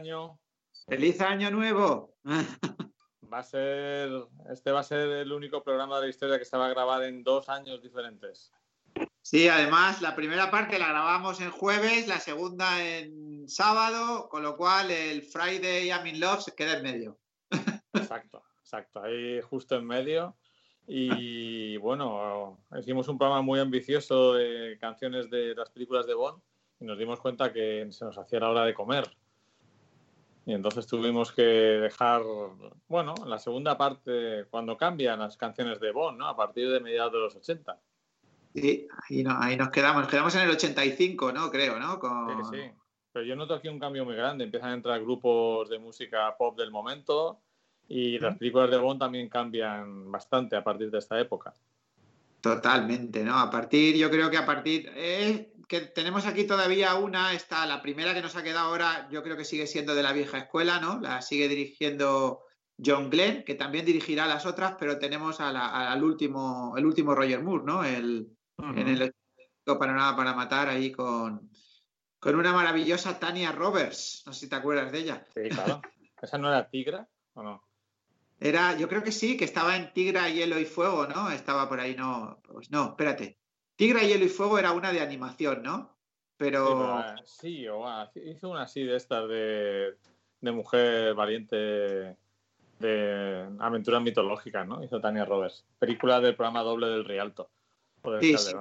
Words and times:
año. 0.00 0.38
Feliz 0.88 1.20
año 1.20 1.50
nuevo. 1.50 2.16
Va 3.32 3.38
a 3.38 3.42
ser, 3.42 4.10
este 4.50 4.72
va 4.72 4.80
a 4.80 4.84
ser 4.84 5.08
el 5.08 5.32
único 5.32 5.62
programa 5.62 5.96
de 5.96 6.06
la 6.06 6.10
historia 6.10 6.38
que 6.38 6.44
se 6.44 6.56
va 6.56 6.66
a 6.66 6.70
grabar 6.70 7.04
en 7.04 7.22
dos 7.22 7.48
años 7.48 7.82
diferentes. 7.82 8.50
Sí, 9.22 9.46
además 9.46 10.02
la 10.02 10.16
primera 10.16 10.50
parte 10.50 10.78
la 10.78 10.88
grabamos 10.88 11.40
en 11.40 11.50
jueves, 11.50 12.08
la 12.08 12.18
segunda 12.18 12.82
en 12.82 13.48
sábado, 13.48 14.28
con 14.28 14.42
lo 14.42 14.56
cual 14.56 14.90
el 14.90 15.22
Friday 15.22 15.88
I'm 15.88 16.06
in 16.06 16.18
Love 16.18 16.40
se 16.40 16.54
queda 16.54 16.78
en 16.78 16.82
medio. 16.82 17.20
Exacto, 17.92 18.42
exacto, 18.60 19.02
ahí 19.02 19.40
justo 19.42 19.76
en 19.76 19.86
medio. 19.86 20.36
Y 20.86 21.76
bueno, 21.76 22.58
hicimos 22.76 23.06
un 23.06 23.18
programa 23.18 23.42
muy 23.42 23.60
ambicioso 23.60 24.34
de 24.34 24.76
canciones 24.80 25.30
de 25.30 25.54
las 25.54 25.70
películas 25.70 26.06
de 26.06 26.14
Bond 26.14 26.42
y 26.80 26.84
nos 26.84 26.98
dimos 26.98 27.20
cuenta 27.20 27.52
que 27.52 27.86
se 27.90 28.04
nos 28.04 28.18
hacía 28.18 28.40
la 28.40 28.50
hora 28.50 28.64
de 28.64 28.74
comer. 28.74 29.04
Y 30.50 30.54
entonces 30.54 30.84
tuvimos 30.88 31.30
que 31.30 31.42
dejar, 31.42 32.22
bueno, 32.88 33.14
la 33.24 33.38
segunda 33.38 33.78
parte, 33.78 34.46
cuando 34.50 34.76
cambian 34.76 35.20
las 35.20 35.36
canciones 35.36 35.78
de 35.78 35.92
Bond, 35.92 36.18
¿no? 36.18 36.26
A 36.26 36.36
partir 36.36 36.68
de 36.68 36.80
mediados 36.80 37.12
de 37.12 37.18
los 37.20 37.36
80. 37.36 37.78
Sí, 38.56 38.88
ahí, 39.08 39.22
no, 39.22 39.40
ahí 39.40 39.56
nos 39.56 39.70
quedamos. 39.70 40.02
Nos 40.02 40.10
quedamos 40.10 40.34
en 40.34 40.42
el 40.42 40.50
85, 40.50 41.30
¿no? 41.30 41.52
Creo, 41.52 41.78
¿no? 41.78 42.00
Sí, 42.00 42.56
sí. 42.58 42.70
Pero 43.12 43.24
yo 43.24 43.36
noto 43.36 43.54
aquí 43.54 43.68
un 43.68 43.78
cambio 43.78 44.04
muy 44.04 44.16
grande. 44.16 44.42
Empiezan 44.42 44.70
a 44.70 44.74
entrar 44.74 45.00
grupos 45.00 45.68
de 45.68 45.78
música 45.78 46.36
pop 46.36 46.58
del 46.58 46.72
momento 46.72 47.38
y 47.86 48.18
las 48.18 48.36
películas 48.36 48.72
de 48.72 48.78
Bond 48.78 48.98
también 48.98 49.28
cambian 49.28 50.10
bastante 50.10 50.56
a 50.56 50.64
partir 50.64 50.90
de 50.90 50.98
esta 50.98 51.20
época. 51.20 51.54
Totalmente, 52.40 53.22
¿no? 53.22 53.38
A 53.38 53.48
partir, 53.48 53.96
yo 53.96 54.10
creo 54.10 54.28
que 54.28 54.38
a 54.38 54.46
partir, 54.46 54.90
eh, 54.96 55.52
que 55.70 55.82
tenemos 55.82 56.26
aquí 56.26 56.48
todavía 56.48 56.96
una, 56.96 57.32
está 57.32 57.64
la 57.64 57.80
primera 57.80 58.12
que 58.12 58.20
nos 58.20 58.34
ha 58.34 58.42
quedado 58.42 58.70
ahora, 58.70 59.08
yo 59.08 59.22
creo 59.22 59.36
que 59.36 59.44
sigue 59.44 59.68
siendo 59.68 59.94
de 59.94 60.02
la 60.02 60.12
vieja 60.12 60.38
escuela, 60.38 60.80
¿no? 60.80 60.98
La 61.00 61.22
sigue 61.22 61.46
dirigiendo 61.46 62.42
John 62.84 63.08
Glenn, 63.08 63.44
que 63.44 63.54
también 63.54 63.86
dirigirá 63.86 64.26
las 64.26 64.46
otras, 64.46 64.74
pero 64.80 64.98
tenemos 64.98 65.38
al 65.38 66.02
último, 66.02 66.74
el 66.76 66.84
último 66.84 67.14
Roger 67.14 67.40
Moore, 67.44 67.64
¿no? 67.64 67.84
El, 67.84 68.36
En 68.58 68.88
el 68.88 69.14
para 69.64 69.92
nada 69.92 70.16
para 70.16 70.34
matar 70.34 70.68
ahí 70.68 70.90
con, 70.90 71.48
con 72.18 72.34
una 72.34 72.52
maravillosa 72.52 73.20
Tania 73.20 73.52
Roberts. 73.52 74.24
No 74.26 74.32
sé 74.32 74.40
si 74.40 74.48
te 74.48 74.56
acuerdas 74.56 74.90
de 74.90 74.98
ella. 74.98 75.24
Sí, 75.32 75.50
claro. 75.50 75.80
¿Esa 76.20 76.36
no 76.36 76.48
era 76.48 76.68
Tigra 76.68 77.08
o 77.34 77.44
no? 77.44 77.62
Era, 78.40 78.76
yo 78.76 78.88
creo 78.88 79.04
que 79.04 79.12
sí, 79.12 79.36
que 79.36 79.44
estaba 79.44 79.76
en 79.76 79.92
Tigra, 79.92 80.28
Hielo 80.28 80.58
y 80.58 80.64
Fuego, 80.64 81.06
¿no? 81.06 81.30
Estaba 81.30 81.68
por 81.68 81.78
ahí, 81.78 81.94
no. 81.94 82.40
Pues 82.42 82.72
no, 82.72 82.88
espérate. 82.88 83.39
Tigra, 83.80 84.02
Hielo 84.02 84.26
y 84.26 84.28
Fuego 84.28 84.58
era 84.58 84.72
una 84.72 84.92
de 84.92 85.00
animación, 85.00 85.62
¿no? 85.62 85.96
Pero. 86.36 87.02
Sí, 87.24 87.66
o 87.66 87.82
hizo 88.14 88.50
una 88.50 88.64
así 88.64 88.84
de 88.84 88.94
estas 88.94 89.26
de, 89.26 89.96
de 90.42 90.52
mujer 90.52 91.14
valiente 91.14 92.14
de 92.78 93.48
aventuras 93.58 94.02
mitológicas, 94.02 94.68
¿no? 94.68 94.84
Hizo 94.84 95.00
Tania 95.00 95.24
Roberts. 95.24 95.64
Película 95.78 96.20
del 96.20 96.36
programa 96.36 96.60
doble 96.60 96.88
del 96.88 97.06
Rialto. 97.06 97.50
Sí, 98.20 98.36
sí. 98.36 98.52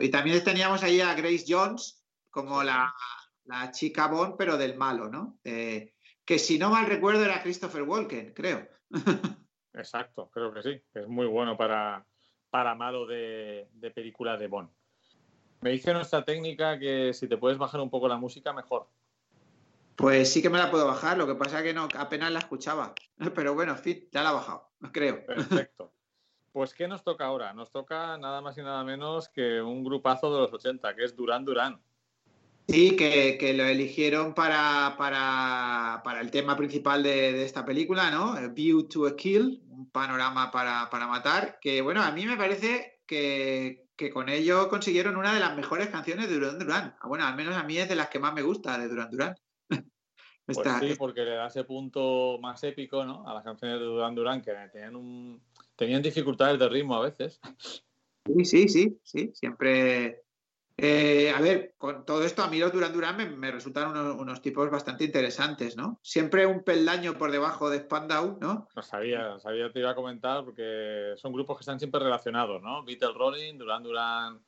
Y 0.00 0.08
también 0.08 0.44
teníamos 0.44 0.84
ahí 0.84 1.00
a 1.00 1.14
Grace 1.14 1.46
Jones 1.48 2.00
como 2.30 2.62
la, 2.62 2.94
la 3.46 3.72
chica 3.72 4.06
Bond, 4.06 4.36
pero 4.38 4.56
del 4.56 4.76
malo, 4.76 5.08
¿no? 5.08 5.40
que 5.42 6.38
si 6.38 6.60
no 6.60 6.70
mal 6.70 6.86
recuerdo 6.86 7.24
era 7.24 7.42
Christopher 7.42 7.82
Walken, 7.82 8.34
creo. 8.34 8.68
Exacto, 9.74 10.30
creo 10.32 10.54
que 10.54 10.62
sí. 10.62 10.80
Es 10.94 11.08
muy 11.08 11.26
bueno 11.26 11.56
para, 11.56 12.06
para 12.52 12.74
malo 12.74 13.06
de, 13.06 13.66
de 13.72 13.90
película 13.90 14.36
de 14.36 14.46
Bond. 14.46 14.68
Me 15.62 15.70
dice 15.70 15.94
nuestra 15.94 16.22
técnica 16.22 16.78
que 16.78 17.14
si 17.14 17.26
te 17.26 17.38
puedes 17.38 17.56
bajar 17.56 17.80
un 17.80 17.88
poco 17.88 18.08
la 18.08 18.18
música, 18.18 18.52
mejor. 18.52 18.88
Pues 19.96 20.30
sí 20.30 20.42
que 20.42 20.50
me 20.50 20.58
la 20.58 20.70
puedo 20.70 20.86
bajar, 20.86 21.16
lo 21.16 21.26
que 21.26 21.34
pasa 21.34 21.60
es 21.60 21.64
que 21.64 21.72
no, 21.72 21.88
apenas 21.96 22.30
la 22.30 22.40
escuchaba. 22.40 22.94
Pero 23.34 23.54
bueno, 23.54 23.72
en 23.72 23.78
fin, 23.78 24.06
ya 24.12 24.22
la 24.22 24.30
he 24.30 24.34
bajado, 24.34 24.68
creo. 24.92 25.24
Perfecto. 25.24 25.94
Pues 26.52 26.74
¿qué 26.74 26.86
nos 26.86 27.02
toca 27.02 27.24
ahora? 27.24 27.54
Nos 27.54 27.72
toca 27.72 28.18
nada 28.18 28.42
más 28.42 28.58
y 28.58 28.62
nada 28.62 28.84
menos 28.84 29.30
que 29.30 29.62
un 29.62 29.82
grupazo 29.82 30.30
de 30.34 30.40
los 30.40 30.52
80, 30.52 30.94
que 30.94 31.04
es 31.04 31.16
Durán 31.16 31.46
Durán. 31.46 31.80
Sí, 32.68 32.96
que, 32.96 33.52
lo 33.54 33.64
eligieron 33.64 34.34
para, 34.34 34.94
para, 34.96 36.20
el 36.20 36.30
tema 36.30 36.56
principal 36.56 37.02
de, 37.02 37.44
esta 37.44 37.64
película, 37.64 38.10
¿no? 38.10 38.34
View 38.52 38.88
to 38.88 39.06
a 39.06 39.16
Kill, 39.16 39.62
un 39.68 39.90
panorama 39.90 40.50
para, 40.50 40.88
matar, 41.06 41.58
que 41.60 41.82
bueno, 41.82 42.02
a 42.02 42.12
mí 42.12 42.24
me 42.24 42.36
parece 42.36 43.00
que, 43.06 43.86
que, 43.96 44.10
con 44.10 44.28
ello 44.28 44.68
consiguieron 44.68 45.16
una 45.16 45.34
de 45.34 45.40
las 45.40 45.56
mejores 45.56 45.88
canciones 45.88 46.28
de 46.28 46.34
Durán 46.34 46.58
Durán. 46.58 46.96
Bueno, 47.04 47.26
al 47.26 47.36
menos 47.36 47.56
a 47.56 47.64
mí 47.64 47.78
es 47.78 47.88
de 47.88 47.96
las 47.96 48.08
que 48.08 48.20
más 48.20 48.32
me 48.32 48.42
gusta 48.42 48.78
de 48.78 48.88
Durán 48.88 49.10
Durán. 49.10 49.34
Pues 50.44 50.58
sí, 50.80 50.94
porque 50.98 51.20
le 51.20 51.36
da 51.36 51.46
ese 51.46 51.62
punto 51.62 52.36
más 52.42 52.64
épico 52.64 53.04
¿no? 53.04 53.26
a 53.28 53.32
las 53.32 53.44
canciones 53.44 53.78
de 53.78 53.84
Durán 53.84 54.16
Durán, 54.16 54.42
que 54.42 54.52
tenían, 54.72 54.96
un... 54.96 55.40
tenían 55.76 56.02
dificultades 56.02 56.58
de 56.58 56.68
ritmo 56.68 56.96
a 56.96 57.02
veces. 57.02 57.40
Sí, 58.26 58.44
sí, 58.44 58.68
sí, 58.68 59.00
sí. 59.04 59.30
Siempre. 59.34 60.24
Eh, 60.76 61.30
a 61.30 61.40
ver, 61.40 61.74
con 61.76 62.04
todo 62.04 62.24
esto, 62.24 62.42
a 62.42 62.48
mí 62.48 62.58
los 62.58 62.72
Durán 62.72 62.92
Durán 62.92 63.38
me, 63.38 63.50
resultaron 63.50 64.18
unos, 64.18 64.40
tipos 64.40 64.70
bastante 64.70 65.04
interesantes, 65.04 65.76
¿no? 65.76 66.00
Siempre 66.02 66.46
un 66.46 66.64
peldaño 66.64 67.14
por 67.14 67.30
debajo 67.30 67.68
de 67.70 67.80
Spandau, 67.80 68.38
¿no? 68.40 68.68
No 68.74 68.82
sabía, 68.82 69.38
sabía, 69.38 69.70
te 69.70 69.80
iba 69.80 69.90
a 69.90 69.94
comentar, 69.94 70.44
porque 70.44 71.12
son 71.16 71.32
grupos 71.32 71.58
que 71.58 71.62
están 71.62 71.78
siempre 71.78 72.00
relacionados, 72.00 72.62
¿no? 72.62 72.84
Beatles 72.84 73.14
Rolling, 73.14 73.58
Durán 73.58 73.82
Durán, 73.82 74.40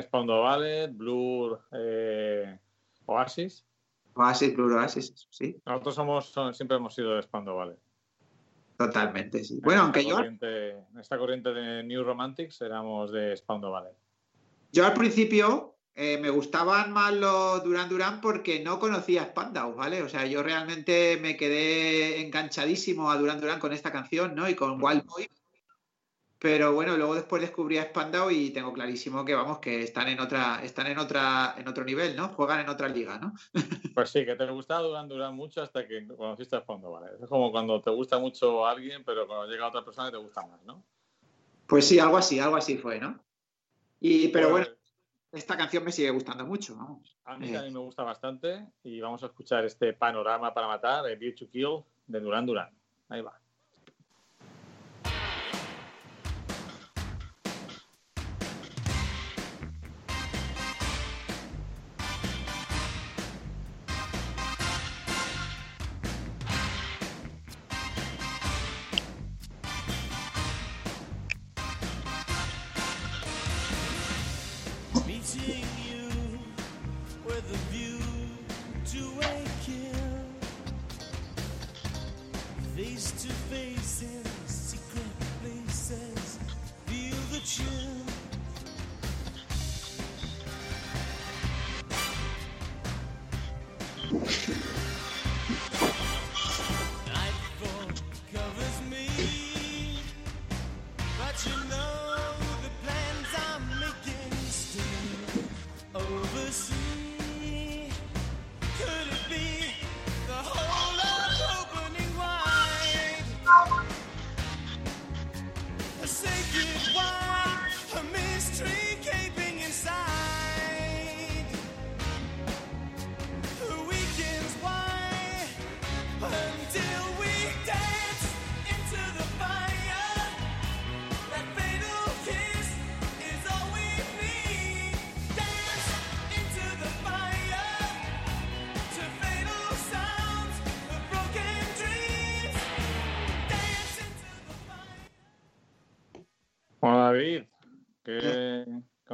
Spandau 0.00 0.42
Ballet, 0.42 0.90
Blur, 0.92 1.62
eh, 1.72 2.58
Oasis. 3.06 3.64
Oasis, 4.14 4.54
Blue 4.54 4.74
Oasis, 4.74 5.26
sí. 5.30 5.60
Nosotros 5.64 5.94
somos, 5.94 6.34
siempre 6.52 6.76
hemos 6.76 6.94
sido 6.94 7.14
de 7.14 7.22
Spando, 7.22 7.56
¿vale? 7.56 7.76
Totalmente, 8.76 9.44
sí. 9.44 9.60
Bueno, 9.62 9.82
aunque 9.82 10.04
yo. 10.04 10.18
En 10.20 10.98
esta 10.98 11.16
corriente 11.16 11.52
de 11.52 11.82
New 11.82 12.04
Romantics 12.04 12.60
éramos 12.60 13.12
de 13.12 13.36
Spando, 13.36 13.70
¿vale? 13.70 13.90
Yo 14.72 14.86
al 14.86 14.94
principio 14.94 15.76
eh, 15.94 16.16
me 16.18 16.30
gustaban 16.30 16.92
más 16.92 17.12
los 17.12 17.62
Duran 17.62 17.90
Duran 17.90 18.22
porque 18.22 18.60
no 18.60 18.78
conocía 18.78 19.24
Spandau, 19.26 19.74
¿vale? 19.74 20.02
O 20.02 20.08
sea, 20.08 20.26
yo 20.26 20.42
realmente 20.42 21.18
me 21.20 21.36
quedé 21.36 22.22
enganchadísimo 22.22 23.10
a 23.10 23.18
Duran 23.18 23.38
Duran 23.38 23.60
con 23.60 23.74
esta 23.74 23.92
canción, 23.92 24.34
¿no? 24.34 24.48
Y 24.48 24.54
con 24.54 24.82
Wild 24.82 25.04
Boy, 25.04 25.28
pero 26.38 26.72
bueno, 26.72 26.96
luego 26.96 27.14
después 27.14 27.42
descubrí 27.42 27.76
a 27.76 27.84
Spandau 27.84 28.30
y 28.30 28.50
tengo 28.50 28.72
clarísimo 28.72 29.24
que 29.26 29.34
vamos, 29.34 29.58
que 29.58 29.82
están 29.82 30.08
en 30.08 30.18
otra, 30.18 30.60
están 30.64 30.86
en 30.86 30.98
otra, 30.98 31.54
en 31.58 31.68
otro 31.68 31.84
nivel, 31.84 32.16
¿no? 32.16 32.30
Juegan 32.30 32.60
en 32.60 32.70
otra 32.70 32.88
liga, 32.88 33.18
¿no? 33.18 33.34
Pues 33.94 34.08
sí, 34.08 34.24
que 34.24 34.34
te 34.34 34.50
gustaba 34.50 34.80
Duran 34.80 35.06
Duran 35.06 35.36
mucho 35.36 35.60
hasta 35.60 35.86
que 35.86 36.04
conociste 36.08 36.56
a 36.56 36.60
Spandau, 36.62 36.92
¿vale? 36.92 37.10
Es 37.22 37.28
como 37.28 37.52
cuando 37.52 37.82
te 37.82 37.90
gusta 37.90 38.18
mucho 38.18 38.66
alguien, 38.66 39.04
pero 39.04 39.26
cuando 39.26 39.46
llega 39.46 39.68
otra 39.68 39.84
persona 39.84 40.10
te 40.10 40.16
gusta 40.16 40.46
más, 40.46 40.62
¿no? 40.64 40.82
Pues 41.66 41.86
sí, 41.86 41.98
algo 41.98 42.16
así, 42.16 42.40
algo 42.40 42.56
así 42.56 42.78
fue, 42.78 42.98
¿no? 42.98 43.22
Y, 44.04 44.28
pero 44.28 44.50
pues 44.50 44.66
bueno, 44.66 44.80
esta 45.30 45.56
canción 45.56 45.84
me 45.84 45.92
sigue 45.92 46.10
gustando 46.10 46.44
mucho, 46.44 46.76
vamos. 46.76 47.16
A 47.24 47.38
mí 47.38 47.52
también 47.52 47.72
me 47.72 47.78
gusta 47.78 48.02
bastante 48.02 48.66
y 48.82 49.00
vamos 49.00 49.22
a 49.22 49.26
escuchar 49.26 49.64
este 49.64 49.92
panorama 49.92 50.52
para 50.52 50.66
matar, 50.66 51.08
el 51.08 51.16
View 51.16 51.34
to 51.36 51.48
Kill, 51.48 51.84
de 52.06 52.20
Duran 52.20 52.44
Duran. 52.44 52.76
Ahí 53.08 53.20
va. 53.20 53.41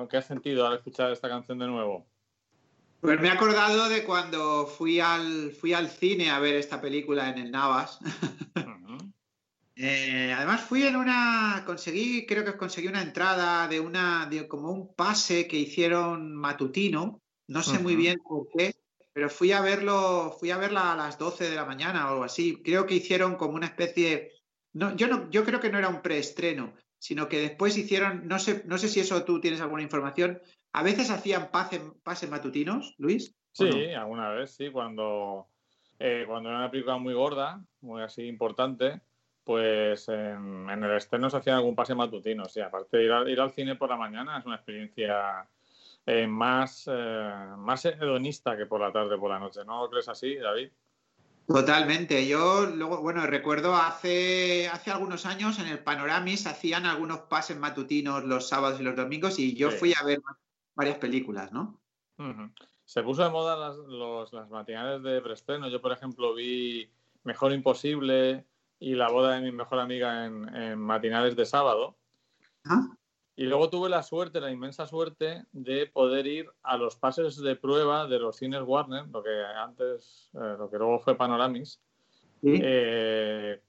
¿Qué 0.09 0.17
has 0.17 0.27
sentido 0.27 0.67
al 0.67 0.77
escuchar 0.77 1.13
esta 1.13 1.29
canción 1.29 1.59
de 1.59 1.67
nuevo? 1.67 2.07
Pues 3.01 3.21
me 3.21 3.29
he 3.29 3.31
acordado 3.31 3.89
de 3.89 4.03
cuando 4.05 4.67
fui 4.67 4.99
al, 4.99 5.53
fui 5.53 5.73
al 5.73 5.89
cine 5.89 6.31
a 6.31 6.41
ver 6.41 6.57
esta 6.57 6.81
película 6.81 7.31
en 7.31 7.39
el 7.39 7.51
Navas. 7.51 7.99
Eh, 9.81 10.35
además 10.37 10.63
fui 10.63 10.83
en 10.83 10.97
una, 10.97 11.63
conseguí, 11.65 12.27
creo 12.27 12.45
que 12.45 12.57
conseguí 12.57 12.89
una 12.89 13.01
entrada 13.01 13.69
de 13.69 13.79
una, 13.79 14.27
de 14.27 14.49
como 14.49 14.73
un 14.73 14.93
pase 14.93 15.47
que 15.47 15.57
hicieron 15.57 16.35
matutino, 16.35 17.23
no 17.47 17.63
sé 17.63 17.79
muy 17.79 17.95
bien 17.95 18.19
por 18.19 18.49
qué, 18.49 18.75
pero 19.13 19.31
fui 19.31 19.53
a 19.53 19.61
verlo, 19.61 20.37
fui 20.37 20.51
a 20.51 20.59
verla 20.59 20.93
a 20.93 20.97
las 20.97 21.17
12 21.17 21.49
de 21.49 21.55
la 21.55 21.65
mañana 21.65 22.07
o 22.07 22.09
algo 22.11 22.25
así. 22.25 22.61
Creo 22.65 22.87
que 22.87 22.97
hicieron 22.97 23.37
como 23.37 23.55
una 23.55 23.67
especie, 23.67 24.33
no, 24.73 24.97
yo 24.97 25.07
no, 25.07 25.31
yo 25.31 25.45
creo 25.45 25.61
que 25.61 25.71
no 25.71 25.79
era 25.79 25.89
un 25.89 26.03
preestreno, 26.03 26.75
sino 26.99 27.29
que 27.29 27.41
después 27.41 27.77
hicieron, 27.77 28.27
no 28.27 28.39
sé, 28.39 28.63
no 28.67 28.79
sé 28.79 28.89
si 28.89 29.01
eso 29.01 29.25
tú 29.25 29.41
tienes 29.41 29.61
alguna 29.61 29.83
información, 29.83 30.41
a 30.73 30.83
veces 30.83 31.11
hacían 31.11 31.51
pases 31.51 32.31
matutinos, 32.31 32.95
Luis. 32.99 33.35
Sí, 33.53 33.93
alguna 33.93 34.31
vez, 34.31 34.55
sí, 34.55 34.71
cuando, 34.71 35.49
eh, 35.99 36.25
cuando 36.27 36.49
era 36.49 36.59
una 36.59 36.71
película 36.71 36.97
muy 36.99 37.15
gorda, 37.15 37.61
muy 37.81 38.03
así 38.03 38.23
importante, 38.27 39.01
pues 39.43 40.09
en, 40.09 40.69
el 40.69 40.97
estreno 40.97 41.31
se 41.31 41.39
hacía 41.39 41.57
algún 41.57 41.75
pase 41.75 41.95
matutino. 41.95 42.45
Sí, 42.45 42.61
aparte 42.61 42.99
de 42.99 43.05
ir, 43.31 43.41
al 43.41 43.51
cine 43.51 43.77
por 43.77 43.89
la 43.89 43.97
mañana 43.97 44.39
es 44.39 44.45
una 44.45 44.57
experiencia 44.57 45.49
eh, 46.05 46.27
más, 46.27 46.89
eh, 46.93 47.33
más 47.57 47.85
hedonista 47.87 48.57
que 48.57 48.67
por 48.67 48.81
la 48.81 48.93
tarde, 48.93 49.17
por 49.17 49.31
la 49.31 49.39
noche. 49.39 49.65
¿No 49.65 49.89
crees 49.89 50.09
así, 50.09 50.37
David? 50.37 50.71
Totalmente. 51.49 52.29
Yo 52.29 52.67
luego, 52.67 53.01
bueno, 53.01 53.27
recuerdo 53.27 53.75
hace, 53.75 54.69
hace 54.69 54.91
algunos 54.91 55.25
años 55.27 55.59
en 55.59 55.67
el 55.67 55.79
Panoramis 55.79 56.47
hacían 56.47 56.85
algunos 56.85 57.21
pases 57.21 57.59
matutinos 57.59 58.25
los 58.25 58.49
sábados 58.49 58.79
y 58.81 58.83
los 58.85 58.95
domingos 58.95 59.39
y 59.39 59.55
yo 59.55 59.71
fui 59.71 59.95
a 59.99 60.05
ver 60.05 60.21
varias 60.75 60.99
películas, 60.99 61.51
¿no? 61.51 61.81
Se 62.85 63.03
puso 63.03 63.25
de 63.25 63.31
moda 63.31 63.57
las, 63.57 63.77
los, 63.77 64.33
las 64.33 64.51
matinales 64.51 65.03
de 65.03 65.21
preestreno. 65.23 65.69
Yo, 65.69 65.81
por 65.81 65.93
ejemplo, 65.93 66.35
vi 66.35 66.91
Mejor 67.25 67.53
Imposible, 67.53 68.47
y 68.81 68.95
la 68.95 69.09
boda 69.09 69.35
de 69.35 69.41
mi 69.41 69.53
mejor 69.53 69.81
amiga 69.81 70.27
en, 70.27 70.79
matinales 70.79 71.37
de 71.37 71.47
sábado. 71.47 71.97
Y 73.39 73.45
luego 73.45 73.71
tuve 73.71 73.89
la 73.89 74.03
suerte, 74.03 74.41
la 74.41 74.51
inmensa 74.51 74.85
suerte 74.89 75.45
de 75.53 75.87
poder 75.87 76.27
ir 76.27 76.51
a 76.65 76.77
los 76.77 76.97
pases 76.97 77.41
de 77.41 77.55
prueba 77.55 78.09
de 78.09 78.19
los 78.19 78.37
cines 78.37 78.63
Warner, 78.67 79.07
lo 79.07 79.23
que 79.23 79.31
antes, 79.57 80.29
eh, 80.35 80.57
lo 80.59 80.69
que 80.69 80.77
luego 80.77 80.99
fue 80.99 81.17
Panoramis. 81.17 81.81
Eh, 82.43 83.63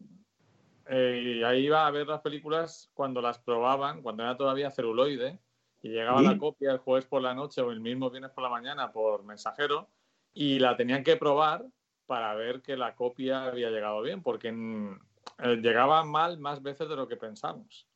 eh, 0.88 1.21
y 1.24 1.44
ahí 1.44 1.68
iba 1.68 1.86
a 1.86 1.92
ver 1.92 2.07
las 2.07 2.21
películas 2.21 2.89
cuando 2.95 3.21
las 3.21 3.38
probaban, 3.38 4.01
cuando 4.01 4.24
era 4.24 4.36
todavía 4.36 4.71
celuloide, 4.71 5.38
y 5.83 5.89
llegaba 5.89 6.24
la 6.24 6.36
copia 6.39 6.72
el 6.72 6.80
jueves 6.80 7.06
por 7.06 7.22
la 7.22 7.36
noche 7.36 7.62
o 7.62 7.69
el 7.69 7.80
mismo 7.80 8.10
viernes 8.10 8.31
por 8.31 8.44
la 8.44 8.50
mañana 8.50 8.92
por 8.92 9.24
mensajero, 9.24 9.88
y 10.33 10.57
la 10.57 10.75
tenían 10.77 11.04
que 11.04 11.15
probar 11.15 11.63
para 12.07 12.33
ver 12.33 12.63
que 12.63 12.75
la 12.75 12.95
copia 12.95 13.44
había 13.44 13.69
llegado 13.69 14.01
bien, 14.01 14.24
porque 14.24 14.48
eh, 14.50 15.56
llegaba 15.57 16.04
mal 16.06 16.39
más 16.39 16.63
veces 16.63 16.89
de 16.89 16.95
lo 16.95 17.07
que 17.07 17.18
pensamos. 17.18 17.88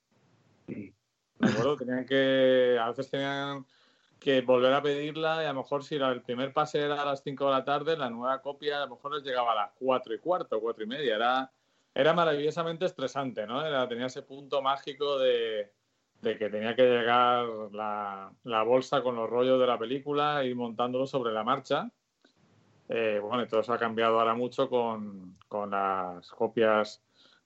Tenían 1.78 2.06
que, 2.06 2.78
a 2.80 2.90
veces 2.90 3.10
tenían 3.10 3.66
que 4.20 4.42
volver 4.42 4.74
a 4.74 4.82
pedirla 4.82 5.44
y 5.44 5.46
a 5.46 5.54
lo 5.54 5.62
mejor 5.62 5.84
si 5.84 5.96
el 5.96 6.22
primer 6.22 6.54
pase 6.54 6.80
era 6.80 7.02
a 7.02 7.06
las 7.06 7.24
5 7.24 7.46
de 7.46 7.52
la 7.52 7.66
tarde, 7.66 7.98
la 7.98 8.10
nueva 8.10 8.42
copia 8.42 8.78
a 8.78 8.86
lo 8.86 8.96
mejor 8.96 9.16
les 9.16 9.24
llegaba 9.24 9.52
a 9.52 9.56
las 9.56 9.72
4 9.80 10.14
y 10.14 10.20
cuarto, 10.20 10.62
4 10.62 10.84
y 10.84 10.88
media. 10.88 11.16
Era, 11.16 11.52
era 11.94 12.14
maravillosamente 12.14 12.86
estresante, 12.86 13.46
¿no? 13.46 13.62
Tenía 13.88 14.06
ese 14.06 14.22
punto 14.22 14.62
mágico 14.62 15.20
de, 15.20 15.72
que 16.22 16.50
tenía 16.50 16.76
que 16.76 16.84
llegar 16.84 17.46
la, 17.74 18.32
la, 18.44 18.64
bolsa 18.64 19.02
con 19.02 19.16
los 19.16 19.30
rollos 19.30 19.60
de 19.60 19.68
la 19.68 19.78
película 19.78 20.46
y 20.46 20.54
montándolo 20.54 21.06
sobre 21.06 21.34
la 21.34 21.44
marcha 21.44 21.92
eh, 22.90 23.20
bueno, 23.22 23.44
y 23.44 23.48
todo 23.48 23.62
eso 23.62 23.74
ha 23.74 23.80
cambiado 23.80 24.20
ahora 24.20 24.36
mucho 24.36 24.70
con, 24.70 25.38
con 25.48 25.72
las 25.72 26.30
copias, 26.32 27.02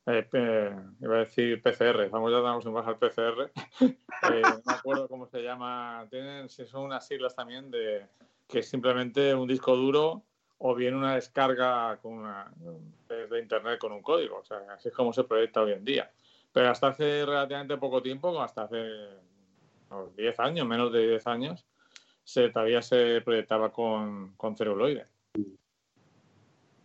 eh, 0.08 0.76
iba 1.02 1.16
a 1.16 1.20
decir 1.20 1.62
PCR, 1.62 2.04
estamos 2.04 2.32
ya 2.32 2.38
acostumbrados 2.38 2.88
al 2.88 2.98
PCR, 2.98 3.52
eh, 3.82 4.42
no 4.42 4.62
me 4.66 4.74
acuerdo 4.74 5.08
cómo 5.08 5.28
se 5.28 5.42
llama, 5.42 6.08
tienen, 6.10 6.48
si 6.50 6.66
son 6.66 6.84
unas 6.84 7.06
siglas 7.06 7.36
también 7.36 7.70
de 7.70 8.08
que 8.48 8.60
es 8.60 8.70
simplemente 8.70 9.36
un 9.36 9.48
disco 9.48 9.76
duro 9.76 10.24
o 10.60 10.74
bien 10.74 10.96
una 10.96 11.16
descarga 11.16 11.98
con 11.98 12.14
una, 12.14 12.52
desde 13.08 13.42
internet 13.42 13.78
con 13.80 13.92
un 13.92 14.02
código, 14.02 14.38
o 14.38 14.46
sea, 14.46 14.60
así 14.74 14.88
es 14.88 14.96
como 14.96 15.12
se 15.12 15.26
proyecta 15.26 15.62
hoy 15.62 15.74
en 15.74 15.84
día. 15.84 16.10
Pero 16.54 16.70
hasta 16.70 16.88
hace 16.88 17.26
relativamente 17.26 17.78
poco 17.78 18.02
tiempo, 18.02 18.42
hasta 18.42 18.64
hace 18.64 18.84
unos 19.92 20.16
10 20.16 20.40
años, 20.40 20.66
menos 20.66 20.92
de 20.92 21.08
10 21.10 21.28
años, 21.28 21.66
se, 22.24 22.50
todavía 22.50 22.82
se 22.82 23.22
proyectaba 23.22 23.72
con, 23.72 24.34
con 24.38 24.56
celuloide. 24.56 25.06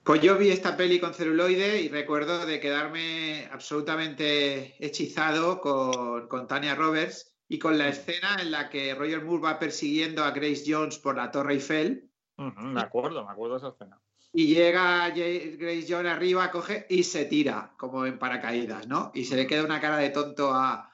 Pues 0.05 0.21
yo 0.21 0.37
vi 0.37 0.51
esta 0.51 0.77
peli 0.77 0.99
con 0.99 1.15
celuloide 1.15 1.81
y 1.81 1.89
recuerdo 1.89 2.45
de 2.45 2.59
quedarme 2.59 3.49
absolutamente 3.53 4.75
hechizado 4.85 5.61
con, 5.61 6.49
Tania 6.49 6.75
Roberts 6.75 7.37
y 7.47 7.61
con 7.61 7.79
la 7.79 7.87
escena 7.87 8.39
en 8.41 8.51
la 8.51 8.69
que 8.69 8.97
Roger 8.97 9.25
Moore 9.25 9.43
va 9.43 9.59
persiguiendo 9.61 10.25
a 10.25 10.33
Grace 10.33 10.65
Jones 10.67 10.99
por 10.99 11.17
la 11.17 11.31
Torre 11.31 11.55
Eiffel. 11.55 12.11
me 12.37 12.81
acuerdo, 12.81 13.25
me 13.25 13.31
acuerdo 13.31 13.55
de 13.55 13.59
esa 13.59 13.69
escena. 13.69 14.01
Y 14.33 14.53
llega 14.53 15.09
Grace 15.11 15.87
Jones 15.89 16.11
arriba, 16.11 16.51
coge 16.51 16.85
y 16.89 17.05
se 17.05 17.27
tira, 17.27 17.73
como 17.79 18.05
en 18.05 18.19
paracaídas, 18.19 18.89
¿no? 18.89 19.13
Y 19.15 19.25
se 19.25 19.37
le 19.37 19.47
queda 19.47 19.65
una 19.65 19.81
cara 19.81 19.99
de 19.99 20.11
tonto 20.11 20.51
a, 20.53 20.89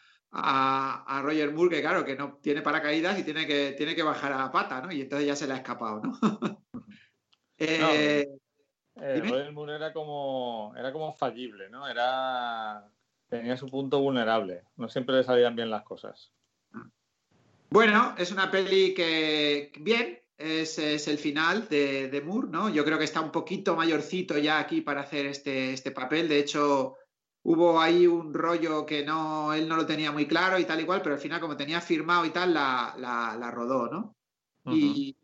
Roger 1.23 1.55
Moore, 1.55 1.77
que 1.77 1.81
claro, 1.81 2.05
que 2.05 2.15
no 2.15 2.39
tiene 2.43 2.61
paracaídas 2.61 3.19
y 3.19 3.23
tiene 3.23 3.47
que, 3.47 3.73
tiene 3.73 3.95
que 3.95 4.03
bajar 4.03 4.35
a 4.35 4.39
la 4.39 4.53
pata, 4.53 4.83
¿no? 4.83 4.93
Y 4.93 5.01
entonces 5.01 5.27
ya 5.27 5.35
se 5.35 5.47
le 5.47 5.55
ha 5.55 5.59
escapado, 5.59 6.03
¿no? 6.03 6.19
eh, 7.57 8.27
eh, 9.01 9.51
Moore 9.53 9.77
era 9.77 9.93
como, 9.93 10.73
era 10.77 10.93
como 10.93 11.13
fallible, 11.13 11.69
¿no? 11.69 11.87
Era, 11.87 12.89
tenía 13.29 13.57
su 13.57 13.67
punto 13.67 14.01
vulnerable. 14.01 14.63
No 14.77 14.89
siempre 14.89 15.17
le 15.17 15.25
salían 15.25 15.57
bien 15.57 15.71
las 15.71 15.83
cosas. 15.83 16.33
Bueno, 17.71 18.15
es 18.17 18.33
una 18.33 18.51
peli 18.51 18.95
que, 18.95 19.73
bien, 19.81 20.19
es, 20.39 20.79
el 20.79 21.19
final 21.19 21.69
de, 21.69 22.09
de, 22.09 22.21
Moore, 22.23 22.49
¿no? 22.49 22.69
Yo 22.71 22.85
creo 22.85 22.99
que 22.99 23.05
está 23.05 23.21
un 23.21 23.33
poquito 23.33 23.77
mayorcito 23.77 24.39
ya 24.39 24.59
aquí 24.59 24.81
para 24.81 25.03
hacer 25.03 25.27
este, 25.27 25.73
este 25.73 25.91
papel. 25.91 26.29
De 26.29 26.39
hecho, 26.39 26.97
hubo 27.43 27.81
ahí 27.81 28.07
un 28.07 28.33
rollo 28.33 28.87
que 28.87 29.05
no, 29.05 29.53
él 29.53 29.69
no 29.69 29.77
lo 29.77 29.87
tenía 29.87 30.13
muy 30.13 30.27
claro 30.27 30.59
y 30.59 30.65
tal 30.65 30.81
igual, 30.81 31.03
pero 31.03 31.15
al 31.15 31.21
final, 31.21 31.41
como 31.41 31.57
tenía 31.57 31.81
firmado 31.81 32.25
y 32.25 32.31
tal, 32.31 32.55
la, 32.55 32.95
la, 32.99 33.51
rodó, 33.51 33.89
¿no? 33.89 34.15
Y 34.67 35.17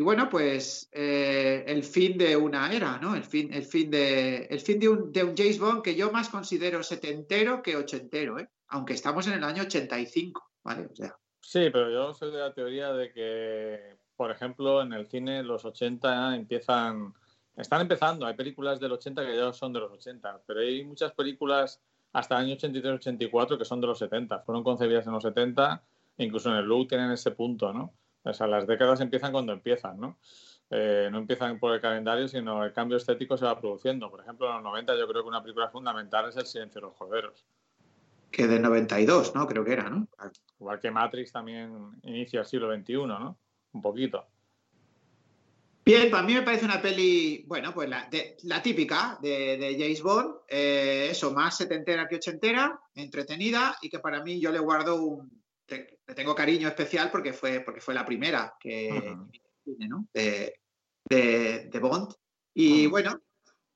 y 0.00 0.02
bueno, 0.02 0.30
pues 0.30 0.88
eh, 0.92 1.62
el 1.66 1.84
fin 1.84 2.16
de 2.16 2.34
una 2.34 2.72
era, 2.72 2.96
¿no? 2.96 3.14
El 3.14 3.22
fin, 3.22 3.52
el 3.52 3.64
fin, 3.64 3.90
de, 3.90 4.46
el 4.46 4.58
fin 4.60 4.80
de, 4.80 4.88
un, 4.88 5.12
de 5.12 5.24
un 5.24 5.36
James 5.36 5.58
Bond 5.58 5.82
que 5.82 5.94
yo 5.94 6.10
más 6.10 6.30
considero 6.30 6.82
setentero 6.82 7.60
que 7.62 7.76
ochentero, 7.76 8.38
¿eh? 8.38 8.48
Aunque 8.68 8.94
estamos 8.94 9.26
en 9.26 9.34
el 9.34 9.44
año 9.44 9.64
85, 9.64 10.42
¿vale? 10.64 10.86
O 10.90 10.96
sea. 10.96 11.14
Sí, 11.42 11.68
pero 11.70 11.90
yo 11.90 12.14
soy 12.14 12.32
de 12.32 12.38
la 12.38 12.54
teoría 12.54 12.94
de 12.94 13.12
que, 13.12 13.98
por 14.16 14.30
ejemplo, 14.30 14.80
en 14.80 14.94
el 14.94 15.06
cine 15.06 15.42
los 15.42 15.66
80 15.66 16.34
empiezan, 16.34 17.12
están 17.54 17.82
empezando, 17.82 18.24
hay 18.24 18.32
películas 18.32 18.80
del 18.80 18.92
80 18.92 19.26
que 19.26 19.36
ya 19.36 19.52
son 19.52 19.74
de 19.74 19.80
los 19.80 19.92
80, 19.92 20.44
pero 20.46 20.60
hay 20.60 20.82
muchas 20.82 21.12
películas 21.12 21.78
hasta 22.14 22.38
el 22.38 22.46
año 22.46 22.56
83-84 22.56 23.58
que 23.58 23.66
son 23.66 23.82
de 23.82 23.88
los 23.88 23.98
70, 23.98 24.38
fueron 24.44 24.64
concebidas 24.64 25.06
en 25.06 25.12
los 25.12 25.24
70, 25.24 25.84
incluso 26.16 26.48
en 26.48 26.56
el 26.56 26.64
look 26.64 26.88
tienen 26.88 27.10
ese 27.10 27.32
punto, 27.32 27.70
¿no? 27.74 27.92
O 28.22 28.32
sea, 28.34 28.46
las 28.46 28.66
décadas 28.66 29.00
empiezan 29.00 29.32
cuando 29.32 29.52
empiezan, 29.52 29.98
¿no? 29.98 30.18
Eh, 30.70 31.08
no 31.10 31.18
empiezan 31.18 31.58
por 31.58 31.74
el 31.74 31.80
calendario, 31.80 32.28
sino 32.28 32.64
el 32.64 32.72
cambio 32.72 32.96
estético 32.96 33.36
se 33.36 33.44
va 33.44 33.58
produciendo. 33.58 34.10
Por 34.10 34.20
ejemplo, 34.20 34.48
en 34.48 34.54
los 34.54 34.62
90 34.62 34.96
yo 34.96 35.08
creo 35.08 35.22
que 35.22 35.28
una 35.28 35.42
película 35.42 35.68
fundamental 35.68 36.28
es 36.28 36.36
El 36.36 36.46
silencio 36.46 36.80
de 36.80 36.86
los 36.86 36.96
corderos. 36.96 37.44
Que 38.30 38.46
de 38.46 38.60
92, 38.60 39.34
¿no? 39.34 39.46
Creo 39.48 39.64
que 39.64 39.72
era, 39.72 39.90
¿no? 39.90 40.06
Igual 40.60 40.78
que 40.78 40.90
Matrix 40.92 41.32
también 41.32 41.90
inicia 42.02 42.40
el 42.40 42.46
siglo 42.46 42.72
XXI, 42.72 42.94
¿no? 43.06 43.36
Un 43.72 43.82
poquito. 43.82 44.24
Bien, 45.84 46.08
para 46.08 46.22
mí 46.22 46.34
me 46.34 46.42
parece 46.42 46.66
una 46.66 46.80
peli, 46.80 47.42
bueno, 47.48 47.74
pues 47.74 47.88
la, 47.88 48.08
típica 48.62 49.18
de, 49.20 49.56
de, 49.56 49.76
James 49.76 50.02
Bond, 50.02 50.34
eh, 50.46 51.08
eso, 51.10 51.32
más 51.32 51.56
setentera 51.56 52.06
que 52.06 52.16
ochentera, 52.16 52.78
entretenida 52.94 53.76
y 53.80 53.88
que 53.88 53.98
para 53.98 54.22
mí 54.22 54.38
yo 54.38 54.52
le 54.52 54.60
guardo 54.60 55.02
un, 55.02 55.42
le 55.70 56.14
tengo 56.14 56.34
cariño 56.34 56.68
especial 56.68 57.10
porque 57.10 57.32
fue, 57.32 57.60
porque 57.60 57.80
fue 57.80 57.94
la 57.94 58.04
primera 58.04 58.56
que, 58.58 59.16
de, 61.04 61.78
Bond. 61.80 62.14
Y 62.54 62.86
bueno, 62.86 63.20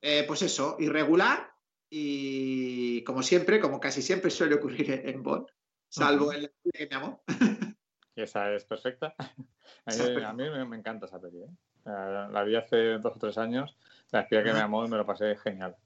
eh, 0.00 0.24
pues 0.26 0.42
eso, 0.42 0.76
irregular 0.78 1.52
y 1.90 3.02
como 3.04 3.22
siempre, 3.22 3.60
como 3.60 3.80
casi 3.80 4.02
siempre 4.02 4.30
suele 4.30 4.56
ocurrir 4.56 5.02
en 5.04 5.22
Bond, 5.22 5.46
salvo 5.88 6.32
en 6.32 6.42
la 6.42 6.50
que 6.72 6.86
me 6.88 6.96
amó. 6.96 7.22
esa 8.16 8.52
es 8.54 8.64
perfecta. 8.64 9.14
A 9.86 10.32
mí, 10.32 10.44
me, 10.66 10.76
encanta 10.76 11.06
esa 11.06 11.20
peli. 11.20 11.42
¿eh? 11.42 11.48
La, 11.84 12.42
vi 12.44 12.56
hace 12.56 12.98
dos 12.98 13.16
o 13.16 13.18
tres 13.18 13.38
años, 13.38 13.76
la 14.10 14.20
espía 14.20 14.42
que 14.42 14.52
me 14.52 14.60
amó 14.60 14.84
y 14.84 14.88
me 14.88 14.96
lo 14.96 15.06
pasé 15.06 15.36
genial. 15.36 15.76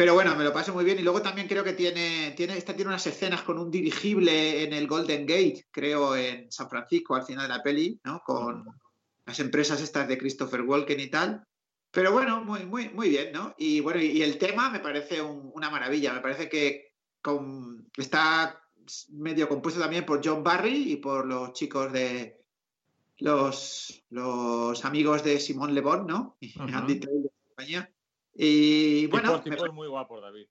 Pero 0.00 0.14
bueno, 0.14 0.34
me 0.34 0.44
lo 0.44 0.52
paso 0.54 0.72
muy 0.72 0.82
bien. 0.82 0.98
Y 0.98 1.02
luego 1.02 1.20
también 1.20 1.46
creo 1.46 1.62
que 1.62 1.74
tiene, 1.74 2.30
tiene, 2.34 2.56
esta 2.56 2.74
tiene 2.74 2.88
unas 2.88 3.06
escenas 3.06 3.42
con 3.42 3.58
un 3.58 3.70
dirigible 3.70 4.64
en 4.64 4.72
el 4.72 4.86
Golden 4.86 5.26
Gate, 5.26 5.66
creo, 5.70 6.16
en 6.16 6.50
San 6.50 6.70
Francisco, 6.70 7.14
al 7.14 7.26
final 7.26 7.46
de 7.46 7.54
la 7.54 7.62
peli, 7.62 8.00
¿no? 8.04 8.22
Con 8.24 8.64
las 9.26 9.40
empresas 9.40 9.78
estas 9.82 10.08
de 10.08 10.16
Christopher 10.16 10.62
Walken 10.62 11.00
y 11.00 11.08
tal. 11.08 11.46
Pero 11.90 12.12
bueno, 12.12 12.42
muy, 12.42 12.64
muy, 12.64 12.88
muy 12.88 13.10
bien, 13.10 13.30
¿no? 13.30 13.54
Y 13.58 13.80
bueno, 13.80 14.00
y, 14.00 14.22
el 14.22 14.38
tema 14.38 14.70
me 14.70 14.80
parece 14.80 15.20
una 15.20 15.68
maravilla. 15.68 16.14
Me 16.14 16.20
parece 16.20 16.48
que 16.48 16.94
está 17.98 18.58
medio 19.10 19.50
compuesto 19.50 19.82
también 19.82 20.06
por 20.06 20.22
John 20.24 20.42
Barry 20.42 20.92
y 20.92 20.96
por 20.96 21.26
los 21.26 21.52
chicos 21.52 21.92
de 21.92 22.40
los, 23.18 24.02
los 24.08 24.82
amigos 24.82 25.22
de 25.24 25.38
Simón 25.38 25.74
Le 25.74 25.82
Bon, 25.82 26.06
¿no? 26.06 26.38
Y 26.40 26.58
Andy 26.58 27.00
Taylor 27.00 27.22
de 27.24 27.30
compañía. 27.48 27.92
Y 28.34 29.06
bueno. 29.06 29.40
Tipos, 29.40 29.58
tipos 29.58 29.74
muy 29.74 29.88
guapos, 29.88 30.22
David. 30.22 30.46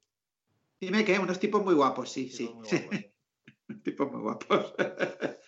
Dime 0.80 1.04
que 1.04 1.20
unos 1.20 1.40
tipos 1.40 1.64
muy 1.64 1.76
guapos, 1.76 2.10
sí, 2.10 2.30
sí. 2.30 2.50
tipos 3.84 4.12
muy 4.12 4.22
guapos. 4.22 4.74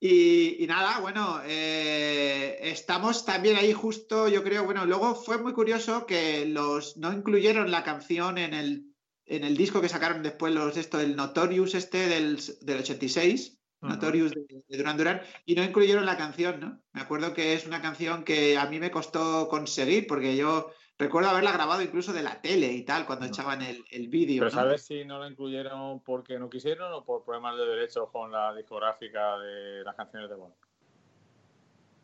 y, 0.00 0.64
nada, 0.66 0.98
bueno, 1.00 1.40
eh, 1.44 2.58
estamos 2.60 3.24
también 3.24 3.56
ahí 3.56 3.72
justo, 3.72 4.28
yo 4.28 4.42
creo, 4.42 4.64
bueno, 4.64 4.84
luego 4.84 5.14
fue 5.14 5.38
muy 5.38 5.52
curioso 5.52 6.06
que 6.06 6.46
los 6.46 6.96
no 6.96 7.12
incluyeron 7.12 7.70
la 7.70 7.84
canción 7.84 8.36
en 8.36 8.52
el, 8.52 8.86
en 9.26 9.44
el 9.44 9.56
disco 9.56 9.80
que 9.80 9.88
sacaron 9.88 10.24
después 10.24 10.52
los 10.52 10.76
esto, 10.76 10.98
el 10.98 11.14
Notorious 11.14 11.74
este 11.74 12.08
del, 12.08 12.40
del 12.62 12.78
86. 12.78 13.60
Notorious 13.80 14.32
de, 14.32 14.46
de, 14.66 14.78
Duran 14.78 14.96
Duran, 14.96 15.20
y 15.44 15.54
no 15.54 15.62
incluyeron 15.62 16.06
la 16.06 16.16
canción, 16.16 16.58
¿no? 16.58 16.82
Me 16.94 17.02
acuerdo 17.02 17.34
que 17.34 17.52
es 17.52 17.66
una 17.66 17.82
canción 17.82 18.24
que 18.24 18.56
a 18.56 18.64
mí 18.64 18.80
me 18.80 18.90
costó 18.90 19.46
conseguir, 19.48 20.06
porque 20.06 20.36
yo 20.36 20.70
Recuerdo 20.96 21.30
haberla 21.30 21.52
grabado 21.52 21.82
incluso 21.82 22.12
de 22.12 22.22
la 22.22 22.40
tele 22.40 22.72
y 22.72 22.82
tal, 22.82 23.04
cuando 23.04 23.26
echaban 23.26 23.62
el, 23.62 23.84
el 23.90 24.08
vídeo. 24.08 24.40
¿Pero 24.40 24.50
sabes 24.50 24.82
si 24.82 25.04
no 25.04 25.18
la 25.18 25.28
incluyeron 25.28 26.00
porque 26.00 26.38
no 26.38 26.48
quisieron 26.48 26.92
o 26.92 27.04
por 27.04 27.24
problemas 27.24 27.56
de 27.56 27.66
derechos 27.66 28.08
con 28.10 28.30
la 28.30 28.54
discográfica 28.54 29.38
de 29.38 29.82
las 29.82 29.96
canciones 29.96 30.30
de 30.30 30.36
Bond? 30.36 30.54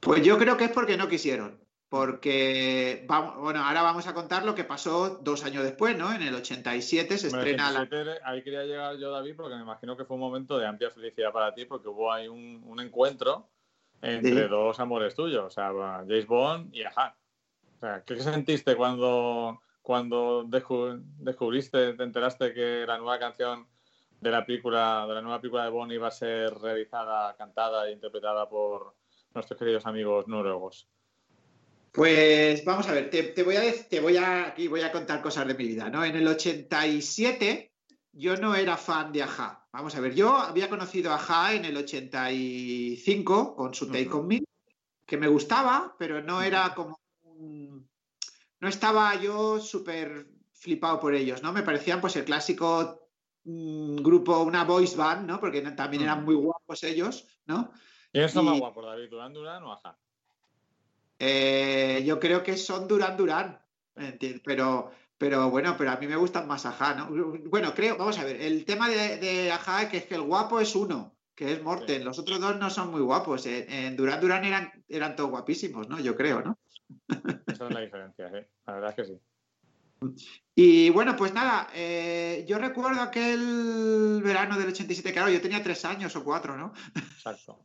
Pues 0.00 0.24
yo 0.24 0.38
creo 0.38 0.56
que 0.56 0.64
es 0.64 0.72
porque 0.72 0.96
no 0.96 1.08
quisieron. 1.08 1.60
Porque, 1.88 3.04
vamos, 3.08 3.36
bueno, 3.38 3.64
ahora 3.64 3.82
vamos 3.82 4.06
a 4.06 4.14
contar 4.14 4.44
lo 4.44 4.54
que 4.54 4.62
pasó 4.62 5.18
dos 5.22 5.44
años 5.44 5.64
después, 5.64 5.98
¿no? 5.98 6.12
En 6.12 6.22
el 6.22 6.34
87 6.34 7.18
se 7.18 7.26
estrena 7.26 7.72
la... 7.72 7.88
Ahí 8.24 8.42
quería 8.44 8.62
llegar 8.62 8.96
yo, 8.96 9.10
David, 9.10 9.34
porque 9.36 9.56
me 9.56 9.62
imagino 9.62 9.96
que 9.96 10.04
fue 10.04 10.14
un 10.14 10.20
momento 10.20 10.56
de 10.56 10.66
amplia 10.68 10.90
felicidad 10.90 11.32
para 11.32 11.52
ti, 11.52 11.64
porque 11.64 11.88
hubo 11.88 12.12
ahí 12.12 12.28
un, 12.28 12.62
un 12.64 12.80
encuentro 12.80 13.48
entre 14.02 14.48
dos 14.48 14.78
amores 14.80 15.14
tuyos, 15.14 15.44
o 15.44 15.50
sea, 15.50 15.72
James 16.06 16.26
Bond 16.26 16.74
y 16.74 16.82
¿qué 18.04 18.20
sentiste 18.20 18.76
cuando, 18.76 19.60
cuando 19.82 20.44
descubriste, 20.44 21.94
te 21.94 22.02
enteraste 22.02 22.52
que 22.52 22.84
la 22.86 22.98
nueva 22.98 23.18
canción 23.18 23.66
de 24.20 24.30
la 24.30 24.44
película, 24.44 25.06
de 25.08 25.14
la 25.14 25.22
nueva 25.22 25.40
película 25.40 25.64
de 25.64 25.70
Bonnie 25.70 25.96
iba 25.96 26.08
a 26.08 26.12
ser 26.12 26.52
realizada, 26.54 27.34
cantada 27.36 27.88
e 27.88 27.92
interpretada 27.92 28.48
por 28.48 28.94
nuestros 29.34 29.58
queridos 29.58 29.86
amigos 29.86 30.28
noruegos? 30.28 30.88
Pues 31.92 32.64
vamos 32.64 32.86
a 32.88 32.92
ver, 32.92 33.10
te, 33.10 33.42
voy 33.42 33.56
a 33.56 33.62
te 33.88 33.98
voy 33.98 34.16
a 34.16 34.46
aquí 34.48 34.68
voy 34.68 34.82
a 34.82 34.92
contar 34.92 35.20
cosas 35.20 35.48
de 35.48 35.54
mi 35.54 35.64
vida, 35.64 35.90
¿no? 35.90 36.04
En 36.04 36.14
el 36.14 36.28
87 36.28 37.72
yo 38.12 38.36
no 38.36 38.54
era 38.54 38.76
fan 38.76 39.12
de 39.12 39.22
Aja. 39.22 39.66
Vamos 39.72 39.94
a 39.96 40.00
ver, 40.00 40.14
yo 40.14 40.36
había 40.36 40.68
conocido 40.68 41.10
a 41.10 41.16
Aja 41.16 41.54
en 41.54 41.64
el 41.64 41.76
85 41.76 43.56
con 43.56 43.74
su 43.74 43.86
Take 43.90 44.12
On 44.12 44.26
Me, 44.26 44.42
que 45.04 45.16
me 45.16 45.26
gustaba, 45.26 45.96
pero 45.98 46.22
no 46.22 46.42
era 46.42 46.74
como 46.74 46.99
no 47.40 48.68
estaba 48.68 49.14
yo 49.16 49.60
súper 49.60 50.26
flipado 50.52 51.00
por 51.00 51.14
ellos, 51.14 51.42
¿no? 51.42 51.52
Me 51.52 51.62
parecían 51.62 52.00
pues 52.00 52.16
el 52.16 52.24
clásico 52.24 53.08
mm, 53.44 53.96
grupo, 53.96 54.40
una 54.40 54.64
voice 54.64 54.96
band, 54.96 55.26
¿no? 55.26 55.40
Porque 55.40 55.62
también 55.62 56.02
eran 56.02 56.22
mm. 56.22 56.24
muy 56.24 56.34
guapos 56.34 56.84
ellos, 56.84 57.26
¿no? 57.46 57.72
¿Quiénes 58.12 58.32
son 58.32 58.44
más 58.44 58.58
guapos, 58.58 58.84
David? 58.84 59.08
¿Durán 59.08 59.32
Durán 59.32 59.62
o 59.62 59.72
Aja? 59.72 59.98
Eh, 61.18 62.02
yo 62.04 62.18
creo 62.20 62.42
que 62.42 62.56
son 62.56 62.86
Durán 62.86 63.16
Durán, 63.16 63.60
pero, 64.44 64.90
pero 65.16 65.50
bueno, 65.50 65.76
pero 65.78 65.92
a 65.92 65.96
mí 65.96 66.06
me 66.06 66.16
gustan 66.16 66.46
más 66.46 66.66
Aja, 66.66 66.94
¿no? 66.94 67.08
Bueno, 67.48 67.72
creo, 67.74 67.96
vamos 67.96 68.18
a 68.18 68.24
ver, 68.24 68.40
el 68.40 68.64
tema 68.64 68.88
de, 68.90 69.16
de 69.16 69.52
Aja 69.52 69.82
es 69.82 70.04
que 70.04 70.14
el 70.14 70.22
guapo 70.22 70.60
es 70.60 70.74
uno, 70.74 71.16
que 71.34 71.52
es 71.52 71.62
Morten. 71.62 72.04
Los 72.04 72.18
otros 72.18 72.38
dos 72.38 72.58
no 72.58 72.68
son 72.68 72.90
muy 72.90 73.00
guapos. 73.00 73.46
En, 73.46 73.70
en 73.72 73.96
Durán 73.96 74.20
Durán 74.20 74.44
eran, 74.44 74.84
eran 74.88 75.16
todos 75.16 75.30
guapísimos, 75.30 75.88
¿no? 75.88 75.98
Yo 75.98 76.14
creo, 76.14 76.42
¿no? 76.42 76.59
Esa 77.46 77.66
es 77.66 77.74
la 77.74 77.80
diferencia, 77.80 78.28
¿eh? 78.28 78.48
La 78.66 78.74
verdad 78.74 78.90
es 78.90 78.96
que 78.96 79.04
sí. 79.04 79.20
Y 80.54 80.90
bueno, 80.90 81.14
pues 81.14 81.34
nada, 81.34 81.68
eh, 81.74 82.44
yo 82.48 82.58
recuerdo 82.58 83.02
aquel 83.02 84.20
verano 84.22 84.58
del 84.58 84.68
87, 84.68 85.12
claro, 85.12 85.30
yo 85.30 85.42
tenía 85.42 85.62
tres 85.62 85.84
años 85.84 86.14
o 86.16 86.24
cuatro, 86.24 86.56
¿no? 86.56 86.72
Exacto. 86.94 87.60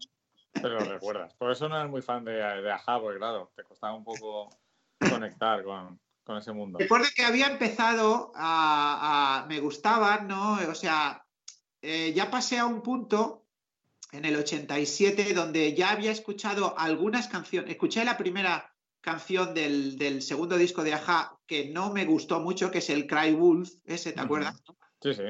Pero 0.52 0.80
lo 0.80 0.86
recuerdas. 0.86 1.34
Por 1.34 1.52
eso 1.52 1.70
no 1.70 1.78
eres 1.78 1.90
muy 1.90 2.02
fan 2.02 2.26
de, 2.26 2.34
de 2.34 2.72
Aja, 2.72 3.00
porque 3.00 3.20
claro, 3.20 3.52
te 3.56 3.64
costaba 3.64 3.94
un 3.94 4.04
poco 4.04 4.50
conectar 5.10 5.64
con, 5.64 6.00
con 6.24 6.38
ese 6.38 6.52
mundo. 6.52 6.80
Recuerdo 6.80 7.08
que 7.16 7.24
había 7.24 7.48
empezado 7.48 8.32
a, 8.36 9.46
me 9.48 9.60
gustaban, 9.60 10.28
¿no? 10.28 10.54
O 10.70 10.76
sea, 10.76 11.26
eh, 11.82 12.14
ya 12.14 12.30
pasé 12.32 12.58
a 12.58 12.66
un 12.66 12.82
punto 12.82 13.46
en 14.12 14.26
el 14.26 14.36
87 14.36 15.34
donde 15.34 15.74
ya 15.74 15.92
había 15.92 16.12
escuchado 16.12 16.78
algunas 16.78 17.28
canciones, 17.28 17.70
escuché 17.70 18.04
la 18.04 18.18
primera 18.18 18.75
canción 19.06 19.54
del, 19.54 20.22
segundo 20.24 20.58
disco 20.58 20.84
de 20.84 20.96
Aja 20.96 21.38
que 21.46 21.70
no 21.70 21.94
me 21.94 22.06
gustó 22.06 22.40
mucho, 22.40 22.72
que 22.72 22.80
es 22.80 22.90
el 22.90 23.06
Cry 23.06 23.34
Wolf, 23.34 23.70
ese, 23.86 24.14
¿te 24.14 24.20
acuerdas? 24.20 24.64
Sí, 25.00 25.14
sí. 25.14 25.24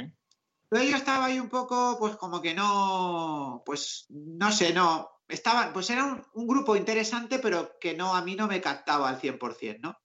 Pero 0.70 0.84
yo 0.84 0.96
estaba 0.96 1.26
ahí 1.26 1.42
un 1.42 1.50
poco, 1.50 1.98
pues 2.00 2.16
como 2.16 2.42
que 2.42 2.54
no, 2.54 3.62
pues 3.66 4.06
no 4.10 4.50
sé, 4.54 4.74
no, 4.74 5.10
estaba, 5.28 5.74
pues 5.74 5.90
era 5.90 6.26
un, 6.34 6.48
grupo 6.48 6.78
interesante, 6.78 7.38
pero 7.40 7.74
que 7.82 7.96
no, 7.96 8.16
a 8.16 8.24
mí 8.24 8.36
no 8.36 8.48
me 8.48 8.62
captaba 8.62 9.10
al 9.10 9.20
100%, 9.20 9.80
¿no? 9.82 9.98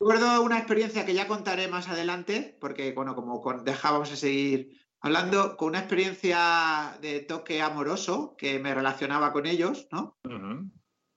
Recuerdo 0.00 0.42
una 0.42 0.58
experiencia 0.58 1.04
que 1.04 1.12
ya 1.12 1.28
contaré 1.28 1.68
más 1.68 1.88
adelante, 1.88 2.56
porque, 2.58 2.92
bueno, 2.92 3.14
como 3.14 3.42
dejábamos 3.64 4.08
de 4.08 4.16
seguir 4.16 4.80
hablando, 5.00 5.58
con 5.58 5.68
una 5.68 5.80
experiencia 5.80 6.96
de 7.02 7.20
toque 7.20 7.60
amoroso 7.60 8.34
que 8.38 8.58
me 8.58 8.74
relacionaba 8.74 9.32
con 9.34 9.44
ellos, 9.44 9.88
¿no? 9.92 10.16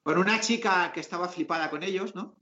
Con 0.03 0.17
una 0.17 0.39
chica 0.39 0.91
que 0.93 1.00
estaba 1.00 1.27
flipada 1.27 1.70
con 1.70 1.84
ellos, 1.84 2.15
¿no? 2.15 2.36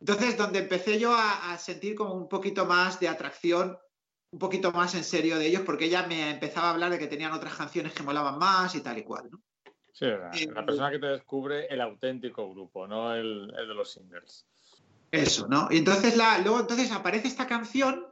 Entonces, 0.00 0.36
donde 0.36 0.58
empecé 0.58 0.98
yo 0.98 1.14
a, 1.14 1.56
sentir 1.56 1.94
como 1.94 2.14
un 2.14 2.28
poquito 2.28 2.66
más 2.66 3.00
de 3.00 3.08
atracción, 3.08 3.78
un 4.30 4.38
poquito 4.38 4.72
más 4.72 4.94
en 4.94 5.04
serio 5.04 5.38
de 5.38 5.46
ellos, 5.46 5.62
porque 5.64 5.86
ella 5.86 6.06
me 6.06 6.30
empezaba 6.30 6.68
a 6.68 6.70
hablar 6.72 6.90
de 6.90 6.98
que 6.98 7.06
tenían 7.06 7.32
otras 7.32 7.54
canciones 7.54 7.92
que 7.92 8.02
molaban 8.02 8.38
más 8.38 8.74
y 8.74 8.80
tal 8.80 8.98
y 8.98 9.04
cual, 9.04 9.30
¿no? 9.30 9.40
Sí, 9.92 10.06
la, 10.06 10.30
eh, 10.34 10.64
persona 10.66 10.90
que 10.90 10.98
te 10.98 11.06
descubre 11.06 11.66
el 11.66 11.80
auténtico 11.80 12.50
grupo, 12.50 12.86
no 12.88 13.14
el, 13.14 13.46
de 13.46 13.74
los 13.74 13.92
singles. 13.92 14.44
Eso, 15.12 15.46
¿no? 15.46 15.68
Y 15.70 15.78
entonces 15.78 16.16
la, 16.16 16.38
luego 16.38 16.58
entonces 16.58 16.90
aparece 16.90 17.28
esta 17.28 17.46
canción 17.46 18.04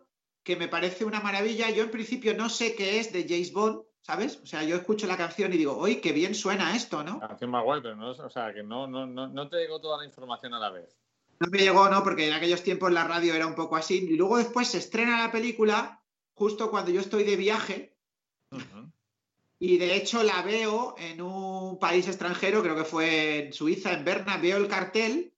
que 0.45 0.55
me 0.55 0.69
parece 0.69 1.05
una 1.05 1.21
maravilla. 1.21 1.71
Yo 1.71 1.83
en 1.83 1.91
principio 1.91 2.35
no 2.35 2.49
sé 2.49 2.77
qué 2.77 3.01
es 3.01 3.13
de 3.13 3.27
James 3.29 3.53
Bond, 3.53 3.83
¿sabes? 4.03 4.41
O 4.43 4.47
sea, 4.47 4.63
yo 4.65 4.77
escucho 4.77 5.07
la 5.07 5.17
canción 5.17 5.53
y 5.53 5.57
digo, 5.57 5.77
¡oye, 5.77 6.01
qué 6.01 6.13
bien 6.13 6.35
suena 6.35 6.77
esto, 6.77 7.03
¿no? 7.03 7.19
La 7.21 7.29
canción 7.29 7.51
más 7.51 7.65
guay, 7.65 7.81
pero 7.81 7.97
no, 7.97 8.11
o 8.11 8.31
sea, 8.31 8.53
que 8.53 8.63
no, 8.63 8.87
no, 8.87 9.07
no, 9.07 9.29
no 9.29 9.49
te 9.49 9.59
llegó 9.59 9.81
toda 9.81 9.99
la 9.99 10.05
información 10.05 10.55
a 10.55 10.59
la 10.59 10.71
vez. 10.71 10.97
No 11.39 11.49
me 11.51 11.59
llegó, 11.59 11.89
¿no? 11.89 12.03
Porque 12.05 12.29
en 12.29 12.35
aquellos 12.35 12.63
tiempos 12.63 12.93
la 12.93 13.05
radio 13.05 13.35
era 13.35 13.47
un 13.47 13.55
poco 13.55 13.77
así. 13.77 14.07
Y 14.11 14.17
luego 14.17 14.39
después 14.39 14.69
se 14.69 14.79
estrena 14.79 15.19
la 15.19 15.33
película 15.33 16.01
justo 16.35 16.71
cuando 16.71 16.91
yo 16.91 17.01
estoy 17.01 17.25
de 17.25 17.37
viaje. 17.37 17.97
Y 19.59 19.79
de 19.79 19.97
hecho 19.97 20.23
la 20.23 20.43
veo 20.43 20.95
en 20.99 21.21
un 21.23 21.79
país 21.79 22.07
extranjero, 22.07 22.63
creo 22.63 22.77
que 22.77 22.85
fue 22.85 23.47
en 23.47 23.53
Suiza, 23.53 23.93
en 23.93 24.05
Berna, 24.05 24.37
veo 24.37 24.57
el 24.57 24.69
cartel. 24.69 25.33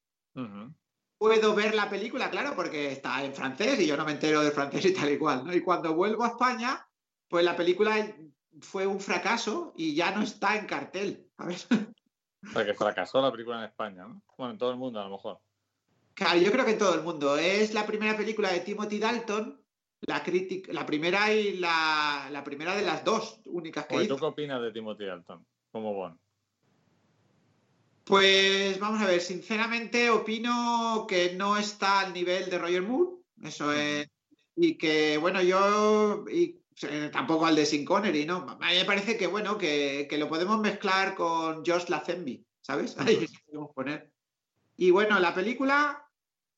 Puedo 1.17 1.55
ver 1.55 1.75
la 1.75 1.89
película, 1.89 2.31
claro, 2.31 2.55
porque 2.57 2.91
está 2.91 3.25
en 3.25 3.35
francés 3.35 3.81
y 3.81 3.87
yo 3.87 3.97
no 3.97 4.05
me 4.05 4.13
entero 4.13 4.43
de 4.43 4.51
francés 4.51 4.85
y 4.87 4.95
tal 4.95 5.13
y 5.13 5.19
cual, 5.19 5.45
¿no? 5.45 5.55
Y 5.55 5.63
cuando 5.63 5.95
vuelvo 5.95 6.25
a 6.25 6.29
España, 6.29 6.87
pues 7.29 7.45
la 7.45 7.57
película 7.57 8.15
fue 8.61 8.87
un 8.87 9.01
fracaso 9.01 9.73
y 9.77 9.95
ya 9.95 10.11
no 10.13 10.23
está 10.23 10.57
en 10.57 10.67
cartel. 10.67 11.29
¿sabes? 11.37 11.67
O 11.71 12.53
sea, 12.53 12.65
que 12.65 12.75
fracasó 12.75 13.21
la 13.21 13.33
película 13.33 13.59
en 13.59 13.65
España, 13.65 14.07
¿no? 14.07 14.23
Bueno, 14.37 14.53
en 14.53 14.59
todo 14.59 14.71
el 14.71 14.77
mundo 14.77 15.01
a 15.01 15.05
lo 15.05 15.11
mejor. 15.11 15.41
Claro, 16.15 16.39
yo 16.39 16.53
creo 16.53 16.65
que 16.65 16.73
en 16.73 16.79
todo 16.79 16.95
el 16.95 17.03
mundo. 17.03 17.37
Es 17.37 17.75
la 17.75 17.87
primera 17.87 18.17
película 18.17 18.53
de 18.53 18.61
Timothy 18.61 18.99
Dalton, 18.99 19.61
la, 20.03 20.23
la 20.69 20.87
primera 20.87 21.33
y 21.33 21.57
la, 21.57 22.29
la, 22.31 22.45
primera 22.45 22.77
de 22.77 22.83
las 22.83 23.05
dos 23.05 23.41
únicas 23.47 23.87
que 23.87 24.07
¿Tú 24.07 24.17
qué 24.17 24.25
opinas 24.25 24.61
de 24.63 24.73
Timothy 24.73 25.07
Dalton 25.07 25.45
como 25.73 25.95
Bond? 25.95 26.19
Pues 28.05 28.79
vamos 28.79 29.01
a 29.01 29.07
ver, 29.07 29.21
sinceramente 29.21 30.11
opino 30.11 31.07
que 31.09 31.35
no 31.35 31.57
está 31.57 32.01
al 32.01 32.13
nivel 32.13 32.51
de 32.51 32.59
Roger 32.59 32.83
Moore, 32.83 33.17
eso 33.43 33.73
es, 33.73 34.07
y 34.55 34.77
que 34.77 35.17
bueno, 35.17 35.41
yo 35.41 36.27
eh, 36.31 36.61
tampoco 37.13 37.47
al 37.47 37.57
de 37.57 37.67
Sin 37.67 37.85
Connery, 37.85 38.27
¿no? 38.27 38.47
A 38.61 38.69
mí 38.69 38.77
me 38.77 38.85
parece 38.85 39.17
que, 39.17 39.27
bueno, 39.27 39.57
que, 39.59 40.09
lo 40.19 40.29
podemos 40.29 40.61
mezclar 40.61 41.15
con 41.15 41.65
Josh 41.65 41.89
Lazenby, 41.89 42.45
¿sabes? 42.61 42.97
Ahí 42.99 43.27
podemos 43.47 43.73
poner. 43.75 44.13
Y 44.77 44.91
bueno, 44.91 45.19
la 45.21 45.35
película, 45.35 46.09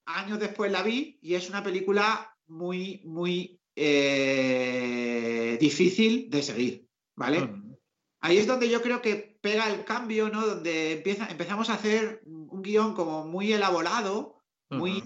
años 0.06 0.38
después 0.38 0.73
la 0.73 0.82
vi 0.82 1.18
y 1.20 1.35
es 1.35 1.50
una 1.50 1.62
película 1.62 2.35
muy, 2.46 3.02
muy 3.04 3.61
eh, 3.75 5.58
difícil 5.61 6.30
de 6.30 6.42
seguir, 6.42 6.88
¿vale? 7.14 7.40
Mm. 7.40 7.76
Ahí 8.20 8.38
es 8.38 8.46
donde 8.46 8.68
yo 8.70 8.80
creo 8.82 9.02
que 9.02 9.38
pega 9.40 9.70
el 9.70 9.85
cambio, 9.85 10.30
¿no? 10.30 10.46
Donde 10.46 10.92
empieza, 10.94 11.28
empezamos 11.28 11.68
a 11.70 11.75
hacer 11.75 12.23
un 12.25 12.62
guion 12.62 12.94
como 12.94 13.26
muy 13.26 13.52
elaborado, 13.52 14.42
muy, 14.70 15.04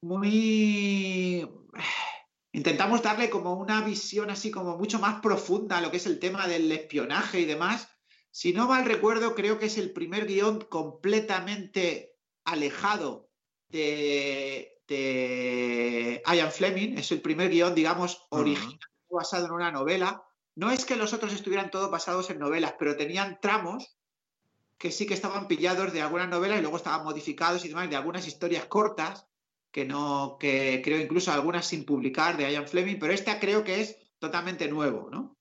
muy... 0.00 1.48
Intentamos 2.54 3.02
darle 3.02 3.30
como 3.30 3.54
una 3.54 3.80
visión 3.80 4.30
así 4.30 4.52
como 4.52 4.76
mucho 4.76 5.00
más 5.00 5.20
profunda 5.20 5.78
a 5.78 5.80
lo 5.80 5.90
que 5.90 5.96
es 5.96 6.06
el 6.06 6.20
tema 6.20 6.46
del 6.46 6.70
espionaje 6.70 7.40
y 7.40 7.46
demás. 7.46 7.88
Si 8.30 8.52
no 8.52 8.68
mal 8.68 8.84
recuerdo, 8.84 9.34
creo 9.34 9.58
que 9.58 9.66
es 9.66 9.76
el 9.76 9.92
primer 9.92 10.24
guion 10.24 10.60
completamente 10.60 12.14
alejado 12.44 13.28
de, 13.70 14.80
de 14.86 16.22
Ian 16.32 16.52
Fleming. 16.52 16.96
Es 16.96 17.10
el 17.10 17.20
primer 17.20 17.50
guion, 17.50 17.74
digamos, 17.74 18.24
original, 18.28 18.78
basado 19.10 19.46
en 19.46 19.52
una 19.52 19.72
novela. 19.72 20.24
No 20.54 20.70
es 20.70 20.84
que 20.84 20.94
los 20.94 21.12
otros 21.12 21.32
estuvieran 21.32 21.72
todos 21.72 21.90
basados 21.90 22.30
en 22.30 22.38
novelas, 22.38 22.76
pero 22.78 22.96
tenían 22.96 23.40
tramos 23.42 23.98
que 24.78 24.92
sí 24.92 25.06
que 25.06 25.14
estaban 25.14 25.48
pillados 25.48 25.92
de 25.92 26.02
algunas 26.02 26.28
novelas 26.28 26.60
y 26.60 26.62
luego 26.62 26.76
estaban 26.76 27.02
modificados 27.02 27.64
y 27.64 27.68
demás, 27.68 27.90
de 27.90 27.96
algunas 27.96 28.28
historias 28.28 28.66
cortas, 28.66 29.26
que 29.74 29.84
no, 29.84 30.36
que 30.38 30.80
creo 30.84 31.00
incluso 31.00 31.32
algunas 31.32 31.66
sin 31.66 31.84
publicar 31.84 32.36
de 32.36 32.52
Ian 32.52 32.68
Fleming, 32.68 32.96
pero 33.00 33.12
esta 33.12 33.40
creo 33.40 33.64
que 33.64 33.80
es 33.80 33.98
totalmente 34.20 34.68
nuevo, 34.68 35.10
¿no? 35.10 35.36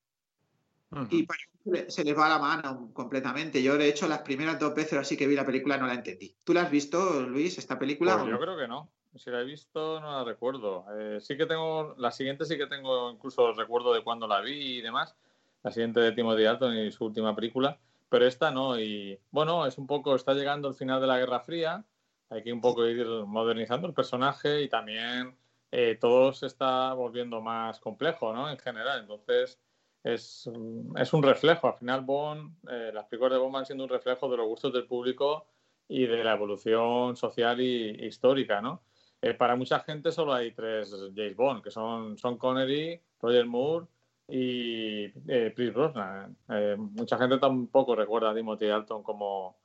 Y 1.12 1.24
para 1.24 1.40
se 1.88 2.04
les 2.04 2.18
va 2.18 2.28
la 2.28 2.40
mano 2.40 2.90
completamente. 2.94 3.62
Yo, 3.62 3.78
de 3.78 3.88
hecho, 3.88 4.08
las 4.08 4.24
primeras 4.24 4.60
dos 4.60 4.74
veces 4.74 4.98
así 4.98 5.16
que 5.16 5.28
vi 5.28 5.36
la 5.36 5.46
película 5.46 5.78
no 5.78 5.86
la 5.86 5.94
entendí. 5.94 6.36
¿Tú 6.44 6.52
la 6.52 6.64
has 6.64 6.72
visto, 6.72 7.22
Luis, 7.22 7.60
esta 7.60 7.78
película? 7.78 8.18
Pues 8.18 8.32
yo 8.32 8.40
creo 8.40 8.58
que 8.58 8.68
no. 8.68 8.90
Si 9.16 9.30
la 9.30 9.42
he 9.42 9.46
visto, 9.46 10.02
no 10.02 10.12
la 10.12 10.24
recuerdo. 10.24 10.86
Eh, 10.98 11.20
sí 11.22 11.38
que 11.38 11.46
tengo, 11.46 11.94
la 12.00 12.12
siguiente 12.12 12.46
sí 12.46 12.58
que 12.58 12.66
tengo 12.66 13.12
incluso 13.12 13.54
recuerdo 13.54 13.94
de 13.94 14.04
cuando 14.04 14.28
la 14.28 14.42
vi 14.42 14.80
y 14.80 14.82
demás. 14.82 15.16
La 15.62 15.72
siguiente 15.72 16.00
de 16.00 16.12
Timothy 16.12 16.42
Dalton 16.42 16.76
y 16.76 16.92
su 16.92 17.06
última 17.06 17.36
película. 17.36 17.78
Pero 18.10 18.26
esta 18.26 18.50
no. 18.50 18.80
Y 18.80 19.20
bueno, 19.30 19.68
es 19.68 19.78
un 19.78 19.86
poco, 19.86 20.16
está 20.16 20.34
llegando 20.34 20.68
el 20.68 20.74
final 20.74 21.00
de 21.00 21.08
la 21.08 21.20
Guerra 21.20 21.42
Fría. 21.42 21.86
Hay 22.34 22.44
que 22.44 22.52
un 22.52 22.62
poco 22.62 22.86
ir 22.86 23.06
modernizando 23.26 23.88
el 23.88 23.94
personaje 23.94 24.64
y 24.64 24.70
también 24.70 25.36
eh, 25.72 25.98
todo 26.00 26.34
se 26.34 26.48
está 26.48 26.94
volviendo 26.94 27.42
más 27.42 27.80
complejo, 27.80 28.34
¿no? 28.34 28.50
En 28.50 28.58
general. 28.58 29.02
Entonces, 29.02 29.60
es, 30.04 30.50
es 30.98 31.14
un 31.14 31.24
reflejo. 31.24 31.68
Al 31.68 31.76
final, 31.76 32.02
Bond, 32.02 32.58
eh, 32.70 32.92
las 32.94 33.06
películas 33.06 33.34
de 33.34 33.40
Bond 33.40 33.54
van 33.54 33.66
siendo 33.66 33.84
un 33.84 33.90
reflejo 33.90 34.30
de 34.30 34.38
los 34.38 34.48
gustos 34.48 34.74
del 34.74 34.88
público 34.88 35.48
y 35.88 36.06
de 36.06 36.24
la 36.24 36.34
evolución 36.34 37.16
social 37.16 37.62
y 37.62 38.06
histórica, 38.06 38.62
¿no? 38.62 38.84
Eh, 39.22 39.34
para 39.34 39.56
mucha 39.56 39.80
gente 39.80 40.12
solo 40.12 40.34
hay 40.34 40.52
tres 40.52 40.94
James 41.16 41.36
Bond, 41.38 41.64
que 41.64 41.72
son 41.72 42.18
Sean 42.18 42.38
Connery, 42.38 43.02
Roger 43.22 43.46
Moore 43.46 43.88
y 44.28 45.06
eh, 45.28 45.54
Chris 45.56 45.74
Brosnan. 45.74 46.36
Eh, 46.50 46.76
mucha 46.78 47.18
gente 47.18 47.38
tampoco 47.38 47.96
recuerda 47.96 48.32
a 48.32 48.36
Timothy 48.36 48.68
Dalton 48.68 49.02
como, 49.02 49.56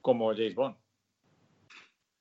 como 0.00 0.32
James 0.32 0.54
Bond. 0.56 0.76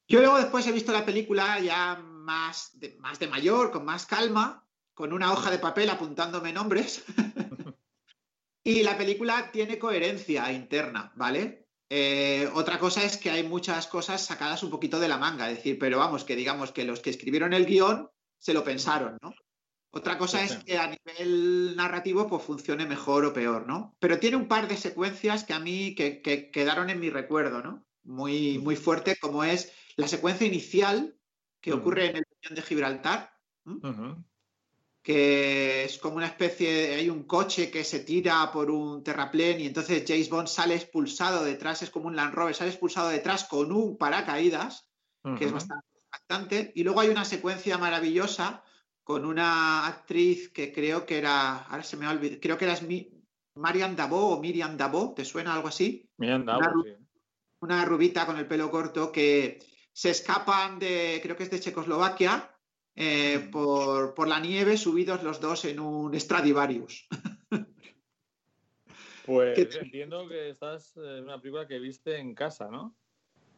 Yo 0.07 0.19
luego 0.19 0.37
después 0.37 0.67
he 0.67 0.71
visto 0.71 0.91
la 0.91 1.05
película 1.05 1.59
ya 1.59 1.95
más 1.95 2.71
de, 2.79 2.95
más 2.99 3.19
de 3.19 3.27
mayor, 3.27 3.71
con 3.71 3.85
más 3.85 4.05
calma, 4.05 4.67
con 4.93 5.13
una 5.13 5.31
hoja 5.31 5.51
de 5.51 5.59
papel 5.59 5.89
apuntándome 5.89 6.53
nombres. 6.53 7.03
y 8.63 8.83
la 8.83 8.97
película 8.97 9.51
tiene 9.51 9.79
coherencia 9.79 10.51
interna, 10.51 11.11
¿vale? 11.15 11.67
Eh, 11.89 12.49
otra 12.53 12.79
cosa 12.79 13.03
es 13.03 13.17
que 13.17 13.29
hay 13.29 13.43
muchas 13.43 13.87
cosas 13.87 14.25
sacadas 14.25 14.63
un 14.63 14.71
poquito 14.71 14.99
de 14.99 15.07
la 15.07 15.17
manga, 15.17 15.49
es 15.49 15.57
decir, 15.57 15.77
pero 15.77 15.99
vamos, 15.99 16.23
que 16.23 16.35
digamos 16.35 16.71
que 16.71 16.85
los 16.85 17.01
que 17.01 17.09
escribieron 17.09 17.53
el 17.53 17.65
guion 17.65 18.09
se 18.39 18.53
lo 18.53 18.63
pensaron, 18.63 19.17
¿no? 19.21 19.33
Otra 19.95 20.17
cosa 20.17 20.43
es 20.43 20.55
que 20.55 20.79
a 20.79 20.87
nivel 20.87 21.75
narrativo 21.75 22.27
pues 22.27 22.41
funcione 22.41 22.87
mejor 22.87 23.25
o 23.25 23.33
peor, 23.33 23.67
¿no? 23.67 23.95
Pero 23.99 24.17
tiene 24.17 24.37
un 24.37 24.47
par 24.47 24.67
de 24.67 24.75
secuencias 24.75 25.43
que 25.43 25.53
a 25.53 25.59
mí 25.59 25.93
que, 25.93 26.49
quedaron 26.51 26.89
en 26.89 26.99
mi 26.99 27.11
recuerdo, 27.11 27.61
¿no? 27.61 27.85
Muy, 28.03 28.57
muy 28.57 28.75
fuerte, 28.75 29.17
como 29.17 29.43
es 29.43 29.71
la 29.95 30.07
secuencia 30.07 30.47
inicial 30.47 31.15
que 31.61 31.73
ocurre 31.73 32.09
en 32.09 32.17
el 32.17 32.25
cañón 32.41 32.55
de 32.55 32.61
Gibraltar 32.61 33.33
que 35.03 35.83
es 35.83 35.97
como 35.97 36.15
una 36.15 36.27
especie, 36.27 36.95
hay 36.95 37.09
un 37.09 37.23
coche 37.23 37.69
que 37.69 37.83
se 37.83 37.99
tira 37.99 38.49
por 38.53 38.71
un 38.71 39.03
terraplén 39.03 39.59
y 39.59 39.65
entonces 39.65 40.05
James 40.07 40.29
Bond 40.29 40.47
sale 40.47 40.75
expulsado 40.75 41.43
detrás, 41.43 41.81
es 41.81 41.89
como 41.89 42.07
un 42.07 42.15
Land 42.15 42.33
Rover, 42.33 42.55
sale 42.55 42.69
expulsado 42.69 43.09
detrás 43.09 43.43
con 43.43 43.73
un 43.73 43.97
paracaídas, 43.97 44.89
que 45.37 45.45
es 45.45 45.51
bastante 45.51 45.85
impactante. 46.01 46.71
Y 46.75 46.83
luego 46.83 47.01
hay 47.01 47.09
una 47.09 47.25
secuencia 47.25 47.77
maravillosa 47.77 48.63
con 49.03 49.25
una 49.25 49.85
actriz 49.87 50.49
que 50.49 50.71
creo 50.71 51.05
que 51.05 51.17
era, 51.17 51.63
ahora 51.63 51.83
se 51.83 51.97
me 51.97 52.05
ha 52.05 52.11
olvidado, 52.11 52.39
creo 52.41 52.57
que 52.57 52.65
era 52.65 52.79
Marian 53.55 53.97
Dabo 53.97 54.29
o 54.29 54.39
Miriam 54.39 54.77
Dabo, 54.77 55.13
¿te 55.13 55.25
suena 55.25 55.53
algo 55.53 55.67
así? 55.67 56.09
Miriam 56.15 56.45
Dabo, 56.45 56.81
una, 56.81 56.97
una 57.59 57.85
rubita 57.85 58.25
con 58.25 58.37
el 58.37 58.47
pelo 58.47 58.71
corto 58.71 59.11
que 59.11 59.59
se 59.93 60.09
escapan 60.09 60.79
de, 60.79 61.19
creo 61.21 61.37
que 61.37 61.43
es 61.43 61.51
de 61.51 61.59
Checoslovaquia, 61.59 62.49
eh, 62.95 63.49
por, 63.51 64.27
la 64.27 64.39
nieve 64.39 64.77
subidos 64.77 65.23
los 65.23 65.39
dos 65.39 65.65
en 65.65 65.79
un 65.79 66.19
Stradivarius. 66.19 67.07
Pues 69.25 69.57
entiendo 69.57 70.27
que 70.27 70.49
estás 70.49 70.97
en 70.97 71.23
una 71.23 71.39
película 71.39 71.65
que 71.65 71.79
viste 71.79 72.17
en 72.17 72.35
casa, 72.35 72.67
¿no? 72.69 72.93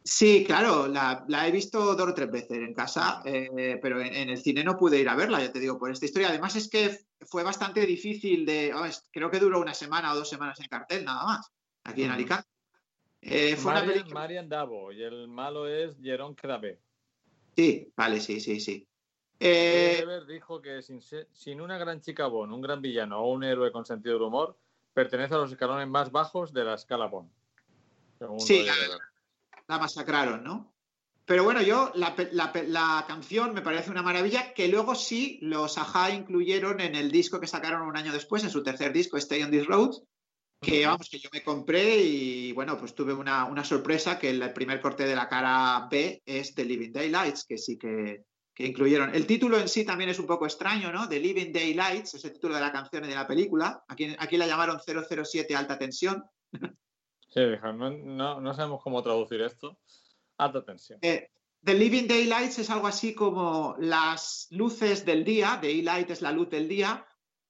Sí, 0.04 0.44
claro, 0.46 0.86
la, 0.86 1.48
he 1.48 1.50
visto 1.50 1.96
dos 1.96 2.08
o 2.08 2.14
tres 2.14 2.30
veces 2.30 2.58
en 2.58 2.72
casa, 2.72 3.20
eh, 3.24 3.76
pero 3.82 4.00
en, 4.00 4.30
el 4.30 4.38
cine 4.38 4.62
no 4.62 4.78
pude 4.78 5.00
ir 5.00 5.08
a 5.08 5.16
verla, 5.16 5.40
ya 5.40 5.50
te 5.50 5.58
digo, 5.58 5.76
por 5.76 5.90
esta 5.90 6.04
historia. 6.04 6.28
Además 6.28 6.54
es 6.54 6.70
que 6.70 6.96
fue 7.22 7.42
bastante 7.42 7.84
difícil 7.84 8.46
de, 8.46 8.72
creo 9.10 9.28
que 9.28 9.40
duró 9.40 9.60
una 9.60 9.74
semana 9.74 10.12
o 10.12 10.16
dos 10.16 10.28
semanas 10.28 10.60
en 10.60 10.68
cartel, 10.68 11.04
nada 11.04 11.24
más, 11.24 11.52
aquí 11.82 12.04
en 12.04 12.12
Alicante. 12.12 12.48
Eh, 13.28 13.56
fue 13.56 13.72
Marian, 13.72 14.08
Marian 14.12 14.48
Davo 14.48 14.92
y 14.92 15.02
el 15.02 15.26
malo 15.26 15.66
es 15.66 15.96
Jerón 16.00 16.34
Cravé. 16.34 16.80
Sí, 17.56 17.92
vale, 17.96 18.20
sí, 18.20 18.40
sí, 18.40 18.60
sí. 18.60 18.86
Eh, 19.40 20.04
dijo 20.28 20.62
que 20.62 20.80
sin, 20.82 21.60
una 21.60 21.76
gran 21.76 22.00
chica 22.00 22.26
Bond, 22.26 22.52
un 22.52 22.60
gran 22.60 22.80
villano 22.80 23.20
o 23.20 23.32
un 23.32 23.44
héroe 23.44 23.72
con 23.72 23.84
sentido 23.84 24.14
del 24.14 24.28
humor, 24.28 24.56
pertenece 24.94 25.34
a 25.34 25.38
los 25.38 25.50
escalones 25.50 25.88
más 25.88 26.10
bajos 26.12 26.52
de 26.52 26.64
la 26.64 26.74
escala 26.74 27.06
Bond. 27.06 27.30
Sí, 28.38 28.64
la, 29.68 29.78
masacraron, 29.78 30.42
¿no? 30.42 30.72
Pero 31.26 31.42
bueno, 31.42 31.60
yo, 31.60 31.90
la, 31.94 33.04
canción 33.06 33.52
me 33.52 33.60
parece 33.60 33.90
una 33.90 34.02
maravilla, 34.02 34.54
que 34.54 34.68
luego 34.68 34.94
sí 34.94 35.38
los 35.42 35.76
Aja 35.76 36.10
incluyeron 36.12 36.80
en 36.80 36.94
el 36.94 37.10
disco 37.10 37.40
que 37.40 37.48
sacaron 37.48 37.82
un 37.82 37.96
año 37.96 38.12
después, 38.12 38.44
en 38.44 38.50
su 38.50 38.62
tercer 38.62 38.92
disco, 38.92 39.16
Stay 39.16 39.42
on 39.42 39.50
This 39.50 39.66
Road, 39.66 39.96
que 40.60 40.86
vamos, 40.86 41.08
que 41.08 41.18
yo 41.18 41.28
me 41.32 41.42
compré 41.42 41.96
y 41.98 42.52
bueno, 42.52 42.78
pues 42.78 42.94
tuve 42.94 43.12
una, 43.12 43.44
una 43.44 43.64
sorpresa 43.64 44.18
que 44.18 44.30
el 44.30 44.52
primer 44.52 44.80
corte 44.80 45.04
de 45.04 45.14
la 45.14 45.28
cara 45.28 45.86
B 45.90 46.22
es 46.24 46.54
The 46.54 46.64
Living 46.64 46.92
Daylights, 46.92 47.44
que 47.44 47.58
sí 47.58 47.78
que, 47.78 48.24
que 48.54 48.66
incluyeron. 48.66 49.14
El 49.14 49.26
título 49.26 49.58
en 49.58 49.68
sí 49.68 49.84
también 49.84 50.10
es 50.10 50.18
un 50.18 50.26
poco 50.26 50.46
extraño, 50.46 50.90
¿no? 50.90 51.08
The 51.08 51.20
Living 51.20 51.52
Daylights, 51.52 52.14
es 52.14 52.24
el 52.24 52.32
título 52.32 52.54
de 52.54 52.62
la 52.62 52.72
canción 52.72 53.04
y 53.04 53.08
de 53.08 53.14
la 53.14 53.26
película. 53.26 53.84
Aquí, 53.86 54.16
aquí 54.18 54.36
la 54.36 54.46
llamaron 54.46 54.80
007 54.80 55.54
Alta 55.54 55.78
Tensión. 55.78 56.24
Sí, 57.28 57.42
no, 57.74 58.40
no, 58.40 58.54
sabemos 58.54 58.82
cómo 58.82 59.02
traducir 59.02 59.42
esto. 59.42 59.78
Alta 60.38 60.64
tensión. 60.64 60.98
Eh, 61.02 61.28
The 61.62 61.74
Living 61.74 62.06
Daylights 62.06 62.60
es 62.60 62.70
algo 62.70 62.86
así 62.86 63.14
como 63.14 63.76
las 63.78 64.46
luces 64.50 65.04
del 65.04 65.22
día, 65.22 65.58
Daylight 65.60 66.10
es 66.10 66.22
la 66.22 66.32
luz 66.32 66.48
del 66.48 66.66
día, 66.66 67.06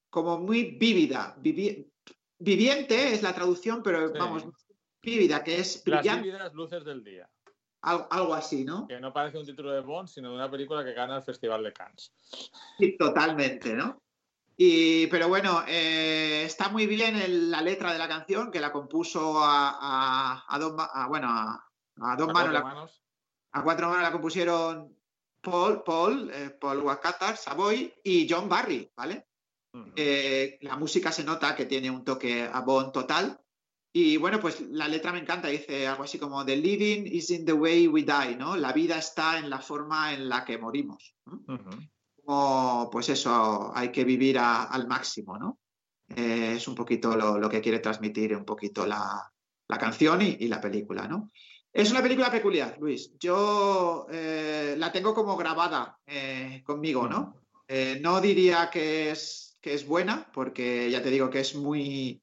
como 0.09 0.39
muy 0.39 0.77
vívida. 0.77 1.37
Viviente 2.39 3.13
es 3.13 3.23
la 3.23 3.33
traducción, 3.33 3.81
pero 3.83 4.11
vamos, 4.13 4.45
vívida, 5.01 5.43
que 5.43 5.59
es 5.59 5.83
brillante. 5.83 6.31
Las 6.31 6.53
luces 6.53 6.83
del 6.83 7.03
día 7.03 7.29
algo 7.81 8.33
así, 8.33 8.63
¿no? 8.65 8.87
Que 8.87 8.99
no 8.99 9.13
parece 9.13 9.37
un 9.37 9.45
título 9.45 9.71
de 9.71 9.81
Bond, 9.81 10.09
sino 10.09 10.29
de 10.29 10.35
una 10.35 10.49
película 10.49 10.83
que 10.83 10.93
gana 10.93 11.17
el 11.17 11.23
Festival 11.23 11.63
de 11.63 11.73
Cannes. 11.73 12.11
Sí, 12.77 12.97
totalmente, 12.97 13.73
¿no? 13.73 14.01
Y, 14.57 15.07
pero 15.07 15.27
bueno, 15.27 15.63
eh, 15.67 16.43
está 16.43 16.69
muy 16.69 16.87
bien 16.87 17.51
la 17.51 17.61
letra 17.61 17.93
de 17.93 17.99
la 17.99 18.07
canción, 18.07 18.51
que 18.51 18.59
la 18.59 18.71
compuso 18.71 19.39
a, 19.39 20.43
a, 20.47 20.59
dos, 20.59 20.73
bueno, 21.07 21.27
a, 21.29 22.15
dos 22.17 22.33
manos, 22.33 23.01
A 23.51 23.63
cuatro 23.63 23.87
manos 23.89 24.03
la 24.03 24.11
compusieron 24.11 24.97
Paul, 25.41 25.83
Paul, 25.83 26.31
eh, 26.33 26.49
Paul 26.59 26.81
Wakatar, 26.81 27.37
Savoy 27.37 27.93
y 28.03 28.27
John 28.27 28.49
Barry, 28.49 28.91
¿vale? 28.95 29.26
Eh, 29.95 30.57
la 30.61 30.75
música 30.75 31.11
se 31.11 31.23
nota 31.23 31.55
que 31.55 31.65
tiene 31.65 31.89
un 31.89 32.03
toque 32.03 32.43
a 32.51 32.61
Bond 32.61 32.91
total. 32.91 33.39
Y 33.93 34.17
bueno, 34.17 34.39
pues 34.39 34.61
la 34.61 34.87
letra 34.87 35.11
me 35.11 35.19
encanta, 35.19 35.47
dice 35.47 35.87
algo 35.87 36.03
así 36.03 36.19
como 36.19 36.45
The 36.45 36.55
living 36.55 37.07
is 37.07 37.31
in 37.31 37.45
the 37.45 37.53
way 37.53 37.87
we 37.87 38.03
die, 38.03 38.35
¿no? 38.37 38.55
La 38.55 38.71
vida 38.71 38.97
está 38.97 39.39
en 39.39 39.49
la 39.49 39.59
forma 39.59 40.13
en 40.13 40.29
la 40.29 40.45
que 40.45 40.57
morimos. 40.57 41.15
Como, 42.23 42.89
pues 42.91 43.09
eso, 43.09 43.71
hay 43.73 43.91
que 43.91 44.03
vivir 44.03 44.37
al 44.37 44.87
máximo, 44.87 45.37
¿no? 45.37 45.59
Eh, 46.15 46.53
es 46.55 46.67
un 46.67 46.75
poquito 46.75 47.15
lo, 47.15 47.49
que 47.49 47.61
quiere 47.61 47.79
transmitir 47.79 48.35
un 48.35 48.45
poquito 48.45 48.85
la, 48.85 49.31
canción 49.79 50.21
y, 50.21 50.47
la 50.47 50.61
película, 50.61 51.07
¿no? 51.07 51.29
Es 51.71 51.91
una 51.91 52.01
película 52.01 52.31
peculiar, 52.31 52.77
Luis. 52.79 53.11
Yo 53.19 54.07
eh, 54.09 54.75
la 54.77 54.91
tengo 54.91 55.13
como 55.13 55.35
grabada 55.35 55.99
eh, 56.05 56.63
conmigo, 56.65 57.07
¿no? 57.07 57.35
no 57.99 58.21
diría 58.21 58.69
que 58.71 59.11
es, 59.11 59.46
que 59.61 59.73
es 59.73 59.87
buena, 59.87 60.29
porque 60.33 60.89
ya 60.91 61.01
te 61.01 61.09
digo 61.09 61.29
que 61.29 61.39
es 61.39 61.55
muy, 61.55 62.21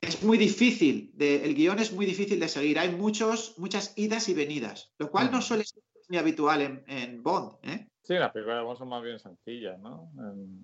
es 0.00 0.22
muy 0.22 0.38
difícil, 0.38 1.14
el 1.18 1.54
guion 1.54 1.78
es 1.78 1.92
muy 1.92 2.06
difícil 2.06 2.38
de 2.38 2.48
seguir. 2.48 2.78
Hay 2.78 2.90
muchos, 2.90 3.58
muchas 3.58 3.92
idas 3.96 4.28
y 4.28 4.34
venidas, 4.34 4.92
lo 4.98 5.10
cual 5.10 5.30
no 5.30 5.42
suele 5.42 5.64
ser 5.64 5.82
muy 6.08 6.18
habitual 6.18 6.84
en, 6.86 7.22
Bond. 7.22 7.58
¿eh? 7.62 7.88
Sí, 8.02 8.14
las 8.14 8.32
películas 8.32 8.58
de 8.58 8.64
Bond 8.64 8.78
son 8.78 8.88
más 8.88 9.02
bien 9.02 9.18
sencillas, 9.18 9.78
¿no? 9.78 10.10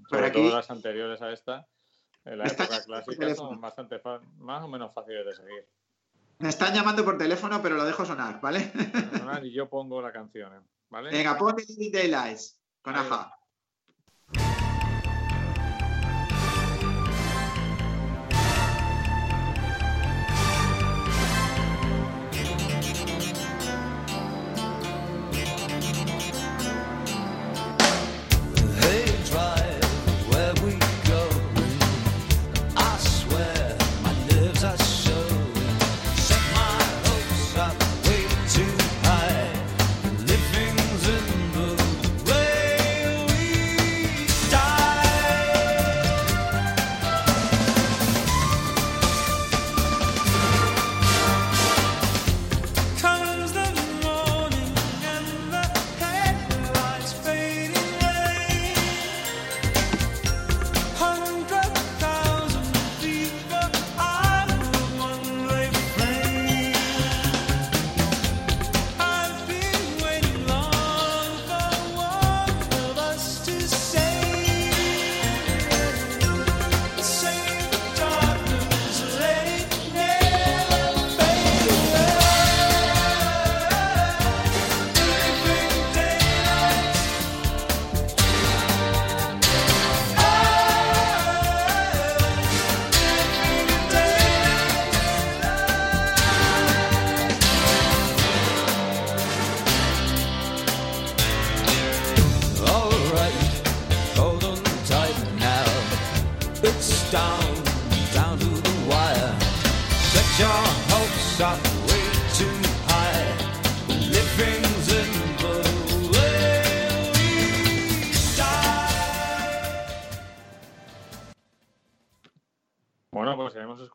sobre 0.09 0.31
todo 0.31 0.55
las 0.55 0.71
anteriores 0.71 1.21
a 1.23 1.33
esta, 1.33 1.67
en 2.25 2.39
la 2.39 2.47
época 2.47 2.83
clásica, 2.85 3.35
son 3.35 3.61
bastante 3.61 4.01
más 4.39 4.63
o 4.63 4.69
menos 4.69 4.93
fáciles 4.95 5.27
de 5.27 5.35
seguir. 5.35 5.69
Me 6.39 6.49
están 6.49 6.75
llamando 6.75 7.05
por 7.05 7.17
teléfono, 7.17 7.61
pero 7.63 7.77
lo 7.77 7.85
dejo 7.85 8.05
sonar, 8.05 8.41
¿vale? 8.41 8.73
y 9.43 9.53
yo 9.53 9.69
pongo 9.69 10.03
la 10.03 10.13
canción, 10.13 10.67
¿vale? 10.91 11.11
Venga, 11.11 11.37
pon 11.37 11.55
Daylights 11.57 12.61
con 12.83 12.97
Aja. 12.97 13.37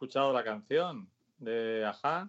Escuchado 0.09 0.33
la 0.33 0.43
canción 0.43 1.07
de 1.37 1.85
Aja, 1.85 2.27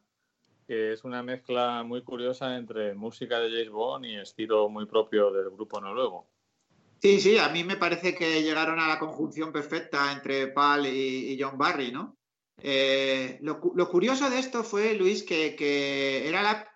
que 0.66 0.93
es 0.93 1.03
una 1.03 1.23
mezcla 1.23 1.83
muy 1.83 2.03
curiosa 2.03 2.55
entre 2.59 2.95
música 2.95 3.40
de 3.40 3.49
James 3.49 3.71
Bond 3.71 4.05
y 4.05 4.16
estilo 4.16 4.69
muy 4.69 4.85
propio 4.85 5.31
del 5.31 5.49
grupo 5.49 5.81
noruego. 5.81 6.29
Sí, 7.01 7.23
sí, 7.23 7.38
a 7.38 7.49
mí 7.49 7.64
me 7.64 7.77
parece 7.77 8.14
que 8.14 8.43
llegaron 8.43 8.79
a 8.81 8.87
la 8.87 8.99
conjunción 8.99 9.51
perfecta 9.51 10.12
entre 10.12 10.49
Paul 10.49 10.88
y, 10.88 11.38
John 11.40 11.57
Barry, 11.57 11.90
¿no? 11.90 12.19
Eh, 12.59 13.38
lo, 13.40 13.59
curioso 13.88 14.29
de 14.29 14.40
esto 14.40 14.62
fue, 14.62 14.93
Luis, 14.93 15.23
que, 15.23 16.29
era 16.29 16.43
la, 16.43 16.69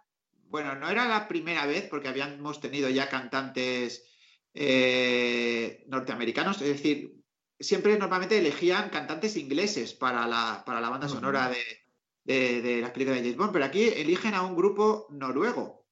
bueno, 0.48 0.74
no 0.74 0.88
era 0.88 1.06
la 1.06 1.28
primera 1.28 1.66
vez, 1.66 1.86
porque 1.90 2.08
habíamos 2.08 2.60
tenido 2.60 2.88
ya 2.88 3.10
cantantes 3.10 4.06
eh, 4.54 5.84
norteamericanos, 5.86 6.62
es 6.62 6.68
decir, 6.68 7.13
siempre 7.64 7.98
normalmente 7.98 8.38
elegían 8.38 8.90
cantantes 8.90 9.36
ingleses 9.36 9.94
para 9.94 10.26
la, 10.26 10.62
para 10.64 10.80
la 10.80 10.90
banda 10.90 11.08
sonora 11.08 11.50
de, 12.24 12.62
de, 12.62 12.80
las 12.80 12.90
películas 12.90 13.18
de 13.18 13.24
James 13.24 13.36
Bond, 13.36 13.52
pero 13.52 13.64
aquí 13.64 13.82
eligen 13.82 14.34
a 14.34 14.42
un 14.42 14.56
grupo 14.56 15.06
noruego. 15.10 15.86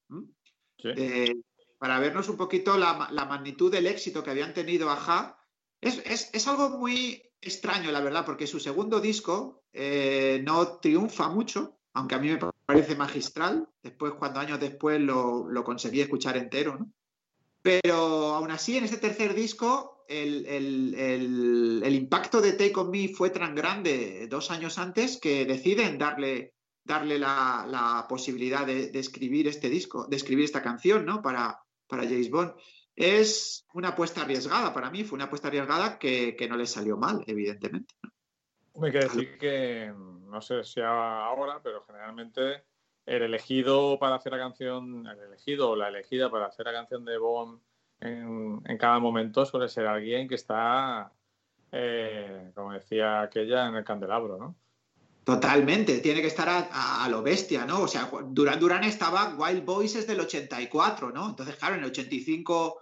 Eh, 0.84 1.36
para 1.78 1.98
vernos 1.98 2.28
un 2.28 2.36
poquito 2.36 2.76
la, 2.76 2.94
magnitud 3.28 3.70
del 3.70 3.86
éxito 3.86 4.22
que 4.22 4.30
habían 4.30 4.54
tenido 4.54 4.90
Aja. 4.90 5.38
Es, 5.80 6.00
es, 6.32 6.46
algo 6.46 6.70
muy 6.78 7.22
extraño, 7.40 7.90
la 7.90 8.00
verdad, 8.00 8.24
porque 8.24 8.46
su 8.46 8.60
segundo 8.60 9.00
disco 9.00 9.64
eh, 9.72 10.40
no 10.44 10.78
triunfa 10.78 11.28
mucho, 11.28 11.78
aunque 11.92 12.14
a 12.14 12.18
mí 12.18 12.28
me 12.30 12.38
parece 12.66 12.94
magistral. 12.94 13.68
Después, 13.82 14.12
cuando 14.14 14.38
años 14.38 14.60
después 14.60 15.00
lo, 15.00 15.48
lo 15.48 15.64
conseguí 15.64 16.00
escuchar 16.00 16.36
entero, 16.36 16.78
¿no? 16.78 16.92
Pero 17.62 18.34
aún 18.34 18.50
así, 18.50 18.76
en 18.76 18.84
este 18.84 18.98
tercer 18.98 19.34
disco, 19.34 19.91
el, 20.08 21.94
impacto 21.94 22.40
de 22.40 22.52
Take 22.52 22.78
On 22.78 22.90
Me 22.90 23.08
fue 23.08 23.30
tan 23.30 23.54
grande 23.54 24.26
dos 24.28 24.50
años 24.50 24.78
antes 24.78 25.18
que 25.18 25.44
deciden 25.44 25.98
darle, 25.98 26.54
darle 26.84 27.18
la, 27.18 28.06
posibilidad 28.08 28.66
de, 28.66 28.90
escribir 28.94 29.48
este 29.48 29.68
disco, 29.68 30.06
de 30.06 30.16
escribir 30.16 30.44
esta 30.44 30.62
canción, 30.62 31.04
¿no? 31.04 31.22
Para, 31.22 31.60
para 31.86 32.04
James 32.04 32.30
Bond. 32.30 32.54
Es 32.94 33.66
una 33.72 33.88
apuesta 33.88 34.22
arriesgada 34.22 34.74
para 34.74 34.90
mí, 34.90 35.04
fue 35.04 35.16
una 35.16 35.24
apuesta 35.24 35.48
arriesgada 35.48 35.98
que, 35.98 36.36
no 36.48 36.56
le 36.56 36.66
salió 36.66 36.96
mal, 36.96 37.24
evidentemente. 37.26 37.94
Hay 38.82 38.92
que 38.92 38.98
decir 38.98 39.38
que, 39.38 39.92
no 39.96 40.40
sé 40.40 40.64
si 40.64 40.80
ahora, 40.80 41.60
pero 41.62 41.82
generalmente 41.84 42.64
el 43.06 43.22
elegido 43.22 43.98
para 43.98 44.16
hacer 44.16 44.32
la 44.32 44.38
canción, 44.38 45.06
el 45.06 45.18
elegido 45.18 45.70
o 45.70 45.76
la 45.76 45.88
elegida 45.88 46.30
para 46.30 46.46
hacer 46.46 46.66
la 46.66 46.72
canción 46.72 47.04
de 47.04 47.18
Bond 47.18 47.60
en, 48.02 48.78
cada 48.78 48.98
momento 48.98 49.44
suele 49.46 49.68
ser 49.68 49.86
alguien 49.86 50.28
que 50.28 50.34
está, 50.34 51.12
eh, 51.70 52.50
como 52.54 52.72
decía 52.72 53.22
aquella, 53.22 53.68
en 53.68 53.76
el 53.76 53.84
candelabro, 53.84 54.38
¿no? 54.38 54.56
Totalmente, 55.24 56.00
tiene 56.00 56.20
que 56.20 56.26
estar 56.26 56.48
a, 56.48 57.08
lo 57.08 57.22
bestia, 57.22 57.64
¿no? 57.64 57.82
O 57.82 57.88
sea, 57.88 58.10
Duran 58.26 58.58
Duran 58.58 58.82
estaba 58.82 59.36
Wild 59.36 59.64
Boys 59.64 59.94
es 59.94 60.06
del 60.06 60.18
84, 60.18 61.12
¿no? 61.12 61.30
Entonces, 61.30 61.54
claro, 61.54 61.76
en 61.76 61.82
el 61.82 61.90
85 61.90 62.80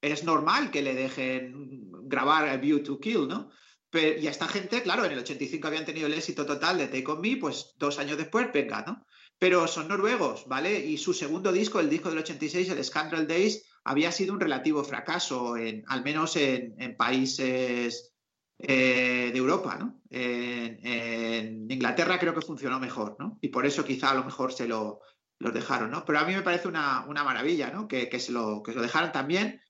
es 0.00 0.22
normal 0.22 0.70
que 0.70 0.82
le 0.82 0.94
dejen 0.94 1.90
grabar 2.04 2.48
a 2.48 2.56
View 2.56 2.84
to 2.84 3.00
Kill, 3.00 3.26
¿no? 3.26 3.50
Pero, 3.90 4.20
y 4.20 4.28
esta 4.28 4.46
gente, 4.46 4.80
claro, 4.82 5.04
en 5.04 5.12
el 5.12 5.18
85 5.18 5.66
habían 5.66 5.84
tenido 5.84 6.06
el 6.06 6.14
éxito 6.14 6.46
total 6.46 6.78
de 6.78 6.86
Take 6.86 7.10
On 7.10 7.20
Me, 7.20 7.36
pues 7.36 7.74
dos 7.78 7.98
años 7.98 8.16
después, 8.16 8.52
venga, 8.52 8.84
¿no? 8.86 9.04
Pero 9.40 9.66
son 9.66 9.88
noruegos, 9.88 10.46
¿vale? 10.46 10.78
Y 10.78 10.98
su 10.98 11.12
segundo 11.12 11.50
disco, 11.50 11.80
el 11.80 11.90
disco 11.90 12.10
del 12.10 12.18
86, 12.18 12.70
el 12.70 12.84
Scandal 12.84 13.26
Days, 13.26 13.71
había 13.84 14.12
sido 14.12 14.32
un 14.34 14.40
relativo 14.40 14.84
fracaso, 14.84 15.56
en, 15.56 15.84
al 15.88 16.02
menos 16.04 16.36
en, 16.36 16.96
países 16.96 18.12
eh, 18.58 19.30
de 19.32 19.38
Europa, 19.38 19.76
¿no? 19.78 20.00
En, 20.10 21.70
Inglaterra 21.70 22.18
creo 22.18 22.34
que 22.34 22.42
funcionó 22.42 22.78
mejor, 22.78 23.16
¿no? 23.18 23.38
Y 23.40 23.48
por 23.48 23.66
eso 23.66 23.84
quizá 23.84 24.10
a 24.10 24.14
lo 24.14 24.24
mejor 24.24 24.52
se 24.52 24.68
lo 24.68 25.00
dejaron, 25.38 25.90
¿no? 25.90 26.04
Pero 26.04 26.18
a 26.20 26.24
mí 26.24 26.34
me 26.34 26.42
parece 26.42 26.68
una, 26.68 27.04
maravilla, 27.06 27.70
¿no? 27.70 27.88
Que, 27.88 28.08
se 28.20 28.32
lo, 28.32 28.62
que 28.62 28.72
lo 28.72 28.82
dejaran 28.82 29.12
también. 29.12 29.60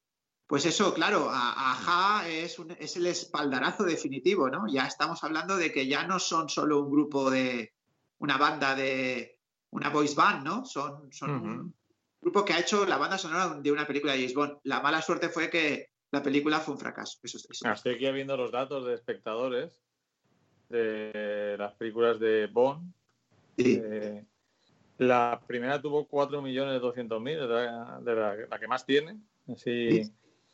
Pues 0.46 0.66
eso, 0.66 0.92
claro, 0.92 1.30
Aja 1.30 2.28
es, 2.28 2.58
es 2.78 2.96
el 2.96 3.06
espaldarazo 3.06 3.84
definitivo, 3.84 4.50
¿no? 4.50 4.66
Ya 4.68 4.86
estamos 4.86 5.24
hablando 5.24 5.56
de 5.56 5.72
que 5.72 5.86
ya 5.86 6.06
no 6.06 6.18
son 6.18 6.48
solo 6.50 6.82
un 6.82 6.90
grupo 6.90 7.30
de, 7.30 7.72
una 8.18 8.36
banda 8.36 8.74
de, 8.74 9.38
una 9.70 9.88
voice 9.88 10.14
band, 10.14 10.44
¿no? 10.44 10.64
Son 10.64 11.74
grupo 12.22 12.44
que 12.44 12.52
ha 12.54 12.60
hecho 12.60 12.86
la 12.86 12.96
banda 12.96 13.18
sonora 13.18 13.58
de 13.60 13.72
una 13.72 13.86
película 13.86 14.12
de 14.12 14.20
James 14.20 14.34
Bond. 14.34 14.58
La 14.62 14.80
mala 14.80 15.02
suerte 15.02 15.28
fue 15.28 15.50
que 15.50 15.90
la 16.12 16.22
película 16.22 16.60
fue 16.60 16.74
un 16.74 16.80
fracaso. 16.80 17.18
Eso, 17.22 17.38
Estoy 17.50 17.94
aquí 17.94 18.10
viendo 18.12 18.36
los 18.36 18.52
datos 18.52 18.86
de 18.86 18.94
espectadores 18.94 19.82
de 20.68 21.56
las 21.58 21.74
películas 21.74 22.20
de 22.20 22.46
Bond. 22.46 22.92
Eh, 23.58 24.24
la 24.98 25.42
primera 25.46 25.82
tuvo 25.82 26.08
4.200.000, 26.08 28.02
de, 28.04 28.14
la, 28.14 28.36
de 28.36 28.46
la, 28.48 28.58
que 28.58 28.68
más 28.68 28.86
tiene. 28.86 29.18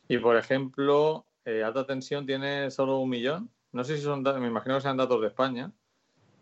Y 0.09 0.19
por 0.19 0.37
ejemplo, 0.37 1.27
eh, 1.45 1.63
alta 1.63 1.85
tensión 1.87 2.25
tiene 2.25 2.71
solo 2.71 2.99
un 2.99 3.11
millón. 3.11 3.51
No 3.73 3.85
sé 3.85 3.97
si 3.97 4.03
son, 4.03 4.23
me 4.23 4.49
imagino 4.49 4.77
que 4.77 4.81
sean 4.81 4.97
datos 4.97 5.21
de 5.21 5.29
España. 5.29 5.71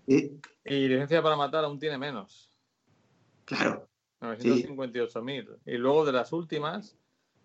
Y 0.06 0.38
licencia 0.64 1.20
para 1.20 1.36
matar 1.36 1.64
aún 1.64 1.80
tiene 1.80 1.98
menos. 1.98 2.52
Claro. 3.44 3.88
958.000. 4.20 5.58
Y 5.66 5.76
luego 5.76 6.04
de 6.04 6.12
las 6.12 6.32
últimas, 6.32 6.96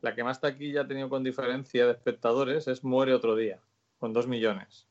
la 0.01 0.15
que 0.15 0.23
más 0.23 0.41
taquilla 0.41 0.81
ha 0.81 0.87
tenido 0.87 1.09
con 1.09 1.23
diferencia 1.23 1.85
de 1.85 1.91
espectadores 1.91 2.67
es 2.67 2.83
Muere 2.83 3.13
otro 3.13 3.35
día, 3.35 3.61
con 3.97 4.13
2 4.13 4.27
millones. 4.27 4.87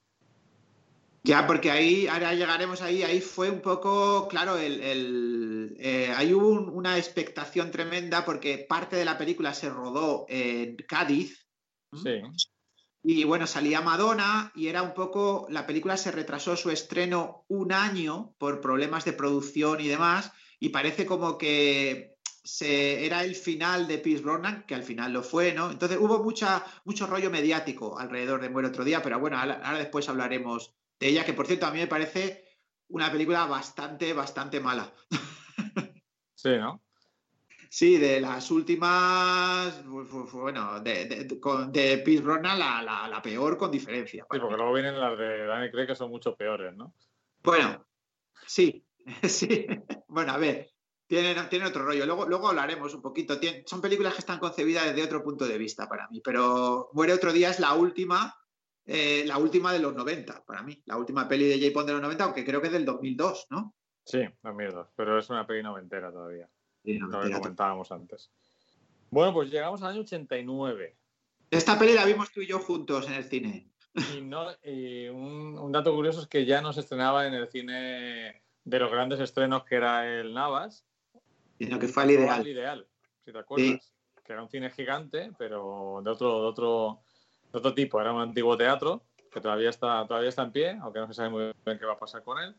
Ya, 1.22 1.46
porque 1.46 1.70
ahí, 1.70 2.06
ahora 2.06 2.34
llegaremos 2.34 2.80
ahí, 2.80 3.02
ahí 3.02 3.20
fue 3.20 3.50
un 3.50 3.60
poco, 3.60 4.26
claro, 4.28 4.56
el, 4.56 5.76
eh, 5.78 6.12
ahí 6.16 6.32
hubo 6.32 6.48
una 6.72 6.96
expectación 6.96 7.70
tremenda 7.70 8.24
porque 8.24 8.64
parte 8.66 8.96
de 8.96 9.04
la 9.04 9.18
película 9.18 9.52
se 9.52 9.68
rodó 9.68 10.24
en 10.28 10.76
Cádiz. 10.76 11.46
Sí. 11.92 12.22
Y 13.02 13.24
bueno, 13.24 13.46
salía 13.46 13.82
Madonna 13.82 14.52
y 14.54 14.68
era 14.68 14.82
un 14.82 14.94
poco, 14.94 15.46
la 15.50 15.66
película 15.66 15.96
se 15.96 16.10
retrasó 16.10 16.56
su 16.56 16.70
estreno 16.70 17.44
un 17.48 17.72
año 17.72 18.34
por 18.38 18.60
problemas 18.60 19.04
de 19.04 19.12
producción 19.12 19.80
y 19.80 19.88
demás, 19.88 20.32
y 20.60 20.68
parece 20.68 21.06
como 21.06 21.38
que 21.38 22.18
se, 22.44 23.04
era 23.06 23.24
el 23.24 23.34
final 23.34 23.88
de 23.88 23.98
Pierce 23.98 24.22
Brosnan, 24.22 24.64
que 24.66 24.74
al 24.74 24.82
final 24.82 25.12
lo 25.12 25.22
fue, 25.22 25.52
¿no? 25.52 25.70
Entonces 25.70 25.98
hubo 25.98 26.22
mucha, 26.22 26.64
mucho 26.84 27.06
rollo 27.06 27.30
mediático 27.30 27.98
alrededor 27.98 28.40
de 28.40 28.50
Muere 28.50 28.68
otro 28.68 28.84
día, 28.84 29.02
pero 29.02 29.18
bueno, 29.18 29.38
ahora, 29.38 29.78
después 29.78 30.08
hablaremos 30.08 30.74
de 30.98 31.08
ella, 31.08 31.24
que 31.24 31.32
por 31.32 31.46
cierto 31.46 31.66
a 31.66 31.70
mí 31.70 31.78
me 31.78 31.86
parece 31.86 32.44
una 32.88 33.10
película 33.10 33.46
bastante, 33.46 34.12
bastante 34.12 34.60
mala. 34.60 34.92
Sí, 36.34 36.56
¿no? 36.56 36.80
Sí, 37.68 37.98
de 37.98 38.18
las 38.18 38.50
últimas, 38.50 39.84
bueno, 39.84 40.80
de, 40.80 41.04
de, 41.04 41.24
de 41.26 42.20
Brosnan 42.22 42.58
la, 42.58 42.82
la, 42.82 43.20
peor 43.20 43.58
con 43.58 43.70
diferencia. 43.70 44.26
Sí, 44.30 44.38
porque 44.40 44.56
luego 44.56 44.72
vienen 44.72 44.98
las 44.98 45.18
de 45.18 45.44
Daniel 45.44 45.70
Craig 45.70 45.86
que 45.86 45.94
son 45.94 46.08
mucho 46.08 46.34
peores, 46.34 46.74
¿no? 46.74 46.94
Bueno, 47.42 47.86
sí, 48.46 48.82
sí. 49.22 49.66
Bueno, 50.08 50.32
a 50.32 50.38
ver, 50.38 50.70
tienen, 51.06 51.38
otro 51.64 51.84
rollo. 51.84 52.06
Luego, 52.06 52.26
luego 52.26 52.48
hablaremos 52.48 52.94
un 52.94 53.02
poquito. 53.02 53.38
son 53.66 53.80
películas 53.80 54.14
que 54.14 54.20
están 54.20 54.38
concebidas 54.38 54.86
desde 54.86 55.02
otro 55.02 55.22
punto 55.22 55.46
de 55.46 55.58
vista 55.58 55.88
para 55.88 56.08
mí, 56.08 56.20
pero 56.22 56.90
Muere 56.92 57.12
otro 57.12 57.32
día 57.32 57.50
es 57.50 57.60
la 57.60 57.74
última, 57.74 58.36
eh, 58.86 59.24
la 59.26 59.38
última 59.38 59.72
de 59.72 59.80
los 59.80 59.94
90 59.94 60.44
para 60.44 60.62
mí. 60.62 60.82
La 60.86 60.96
última 60.96 61.28
peli 61.28 61.48
de 61.48 61.58
J. 61.58 61.72
Pond 61.72 61.86
de 61.86 61.92
los 61.94 62.02
90, 62.02 62.24
aunque 62.24 62.44
creo 62.44 62.60
que 62.60 62.68
es 62.68 62.72
del 62.72 62.84
2002, 62.84 63.46
¿no? 63.50 63.74
Sí, 64.04 64.20
2002, 64.42 64.88
pero 64.96 65.18
es 65.18 65.28
una 65.30 65.46
peli 65.46 65.62
noventera 65.62 66.10
todavía 66.10 66.48
lo 66.84 67.20
que 67.20 67.30
comentábamos 67.30 67.92
antes. 67.92 68.30
Bueno, 69.10 69.32
pues 69.32 69.50
llegamos 69.50 69.82
al 69.82 69.92
año 69.92 70.00
89. 70.02 70.96
Esta 71.50 71.78
peli 71.78 71.94
la 71.94 72.04
vimos 72.04 72.30
tú 72.30 72.40
y 72.40 72.46
yo 72.46 72.60
juntos 72.60 73.06
en 73.08 73.14
el 73.14 73.24
cine. 73.24 73.68
Y, 74.14 75.08
un, 75.08 75.72
dato 75.72 75.94
curioso 75.94 76.20
es 76.20 76.28
que 76.28 76.46
ya 76.46 76.60
no 76.60 76.72
se 76.72 76.80
estrenaba 76.80 77.26
en 77.26 77.34
el 77.34 77.48
cine 77.48 78.42
de 78.64 78.78
los 78.78 78.90
grandes 78.90 79.20
estrenos 79.20 79.64
que 79.64 79.76
era 79.76 80.06
el 80.06 80.34
Navas. 80.34 80.84
Sino 81.58 81.78
que 81.78 81.88
fue 81.88 82.04
al 82.04 82.10
ideal. 82.12 82.46
ideal, 82.46 82.86
si 83.24 83.32
te 83.32 83.38
acuerdas. 83.38 83.92
Que 84.24 84.32
era 84.32 84.42
un 84.42 84.48
cine 84.48 84.70
gigante, 84.70 85.32
pero 85.38 86.00
de 86.04 86.10
otro, 86.10 86.42
de 86.42 86.46
otro, 86.46 87.00
de 87.52 87.58
otro 87.58 87.74
tipo. 87.74 88.00
Era 88.00 88.12
un 88.12 88.20
antiguo 88.20 88.56
teatro 88.56 89.04
que 89.30 89.40
todavía 89.40 89.70
está, 89.70 90.06
todavía 90.06 90.28
está 90.28 90.42
en 90.42 90.52
pie, 90.52 90.78
aunque 90.80 91.00
no 91.00 91.06
se 91.06 91.14
sabe 91.14 91.30
muy 91.30 91.52
bien 91.64 91.78
qué 91.78 91.86
va 91.86 91.94
a 91.94 91.98
pasar 91.98 92.22
con 92.22 92.38
él. 92.38 92.54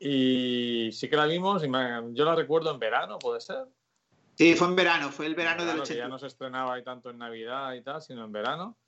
Y 0.00 0.90
sí 0.92 1.08
que 1.08 1.16
la 1.16 1.26
vimos, 1.26 1.64
y 1.64 1.68
yo 2.14 2.24
la 2.24 2.34
recuerdo 2.34 2.70
en 2.70 2.78
verano, 2.78 3.18
¿puede 3.18 3.40
ser? 3.40 3.66
Sí, 4.34 4.54
fue 4.54 4.68
en 4.68 4.76
verano, 4.76 5.10
fue 5.10 5.26
el 5.26 5.34
verano, 5.34 5.64
del 5.64 5.80
80. 5.80 5.94
ya 5.94 6.08
no 6.08 6.18
se 6.18 6.28
estrenaba 6.28 6.74
ahí 6.74 6.84
tanto 6.84 7.10
en 7.10 7.18
Navidad 7.18 7.74
y 7.74 7.82
tal, 7.82 8.00
sino 8.00 8.24
en 8.24 8.30
verano. 8.30 8.78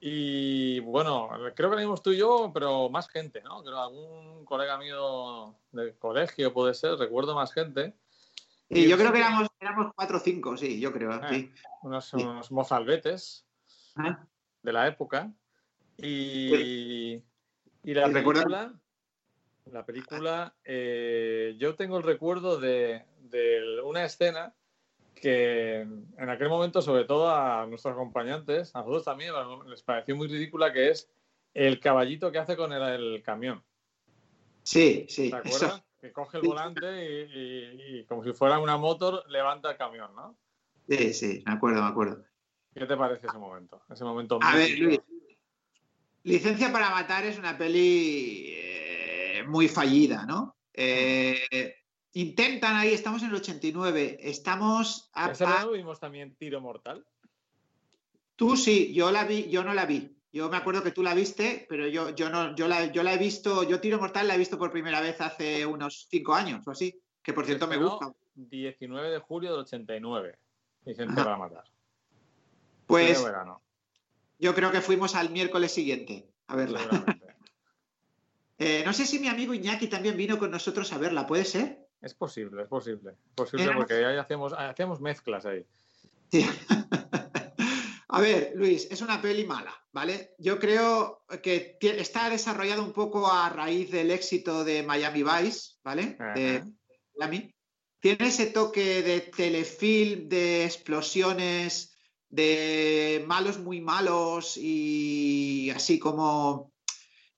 Y 0.00 0.80
bueno, 0.80 1.28
creo 1.56 1.70
que 1.70 1.76
la 1.76 1.82
vimos 1.82 2.02
tú 2.02 2.12
y 2.12 2.18
yo, 2.18 2.50
pero 2.54 2.88
más 2.88 3.08
gente, 3.08 3.42
¿no? 3.42 3.62
Creo 3.62 3.80
algún 3.80 4.44
colega 4.44 4.78
mío 4.78 5.56
del 5.72 5.96
colegio 5.98 6.52
puede 6.52 6.74
ser, 6.74 6.96
recuerdo 6.96 7.34
más 7.34 7.52
gente. 7.52 7.94
Y, 8.68 8.88
yo 8.88 8.96
creo 8.96 9.12
que 9.12 9.18
éramos, 9.18 9.48
éramos 9.60 9.92
cuatro 9.96 10.18
o 10.18 10.20
cinco, 10.20 10.56
sí, 10.56 10.78
yo 10.78 10.92
creo. 10.92 11.14
Eh, 11.32 11.50
unos, 11.82 12.50
mozalbetes 12.50 13.46
ah. 13.96 14.24
de 14.62 14.72
la 14.72 14.86
época. 14.86 15.32
Y, 15.96 17.22
y 17.82 17.94
la 17.94 18.06
película, 18.08 18.74
la 19.72 19.84
película, 19.84 20.54
eh, 20.64 21.56
yo 21.58 21.74
tengo 21.74 21.98
el 21.98 22.02
recuerdo 22.02 22.58
de, 22.58 23.04
una 23.84 24.04
escena 24.04 24.54
que 25.18 25.80
en 25.80 26.30
aquel 26.30 26.48
momento, 26.48 26.82
sobre 26.82 27.04
todo 27.04 27.30
a 27.30 27.66
nuestros 27.66 27.92
acompañantes, 27.92 28.74
a 28.74 28.80
nosotros 28.80 29.04
también 29.04 29.32
les 29.66 29.82
pareció 29.82 30.16
muy 30.16 30.28
ridícula, 30.28 30.72
que 30.72 30.90
es 30.90 31.10
el 31.54 31.80
caballito 31.80 32.30
que 32.32 32.38
hace 32.38 32.56
con 32.56 32.72
el, 32.72 33.22
camión. 33.22 33.62
Sí, 34.62 35.06
sí. 35.08 35.30
¿Te 35.30 35.36
acuerdas? 35.36 35.82
Que 35.98 36.12
coge 36.12 36.38
el 36.38 36.46
volante 36.46 36.86
y, 37.28 38.04
como 38.04 38.22
si 38.22 38.32
fuera 38.32 38.60
una 38.60 38.76
motor, 38.76 39.24
levanta 39.28 39.72
el 39.72 39.76
camión, 39.76 40.14
¿no? 40.14 40.38
Sí, 40.88 41.12
sí, 41.12 41.42
me 41.44 41.54
acuerdo, 41.54 41.82
me 41.82 41.88
acuerdo. 41.88 42.24
¿Qué 42.72 42.86
te 42.86 42.96
parece 42.96 43.26
ese 43.26 43.36
momento? 43.36 43.82
Ese 43.90 44.04
momento 44.04 44.38
a 44.40 44.54
ver, 44.54 44.78
Luis, 44.78 45.00
Licencia 46.22 46.70
para 46.70 46.90
Matar 46.90 47.24
es 47.24 47.36
una 47.36 47.58
peli 47.58 48.54
muy 49.48 49.66
fallida, 49.66 50.24
¿no? 50.24 50.56
Eh, 50.72 51.74
intentan 52.20 52.74
ahí, 52.74 52.92
estamos 52.92 53.22
en 53.22 53.28
el 53.28 53.36
89, 53.36 54.18
estamos 54.20 55.08
a... 55.12 55.30
¿Ese 55.30 55.46
vimos 55.72 56.00
también 56.00 56.34
Tiro 56.34 56.60
Mortal? 56.60 57.06
Tú 58.34 58.56
sí, 58.56 58.92
yo 58.92 59.12
la 59.12 59.24
vi, 59.24 59.48
yo 59.48 59.62
no 59.62 59.72
la 59.72 59.86
vi. 59.86 60.16
Yo 60.32 60.48
me 60.48 60.56
acuerdo 60.56 60.82
que 60.82 60.90
tú 60.90 61.02
la 61.02 61.14
viste, 61.14 61.64
pero 61.68 61.86
yo, 61.86 62.10
yo 62.10 62.28
no, 62.28 62.56
yo 62.56 62.66
la, 62.66 62.86
yo 62.86 63.04
la 63.04 63.14
he 63.14 63.18
visto, 63.18 63.62
yo 63.62 63.80
Tiro 63.80 63.98
Mortal 63.98 64.26
la 64.26 64.34
he 64.34 64.38
visto 64.38 64.58
por 64.58 64.72
primera 64.72 65.00
vez 65.00 65.20
hace 65.20 65.64
unos 65.64 66.08
cinco 66.10 66.34
años 66.34 66.66
o 66.66 66.72
así, 66.72 67.00
que 67.22 67.32
por 67.32 67.46
cierto 67.46 67.68
me 67.68 67.76
gusta. 67.76 68.12
19 68.34 69.10
de 69.10 69.18
julio 69.18 69.52
del 69.52 69.60
89, 69.60 70.38
Licencia 70.84 71.24
para 71.24 71.36
matar. 71.36 71.64
Pues 72.86 73.24
yo 74.38 74.54
creo 74.54 74.72
que 74.72 74.80
fuimos 74.80 75.14
al 75.14 75.30
miércoles 75.30 75.72
siguiente 75.72 76.28
a 76.48 76.56
verla. 76.56 76.80
Eh, 78.60 78.82
no 78.84 78.92
sé 78.92 79.06
si 79.06 79.20
mi 79.20 79.28
amigo 79.28 79.54
Iñaki 79.54 79.86
también 79.86 80.16
vino 80.16 80.36
con 80.36 80.50
nosotros 80.50 80.92
a 80.92 80.98
verla, 80.98 81.28
¿puede 81.28 81.44
ser? 81.44 81.87
Es 82.00 82.14
posible, 82.14 82.62
es 82.62 82.68
posible. 82.68 83.14
posible 83.34 83.72
porque 83.74 83.94
ahí 84.04 84.16
hacemos, 84.16 84.52
hacemos 84.52 85.00
mezclas 85.00 85.46
ahí. 85.46 85.64
a 88.08 88.20
ver, 88.20 88.52
Luis, 88.54 88.86
es 88.90 89.00
una 89.00 89.20
peli 89.20 89.44
mala, 89.44 89.74
¿vale? 89.92 90.34
Yo 90.38 90.58
creo 90.58 91.24
que 91.42 91.76
está 91.80 92.30
desarrollado 92.30 92.84
un 92.84 92.92
poco 92.92 93.30
a 93.30 93.48
raíz 93.48 93.90
del 93.90 94.10
éxito 94.10 94.64
de 94.64 94.82
Miami 94.82 95.22
Vice, 95.22 95.76
¿vale? 95.82 96.16
De 96.34 96.62
Miami. 97.16 97.54
Tiene 98.00 98.28
ese 98.28 98.46
toque 98.46 99.02
de 99.02 99.20
telefilm, 99.20 100.28
de 100.28 100.64
explosiones, 100.64 101.98
de 102.28 103.24
malos 103.26 103.58
muy 103.58 103.80
malos 103.80 104.56
y 104.56 105.70
así 105.74 105.98
como 105.98 106.72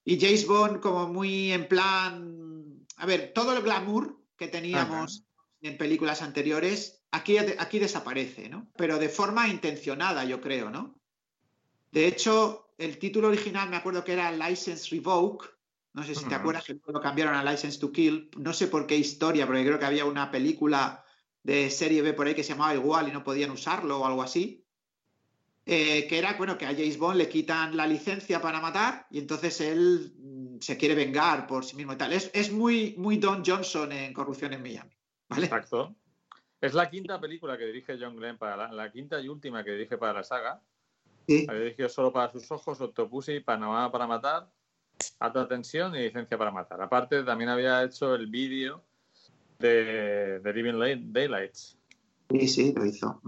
y 0.04 0.18
James 0.18 0.46
Bond 0.46 0.80
como 0.80 1.06
muy 1.06 1.52
en 1.52 1.68
plan, 1.68 2.86
a 2.96 3.06
ver, 3.06 3.32
todo 3.32 3.56
el 3.56 3.62
glamour 3.62 4.19
que 4.40 4.48
teníamos 4.48 5.26
en 5.60 5.76
películas 5.76 6.22
anteriores, 6.22 7.02
aquí, 7.10 7.36
aquí 7.36 7.78
desaparece, 7.78 8.48
¿no? 8.48 8.72
Pero 8.74 8.98
de 8.98 9.10
forma 9.10 9.46
intencionada, 9.48 10.24
yo 10.24 10.40
creo, 10.40 10.70
¿no? 10.70 10.98
De 11.92 12.06
hecho, 12.06 12.72
el 12.78 12.98
título 12.98 13.28
original 13.28 13.68
me 13.68 13.76
acuerdo 13.76 14.02
que 14.02 14.14
era 14.14 14.32
License 14.32 14.88
Revoke, 14.96 15.46
no 15.92 16.04
sé 16.04 16.14
si 16.14 16.24
te 16.24 16.34
acuerdas 16.34 16.64
que 16.64 16.80
lo 16.86 17.02
cambiaron 17.02 17.34
a 17.34 17.44
License 17.44 17.78
to 17.78 17.92
Kill, 17.92 18.30
no 18.38 18.54
sé 18.54 18.68
por 18.68 18.86
qué 18.86 18.96
historia, 18.96 19.46
porque 19.46 19.62
creo 19.62 19.78
que 19.78 19.84
había 19.84 20.06
una 20.06 20.30
película 20.30 21.04
de 21.42 21.68
serie 21.68 22.00
B 22.00 22.14
por 22.14 22.26
ahí 22.26 22.34
que 22.34 22.42
se 22.42 22.54
llamaba 22.54 22.74
igual 22.74 23.08
y 23.08 23.12
no 23.12 23.22
podían 23.22 23.50
usarlo 23.50 24.00
o 24.00 24.06
algo 24.06 24.22
así. 24.22 24.64
Eh, 25.66 26.06
que 26.08 26.16
era, 26.16 26.32
bueno, 26.38 26.56
que 26.56 26.64
a 26.64 26.72
James 26.72 26.96
Bond 26.96 27.18
le 27.18 27.28
quitan 27.28 27.76
la 27.76 27.86
licencia 27.86 28.40
para 28.40 28.62
matar 28.62 29.06
y 29.10 29.18
entonces 29.18 29.60
él 29.60 30.14
se 30.60 30.76
quiere 30.76 30.94
vengar 30.94 31.46
por 31.46 31.64
sí 31.64 31.74
mismo 31.74 31.94
y 31.94 31.96
tal. 31.96 32.12
Es, 32.12 32.52
muy, 32.52 32.94
muy 32.98 33.16
Don 33.16 33.42
Johnson 33.44 33.90
en 33.92 34.12
Corrupción 34.12 34.52
en 34.52 34.62
Miami. 34.62 34.90
¿vale? 35.28 35.46
Exacto. 35.46 35.96
Es 36.60 36.74
la 36.74 36.90
quinta 36.90 37.18
película 37.18 37.56
que 37.56 37.64
dirige 37.64 37.96
John 37.98 38.16
Glenn, 38.16 38.36
para 38.36 38.70
la, 38.70 38.92
quinta 38.92 39.18
y 39.20 39.28
última 39.28 39.64
que 39.64 39.72
dirige 39.72 39.96
para 39.96 40.12
la 40.12 40.24
saga. 40.24 40.62
Sí. 41.26 41.46
Había 41.48 41.62
dirigido 41.62 41.88
solo 41.88 42.12
para 42.12 42.30
sus 42.30 42.50
ojos, 42.50 42.80
Octopussy, 42.80 43.40
Panamá 43.40 43.90
para 43.90 44.06
matar, 44.06 44.50
Alta 45.18 45.48
Tensión 45.48 45.94
y 45.96 46.00
Licencia 46.00 46.36
para 46.36 46.50
matar. 46.50 46.82
Aparte, 46.82 47.22
también 47.22 47.48
había 47.48 47.82
hecho 47.82 48.14
el 48.14 48.26
vídeo 48.26 48.84
de, 49.58 50.40
de 50.40 50.52
Living 50.52 51.12
Daylights. 51.12 51.78
Sí, 52.30 52.48
sí, 52.48 52.72
lo 52.76 52.84
hizo. 52.84 53.22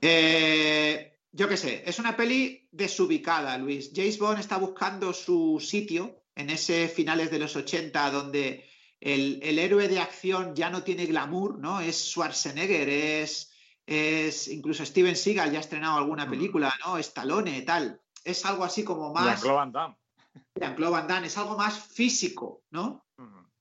eh, 0.00 1.11
yo 1.32 1.48
qué 1.48 1.56
sé, 1.56 1.82
es 1.86 1.98
una 1.98 2.14
peli 2.14 2.68
desubicada, 2.70 3.56
Luis. 3.56 3.90
James 3.94 4.18
Bond 4.18 4.38
está 4.38 4.58
buscando 4.58 5.14
su 5.14 5.58
sitio 5.60 6.24
en 6.34 6.50
ese 6.50 6.88
finales 6.88 7.30
de 7.30 7.38
los 7.38 7.56
80 7.56 8.10
donde 8.10 8.68
el, 9.00 9.58
héroe 9.58 9.88
de 9.88 9.98
acción 9.98 10.54
ya 10.54 10.68
no 10.68 10.82
tiene 10.82 11.06
glamour, 11.06 11.58
¿no? 11.58 11.80
Es 11.80 12.10
Schwarzenegger, 12.10 12.88
es, 12.88 13.50
es 13.86 14.48
incluso 14.48 14.84
Steven 14.84 15.16
Seagal 15.16 15.50
ya 15.50 15.58
ha 15.58 15.62
estrenado 15.62 15.96
alguna 15.96 16.26
mm. 16.26 16.30
película, 16.30 16.74
¿no? 16.84 16.98
Stallone, 16.98 17.62
tal. 17.62 18.00
es 18.22 18.44
algo 18.44 18.64
así 18.64 18.84
como 18.84 19.12
más. 19.12 19.40
Jean-Claude 19.40 19.56
Van 19.56 19.72
Damme. 19.72 19.96
Jean-Claude 20.54 20.92
Van 20.92 21.08
Damme, 21.08 21.26
es 21.28 21.38
algo 21.38 21.56
más 21.56 21.78
físico, 21.78 22.62
¿no? 22.70 23.06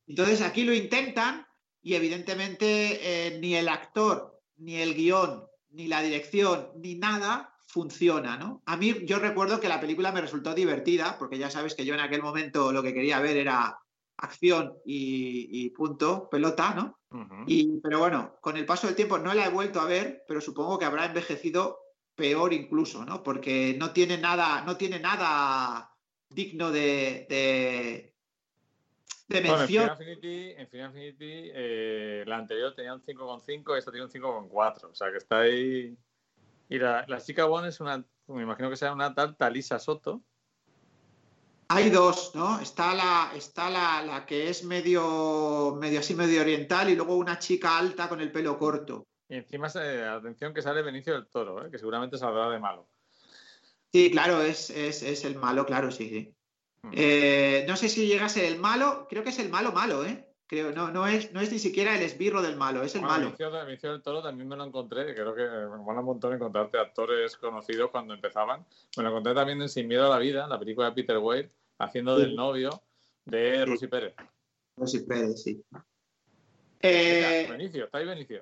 Entonces 0.08 0.42
aquí 0.42 0.66
lo 0.66 0.74
intentan 0.74 1.48
y 1.82 1.94
evidentemente 1.94 3.28
eh, 3.28 3.40
ni 3.40 3.56
el 3.56 3.70
actor, 3.70 4.42
ni 4.58 4.76
el 4.76 4.94
guion, 4.94 5.46
ni 5.70 5.88
la 5.88 6.02
dirección, 6.02 6.70
ni 6.76 6.96
nada 6.96 7.52
funciona, 7.72 8.38
¿no? 8.38 8.62
A 8.66 8.76
mí 8.76 9.06
yo 9.06 9.18
recuerdo 9.18 9.62
que 9.62 9.70
la 9.70 9.80
película 9.80 10.12
me 10.12 10.20
resultó 10.20 10.54
divertida, 10.54 11.16
porque 11.18 11.38
ya 11.38 11.50
sabes 11.50 11.74
que 11.74 11.86
yo 11.86 11.94
en 11.94 12.02
aquel 12.02 12.22
momento 12.22 12.74
lo 12.74 12.84
que 12.84 12.94
quería 12.94 13.22
ver 13.22 13.38
era 13.38 13.80
acción 14.18 14.74
y, 14.86 15.70
punto, 15.70 16.30
pelota, 16.30 16.76
¿no? 16.76 17.00
y, 17.48 17.80
pero 17.80 18.00
bueno, 18.00 18.36
con 18.42 18.58
el 18.58 18.66
paso 18.66 18.88
del 18.88 18.96
tiempo 18.96 19.18
no 19.18 19.34
la 19.34 19.46
he 19.46 19.50
vuelto 19.50 19.80
a 19.80 19.86
ver, 19.86 20.24
pero 20.28 20.42
supongo 20.42 20.78
que 20.78 20.86
habrá 20.86 21.06
envejecido 21.06 21.80
peor 22.14 22.54
incluso, 22.54 23.06
¿no? 23.06 23.24
Porque 23.24 23.76
no 23.80 23.92
tiene 23.92 24.18
nada, 24.18 24.64
no 24.64 24.78
tiene 24.78 25.00
nada 25.00 25.90
digno 26.30 26.72
de, 26.72 27.26
de, 29.28 29.42
mención. 29.42 29.90
en 30.00 30.68
Final 30.68 30.88
Infinity, 30.88 31.52
eh, 31.54 32.24
la 32.28 32.38
anterior 32.38 32.76
tenía 32.76 32.94
un 32.94 33.02
5,5 33.02 33.76
y 33.76 33.80
esta 33.80 33.92
tiene 33.92 34.06
un 34.06 34.12
5,4, 34.12 34.84
o 34.92 34.94
sea 34.94 35.10
que 35.10 35.18
está 35.18 35.40
ahí... 35.40 35.98
Y 36.72 36.80
la, 36.80 37.06
chica 37.22 37.48
One 37.48 37.68
es 37.68 37.82
una, 37.82 38.02
me 38.28 38.44
imagino 38.44 38.70
que 38.70 38.78
sea 38.78 38.94
una 38.94 39.14
tal 39.14 39.36
Talisa 39.36 39.78
Soto, 39.78 40.24
hay 41.68 41.90
dos, 41.90 42.32
¿no? 42.34 42.62
Está 42.62 42.94
la, 42.94 43.34
está 43.36 43.70
la, 43.70 44.26
que 44.26 44.50
es 44.50 44.64
medio, 44.64 45.78
medio 45.78 46.00
así, 46.00 46.16
medio 46.16 46.40
oriental, 46.40 46.90
y 46.90 46.96
luego 46.96 47.18
una 47.18 47.40
chica 47.40 47.78
alta 47.78 48.08
con 48.08 48.22
el 48.22 48.32
pelo 48.32 48.58
corto. 48.58 49.06
Y 49.28 49.36
encima, 49.36 49.68
atención, 49.68 50.54
que 50.54 50.62
sale 50.62 50.82
Benicio 50.82 51.14
del 51.14 51.28
Toro, 51.28 51.66
¿eh? 51.66 51.70
que 51.70 51.78
seguramente 51.78 52.18
saldrá 52.18 52.50
de 52.50 52.60
malo. 52.60 52.88
Sí, 53.92 54.10
claro, 54.10 54.42
es, 54.42 54.70
el 54.70 55.36
malo, 55.36 55.66
claro, 55.66 55.92
sí, 55.92 56.08
sí. 56.08 56.36
Mm. 56.84 56.92
Eh, 56.94 57.66
no 57.68 57.76
sé 57.76 57.90
si 57.90 58.08
llega 58.08 58.28
a 58.28 58.30
ser 58.30 58.46
el 58.46 58.60
malo, 58.60 59.08
creo 59.10 59.26
que 59.26 59.32
es 59.32 59.40
el 59.40 59.50
malo 59.50 59.74
malo, 59.74 60.06
¿eh? 60.06 60.31
Creo, 60.52 60.74
no, 60.74 60.92
no, 60.92 61.08
es, 61.08 61.32
no 61.32 61.40
es 61.40 61.50
ni 61.50 61.60
siquiera 61.60 61.96
el 61.96 62.02
esbirro 62.02 62.42
del 62.42 62.58
malo, 62.58 62.84
es 62.84 62.94
el 62.96 63.04
malo. 63.04 63.34
Benicio, 63.40 63.90
del 63.90 64.02
Toro 64.02 64.22
también 64.22 64.50
me 64.50 64.58
lo 64.58 64.66
encontré, 64.66 65.16
creo 65.16 65.34
que 65.34 65.44
me 65.44 65.78
mola 65.78 66.02
un 66.02 66.08
montón 66.08 66.34
encontrarte 66.34 66.78
actores 66.78 67.38
conocidos 67.38 67.90
cuando 67.90 68.14
empezaban. 68.14 68.66
Me 68.98 69.04
lo 69.04 69.12
encontré 69.12 69.34
también 69.34 69.62
en 69.62 69.70
Sin 69.70 69.88
Miedo 69.88 70.08
a 70.08 70.10
la 70.10 70.20
Vida, 70.20 70.50
la 70.50 70.60
película 70.60 70.88
de 70.88 70.92
Peter 70.92 71.18
Weir, 71.20 71.50
haciendo 71.78 72.18
del 72.18 72.36
novio 72.36 72.84
de 73.24 73.64
Rosy 73.64 73.88
Pérez. 73.88 74.14
Rosy 74.76 75.00
Pérez, 75.06 75.42
sí. 75.42 75.64
Eh, 76.82 77.48
Benicio, 77.50 77.86
está 77.86 78.00
ahí 78.00 78.06
Benicio. 78.06 78.42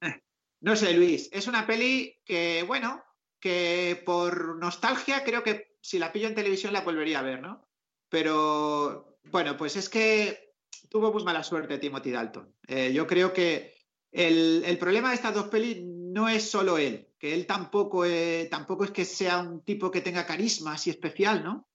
No 0.60 0.74
sé, 0.74 0.92
Luis, 0.92 1.30
es 1.32 1.46
una 1.46 1.68
peli 1.68 2.16
que, 2.24 2.64
bueno, 2.66 3.00
que 3.38 4.02
por 4.04 4.56
nostalgia 4.56 5.22
creo 5.22 5.44
que 5.44 5.76
si 5.80 6.00
la 6.00 6.10
pillo 6.10 6.26
en 6.26 6.34
televisión 6.34 6.72
la 6.72 6.80
volvería 6.80 7.20
a 7.20 7.22
ver, 7.22 7.40
¿no? 7.40 7.64
Pero, 8.08 9.20
bueno, 9.30 9.56
pues 9.56 9.76
es 9.76 9.88
que 9.88 10.47
tuvo 10.88 11.12
muy 11.12 11.24
mala 11.24 11.42
suerte 11.42 11.78
Timothy 11.78 12.10
Dalton. 12.10 12.54
Eh, 12.66 12.92
yo 12.92 13.06
creo 13.06 13.32
que 13.32 13.74
el, 14.12 14.76
problema 14.78 15.10
de 15.10 15.16
estas 15.16 15.34
dos 15.34 15.48
pelis 15.48 15.82
no 15.84 16.28
es 16.28 16.50
solo 16.50 16.78
él, 16.78 17.08
que 17.18 17.34
él 17.34 17.46
tampoco, 17.46 18.04
eh, 18.04 18.48
tampoco 18.50 18.84
es 18.84 18.90
que 18.90 19.04
sea 19.04 19.38
un 19.38 19.62
tipo 19.62 19.90
que 19.90 20.00
tenga 20.00 20.26
carisma 20.26 20.72
así 20.72 20.90
especial, 20.90 21.44
¿no? 21.44 21.68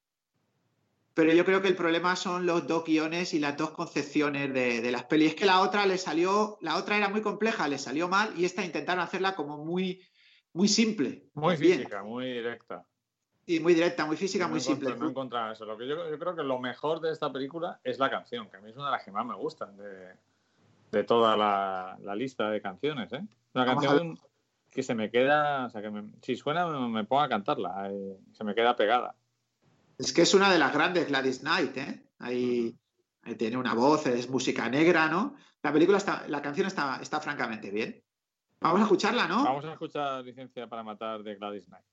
pero 1.14 1.32
yo 1.32 1.46
creo 1.46 1.62
que 1.62 1.68
el 1.68 1.76
problema 1.76 2.16
son 2.16 2.46
los 2.46 2.68
dos 2.68 2.84
guiones 2.86 3.34
y 3.34 3.40
las 3.40 3.56
dos 3.56 3.72
concepciones 3.72 4.52
de, 4.54 4.92
las 4.92 5.04
pelis. 5.04 5.30
Es 5.30 5.36
que 5.36 5.46
la 5.46 5.62
otra 5.62 5.86
le 5.86 5.98
salió, 5.98 6.58
la 6.62 6.76
otra 6.76 6.98
era 6.98 7.10
muy 7.10 7.22
compleja, 7.22 7.68
le 7.68 7.78
salió 7.78 8.08
mal 8.08 8.34
y 8.36 8.46
esta 8.46 8.66
intentaron 8.66 9.04
hacerla 9.04 9.36
como 9.36 9.64
muy, 9.64 10.02
muy 10.54 10.68
simple. 10.68 11.28
Muy 11.36 11.56
física, 11.56 12.04
muy 12.04 12.34
directa. 12.34 12.86
Y 13.46 13.60
muy 13.60 13.74
directa, 13.74 14.06
muy 14.06 14.16
física, 14.16 14.48
muy 14.48 14.62
simple. 14.62 14.96
No 14.96 15.10
encontrar 15.10 15.52
eso. 15.52 15.66
Lo 15.66 15.78
que 15.78 15.88
yo, 15.88 15.98
creo 16.18 16.36
que 16.36 16.44
lo 16.44 16.60
mejor 16.60 17.02
de 17.02 17.12
esta 17.12 17.32
película 17.32 17.80
es 17.84 18.00
la 18.00 18.10
canción, 18.10 18.50
que 18.50 18.58
a 18.58 18.62
mí 18.62 18.70
es 18.70 18.76
una 18.76 18.86
de 18.86 18.92
las 18.92 19.04
que 19.04 19.12
más 19.12 19.26
me 19.26 19.36
gustan 19.36 19.76
de, 19.78 21.04
toda 21.04 21.36
la, 21.36 22.16
lista 22.16 22.50
de 22.50 22.62
canciones. 22.62 23.12
¿eh? 23.12 23.22
Una 23.54 23.66
canción 23.66 24.18
que 24.72 24.82
se 24.82 24.96
me 24.96 25.12
queda, 25.12 25.66
o 25.66 25.70
sea, 25.70 25.82
que 25.82 25.92
si 26.22 26.36
suena 26.36 26.66
me, 26.68 27.04
pongo 27.04 27.22
a 27.22 27.30
cantarla, 27.30 27.90
eh, 27.92 28.18
se 28.32 28.44
me 28.44 28.56
queda 28.56 28.76
pegada. 28.76 29.16
Es 29.98 30.14
que 30.14 30.22
es 30.22 30.34
una 30.34 30.52
de 30.52 30.58
las 30.58 30.74
grandes 30.74 31.08
Gladys 31.08 31.40
Knight, 31.40 31.78
¿eh? 31.78 32.04
Ahí, 32.20 32.76
tiene 33.38 33.58
una 33.58 33.74
voz, 33.74 34.08
es 34.08 34.30
música 34.30 34.70
negra, 34.70 35.08
¿no? 35.08 35.36
La 35.62 35.72
película 35.72 35.98
está, 35.98 36.26
la 36.28 36.42
canción 36.42 36.68
está, 36.68 37.00
está 37.02 37.20
francamente 37.22 37.72
bien. 37.72 38.04
Vamos 38.60 38.80
a 38.80 38.84
escucharla, 38.84 39.28
¿no? 39.28 39.44
Vamos 39.44 39.66
a 39.66 39.74
escuchar 39.74 40.24
Licencia 40.24 40.68
para 40.68 40.84
Matar 40.84 41.24
de 41.24 41.36
Gladys 41.36 41.66
Knight. 41.68 41.93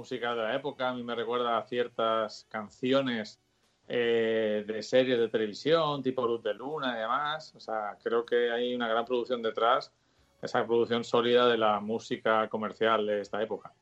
musical 0.00 0.36
de 0.36 0.42
la 0.42 0.56
época. 0.56 0.88
A 0.88 0.94
mí 0.94 1.02
me 1.02 1.14
recuerda 1.14 1.58
a 1.58 1.62
ciertas 1.62 2.46
canciones 2.50 3.40
eh, 3.88 4.64
de 4.66 4.82
series 4.82 5.18
de 5.18 5.28
televisión, 5.28 6.02
tipo 6.02 6.26
Luz 6.26 6.42
de 6.42 6.54
Luna 6.54 6.96
y 6.96 7.00
demás. 7.00 7.54
O 7.54 7.60
sea, 7.60 7.96
creo 8.02 8.24
que 8.24 8.50
hay 8.50 8.74
una 8.74 8.88
gran 8.88 9.04
producción 9.04 9.42
detrás, 9.42 9.92
esa 10.42 10.66
producción 10.66 11.04
sólida 11.04 11.46
de 11.46 11.58
la 11.58 11.80
música 11.80 12.48
comercial 12.48 13.06
de 13.06 13.20
esta 13.20 13.42
época. 13.42 13.72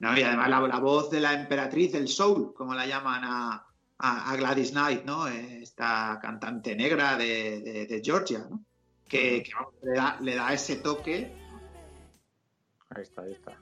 No, 0.00 0.18
y 0.18 0.22
además 0.22 0.50
la, 0.50 0.80
voz 0.80 1.10
de 1.10 1.20
la 1.20 1.32
emperatriz 1.34 1.92
del 1.92 2.08
soul, 2.08 2.52
como 2.52 2.74
la 2.74 2.86
llaman 2.86 3.22
a, 3.24 3.66
Gladys 4.36 4.72
Knight, 4.72 5.04
¿no? 5.04 5.28
Esta 5.28 6.18
cantante 6.20 6.74
negra 6.74 7.16
de, 7.16 8.02
Georgia, 8.04 8.46
¿no? 8.50 8.64
Que, 9.08 9.44
le 10.20 10.34
da 10.34 10.52
ese 10.52 10.76
toque 10.76 11.32
Ahí 12.90 13.02
está, 13.02 13.22
ahí 13.22 13.32
está. 13.32 13.52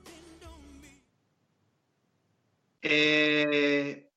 Eh, 2.82 4.10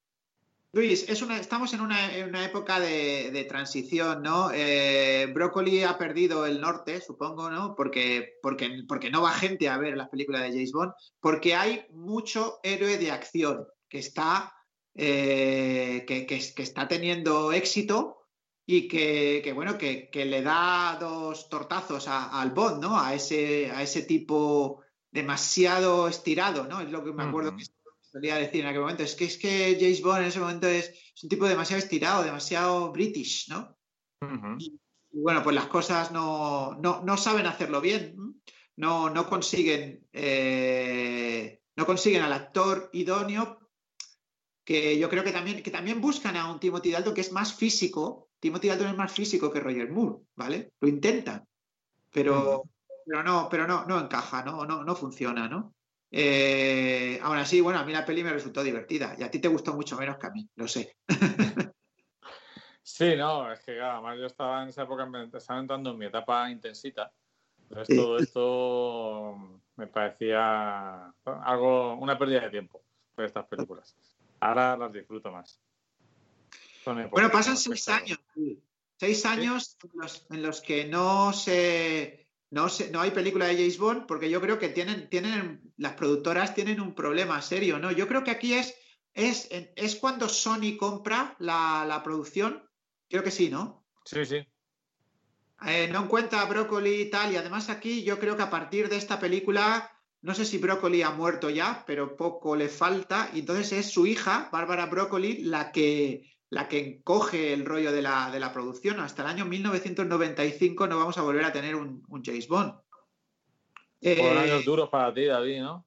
Luis, 0.73 1.07
estamos 1.07 1.73
en 1.73 1.79
una, 1.79 2.43
época 2.43 2.81
de, 2.81 3.45
transición, 3.47 4.21
¿no? 4.21 4.49
Eh, 4.53 5.31
Broccoli 5.33 5.83
ha 5.83 5.97
perdido 5.97 6.45
el 6.45 6.59
norte, 6.59 6.99
supongo, 6.99 7.49
¿no? 7.49 7.75
Porque, 7.75 8.33
porque, 8.41 8.83
porque 8.85 9.09
no 9.09 9.21
va 9.21 9.31
gente 9.31 9.69
a 9.69 9.77
ver 9.77 9.95
las 9.95 10.09
películas 10.09 10.41
de 10.41 10.49
James 10.49 10.73
Bond, 10.73 10.91
porque 11.21 11.55
hay 11.55 11.85
mucho 11.93 12.59
héroe 12.61 12.97
de 12.97 13.11
acción 13.11 13.65
que 13.87 13.99
está, 13.99 14.53
eh, 14.95 16.03
que, 16.05 16.25
está 16.57 16.89
teniendo 16.89 17.53
éxito 17.53 18.27
y 18.65 18.89
que, 18.89 19.49
bueno, 19.55 19.77
que, 19.77 20.09
le 20.13 20.41
da 20.41 20.97
dos 20.99 21.47
tortazos 21.47 22.07
al 22.09 22.51
Bond, 22.51 22.81
¿no? 22.81 22.99
A 22.99 23.13
ese, 23.13 23.71
a 23.71 23.81
ese 23.81 24.01
tipo 24.01 24.81
demasiado 25.09 26.09
estirado, 26.09 26.67
¿no? 26.67 26.81
Es 26.81 26.91
lo 26.91 27.01
que 27.01 27.13
me 27.13 27.23
acuerdo 27.23 27.55
que 27.55 27.63
solía 28.15 28.37
decir 28.37 28.61
en 28.61 28.67
aquel 28.67 28.79
momento, 28.79 29.03
es 29.03 29.13
que, 29.13 29.25
es 29.25 29.37
que 29.37 29.75
James 29.77 30.01
Bond 30.01 30.21
en 30.21 30.27
ese 30.27 30.39
momento 30.39 30.67
es, 30.67 31.13
un 31.21 31.27
tipo 31.27 31.45
demasiado 31.45 31.83
estirado, 31.83 32.23
demasiado 32.23 32.93
british, 32.93 33.49
¿no? 33.49 33.77
y, 34.57 34.79
bueno, 35.11 35.43
pues 35.43 35.53
las 35.53 35.67
cosas 35.67 36.13
no, 36.13 36.75
no, 36.75 37.17
saben 37.17 37.45
hacerlo 37.45 37.81
bien, 37.81 38.15
no, 38.77 39.09
no 39.09 39.27
consiguen, 39.27 40.07
eh, 40.13 41.61
no 41.75 41.85
consiguen 41.85 42.21
al 42.21 42.31
actor 42.31 42.89
idóneo, 42.93 43.59
que 44.63 44.97
yo 44.97 45.09
creo 45.09 45.25
que 45.25 45.33
también, 45.33 45.61
que 45.61 45.71
también 45.71 45.99
buscan 45.99 46.37
a 46.37 46.49
un 46.49 46.59
Timothy 46.61 46.91
Dalton 46.91 47.13
que 47.13 47.21
es 47.21 47.33
más 47.33 47.53
físico, 47.53 48.29
Timothy 48.39 48.69
Dalton 48.69 48.87
es 48.87 48.97
más 48.97 49.11
físico 49.11 49.51
que 49.51 49.59
Roger 49.59 49.91
Moore, 49.91 50.23
¿vale? 50.35 50.71
Lo 50.79 50.87
intentan, 50.87 51.45
pero, 52.13 52.63
pero 53.05 53.23
no, 53.23 53.49
pero 53.51 53.67
no, 53.67 53.83
no 53.85 53.99
encaja, 53.99 54.41
no, 54.41 54.65
no, 54.65 54.85
no 54.85 54.95
funciona, 54.95 55.49
¿no? 55.49 55.75
Eh, 56.11 57.19
aún 57.21 57.37
así, 57.37 57.61
bueno, 57.61 57.79
a 57.79 57.83
mí 57.83 57.91
la 57.91 58.05
peli 58.05 58.23
me 58.23 58.31
resultó 58.31 58.63
divertida 58.63 59.15
y 59.17 59.23
a 59.23 59.31
ti 59.31 59.39
te 59.39 59.47
gustó 59.47 59.73
mucho 59.73 59.97
menos 59.97 60.17
que 60.17 60.27
a 60.27 60.31
mí, 60.31 60.47
lo 60.55 60.67
sé. 60.67 60.95
Sí, 62.87 63.15
no, 63.15 63.51
es 63.51 63.59
que 63.61 63.81
además 63.81 64.19
yo 64.19 64.27
estaba 64.27 64.61
en 64.61 64.69
esa 64.69 64.83
época, 64.83 65.09
estaba 65.33 65.59
entrando 65.59 65.89
en 65.89 65.97
mi 65.97 66.05
etapa 66.05 66.49
intensita. 66.51 67.11
Entonces 67.67 67.97
todo 67.97 68.17
esto 68.19 69.61
me 69.75 69.87
parecía 69.87 71.11
algo, 71.25 71.95
una 71.95 72.17
pérdida 72.17 72.41
de 72.41 72.51
tiempo 72.51 72.83
por 73.15 73.25
estas 73.25 73.47
películas. 73.47 73.95
Ahora 74.39 74.77
las 74.77 74.93
disfruto 74.93 75.31
más. 75.31 75.59
Bueno, 77.09 77.31
pasan 77.31 77.57
seis 77.57 77.89
años. 77.89 78.19
Seis 78.97 79.25
años 79.25 79.77
en 80.29 80.43
los 80.43 80.61
que 80.61 80.85
no 80.85 81.33
se 81.33 82.24
no, 82.51 82.67
no 82.91 83.01
hay 83.01 83.11
película 83.11 83.47
de 83.47 83.55
James 83.55 83.77
Bond 83.77 84.05
porque 84.05 84.29
yo 84.29 84.39
creo 84.41 84.59
que 84.59 84.69
tienen, 84.69 85.09
tienen, 85.09 85.61
las 85.77 85.93
productoras 85.93 86.53
tienen 86.53 86.79
un 86.79 86.93
problema 86.93 87.41
serio, 87.41 87.79
¿no? 87.79 87.91
Yo 87.91 88.07
creo 88.07 88.23
que 88.23 88.31
aquí 88.31 88.53
es, 88.53 88.75
es, 89.13 89.47
es 89.49 89.95
cuando 89.95 90.29
Sony 90.29 90.77
compra 90.77 91.35
la, 91.39 92.01
producción, 92.03 92.63
creo 93.09 93.23
que 93.23 93.31
sí, 93.31 93.49
¿no? 93.49 93.85
Sí, 94.05 94.25
sí. 94.25 94.47
Eh, 95.65 95.89
no 95.91 96.03
encuentra 96.03 96.45
Broccoli 96.45 97.01
y 97.01 97.09
tal, 97.09 97.31
y 97.31 97.37
además 97.37 97.69
aquí 97.69 98.03
yo 98.03 98.19
creo 98.19 98.35
que 98.35 98.43
a 98.43 98.49
partir 98.49 98.89
de 98.89 98.97
esta 98.97 99.19
película, 99.19 99.89
no 100.21 100.35
sé 100.35 100.45
si 100.45 100.57
Broccoli 100.57 101.01
ha 101.01 101.11
muerto 101.11 101.49
ya, 101.49 101.83
pero 101.87 102.15
poco 102.15 102.55
le 102.55 102.69
falta, 102.69 103.31
y 103.33 103.39
entonces 103.39 103.71
es 103.71 103.91
su 103.91 104.05
hija, 104.05 104.49
Bárbara 104.51 104.85
Broccoli, 104.85 105.43
la 105.43 105.71
que, 105.71 106.34
la 106.49 106.67
que 106.67 107.01
coge 107.03 107.53
el 107.53 107.65
rollo 107.65 107.91
de 107.91 108.01
la, 108.01 108.31
de 108.31 108.39
la, 108.39 108.53
producción. 108.53 108.99
Hasta 108.99 109.23
el 109.23 109.29
año 109.29 109.45
1995 109.45 110.87
no 110.87 110.97
vamos 110.97 111.17
a 111.17 111.21
volver 111.21 111.45
a 111.45 111.51
tener 111.51 111.75
un, 111.75 112.03
un 112.07 112.23
James 112.23 112.47
Bond. 112.47 112.73
Eh, 114.01 114.37
años 114.37 114.65
duros 114.65 114.89
para 114.89 115.13
ti, 115.13 115.25
David, 115.25 115.61
¿no? 115.61 115.85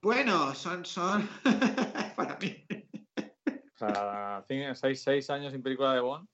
Bueno, 0.00 0.54
son, 0.54 0.84
son 0.84 1.28
para 2.16 2.38
mí. 2.38 2.66
O 3.74 3.78
sea, 3.78 4.44
seis, 4.74 5.02
seis 5.02 5.30
años 5.30 5.52
sin 5.52 5.62
película 5.62 5.94
de 5.94 6.00
Bond. 6.00 6.28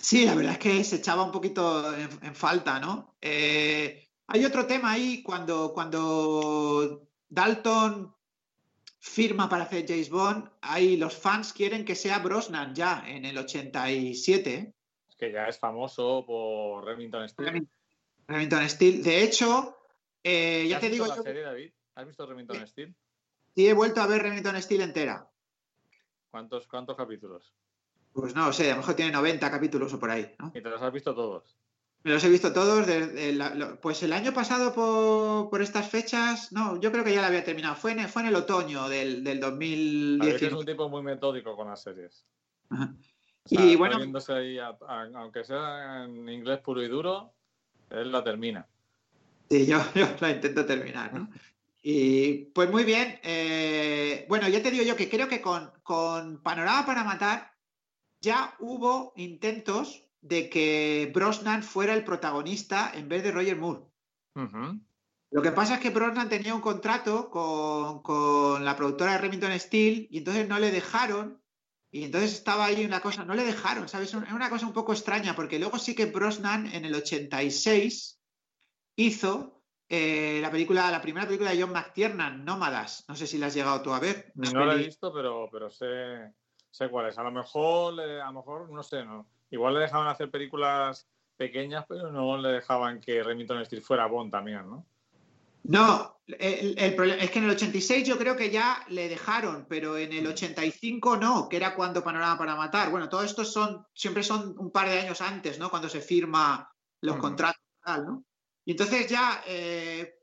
Sí, 0.00 0.26
la 0.26 0.34
verdad 0.34 0.52
es 0.52 0.58
que 0.58 0.84
se 0.84 0.96
echaba 0.96 1.22
un 1.22 1.32
poquito 1.32 1.94
en, 1.94 2.34
falta, 2.34 2.80
¿no? 2.80 3.14
Eh, 3.20 4.08
hay 4.26 4.44
otro 4.44 4.66
tema 4.66 4.92
ahí 4.92 5.22
cuando, 5.22 5.72
cuando 5.72 7.08
Dalton 7.28 8.14
firma 9.02 9.48
para 9.48 9.64
hacer 9.64 9.84
James 9.86 10.10
Bond, 10.10 10.48
ahí 10.60 10.96
los 10.96 11.16
fans 11.16 11.52
quieren 11.52 11.84
que 11.84 11.96
sea 11.96 12.20
Brosnan 12.20 12.72
ya 12.72 13.02
en 13.04 13.24
el 13.24 13.36
87. 13.36 14.74
Es 15.08 15.16
que 15.16 15.32
ya 15.32 15.46
es 15.48 15.58
famoso 15.58 16.24
por 16.24 16.84
Remington 16.84 17.28
Steel. 17.28 17.68
Remington 18.28 18.68
Steel. 18.68 19.02
De 19.02 19.24
hecho, 19.24 19.76
eh, 20.22 20.66
ya 20.68 20.78
te 20.78 20.88
digo. 20.88 21.06
La 21.06 21.16
serie, 21.16 21.42
David? 21.42 21.72
¿Has 21.96 22.06
visto 22.06 22.24
Remington 22.26 22.64
Steel? 22.66 22.94
Sí, 23.56 23.66
he 23.66 23.72
vuelto 23.72 24.00
a 24.00 24.06
ver 24.06 24.22
Remington 24.22 24.62
Steel 24.62 24.82
entera. 24.82 25.28
¿Cuántos, 26.30 26.68
cuántos 26.68 26.96
capítulos? 26.96 27.52
Pues 28.12 28.36
no 28.36 28.52
sé, 28.52 28.70
a 28.70 28.74
lo 28.74 28.82
mejor 28.82 28.94
tiene 28.94 29.10
90 29.10 29.50
capítulos 29.50 29.92
o 29.92 29.98
por 29.98 30.10
ahí. 30.10 30.32
¿Y 30.54 30.62
te 30.62 30.70
los 30.70 30.80
has 30.80 30.92
visto 30.92 31.12
todos? 31.12 31.56
Me 32.04 32.10
los 32.10 32.24
he 32.24 32.28
visto 32.28 32.52
todos. 32.52 32.86
pues 33.80 34.02
el 34.02 34.12
año 34.12 34.32
pasado 34.34 34.74
por, 35.48 35.62
estas 35.62 35.88
fechas, 35.88 36.52
no, 36.52 36.80
yo 36.80 36.90
creo 36.90 37.04
que 37.04 37.14
ya 37.14 37.20
la 37.20 37.28
había 37.28 37.44
terminado. 37.44 37.76
Fue 37.76 37.92
en, 37.92 38.08
fue 38.08 38.22
en 38.22 38.28
el 38.28 38.34
otoño 38.34 38.88
del, 38.88 39.22
del 39.22 39.38
2019. 39.38 40.46
Es 40.46 40.52
un 40.52 40.66
tipo 40.66 40.88
muy 40.88 41.02
metódico 41.02 41.56
con 41.56 41.68
las 41.68 41.82
series. 41.82 42.24
y 43.50 43.76
bueno. 43.76 43.98
aunque 45.14 45.44
sea 45.44 46.04
en 46.04 46.28
inglés 46.28 46.58
puro 46.60 46.82
y 46.82 46.88
duro, 46.88 47.32
él 47.90 48.10
la 48.10 48.24
termina. 48.24 48.66
Sí, 49.48 49.66
yo, 49.66 49.78
la 50.20 50.30
intento 50.30 50.66
terminar, 50.66 51.14
¿no? 51.14 51.28
Y 51.82 52.46
pues 52.46 52.70
muy 52.70 52.84
bien. 52.84 53.20
Eh, 53.22 54.24
bueno, 54.28 54.48
ya 54.48 54.62
te 54.62 54.70
digo 54.70 54.84
yo 54.84 54.96
que 54.96 55.08
creo 55.08 55.28
que 55.28 55.40
con, 55.40 55.70
con 55.82 56.40
Panorama 56.42 56.86
para 56.86 57.04
Matar 57.04 57.52
ya 58.20 58.54
hubo 58.60 59.12
intentos 59.16 60.04
de 60.22 60.48
que 60.48 61.10
Brosnan 61.12 61.62
fuera 61.62 61.94
el 61.94 62.04
protagonista 62.04 62.90
en 62.94 63.08
vez 63.08 63.22
de 63.22 63.32
Roger 63.32 63.56
Moore. 63.56 63.82
Lo 65.30 65.42
que 65.42 65.50
pasa 65.50 65.74
es 65.74 65.80
que 65.80 65.90
Brosnan 65.90 66.28
tenía 66.28 66.54
un 66.54 66.60
contrato 66.60 67.28
con, 67.30 68.64
la 68.64 68.76
productora 68.76 69.12
de 69.12 69.18
Remington 69.18 69.58
Steel 69.58 70.06
y 70.10 70.18
entonces 70.18 70.48
no 70.48 70.58
le 70.58 70.70
dejaron. 70.70 71.42
Y 71.90 72.04
entonces 72.04 72.32
estaba 72.32 72.66
ahí 72.66 72.86
una 72.86 73.00
cosa, 73.00 73.24
no 73.24 73.34
le 73.34 73.44
dejaron, 73.44 73.86
¿sabes? 73.88 74.14
Es 74.14 74.32
una 74.32 74.48
cosa 74.48 74.66
un 74.66 74.72
poco 74.72 74.92
extraña 74.92 75.36
porque 75.36 75.58
luego 75.58 75.78
sí 75.78 75.94
que 75.94 76.06
Brosnan 76.06 76.66
en 76.72 76.86
el 76.86 76.94
86 76.94 78.18
hizo 78.96 79.62
eh, 79.90 80.38
la 80.40 80.50
película, 80.50 80.90
la 80.90 81.02
primera 81.02 81.26
película 81.26 81.50
de 81.50 81.60
John 81.60 81.72
McTiernan, 81.72 82.46
Nómadas. 82.46 83.04
No 83.08 83.16
sé 83.16 83.26
si 83.26 83.36
la 83.36 83.48
has 83.48 83.54
llegado 83.54 83.82
tú 83.82 83.92
a 83.92 84.00
ver. 84.00 84.32
No 84.36 84.64
la 84.64 84.74
he 84.74 84.78
visto, 84.78 85.12
pero, 85.12 85.48
pero 85.52 85.68
sé, 85.68 86.32
sé 86.70 86.88
cuál 86.88 87.08
es. 87.08 87.18
A 87.18 87.24
lo 87.24 87.30
mejor, 87.30 88.00
a 88.00 88.26
lo 88.26 88.32
mejor, 88.32 88.70
no 88.70 88.82
sé, 88.82 89.04
no 89.04 89.26
Igual 89.52 89.74
le 89.74 89.80
dejaban 89.80 90.08
hacer 90.08 90.30
películas 90.30 91.06
pequeñas, 91.36 91.84
pero 91.86 92.10
no 92.10 92.38
le 92.38 92.48
dejaban 92.48 93.00
que 93.00 93.22
Remington 93.22 93.64
Steel 93.64 93.82
fuera 93.82 94.06
Bond 94.06 94.32
también, 94.32 94.68
¿no? 94.68 94.86
No, 95.64 96.20
el, 96.26 96.94
problema 96.96 97.22
es 97.22 97.30
que 97.30 97.38
en 97.38 97.44
el 97.44 97.50
86 97.50 98.08
yo 98.08 98.18
creo 98.18 98.34
que 98.34 98.50
ya 98.50 98.84
le 98.88 99.08
dejaron, 99.08 99.66
pero 99.68 99.96
en 99.96 100.12
el 100.12 100.26
85 100.26 101.18
no, 101.18 101.48
que 101.48 101.56
era 101.56 101.76
cuando 101.76 102.02
Panorama 102.02 102.38
para 102.38 102.56
Matar. 102.56 102.90
Bueno, 102.90 103.08
todo 103.08 103.22
esto 103.22 103.44
son, 103.44 103.86
siempre 103.94 104.24
son 104.24 104.58
un 104.58 104.72
par 104.72 104.88
de 104.88 104.98
años 104.98 105.20
antes, 105.20 105.58
¿no? 105.58 105.70
Cuando 105.70 105.88
se 105.88 106.00
firma 106.00 106.68
los 107.02 107.16
contratos 107.18 107.62
tal, 107.84 108.06
¿no? 108.06 108.24
Y 108.64 108.72
entonces 108.72 109.06
ya 109.06 109.44
eh, 109.46 110.14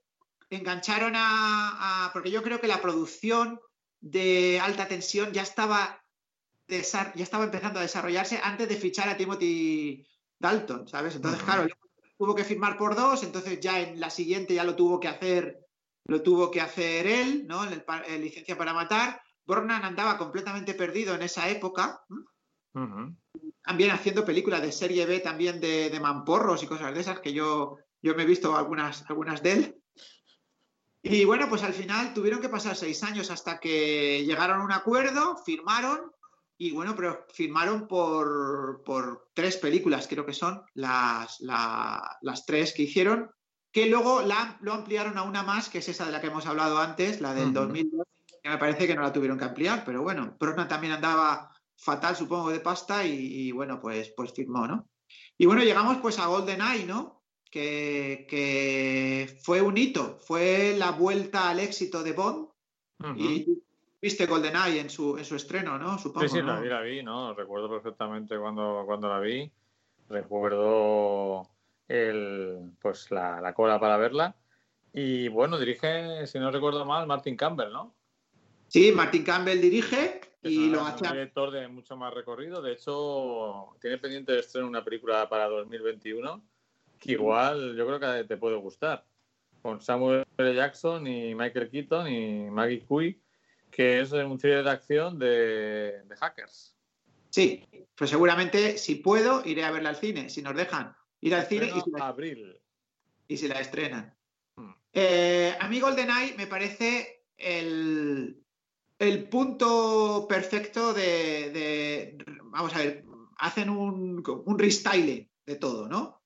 engancharon 0.49 1.13
a, 1.15 2.09
Porque 2.11 2.31
yo 2.31 2.41
creo 2.41 2.59
que 2.59 2.67
la 2.67 2.81
producción 2.81 3.61
de 4.01 4.59
alta 4.59 4.87
tensión 4.87 5.31
ya 5.33 5.43
estaba 5.43 5.98
ya 6.69 7.23
estaba 7.23 7.43
empezando 7.43 7.79
a 7.79 7.83
desarrollarse 7.83 8.39
antes 8.41 8.69
de 8.69 8.75
fichar 8.75 9.09
a 9.09 9.17
Timothy 9.17 10.05
Dalton, 10.37 10.87
¿sabes? 10.87 11.15
Entonces, 11.15 11.41
claro, 11.43 11.67
tuvo 12.17 12.35
que 12.35 12.43
firmar 12.43 12.77
por 12.77 12.95
dos, 12.95 13.23
entonces 13.23 13.59
ya 13.59 13.79
en 13.79 13.99
la 13.99 14.09
siguiente 14.09 14.53
ya 14.53 14.63
lo 14.63 14.75
tuvo 14.75 14.99
que 14.99 15.07
hacer, 15.07 15.65
lo 16.05 16.21
tuvo 16.21 16.51
que 16.51 16.61
hacer 16.61 17.07
él, 17.07 17.45
¿no? 17.47 17.63
En 17.63 17.83
el, 18.07 18.21
licencia 18.21 18.57
para 18.57 18.73
matar. 18.73 19.21
Bornan 19.45 19.83
andaba 19.83 20.17
completamente 20.17 20.73
perdido 20.73 21.15
en 21.15 21.23
esa 21.23 21.49
época. 21.49 22.03
También 23.63 23.91
haciendo 23.91 24.23
películas 24.23 24.61
de 24.61 24.71
serie 24.71 25.05
B, 25.05 25.19
también 25.19 25.59
de, 25.59 25.89
de, 25.89 25.99
mamporros 25.99 26.63
y 26.63 26.67
cosas 26.67 26.93
de 26.93 27.01
esas, 27.01 27.19
que 27.19 27.33
yo, 27.33 27.77
yo 28.01 28.15
me 28.15 28.23
he 28.23 28.27
visto 28.27 28.55
algunas, 28.55 29.09
algunas 29.09 29.41
de 29.41 29.51
él. 29.53 29.75
Y 31.01 31.25
bueno, 31.25 31.49
pues 31.49 31.63
al 31.63 31.73
final 31.73 32.13
tuvieron 32.13 32.41
que 32.41 32.49
pasar 32.49 32.75
seis 32.75 33.03
años 33.03 33.31
hasta 33.31 33.59
que 33.59 34.23
llegaron 34.25 34.61
a 34.61 34.65
un 34.65 34.71
acuerdo, 34.71 35.37
firmaron 35.37 36.11
y 36.61 36.71
bueno, 36.71 36.93
pero 36.93 37.25
firmaron 37.33 37.87
por, 37.87 39.29
tres 39.33 39.55
películas, 39.55 40.07
creo 40.09 40.25
que 40.25 40.33
son 40.33 40.61
las, 40.73 41.39
las 41.39 42.45
tres 42.45 42.73
que 42.73 42.83
hicieron, 42.83 43.31
que 43.71 43.85
luego 43.85 44.21
la, 44.21 44.57
lo 44.59 44.73
ampliaron 44.73 45.17
a 45.17 45.23
una 45.23 45.41
más, 45.41 45.69
que 45.69 45.77
es 45.77 45.87
esa 45.87 46.05
de 46.05 46.11
la 46.11 46.19
que 46.19 46.27
hemos 46.27 46.45
hablado 46.45 46.79
antes, 46.79 47.21
la 47.21 47.33
del 47.33 47.53
2002, 47.53 48.05
que 48.43 48.49
me 48.49 48.57
parece 48.57 48.87
que 48.87 48.95
no 48.95 49.03
la 49.03 49.13
tuvieron 49.13 49.39
que 49.39 49.45
ampliar, 49.45 49.85
pero 49.85 50.03
bueno, 50.03 50.35
Brosnan 50.37 50.67
también 50.67 50.91
andaba 50.91 51.49
fatal, 51.77 52.17
supongo, 52.17 52.49
de 52.49 52.59
pasta 52.59 53.05
y, 53.05 53.53
bueno, 53.53 53.79
pues, 53.79 54.11
pues 54.15 54.33
firmó, 54.33 54.67
¿no? 54.67 54.89
Y 55.37 55.45
bueno, 55.45 55.63
llegamos 55.63 55.97
pues 56.01 56.19
a 56.19 56.27
GoldenEye, 56.27 56.85
¿no? 56.85 57.23
Que, 57.49 58.27
que 58.29 59.39
fue 59.43 59.61
un 59.61 59.77
hito, 59.77 60.19
fue 60.19 60.75
la 60.77 60.91
vuelta 60.91 61.49
al 61.49 61.61
éxito 61.61 62.03
de 62.03 62.11
Bond. 62.11 62.49
Y 63.15 63.63
Viste 64.01 64.25
GoldenEye 64.25 64.79
en 64.79 64.89
su, 64.89 65.17
en 65.17 65.25
su 65.25 65.35
estreno, 65.35 65.77
¿no? 65.77 65.97
Supongo, 65.97 66.27
sí, 66.27 66.35
sí, 66.37 66.41
la 66.41 66.59
vi, 66.59 66.69
la 66.69 66.81
vi, 66.81 67.03
¿no? 67.03 67.33
Recuerdo 67.33 67.69
perfectamente 67.69 68.37
cuando, 68.37 68.83
cuando 68.85 69.09
la 69.09 69.19
vi. 69.19 69.51
Recuerdo 70.07 71.49
el, 71.87 72.71
pues 72.81 73.11
la, 73.11 73.41
la 73.41 73.53
cola 73.53 73.79
para 73.79 73.97
verla. 73.97 74.35
Y 74.93 75.27
bueno, 75.27 75.59
dirige, 75.59 76.25
si 76.27 76.39
no 76.39 76.49
recuerdo 76.49 76.85
mal, 76.85 77.07
Martin 77.07 77.35
Campbell, 77.35 77.71
¿no? 77.71 77.93
Sí, 78.67 78.91
Martin 78.91 79.23
Campbell 79.23 79.59
dirige 79.59 80.21
y 80.43 80.69
lo 80.69 80.81
hace. 80.81 81.05
Es 81.05 81.11
un 81.11 81.17
director 81.17 81.51
de 81.51 81.67
mucho 81.67 81.97
más 81.97 82.13
recorrido. 82.13 82.61
De 82.61 82.73
hecho, 82.73 83.75
tiene 83.81 83.97
pendiente 83.97 84.31
de 84.31 84.39
estrenar 84.39 84.69
una 84.69 84.83
película 84.83 85.27
para 85.27 85.47
2021 85.47 86.41
que 86.99 87.13
igual 87.13 87.75
yo 87.75 87.85
creo 87.87 87.99
que 87.99 88.23
te 88.25 88.37
puede 88.37 88.55
gustar. 88.57 89.05
Con 89.61 89.81
Samuel 89.81 90.25
L. 90.37 90.55
Jackson 90.55 91.05
y 91.07 91.35
Michael 91.35 91.69
Keaton 91.69 92.07
y 92.07 92.49
Maggie 92.49 92.85
Cui 92.85 93.21
que 93.71 94.01
es 94.01 94.11
un 94.11 94.37
thriller 94.37 94.63
de 94.63 94.71
acción 94.71 95.19
de, 95.19 96.01
hackers. 96.19 96.75
Sí, 97.29 97.65
pues 97.95 98.09
seguramente 98.09 98.77
si 98.77 98.95
puedo 98.95 99.43
iré 99.45 99.63
a 99.63 99.71
verla 99.71 99.89
al 99.89 99.95
cine, 99.95 100.29
si 100.29 100.41
nos 100.41 100.55
dejan 100.55 100.95
ir 101.21 101.35
al 101.35 101.45
cine 101.45 101.71
y 101.75 101.81
si, 101.81 101.91
la, 101.91 102.07
abril. 102.07 102.59
y 103.27 103.37
si 103.37 103.47
la 103.47 103.59
estrenan. 103.59 104.15
Hmm. 104.55 104.71
Eh, 104.93 105.55
a 105.59 105.67
mí 105.67 105.79
GoldenEye 105.79 106.35
me 106.35 106.47
parece 106.47 107.25
el, 107.37 108.43
el 108.97 109.29
punto 109.29 110.25
perfecto 110.27 110.93
de, 110.93 112.17
Vamos 112.43 112.75
a 112.75 112.79
ver, 112.79 113.05
hacen 113.37 113.69
un, 113.69 114.23
un 114.45 114.59
restyle 114.59 115.29
de 115.45 115.55
todo, 115.55 115.87
¿no? 115.87 116.19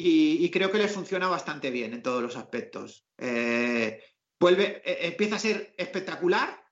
Y, 0.00 0.48
creo 0.50 0.70
que 0.70 0.78
les 0.78 0.92
funciona 0.92 1.26
bastante 1.26 1.70
bien 1.70 1.92
en 1.92 2.02
todos 2.02 2.22
los 2.22 2.36
aspectos. 2.36 3.04
Eh, 3.16 4.00
vuelve, 4.38 4.80
e, 4.84 5.08
empieza 5.08 5.34
a 5.36 5.40
ser 5.40 5.74
espectacular, 5.76 6.64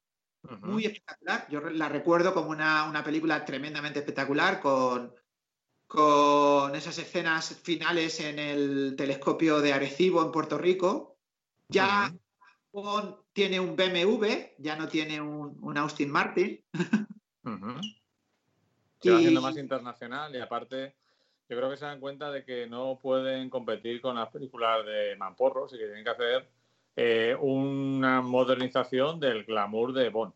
muy 0.63 0.87
espectacular. 0.87 1.47
Yo 1.51 1.61
la 1.61 1.89
recuerdo 1.89 2.35
como 2.35 2.51
una, 2.51 3.03
película 3.05 3.45
tremendamente 3.45 4.01
espectacular 4.01 4.61
con, 4.61 5.15
con 5.87 6.75
esas 6.75 6.99
escenas 6.99 7.61
finales 7.63 8.21
en 8.21 8.39
el 8.39 8.95
telescopio 8.97 9.61
de 9.61 9.73
Arecibo 9.73 10.23
en 10.23 10.33
Puerto 10.33 10.59
Rico. 10.59 11.19
Ya 11.69 12.13
tiene 13.33 13.61
un 13.61 13.77
BMW, 13.77 14.27
ya 14.59 14.77
no 14.77 14.89
tiene 14.89 15.21
un, 15.21 15.77
Austin 15.79 16.11
Martin. 16.11 16.63
Se 19.01 19.11
va 19.11 19.19
haciendo 19.19 19.41
más 19.41 19.57
internacional 19.57 20.35
y 20.35 20.41
aparte 20.41 20.95
yo 21.49 21.57
creo 21.57 21.71
que 21.71 21.77
se 21.77 21.85
dan 21.85 22.01
cuenta 22.01 22.31
de 22.31 22.45
que 22.45 22.67
no 22.67 22.99
pueden 23.01 23.51
competir 23.51 24.01
con 24.01 24.17
las 24.17 24.31
películas 24.31 24.85
de 24.85 25.17
Mamporros 25.17 25.73
y 25.73 25.79
que 25.79 25.85
tienen 25.85 26.03
que 26.03 26.11
hacer 26.11 26.51
eh, 26.97 27.37
una 27.39 28.23
modernización 28.23 29.21
del 29.21 29.45
glamour 29.45 29.93
de 29.93 30.09
Bond. 30.09 30.33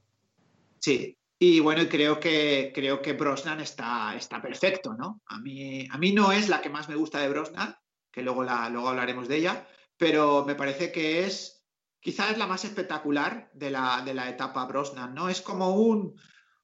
Sí, 0.79 1.17
y 1.39 1.61
bueno, 1.61 1.83
creo 1.89 2.21
que 2.21 2.71
creo 2.75 3.03
que 3.03 3.15
Brosnan 3.15 3.61
está, 3.61 4.15
está 4.15 4.41
perfecto, 4.41 4.95
¿no? 4.95 5.21
A 5.27 5.39
mí, 5.39 5.87
a 5.91 5.99
mí 5.99 6.13
no 6.13 6.33
es 6.33 6.49
la 6.49 6.61
que 6.61 6.71
más 6.71 6.89
me 6.89 6.97
gusta 6.97 7.19
de 7.21 7.29
Brosnan, 7.29 7.75
que 8.13 8.23
luego, 8.23 8.45
la, 8.45 8.69
luego 8.69 8.89
hablaremos 8.89 9.27
de 9.27 9.37
ella, 9.37 9.67
pero 9.97 10.45
me 10.47 10.55
parece 10.55 10.93
que 10.93 11.25
es 11.25 11.67
quizás 12.01 12.39
la 12.39 12.47
más 12.47 12.65
espectacular 12.65 13.51
de 13.53 13.71
la, 13.71 14.03
de 14.05 14.15
la 14.15 14.29
etapa 14.29 14.65
Brosnan, 14.67 15.15
¿no? 15.15 15.29
Es 15.29 15.41
como 15.41 15.75
un, 15.75 16.15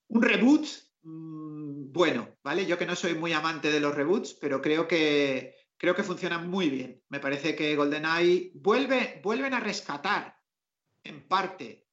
un 0.08 0.22
reboot 0.22 0.66
Mm, 1.06 1.92
bueno, 1.92 2.36
¿vale? 2.42 2.66
Yo 2.66 2.76
que 2.76 2.84
no 2.84 2.96
soy 2.96 3.14
muy 3.14 3.32
amante 3.32 3.70
de 3.70 3.78
los 3.78 3.94
reboots, 3.94 4.34
pero 4.34 4.60
creo 4.60 4.88
que, 4.88 5.54
creo 5.76 5.94
que 5.94 6.02
funcionan 6.02 6.48
muy 6.48 6.70
bien. 6.70 7.02
Me 7.08 7.20
parece 7.20 7.54
que 7.54 7.76
GoldenEye 7.76 8.52
vuelve, 8.54 9.20
vuelven 9.22 9.54
a 9.54 9.60
rescatar 9.60 10.38
en 11.04 11.26
parte 11.26 11.86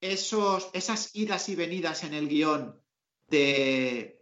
esos, 0.00 0.70
esas 0.72 1.14
idas 1.14 1.48
y 1.48 1.56
venidas 1.56 2.04
en 2.04 2.14
el 2.14 2.28
guion 2.28 2.80
de, 3.28 4.20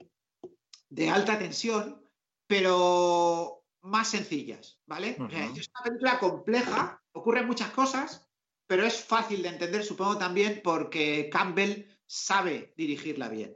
de 0.88 1.11
alta 1.11 1.38
tensión, 1.38 2.02
pero 2.46 3.64
más 3.82 4.09
sencillas, 4.09 4.80
¿vale? 4.86 5.11
es 5.11 5.18
una 5.18 5.84
película 5.84 6.18
compleja, 6.18 7.02
ocurren 7.12 7.46
muchas 7.46 7.70
cosas, 7.70 8.26
pero 8.66 8.86
es 8.86 9.05
fácil 9.05 9.42
de 9.42 9.50
entender, 9.50 9.84
supongo 9.84 10.16
también 10.16 10.62
porque 10.64 11.28
Campbell 11.30 11.84
sabe 12.07 12.72
dirigirla 12.76 13.28
bien. 13.28 13.55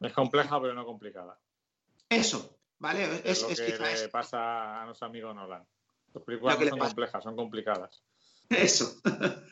Es 0.00 0.12
compleja, 0.12 0.60
pero 0.60 0.74
no 0.74 0.84
complicada. 0.84 1.38
Eso, 2.08 2.58
¿vale? 2.84 3.22
Es, 3.24 3.42
lo 3.42 3.48
que 3.48 3.78
le 4.02 4.08
pasa 4.08 4.82
a 4.82 4.84
nuestro 4.84 5.06
amigo 5.06 5.32
Nolan. 5.32 5.66
Las 6.12 6.22
películas 6.22 6.60
no 6.60 6.68
son 6.68 6.78
complejas, 6.78 7.24
son 7.24 7.36
complicadas. 7.36 8.02
Eso. 8.48 9.00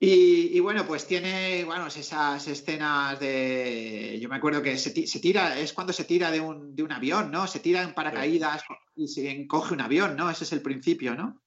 Y, 0.00 0.60
bueno, 0.60 0.86
pues 0.86 1.08
tiene, 1.08 1.64
bueno, 1.64 1.88
esas 1.88 2.46
escenas 2.46 3.18
de. 3.18 4.16
Yo 4.22 4.28
me 4.28 4.36
acuerdo 4.36 4.62
que 4.62 4.78
se, 4.78 4.92
tira, 4.92 5.58
es 5.58 5.72
cuando 5.72 5.92
se 5.92 6.04
tira 6.04 6.30
de 6.30 6.40
un, 6.40 6.76
de 6.76 6.84
un, 6.84 6.92
avión, 6.92 7.32
¿no? 7.32 7.48
Se 7.48 7.58
tira 7.58 7.82
en 7.82 7.94
paracaídas 7.94 8.62
y 8.94 9.08
se 9.08 9.28
encoge 9.28 9.74
un 9.74 9.80
avión, 9.80 10.14
¿no? 10.14 10.30
Ese 10.30 10.44
es 10.44 10.52
el 10.52 10.62
principio, 10.62 11.16
¿no? 11.16 11.42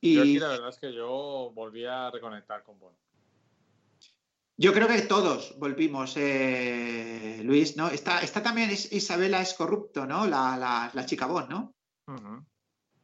Y 0.00 0.38
la 0.38 0.50
verdad 0.50 0.68
es 0.68 0.78
que 0.78 0.94
yo 0.94 1.50
volví 1.52 1.84
a 1.84 2.12
reconectar 2.12 2.62
con 2.62 2.78
Bond. 2.78 2.96
Yo 4.56 4.72
creo 4.72 4.86
que 4.86 5.02
todos 5.02 5.58
volvimos, 5.58 6.16
eh, 6.16 7.40
Luis, 7.42 7.76
¿no? 7.76 7.88
Está, 7.88 8.20
está 8.20 8.42
también 8.42 8.70
Isabela 8.70 9.40
es 9.40 9.54
corrupto, 9.54 10.06
¿no? 10.06 10.26
La, 10.26 10.92
chica 11.06 11.26
Bon, 11.26 11.48
¿no? 11.48 11.74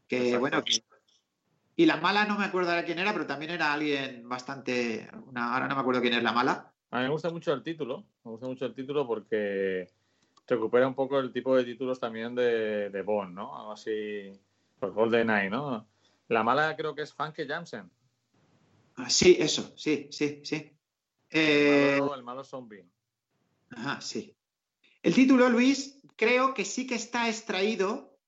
Que 0.06 0.36
bueno, 0.38 0.62
y 1.76 1.86
la 1.86 1.96
mala 1.96 2.24
no 2.24 2.38
me 2.38 2.44
acuerdo 2.44 2.72
de 2.72 2.84
quién 2.84 2.98
era, 2.98 3.12
pero 3.12 3.26
también 3.26 3.50
era 3.50 3.72
alguien 3.72 4.28
bastante. 4.28 5.08
ahora 5.34 5.66
no 5.66 5.74
me 5.74 5.80
acuerdo 5.80 6.00
quién 6.00 6.14
es 6.14 6.22
la 6.22 6.32
mala. 6.32 6.72
A 6.90 6.98
mí 6.98 7.04
me 7.04 7.10
gusta 7.10 7.30
mucho 7.30 7.52
el 7.52 7.62
título, 7.62 8.04
me 8.24 8.32
gusta 8.32 8.46
mucho 8.46 8.66
el 8.66 8.74
título 8.74 9.06
porque 9.06 9.88
recupera 10.46 10.86
un 10.86 10.94
poco 10.94 11.18
el 11.18 11.32
tipo 11.32 11.56
de 11.56 11.64
títulos 11.64 11.98
también 11.98 12.34
de, 12.34 12.90
de 12.90 13.02
Bond, 13.02 13.34
¿no? 13.34 13.56
Algo 13.56 13.72
así, 13.72 14.30
por 14.78 14.92
GoldenEye, 14.92 15.50
¿no? 15.50 15.86
La 16.28 16.42
mala 16.42 16.76
creo 16.76 16.94
que 16.94 17.02
es 17.02 17.14
Funke 17.14 17.46
Jansen. 17.46 17.90
Ah, 18.96 19.08
sí, 19.08 19.36
eso, 19.38 19.72
sí, 19.76 20.08
sí, 20.10 20.40
sí. 20.44 20.72
Eh, 21.30 21.98
el, 22.14 22.22
malo, 22.22 22.44
zombie. 22.44 22.84
Ajá, 23.70 24.00
sí. 24.00 24.36
El 25.02 25.14
título, 25.14 25.48
Luis, 25.48 26.00
creo 26.16 26.54
que 26.54 26.64
sí 26.64 26.86
que 26.86 26.96
está 26.96 27.28
extraído 27.28 28.18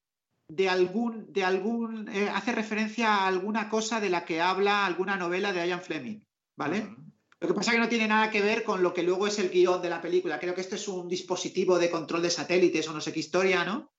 de 0.49 0.69
algún, 0.69 1.33
de 1.33 1.45
algún, 1.45 2.09
eh, 2.09 2.29
hace 2.29 2.53
referencia 2.53 3.15
a 3.15 3.27
alguna 3.27 3.69
cosa 3.69 4.01
de 4.01 4.11
la 4.11 4.25
que 4.25 4.41
habla 4.41 4.87
alguna 4.87 5.17
novela 5.17 5.53
de 5.53 5.67
Ian 5.67 5.83
Fleming, 5.83 6.25
¿vale? 6.57 6.95
Lo 7.41 7.49
que 7.49 7.55
pasa 7.55 7.73
es 7.73 7.77
que 7.77 7.81
no 7.83 7.89
tiene 7.89 8.07
nada 8.07 8.31
que 8.31 8.41
ver 8.41 8.63
con 8.63 8.83
lo 8.83 8.95
que 8.95 9.03
luego 9.03 9.27
es 9.27 9.39
el 9.41 9.51
guion 9.51 9.83
de 9.83 9.91
la 9.91 10.01
película. 10.01 10.39
Creo 10.39 10.55
que 10.55 10.61
esto 10.61 10.77
es 10.77 10.87
un 10.87 11.09
dispositivo 11.09 11.79
de 11.79 11.91
control 11.91 12.23
de 12.23 12.31
satélites 12.31 12.87
o 12.89 12.93
no 12.93 13.01
sé 13.01 13.13
qué 13.13 13.19
historia, 13.19 13.65
¿no? 13.65 13.93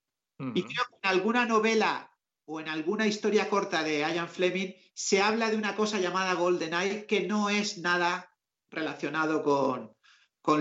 Y 0.54 0.62
creo 0.62 0.84
que 0.88 0.96
en 1.02 1.10
alguna 1.10 1.44
novela 1.44 2.10
o 2.46 2.60
en 2.60 2.68
alguna 2.68 3.06
historia 3.06 3.48
corta 3.48 3.82
de 3.84 3.98
Ian 4.00 4.28
Fleming 4.28 4.74
se 4.94 5.20
habla 5.20 5.50
de 5.50 5.56
una 5.56 5.76
cosa 5.76 6.00
llamada 6.00 6.34
GoldenEye 6.34 7.06
que 7.06 7.26
no 7.26 7.50
es 7.50 7.78
nada 7.78 8.33
relacionado 8.74 9.42
con, 9.42 9.94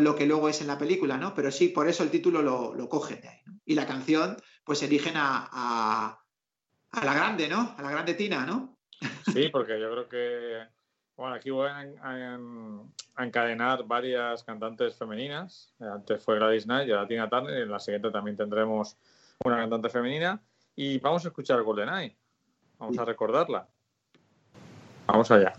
lo 0.04 0.16
que 0.16 0.26
luego 0.26 0.50
es 0.50 0.62
en 0.62 0.68
la 0.68 0.78
película, 0.78 1.18
¿no? 1.18 1.34
Pero 1.34 1.52
sí, 1.52 1.70
por 1.70 1.88
eso 1.88 2.04
el 2.04 2.12
título 2.12 2.42
lo, 2.42 2.74
lo 2.74 2.88
cogen 2.90 3.22
de 3.22 3.30
ahí. 3.30 3.42
Y 3.66 3.76
la 3.76 3.86
canción, 3.86 4.38
pues 4.64 4.82
eligen 4.84 5.16
a, 5.18 5.50
a, 5.52 7.04
la 7.04 7.14
grande, 7.14 7.48
¿no? 7.48 7.76
A 7.78 7.82
la 7.82 7.92
grande 7.92 8.14
Tina, 8.14 8.46
¿no? 8.46 8.78
Sí, 9.34 9.50
porque 9.50 9.80
yo 9.80 9.92
creo 9.92 10.08
que, 10.08 10.64
bueno, 11.18 11.36
aquí 11.36 11.50
voy 11.50 11.70
a, 11.70 12.40
encadenar 13.18 13.84
varias 13.86 14.44
cantantes 14.44 14.96
femeninas. 14.96 15.74
Antes 15.80 16.24
fue 16.24 16.38
Gladys 16.38 16.66
Knight 16.66 16.88
y 16.88 16.92
ahora 16.92 17.08
Tina 17.08 17.30
Turner. 17.30 17.64
En 17.64 17.72
la 17.72 17.80
siguiente 17.80 18.10
también 18.12 18.38
tendremos 18.38 18.98
una 19.44 19.58
cantante 19.58 19.90
femenina. 19.90 20.42
Y 20.76 20.98
vamos 21.00 21.26
a 21.26 21.28
escuchar 21.28 21.62
GoldenEye. 21.62 22.18
Vamos 22.80 22.98
a 22.98 23.06
recordarla. 23.06 23.68
Vamos 25.08 25.30
allá. 25.32 25.54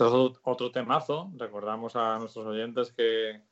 Otro 0.00 0.70
temazo. 0.70 1.30
Recordamos 1.36 1.94
a 1.94 2.18
nuestros 2.18 2.46
oyentes 2.46 2.92
que 2.92 3.42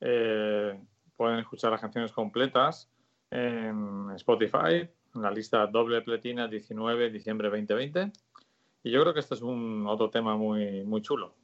eh, 0.00 0.80
pueden 1.16 1.38
escuchar 1.40 1.72
las 1.72 1.80
canciones 1.80 2.12
completas 2.12 2.88
en 3.30 4.10
Spotify, 4.14 4.88
en 5.14 5.22
la 5.22 5.30
lista 5.30 5.66
doble 5.66 6.02
pletina 6.02 6.46
19 6.46 7.10
diciembre 7.10 7.48
2020. 7.48 8.12
Y 8.84 8.90
yo 8.92 9.00
creo 9.02 9.12
que 9.12 9.20
este 9.20 9.34
es 9.34 9.42
un 9.42 9.86
otro 9.88 10.08
tema 10.08 10.36
muy, 10.36 10.84
muy 10.84 11.02
chulo. 11.02 11.34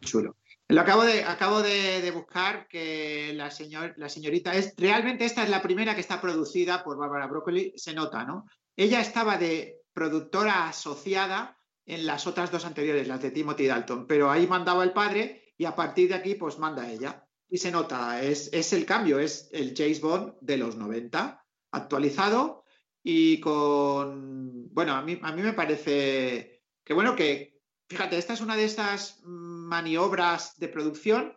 Chulo. 0.00 0.36
Lo 0.68 0.80
acabo 0.80 1.02
de, 1.02 1.24
acabo 1.24 1.60
de, 1.62 2.08
buscar 2.12 2.68
que 2.68 3.32
la, 3.34 3.50
señor, 3.50 3.94
la 3.96 4.08
señorita 4.08 4.54
es. 4.54 4.72
Realmente 4.76 5.24
esta 5.24 5.42
es 5.42 5.50
la 5.50 5.62
primera 5.62 5.96
que 5.96 6.00
está 6.00 6.20
producida 6.20 6.84
por 6.84 6.96
Bárbara 6.96 7.26
Broccoli, 7.26 7.72
se 7.76 7.92
nota, 7.92 8.24
¿no? 8.24 8.46
Ella 8.76 9.00
estaba 9.00 9.36
de 9.36 9.82
productora 9.92 10.68
asociada 10.68 11.58
en 11.90 12.06
las 12.06 12.26
otras 12.26 12.52
dos 12.52 12.64
anteriores, 12.64 13.08
las 13.08 13.20
de 13.20 13.32
Timothy 13.32 13.66
Dalton, 13.66 14.06
pero 14.06 14.30
ahí 14.30 14.46
mandaba 14.46 14.84
el 14.84 14.92
padre 14.92 15.54
y 15.58 15.64
a 15.64 15.74
partir 15.74 16.08
de 16.08 16.14
aquí, 16.14 16.36
pues 16.36 16.58
manda 16.58 16.90
ella. 16.90 17.26
Y 17.48 17.58
se 17.58 17.72
nota, 17.72 18.22
es, 18.22 18.48
es 18.52 18.72
el 18.72 18.86
cambio, 18.86 19.18
es 19.18 19.48
el 19.52 19.74
James 19.76 20.00
Bond 20.00 20.34
de 20.40 20.56
los 20.56 20.76
90, 20.76 21.44
actualizado 21.72 22.64
y 23.02 23.40
con. 23.40 24.72
Bueno, 24.72 24.94
a 24.94 25.02
mí, 25.02 25.18
a 25.20 25.32
mí 25.32 25.42
me 25.42 25.52
parece 25.52 26.62
que, 26.84 26.94
bueno, 26.94 27.16
que 27.16 27.60
fíjate, 27.88 28.18
esta 28.18 28.34
es 28.34 28.40
una 28.40 28.56
de 28.56 28.64
estas 28.64 29.20
maniobras 29.24 30.56
de 30.58 30.68
producción 30.68 31.34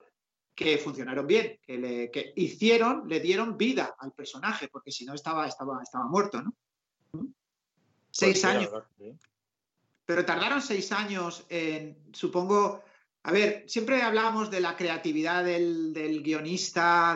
que 0.53 0.77
funcionaron 0.77 1.25
bien, 1.25 1.59
que, 1.63 1.79
le, 1.79 2.11
que 2.11 2.31
hicieron, 2.35 3.09
le 3.09 3.19
dieron 3.19 3.57
vida 3.57 3.95
al 3.97 4.13
personaje, 4.13 4.67
porque 4.67 4.91
si 4.91 5.03
no 5.03 5.15
estaba, 5.15 5.47
estaba, 5.47 5.81
estaba 5.81 6.05
muerto, 6.05 6.43
¿no? 6.43 6.53
Pues 7.11 7.25
seis 8.11 8.45
años. 8.45 8.69
Pero 10.05 10.25
tardaron 10.25 10.61
seis 10.61 10.91
años 10.91 11.45
en, 11.49 11.97
supongo, 12.11 12.83
a 13.25 13.31
ver, 13.31 13.63
siempre 13.67 14.01
hablábamos 14.01 14.51
de 14.51 14.59
la 14.59 14.75
creatividad 14.75 15.45
del, 15.45 15.93
guionista, 16.21 17.15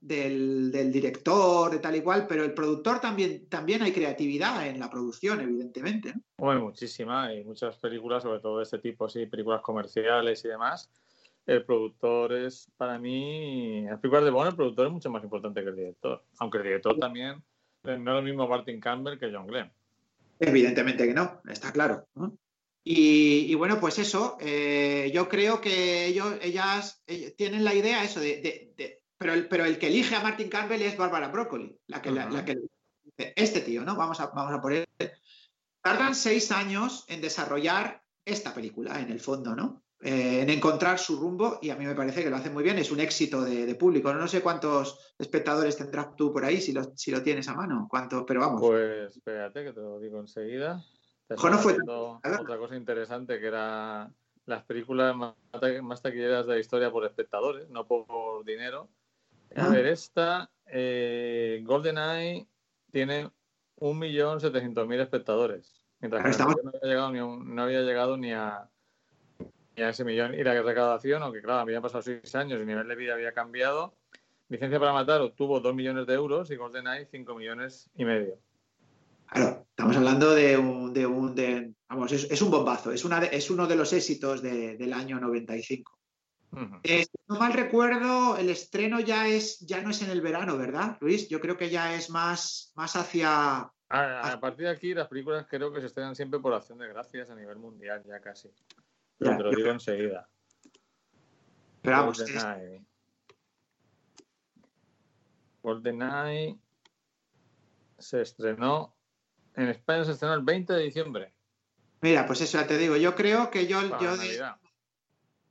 del, 0.00 0.92
director, 0.92 1.72
de 1.72 1.80
tal 1.80 1.96
y 1.96 2.00
cual, 2.00 2.26
pero 2.28 2.44
el 2.44 2.54
productor 2.54 3.00
también, 3.00 3.48
también 3.48 3.82
hay 3.82 3.90
creatividad 3.90 4.68
en 4.68 4.78
la 4.78 4.88
producción, 4.88 5.40
evidentemente. 5.40 6.14
Bueno, 6.36 6.60
muchísima, 6.60 7.24
hay 7.24 7.42
muchas 7.42 7.76
películas, 7.76 8.22
sobre 8.22 8.38
todo 8.38 8.58
de 8.58 8.64
este 8.64 8.78
tipo, 8.78 9.08
sí, 9.08 9.26
películas 9.26 9.60
comerciales 9.60 10.44
y 10.44 10.48
demás. 10.48 10.88
El 11.44 11.64
productor 11.64 12.34
es, 12.34 12.70
para 12.76 12.98
mí, 13.00 13.82
las 13.82 13.98
películas 13.98 14.24
de 14.26 14.30
Bond, 14.30 14.50
el 14.50 14.56
productor 14.56 14.86
es 14.86 14.92
mucho 14.92 15.10
más 15.10 15.24
importante 15.24 15.62
que 15.62 15.70
el 15.70 15.76
director. 15.76 16.22
Aunque 16.38 16.58
el 16.58 16.64
director 16.64 16.96
también 17.00 17.42
no 17.82 17.92
es 17.92 18.00
lo 18.00 18.22
mismo 18.22 18.46
Martin 18.46 18.80
Campbell 18.80 19.18
que 19.18 19.32
John 19.32 19.46
Glenn. 19.48 19.72
Evidentemente 20.40 21.06
que 21.06 21.14
no, 21.14 21.40
está 21.48 21.72
claro. 21.72 22.08
Y, 22.84 23.54
bueno, 23.54 23.78
pues 23.80 23.98
eso, 23.98 24.38
eh, 24.40 25.10
yo 25.12 25.28
creo 25.28 25.60
que 25.60 26.06
ellos, 26.06 26.36
ellas, 26.40 27.02
eh, 27.06 27.34
tienen 27.36 27.64
la 27.64 27.74
idea 27.74 28.02
eso 28.02 28.20
de, 28.20 29.02
pero, 29.18 29.34
el, 29.34 29.48
pero 29.48 29.64
el 29.66 29.78
que 29.78 29.88
elige 29.88 30.14
a 30.14 30.22
Martin 30.22 30.48
Campbell 30.48 30.82
es 30.82 30.96
Bárbara 30.96 31.28
Broccoli, 31.28 31.76
la 31.86 32.00
que, 32.00 32.10
la, 32.10 32.44
que 32.44 32.56
este 33.16 33.60
tío, 33.60 33.84
¿no? 33.84 33.96
Vamos 33.96 34.20
a, 34.20 34.28
vamos 34.28 34.54
a 34.54 34.60
poner. 34.60 34.88
Tardan 35.82 36.14
seis 36.14 36.50
años 36.50 37.04
en 37.08 37.20
desarrollar 37.20 38.02
esta 38.24 38.54
película, 38.54 39.00
en 39.00 39.10
el 39.10 39.20
fondo, 39.20 39.54
¿no? 39.54 39.82
Eh, 40.00 40.42
en 40.42 40.50
encontrar 40.50 40.98
su 40.98 41.18
rumbo 41.18 41.58
y 41.60 41.70
a 41.70 41.76
mí 41.76 41.84
me 41.84 41.94
parece 41.94 42.22
que 42.22 42.30
lo 42.30 42.36
hacen 42.36 42.54
muy 42.54 42.62
bien, 42.62 42.78
es 42.78 42.92
un 42.92 43.00
éxito 43.00 43.42
de, 43.42 43.74
público. 43.74 44.12
No, 44.14 44.28
sé 44.28 44.42
cuántos 44.42 45.14
espectadores 45.18 45.76
tendrás 45.76 46.14
tú 46.14 46.32
por 46.32 46.44
ahí, 46.44 46.60
si 46.60 46.72
lo, 46.72 46.96
si 46.96 47.10
lo 47.10 47.22
tienes 47.22 47.48
a 47.48 47.54
mano, 47.54 47.88
cuánto, 47.90 48.24
pero 48.24 48.40
vamos. 48.40 48.60
Pues 48.60 49.16
espérate 49.16 49.64
que 49.64 49.72
te 49.72 49.80
lo 49.80 49.98
digo 49.98 50.20
enseguida 50.20 50.84
fue 51.36 51.76
otra 52.40 52.58
cosa 52.58 52.76
interesante 52.76 53.38
que 53.38 53.46
era 53.46 54.10
las 54.46 54.64
películas 54.64 55.14
más, 55.14 56.02
taquilleras 56.02 56.46
de 56.46 56.54
la 56.54 56.58
historia 56.58 56.90
por 56.90 57.04
espectadores, 57.04 57.68
no 57.68 57.86
por, 57.86 58.44
dinero. 58.44 58.88
A 59.54 59.66
ah. 59.66 59.68
ver, 59.68 59.86
esta 59.86 60.50
eh, 60.66 61.62
GoldenEye 61.64 62.46
tiene 62.90 63.30
1.700.000 63.76 65.00
espectadores. 65.00 65.74
Mientras 66.00 66.36
que 66.36 66.42
no 66.42 66.50
había, 66.50 66.80
llegado 66.82 67.12
ni 67.12 67.18
no 67.18 67.62
había 67.62 67.80
llegado 67.82 68.16
ni 68.16 68.32
a 68.32 68.70
ese 69.80 70.04
millón. 70.04 70.34
Y 70.34 70.42
la 70.42 70.60
recaudación, 70.62 71.22
aunque 71.22 71.42
claro, 71.42 71.60
habían 71.60 71.82
pasado 71.82 72.02
seis 72.02 72.34
años 72.34 72.58
y 72.58 72.62
el 72.62 72.66
nivel 72.66 72.88
de 72.88 72.96
vida 72.96 73.14
había 73.14 73.32
cambiado, 73.32 73.94
Licencia 74.48 74.80
para 74.80 74.94
Matar 74.94 75.20
obtuvo 75.20 75.60
2 75.60 75.74
millones 75.74 76.06
de 76.06 76.14
euros 76.14 76.50
y 76.50 76.56
GoldenEye 76.56 77.06
5 77.06 77.34
millones 77.34 77.90
y 77.94 78.04
medio. 78.04 78.38
Claro, 79.26 79.66
estamos 79.68 79.96
hablando 79.96 80.34
de 80.34 80.56
un, 80.56 80.94
de 80.94 81.06
un 81.06 81.76
vamos, 81.86 82.12
es, 82.12 82.42
un 82.42 82.50
bombazo, 82.50 82.90
es, 82.90 83.04
una 83.04 83.22
es 83.24 83.50
uno 83.50 83.66
de 83.66 83.76
los 83.76 83.92
éxitos 83.92 84.40
del 84.40 84.92
año 84.94 85.20
95. 85.20 85.98
Eh, 86.82 87.04
si 87.04 87.10
no 87.28 87.38
mal 87.38 87.52
recuerdo, 87.52 88.38
el 88.38 88.48
estreno 88.48 89.00
ya 89.00 89.28
es, 89.28 89.60
ya 89.60 89.82
no 89.82 89.90
es 89.90 90.00
en 90.00 90.08
el 90.08 90.22
verano, 90.22 90.56
¿verdad, 90.56 90.96
Luis? 91.02 91.28
Yo 91.28 91.40
creo 91.40 91.58
que 91.58 91.68
ya 91.68 91.94
es 91.94 92.08
más, 92.08 92.72
más 92.74 92.96
hacia. 92.96 93.70
A, 93.90 94.40
partir 94.40 94.64
de 94.64 94.70
aquí, 94.70 94.94
las 94.94 95.08
películas 95.08 95.46
creo 95.48 95.70
que 95.70 95.80
se 95.80 95.86
estrenan 95.86 96.16
siempre 96.16 96.40
por 96.40 96.54
acción 96.54 96.78
de 96.78 96.88
gracias 96.88 97.28
a 97.28 97.34
nivel 97.34 97.58
mundial, 97.58 98.02
ya 98.06 98.18
casi. 98.20 98.50
Pero 99.18 99.36
te 99.36 99.42
lo 99.42 99.50
digo 99.50 99.70
enseguida. 99.70 100.28
Pero 101.82 101.96
vamos. 101.96 102.24
GoldenEye 105.62 106.58
se 107.98 108.22
estrenó 108.22 108.98
en 109.58 109.68
España 109.68 110.04
se 110.04 110.12
estrenó 110.12 110.34
el 110.34 110.42
20 110.42 110.72
de 110.72 110.82
diciembre. 110.84 111.34
Mira, 112.00 112.26
pues 112.26 112.40
eso 112.40 112.60
ya 112.60 112.66
te 112.66 112.78
digo. 112.78 112.96
Yo 112.96 113.16
creo 113.16 113.50
que 113.50 113.66
yo, 113.66 113.82
yo 113.98 114.16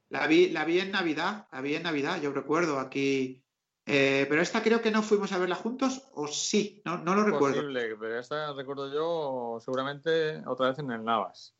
la 0.09 0.27
vi, 0.27 0.49
la 0.49 0.63
vi 0.63 0.79
en 0.79 0.91
Navidad, 0.91 1.47
la 1.51 1.59
vi 1.59 1.75
en 1.75 1.83
Navidad, 1.83 2.21
yo 2.21 2.31
recuerdo 2.31 2.79
aquí. 2.79 3.43
Eh, 3.85 4.25
pero 4.29 4.41
esta 4.41 4.63
creo 4.63 4.81
que 4.81 4.91
no 4.91 5.03
fuimos 5.03 5.33
a 5.33 5.37
verla 5.37 5.55
juntos, 5.55 6.07
o 6.13 6.27
sí, 6.27 6.81
no, 6.85 6.97
no 6.99 7.15
lo 7.15 7.25
recuerdo. 7.25 7.57
Posible, 7.57 7.97
pero 7.97 8.17
esta 8.17 8.53
recuerdo 8.53 8.93
yo 8.93 9.59
seguramente 9.59 10.41
otra 10.45 10.69
vez 10.69 10.79
en 10.79 10.91
el 10.91 11.03
Navas. 11.03 11.53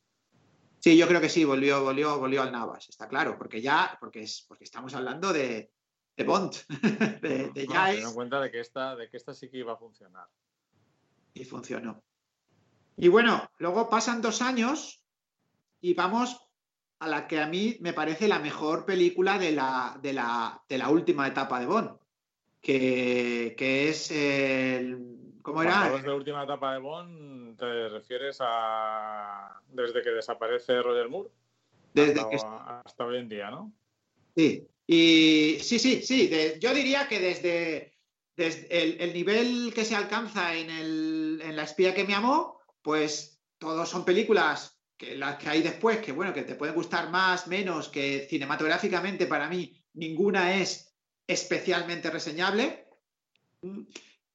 Sí, 0.88 0.96
yo 0.96 1.06
creo 1.06 1.20
que 1.20 1.28
sí, 1.28 1.44
volvió, 1.44 1.84
volvió, 1.84 2.18
volvió 2.18 2.44
al 2.44 2.52
Navas, 2.54 2.88
está 2.88 3.10
claro, 3.10 3.38
porque 3.38 3.62
ya, 3.62 3.98
porque 4.00 4.22
es, 4.22 4.46
porque 4.48 4.64
estamos 4.64 4.94
hablando 4.96 5.34
de, 5.34 5.70
de 6.16 6.24
Bond. 6.24 6.54
de, 7.22 7.52
de 7.54 7.68
ya 7.68 7.92
es... 7.92 8.08
cuenta 8.14 8.40
de 8.40 8.50
que 8.50 8.62
esta, 8.62 8.96
de 8.96 9.10
que 9.10 9.18
esta 9.18 9.34
sí 9.34 9.50
que 9.50 9.58
iba 9.58 9.74
a 9.74 9.78
funcionar. 9.78 10.30
Y 11.34 11.44
funcionó. 11.44 12.02
Y 12.96 13.10
bueno, 13.10 13.52
luego 13.58 13.90
pasan 13.90 14.22
dos 14.22 14.42
años 14.42 15.04
y 15.82 15.94
vamos 15.94 16.40
a 17.00 17.08
la 17.10 17.28
que 17.28 17.42
a 17.42 17.48
mí 17.48 17.76
me 17.82 17.92
parece 17.92 18.30
la 18.30 18.40
mejor 18.40 18.86
película 18.86 19.38
de 19.38 19.52
la, 19.52 20.00
de 20.02 20.14
la, 20.14 20.90
última 20.90 21.28
etapa 21.28 21.60
de 21.60 21.66
Bond, 21.66 21.98
que, 22.62 23.90
es 23.90 24.10
el... 24.12 25.17
¿Cómo 25.48 25.64
era? 25.64 25.88
Cuando 25.90 26.00
de 26.00 26.08
la 26.10 26.16
última 26.16 26.44
etapa 26.44 26.74
de 26.74 26.80
Bond, 26.80 27.58
¿te 27.58 27.88
refieres 27.88 28.38
a 28.42 29.62
desde 29.70 30.02
que 30.02 30.10
desaparece 30.10 30.82
Roger 30.82 31.08
Moore? 31.08 31.30
Desde 31.94 32.20
hasta, 32.20 33.06
hoy 33.06 33.18
en 33.20 33.30
día, 33.30 33.50
¿no? 33.50 33.72
Sí, 34.36 34.68
y 34.86 35.58
sí, 35.62 35.80
sí, 35.80 36.02
sí. 36.02 36.30
yo 36.60 36.74
diría 36.74 37.08
que 37.08 37.22
desde, 37.22 37.94
desde 38.36 39.02
el, 39.02 39.14
nivel 39.14 39.72
que 39.74 39.86
se 39.86 39.96
alcanza 39.96 40.54
en, 40.54 40.70
el, 40.70 41.42
en 41.42 41.56
La 41.56 41.64
espía 41.64 41.96
que 41.96 42.04
me 42.04 42.14
amó, 42.14 42.60
pues 42.82 43.40
todos 43.58 43.88
son 43.88 44.04
películas 44.04 44.78
que 44.98 45.16
las 45.16 45.38
que 45.38 45.48
hay 45.48 45.62
después, 45.62 46.00
que 46.00 46.12
bueno, 46.12 46.34
que 46.34 46.44
te 46.44 46.56
pueden 46.56 46.76
gustar 46.76 47.10
más, 47.10 47.48
menos, 47.48 47.88
que 47.88 48.28
cinematográficamente 48.30 49.28
para 49.28 49.48
mí 49.48 49.82
ninguna 49.94 50.58
es 50.58 50.94
especialmente 51.26 52.10
reseñable. 52.10 52.90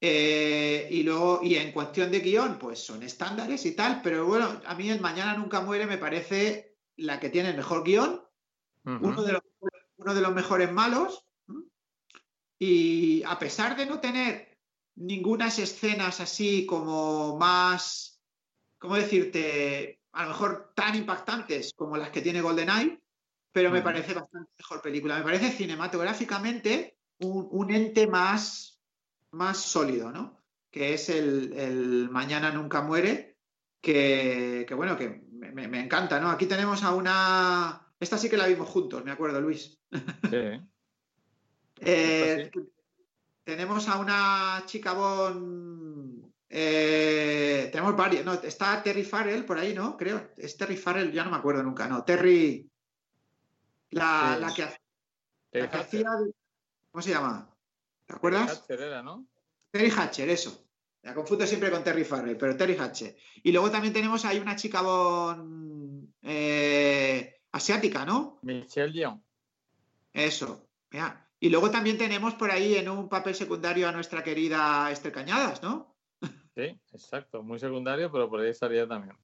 Eh, 0.05 0.89
y 0.91 1.05
luego, 1.05 1.41
y 1.45 1.55
en 1.55 1.71
cuestión 1.71 2.11
de 2.11 2.19
guion, 2.19 2.59
pues 2.59 2.85
son 2.85 3.05
estándares 3.05 3.65
y 3.67 3.77
tal, 3.77 4.01
pero 4.03 4.27
bueno, 4.27 4.61
a 4.67 4.75
mí 4.75 4.91
el 4.91 5.01
Mañana 5.01 5.37
Nunca 5.37 5.61
Muere 5.61 5.87
me 5.87 5.97
parece 5.97 6.77
la 6.97 7.21
que 7.21 7.31
tiene 7.31 7.51
el 7.51 7.57
mejor 7.57 7.85
guion, 7.85 8.21
uno, 8.85 9.23
de 9.23 9.35
los, 9.35 9.43
uno 9.97 10.15
de 10.15 10.21
los 10.21 10.35
mejores 10.35 10.73
malos, 10.73 11.25
y 12.59 13.23
a 13.23 13.39
pesar 13.39 13.77
de 13.77 13.87
no 13.87 14.01
tener 14.01 14.59
ninguna 14.97 15.47
escenas 15.47 16.21
así 16.21 16.67
como 16.67 17.39
más 17.39 18.13
¿cómo 18.83 18.97
decirte? 18.97 20.01
A 20.11 20.25
lo 20.25 20.31
mejor 20.31 20.73
tan 20.75 20.97
impactantes 20.97 21.73
como 21.73 21.97
las 21.97 22.11
que 22.11 22.21
tiene 22.21 22.41
GoldenEye, 22.41 23.01
pero 23.53 23.71
me 23.71 23.81
parece 23.81 24.13
bastante 24.13 24.51
mejor 24.59 24.83
película. 24.83 25.17
Me 25.19 25.23
parece 25.23 25.53
cinematográficamente 25.53 26.99
un, 27.21 27.73
ente 27.73 28.09
más, 28.09 28.72
más 29.33 29.59
sólido, 29.59 30.13
¿no? 30.13 30.39
Que 30.71 30.95
es 30.95 31.09
el, 31.09 32.09
Mañana 32.11 32.51
Nunca 32.51 32.83
Muere, 32.83 33.37
que, 33.81 34.67
bueno, 34.75 34.97
que 34.97 35.23
me, 35.33 35.81
encanta, 35.81 36.21
¿no? 36.21 36.31
Aquí 36.31 36.47
tenemos 36.47 36.83
a 36.83 36.95
una. 36.95 37.95
Esta 37.99 38.17
sí 38.17 38.31
que 38.31 38.37
la 38.37 38.47
vimos 38.47 38.69
juntos, 38.69 39.05
me 39.05 39.11
acuerdo, 39.11 39.41
Luis. 39.41 39.79
Sí. 40.31 40.61
Eh, 41.85 42.49
tenemos 43.43 43.89
a 43.89 43.99
una 43.99 44.63
chica 44.67 44.93
bon. 44.93 46.33
Eh, 46.49 47.69
tenemos 47.73 47.97
varios. 47.97 48.25
No, 48.25 48.35
está 48.35 48.81
Terry 48.85 49.03
Farrell 49.03 49.45
por 49.45 49.59
ahí, 49.59 49.75
¿no? 49.75 49.97
Creo. 49.97 50.31
Es 50.37 50.57
Terry 50.57 50.77
Farrell, 50.77 51.11
ya 51.11 51.25
no 51.25 51.33
me 51.33 51.39
acuerdo 51.39 51.61
nunca, 51.65 51.89
no. 51.89 52.05
Terry. 52.05 52.71
La, 53.91 54.39
la 54.39 54.55
que, 54.55 54.63
hacía. 55.65 56.07
¿Cómo 56.93 57.03
se 57.03 57.11
llama? 57.11 57.52
¿Te 58.13 58.17
acuerdas? 58.17 58.67
Terry 58.67 58.77
Hatcher 58.77 58.89
era, 58.89 59.03
¿no? 59.03 59.27
Terry 59.71 59.91
Hatcher, 59.91 60.29
eso. 60.29 60.67
La 61.01 61.15
confundo 61.15 61.47
siempre 61.47 61.71
con 61.71 61.83
Terry 61.83 62.05
Farrell, 62.05 62.37
pero 62.37 62.55
Terry 62.57 62.77
Hatcher. 62.77 63.17
Y 63.43 63.51
luego 63.53 63.71
también 63.71 63.95
tenemos 63.95 64.25
ahí 64.27 64.39
una 64.39 64.55
chica 64.55 64.83
bon, 64.83 66.15
eh, 66.21 67.41
asiática, 67.53 68.05
¿no? 68.05 68.39
Michelle 68.43 68.93
Yeoh. 68.93 69.19
Eso. 70.13 70.69
Y 71.41 71.49
luego 71.49 71.71
también 71.71 71.97
tenemos 71.97 72.35
por 72.35 72.51
ahí 72.51 72.77
en 72.77 72.91
un 72.91 73.09
papel 73.09 73.35
secundario 73.35 73.89
a 73.89 73.93
nuestra 73.93 74.23
querida 74.23 74.91
Esther 74.91 75.13
Cañadas, 75.13 75.63
¿no? 75.63 75.97
Sí, 76.55 76.79
exacto. 76.93 77.43
Muy 77.43 77.59
secundario, 77.59 78.13
pero 78.13 78.29
por 78.29 78.41
ahí 78.41 78.51
estaría 78.51 78.87
también. 78.87 79.17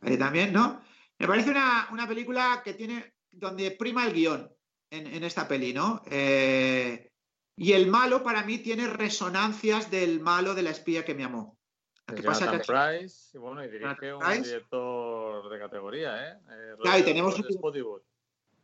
Ahí 0.00 0.16
también, 0.16 0.52
¿no? 0.52 0.80
Me 1.18 1.26
parece 1.26 1.50
una, 1.50 2.06
película 2.06 2.62
que 2.64 2.74
tiene 2.74 3.14
donde 3.32 3.72
prima 3.72 4.06
el 4.06 4.12
guion 4.12 4.48
en, 4.90 5.24
esta 5.24 5.48
peli, 5.48 5.72
¿no? 5.72 6.02
Eh, 6.08 7.11
y 7.56 7.72
el 7.72 7.86
malo 7.86 8.22
para 8.22 8.44
mí 8.44 8.58
tiene 8.58 8.88
resonancias 8.88 9.90
del 9.90 10.20
malo 10.20 10.54
de 10.54 10.62
la 10.62 10.70
espía 10.70 11.04
que 11.04 11.14
me 11.14 11.24
amó. 11.24 11.58
¿Qué 12.06 12.22
pasa 12.22 12.50
que... 12.50 12.58
Price, 12.58 13.36
y 13.36 13.38
bueno, 13.38 13.64
y 13.64 13.68
dirige 13.68 14.12
un 14.12 14.42
director 14.42 15.50
de 15.50 15.58
categoría, 15.58 16.28
¿eh? 16.28 16.38
eh 16.50 16.74
claro, 16.80 16.98
y 16.98 17.02
tenemos. 17.02 17.40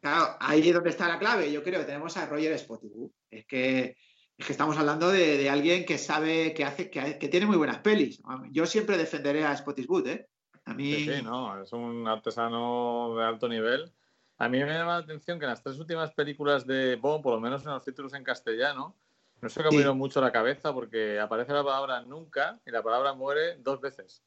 Claro, 0.00 0.36
ahí 0.40 0.68
es 0.68 0.74
donde 0.74 0.90
está 0.90 1.08
la 1.08 1.18
clave. 1.18 1.50
Yo 1.50 1.62
creo 1.62 1.80
que 1.80 1.86
tenemos 1.86 2.16
a 2.16 2.26
Roger 2.26 2.58
Spottiswoode. 2.58 3.12
Es 3.30 3.46
que, 3.46 3.96
es 4.36 4.46
que 4.46 4.52
estamos 4.52 4.76
hablando 4.76 5.10
de, 5.10 5.48
alguien 5.48 5.84
que 5.84 5.98
sabe, 5.98 6.54
que 6.54 6.64
hace, 6.64 6.90
que, 6.90 7.28
tiene 7.28 7.46
muy 7.46 7.56
buenas 7.56 7.78
pelis. 7.78 8.20
Yo 8.50 8.66
siempre 8.66 8.96
defenderé 8.96 9.44
a 9.44 9.56
Spottiswoode, 9.56 10.12
¿eh? 10.12 10.28
A 10.64 10.74
mí... 10.74 10.94
Sí, 10.94 11.16
sí, 11.16 11.22
no, 11.22 11.62
es 11.62 11.72
un 11.72 12.06
artesano 12.06 13.14
de 13.16 13.24
alto 13.24 13.48
nivel 13.48 13.92
a 14.38 14.48
mí 14.48 14.58
me 14.58 14.72
llama 14.72 14.92
la 14.92 14.98
atención 14.98 15.38
que 15.38 15.44
en 15.44 15.50
las 15.50 15.62
tres 15.62 15.78
últimas 15.78 16.12
películas 16.12 16.66
de 16.66 16.96
Bond, 16.96 17.22
por 17.22 17.34
lo 17.34 17.40
menos 17.40 17.64
en 17.64 17.70
los 17.70 17.84
títulos 17.84 18.14
en 18.14 18.22
castellano, 18.22 18.94
no 19.40 19.48
se 19.48 19.62
me 19.62 19.84
ha 19.84 19.92
mucho 19.92 20.20
la 20.20 20.32
cabeza 20.32 20.72
porque 20.72 21.18
aparece 21.20 21.52
la 21.52 21.64
palabra 21.64 22.02
nunca 22.02 22.58
y 22.66 22.70
la 22.70 22.82
palabra 22.82 23.12
muere 23.14 23.56
dos 23.58 23.80
veces. 23.80 24.22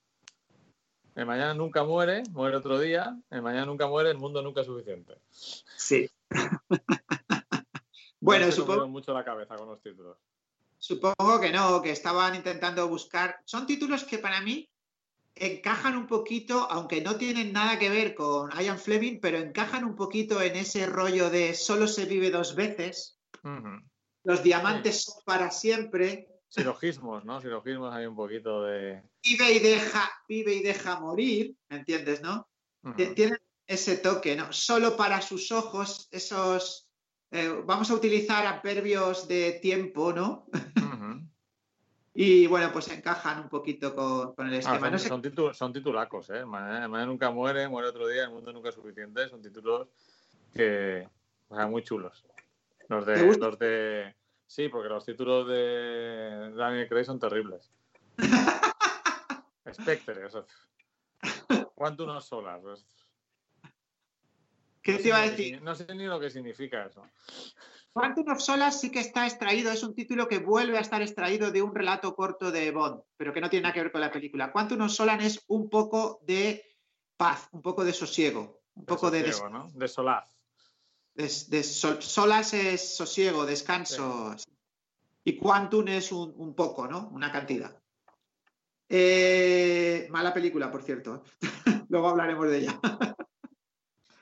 El 1.15 1.25
mañana 1.25 1.53
nunca 1.53 1.83
muere, 1.83 2.23
muere 2.31 2.55
otro 2.55 2.79
día. 2.79 3.17
El 3.29 3.41
mañana 3.41 3.65
nunca 3.65 3.87
muere, 3.87 4.11
el 4.11 4.17
mundo 4.17 4.41
nunca 4.41 4.61
es 4.61 4.67
suficiente. 4.67 5.17
Sí. 5.29 6.09
bueno, 8.21 8.45
no 8.45 8.51
supongo. 8.51 8.87
mucho 8.87 9.13
la 9.13 9.25
cabeza 9.25 9.55
con 9.55 9.67
los 9.67 9.81
títulos. 9.81 10.17
Supongo 10.77 11.39
que 11.39 11.51
no, 11.51 11.81
que 11.81 11.91
estaban 11.91 12.35
intentando 12.35 12.87
buscar. 12.87 13.39
Son 13.43 13.67
títulos 13.67 14.05
que 14.05 14.17
para 14.17 14.39
mí 14.41 14.69
encajan 15.35 15.97
un 15.97 16.07
poquito, 16.07 16.67
aunque 16.69 17.01
no 17.01 17.15
tienen 17.15 17.53
nada 17.53 17.79
que 17.79 17.89
ver 17.89 18.15
con 18.15 18.51
Ian 18.51 18.79
Fleming, 18.79 19.19
pero 19.21 19.37
encajan 19.37 19.83
un 19.85 19.95
poquito 19.95 20.41
en 20.41 20.55
ese 20.55 20.85
rollo 20.85 21.29
de 21.29 21.53
solo 21.53 21.87
se 21.87 22.05
vive 22.05 22.31
dos 22.31 22.55
veces. 22.55 23.19
Los 24.23 24.43
diamantes 24.43 25.03
son 25.03 25.23
para 25.25 25.51
siempre. 25.51 26.27
Silogismos, 26.47 27.25
¿no? 27.25 27.41
Silogismos 27.41 27.93
hay 27.93 28.05
un 28.05 28.15
poquito 28.15 28.63
de. 28.63 29.01
Vive 29.23 29.51
y 29.53 29.59
deja, 29.59 30.11
vive 30.27 30.53
y 30.53 30.61
deja 30.61 30.99
morir, 30.99 31.55
¿me 31.69 31.77
entiendes, 31.77 32.21
no? 32.21 32.47
Tienen 32.95 33.39
ese 33.65 33.97
toque, 33.97 34.35
¿no? 34.35 34.51
Solo 34.51 34.97
para 34.97 35.21
sus 35.21 35.51
ojos, 35.51 36.07
esos. 36.11 36.87
Eh, 37.31 37.63
vamos 37.65 37.89
a 37.89 37.93
utilizar 37.93 38.45
adverbios 38.45 39.27
de 39.27 39.53
tiempo, 39.61 40.11
¿no? 40.11 40.47
Y 42.23 42.45
bueno, 42.45 42.71
pues 42.71 42.87
encajan 42.89 43.39
un 43.39 43.49
poquito 43.49 43.95
con, 43.95 44.47
el 44.47 44.53
ah, 44.53 44.57
esquema. 44.57 44.99
son, 44.99 45.73
titulacos, 45.73 46.29
¿eh? 46.29 46.45
Mañana, 46.45 47.03
nunca 47.03 47.31
muere, 47.31 47.67
muere 47.67 47.89
otro 47.89 48.07
día, 48.07 48.25
el 48.25 48.29
mundo 48.29 48.53
nunca 48.53 48.69
es 48.69 48.75
suficiente. 48.75 49.27
Son 49.27 49.41
títulos 49.41 49.87
que, 50.53 51.09
o 51.49 51.55
sea, 51.55 51.65
muy 51.65 51.83
chulos. 51.83 52.23
Los 52.89 53.07
de, 53.07 53.37
los 53.37 53.57
de. 53.57 54.13
Sí, 54.45 54.69
porque 54.69 54.89
los 54.89 55.03
títulos 55.03 55.47
de 55.47 56.53
Daniel 56.55 56.87
Craig 56.87 57.05
son 57.05 57.19
terribles. 57.19 57.71
Spectre, 59.73 60.27
eso. 60.27 60.45
¿Cuánto 61.73 62.03
unos 62.03 62.23
solas? 62.23 62.85
¿Qué 64.83 64.99
te 64.99 65.07
iba 65.07 65.17
a 65.17 65.27
decir? 65.27 65.59
No 65.63 65.73
sé 65.73 65.87
ni 65.95 66.05
lo 66.05 66.19
que 66.19 66.29
significa 66.29 66.85
eso. 66.85 67.01
Quantum 67.93 68.29
of 68.29 68.39
Solas 68.39 68.79
sí 68.79 68.89
que 68.89 68.99
está 68.99 69.27
extraído, 69.27 69.71
es 69.71 69.83
un 69.83 69.93
título 69.93 70.27
que 70.27 70.39
vuelve 70.39 70.77
a 70.77 70.81
estar 70.81 71.01
extraído 71.01 71.51
de 71.51 71.61
un 71.61 71.75
relato 71.75 72.15
corto 72.15 72.51
de 72.51 72.71
Bond, 72.71 73.01
pero 73.17 73.33
que 73.33 73.41
no 73.41 73.49
tiene 73.49 73.63
nada 73.63 73.73
que 73.73 73.81
ver 73.81 73.91
con 73.91 74.01
la 74.01 74.11
película. 74.11 74.51
Quantum 74.51 74.81
of 74.81 74.91
Solas 74.91 75.23
es 75.23 75.43
un 75.47 75.69
poco 75.69 76.19
de 76.23 76.63
paz, 77.17 77.49
un 77.51 77.61
poco 77.61 77.83
de 77.83 77.91
sosiego, 77.91 78.61
un 78.75 78.85
poco 78.85 79.11
de... 79.11 79.23
De 79.23 79.87
solaz. 79.87 80.29
De, 81.13 81.63
solas 81.63 82.53
es 82.53 82.95
sosiego, 82.95 83.45
descanso. 83.45 84.35
Y 85.23 85.37
Quantum 85.37 85.89
es 85.89 86.11
un, 86.11 86.53
poco, 86.55 86.87
¿no? 86.87 87.09
Una 87.09 87.31
cantidad. 87.31 87.77
Eh, 88.87 90.07
mala 90.09 90.33
película, 90.33 90.71
por 90.71 90.81
cierto. 90.83 91.23
Luego 91.89 92.09
hablaremos 92.09 92.49
de 92.49 92.57
ella. 92.57 92.79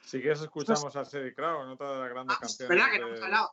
Si 0.09 0.19
quieres 0.19 0.41
escuchamos 0.41 0.95
a 0.95 1.03
Sherry 1.03 1.35
Crow 1.35 1.61
en 1.61 1.69
otra 1.69 1.91
de 1.91 1.99
las 1.99 2.09
grandes 2.09 2.35
ah, 2.35 2.39
canciones. 2.41 2.75
Espera, 2.75 2.91
que 2.91 2.97
no 2.97 3.09
hemos 3.09 3.21
hablado. 3.21 3.51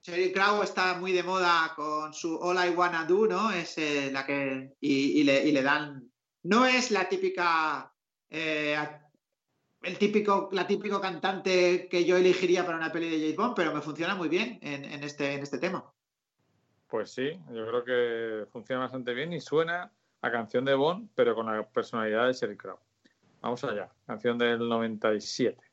Sherry 0.00 0.32
Crow 0.32 0.62
está 0.62 0.94
muy 0.94 1.10
de 1.10 1.24
moda 1.24 1.72
con 1.74 2.14
su 2.14 2.38
All 2.40 2.64
I 2.64 2.70
Wanna 2.70 3.04
Do, 3.06 3.26
¿no? 3.26 3.50
Es 3.50 3.76
eh, 3.76 4.08
la 4.12 4.24
que. 4.24 4.76
Y, 4.78 5.24
le, 5.24 5.62
dan. 5.62 6.08
No 6.44 6.64
es 6.64 6.92
la 6.92 7.08
típica. 7.08 7.92
Eh, 8.28 8.78
el 9.82 9.98
típico, 9.98 10.48
la 10.52 10.64
típico 10.64 11.00
cantante 11.00 11.88
que 11.88 12.04
yo 12.04 12.16
elegiría 12.16 12.64
para 12.64 12.78
una 12.78 12.92
peli 12.92 13.10
de 13.10 13.18
James 13.18 13.36
Bond, 13.36 13.54
pero 13.56 13.74
me 13.74 13.80
funciona 13.80 14.14
muy 14.14 14.28
bien 14.28 14.60
en, 14.62 14.84
este, 15.02 15.34
en 15.34 15.42
este 15.42 15.58
tema. 15.58 15.92
Pues 16.86 17.10
sí, 17.10 17.32
yo 17.50 17.66
creo 17.66 17.84
que 17.84 18.46
funciona 18.52 18.82
bastante 18.82 19.12
bien 19.12 19.32
y 19.32 19.40
suena 19.40 19.90
a 20.20 20.30
canción 20.30 20.64
de 20.64 20.74
Bond, 20.74 21.10
pero 21.16 21.34
con 21.34 21.46
la 21.46 21.68
personalidad 21.68 22.28
de 22.28 22.34
Sherry 22.34 22.56
Crow. 22.56 22.78
Vamos 23.40 23.64
allá, 23.64 23.90
canción 24.06 24.38
del 24.38 24.68
97. 24.68 25.69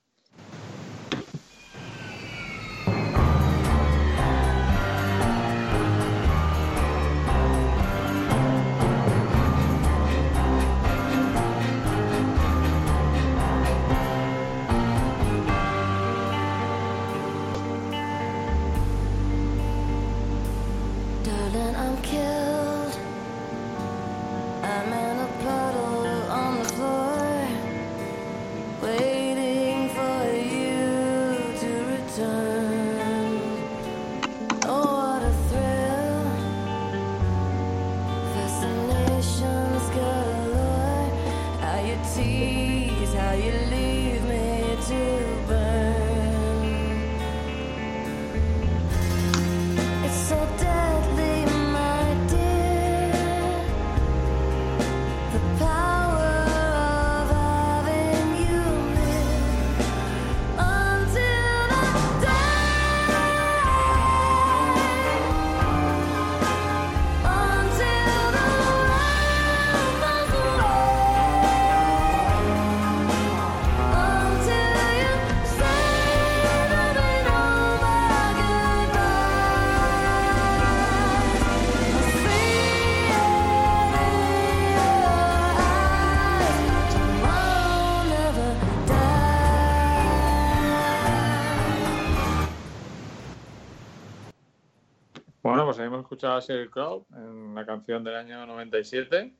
Escuchado 96.17 96.37
a 96.37 96.39
Sheryl 96.39 96.71
Crow 96.71 97.05
en 97.13 97.29
una 97.51 97.65
canción 97.65 98.03
del 98.03 98.15
año 98.15 98.43
97, 98.47 99.31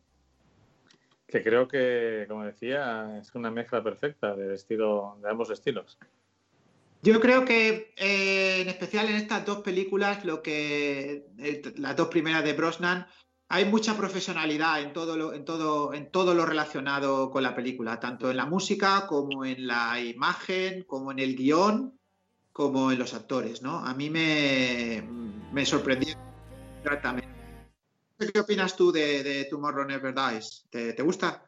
que 1.27 1.43
creo 1.43 1.67
que, 1.67 2.25
como 2.27 2.45
decía, 2.45 3.17
es 3.19 3.33
una 3.33 3.49
mezcla 3.49 3.83
perfecta 3.83 4.35
de, 4.35 4.53
estilo, 4.53 5.17
de 5.23 5.29
ambos 5.29 5.49
estilos. 5.49 5.97
Yo 7.01 7.19
creo 7.19 7.45
que 7.45 7.93
eh, 7.97 8.61
en 8.61 8.69
especial 8.69 9.09
en 9.09 9.15
estas 9.15 9.43
dos 9.43 9.59
películas, 9.59 10.23
lo 10.23 10.43
que 10.43 11.25
las 11.77 11.95
dos 11.95 12.09
primeras 12.09 12.43
de 12.43 12.53
Brosnan, 12.53 13.07
hay 13.49 13.65
mucha 13.65 13.97
profesionalidad 13.97 14.81
en 14.81 14.93
todo, 14.93 15.17
lo, 15.17 15.33
en, 15.33 15.45
todo, 15.45 15.93
en 15.95 16.11
todo 16.11 16.35
lo 16.35 16.45
relacionado 16.45 17.31
con 17.31 17.41
la 17.41 17.55
película, 17.55 17.99
tanto 17.99 18.29
en 18.29 18.37
la 18.37 18.45
música 18.45 19.07
como 19.07 19.45
en 19.45 19.65
la 19.65 19.99
imagen, 19.99 20.83
como 20.83 21.11
en 21.11 21.19
el 21.19 21.35
guion, 21.35 21.97
como 22.51 22.91
en 22.91 22.99
los 22.99 23.15
actores, 23.15 23.63
¿no? 23.63 23.79
A 23.79 23.93
mí 23.95 24.09
me, 24.09 25.03
me 25.51 25.65
sorprendió 25.65 26.26
gratamente. 26.83 27.27
¿Qué 28.17 28.39
opinas 28.39 28.75
tú 28.75 28.91
de, 28.91 29.47
Tomorrow 29.49 29.85
Never 29.85 30.13
Dies? 30.13 30.65
¿Te, 30.69 30.93
¿Te, 30.93 31.03
gusta? 31.03 31.47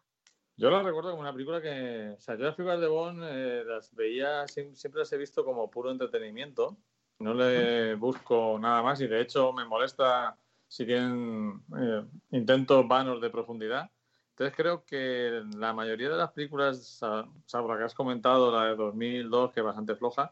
Yo 0.56 0.70
la 0.70 0.84
recuerdo 0.84 1.12
como 1.12 1.22
una 1.22 1.34
película 1.34 1.62
que, 1.62 2.16
o 2.18 2.20
sea, 2.20 2.36
yo 2.36 2.44
las 2.44 2.56
películas 2.56 2.82
de 2.82 2.88
Bond 2.88 3.24
eh, 3.24 3.64
las 3.66 3.96
veía, 3.96 4.48
siempre 4.48 5.00
las 5.00 5.12
he 5.14 5.18
visto 5.18 5.44
como 5.44 5.72
puro 5.72 5.90
entretenimiento. 5.90 6.78
No 7.20 7.34
le 7.34 7.96
busco 7.96 8.58
nada 8.60 8.82
más 8.82 9.02
y 9.02 9.08
de 9.08 9.22
hecho 9.22 9.52
me 9.52 9.66
molesta 9.66 10.38
si 10.68 10.86
tienen 10.86 11.64
eh, 11.78 12.06
intentos 12.32 12.88
vanos 12.88 13.20
de 13.20 13.30
profundidad. 13.30 13.90
Entonces 14.32 14.56
creo 14.56 14.86
que 14.86 15.44
la 15.58 15.74
mayoría 15.74 16.10
de 16.10 16.18
las 16.18 16.32
películas, 16.32 17.00
salvo 17.46 17.74
la 17.74 17.78
que 17.78 17.84
has 17.84 17.94
comentado, 17.94 18.52
la 18.52 18.68
de 18.68 18.76
2002, 18.76 19.52
que 19.52 19.60
es 19.60 19.66
bastante 19.66 19.96
floja, 19.96 20.32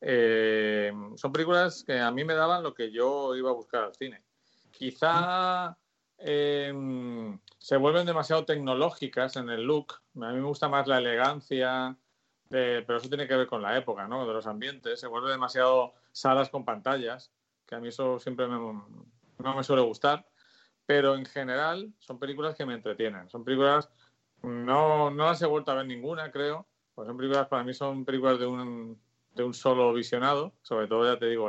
eh, 0.00 0.92
son 1.16 1.32
películas 1.32 1.84
que 1.84 1.98
a 2.00 2.10
mí 2.10 2.24
me 2.24 2.34
daban 2.34 2.62
lo 2.62 2.72
que 2.72 2.90
yo 2.90 3.36
iba 3.36 3.50
a 3.50 3.54
buscar 3.54 3.84
al 3.84 3.94
cine. 3.94 4.22
Quizá 4.72 5.76
em, 6.18 7.38
se 7.58 7.76
vuelven 7.76 8.06
demasiado 8.06 8.44
tecnológicas 8.44 9.36
en 9.36 9.48
el 9.50 9.62
look. 9.62 9.94
A 10.16 10.32
mí 10.32 10.36
me 10.36 10.42
gusta 10.42 10.68
más 10.68 10.86
la 10.88 10.98
elegancia, 10.98 11.96
pero 12.48 12.96
eso 12.96 13.08
tiene 13.08 13.28
que 13.28 13.36
ver 13.36 13.46
con 13.46 13.62
la 13.62 13.76
época, 13.76 14.08
¿no? 14.08 14.26
De 14.26 14.32
los 14.32 14.46
ambientes. 14.46 14.98
Se 14.98 15.06
vuelve 15.06 15.30
demasiado 15.30 15.94
salas 16.10 16.50
con 16.50 16.64
pantallas, 16.64 17.32
que 17.66 17.74
a 17.74 17.80
mí 17.80 17.88
eso 17.88 18.18
siempre 18.18 18.48
no 18.48 19.56
me 19.56 19.64
suele 19.64 19.82
gustar, 19.82 20.26
pero 20.86 21.14
en 21.14 21.24
general 21.24 21.92
son 21.98 22.18
películas 22.18 22.54
que 22.54 22.66
me 22.66 22.74
entretienen. 22.74 23.28
Son 23.30 23.44
películas, 23.44 23.90
no, 24.42 25.10
no 25.10 25.26
las 25.26 25.40
he 25.42 25.46
vuelto 25.46 25.70
a 25.70 25.76
ver 25.76 25.86
ninguna, 25.86 26.30
creo, 26.30 26.66
pues 26.94 27.06
son 27.06 27.16
películas, 27.16 27.48
para 27.48 27.64
mí 27.64 27.72
son 27.72 28.04
películas 28.04 28.38
de 28.38 28.46
un, 28.46 29.00
de 29.34 29.44
un 29.44 29.54
solo 29.54 29.92
visionado, 29.92 30.52
sobre 30.62 30.88
todo, 30.88 31.10
ya 31.10 31.18
te 31.18 31.26
digo, 31.26 31.48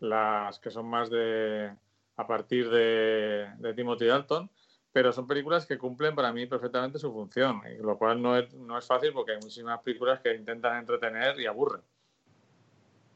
las 0.00 0.58
que 0.58 0.70
son 0.70 0.86
más 0.86 1.10
de 1.10 1.74
a 2.16 2.26
partir 2.26 2.68
de, 2.70 3.48
de 3.58 3.74
Timothy 3.74 4.06
Dalton, 4.06 4.50
pero 4.92 5.12
son 5.12 5.26
películas 5.26 5.66
que 5.66 5.78
cumplen 5.78 6.14
para 6.14 6.32
mí 6.32 6.46
perfectamente 6.46 6.98
su 6.98 7.12
función, 7.12 7.62
y 7.66 7.82
lo 7.82 7.96
cual 7.96 8.20
no 8.20 8.36
es, 8.36 8.52
no 8.54 8.78
es 8.78 8.86
fácil 8.86 9.12
porque 9.12 9.32
hay 9.32 9.38
muchísimas 9.38 9.80
películas 9.80 10.20
que 10.20 10.34
intentan 10.34 10.78
entretener 10.78 11.40
y 11.40 11.46
aburren. 11.46 11.82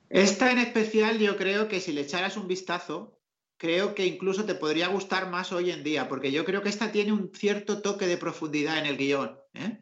Esta 0.08 0.50
en 0.52 0.58
especial 0.58 1.18
yo 1.18 1.36
creo 1.36 1.68
que 1.68 1.80
si 1.80 1.92
le 1.92 2.02
echaras 2.02 2.36
un 2.36 2.48
vistazo, 2.48 3.18
creo 3.58 3.94
que 3.94 4.06
incluso 4.06 4.44
te 4.44 4.54
podría 4.54 4.88
gustar 4.88 5.28
más 5.28 5.52
hoy 5.52 5.70
en 5.70 5.82
día, 5.82 6.08
porque 6.08 6.32
yo 6.32 6.44
creo 6.44 6.62
que 6.62 6.68
esta 6.68 6.92
tiene 6.92 7.12
un 7.12 7.30
cierto 7.34 7.82
toque 7.82 8.06
de 8.06 8.16
profundidad 8.16 8.78
en 8.78 8.86
el 8.86 8.96
guion. 8.96 9.38
¿eh? 9.54 9.80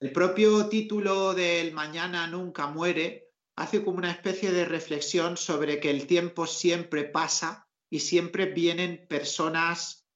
El 0.00 0.12
propio 0.12 0.68
título 0.68 1.34
del 1.34 1.72
Mañana 1.72 2.26
nunca 2.26 2.68
muere 2.68 3.30
hace 3.56 3.84
como 3.84 3.98
una 3.98 4.10
especie 4.10 4.50
de 4.52 4.64
reflexión 4.64 5.36
sobre 5.36 5.80
que 5.80 5.90
el 5.90 6.06
tiempo 6.06 6.46
siempre 6.46 7.04
pasa 7.04 7.67
y 7.90 8.00
siempre 8.00 8.46
vienen 8.46 9.06
personas 9.08 10.06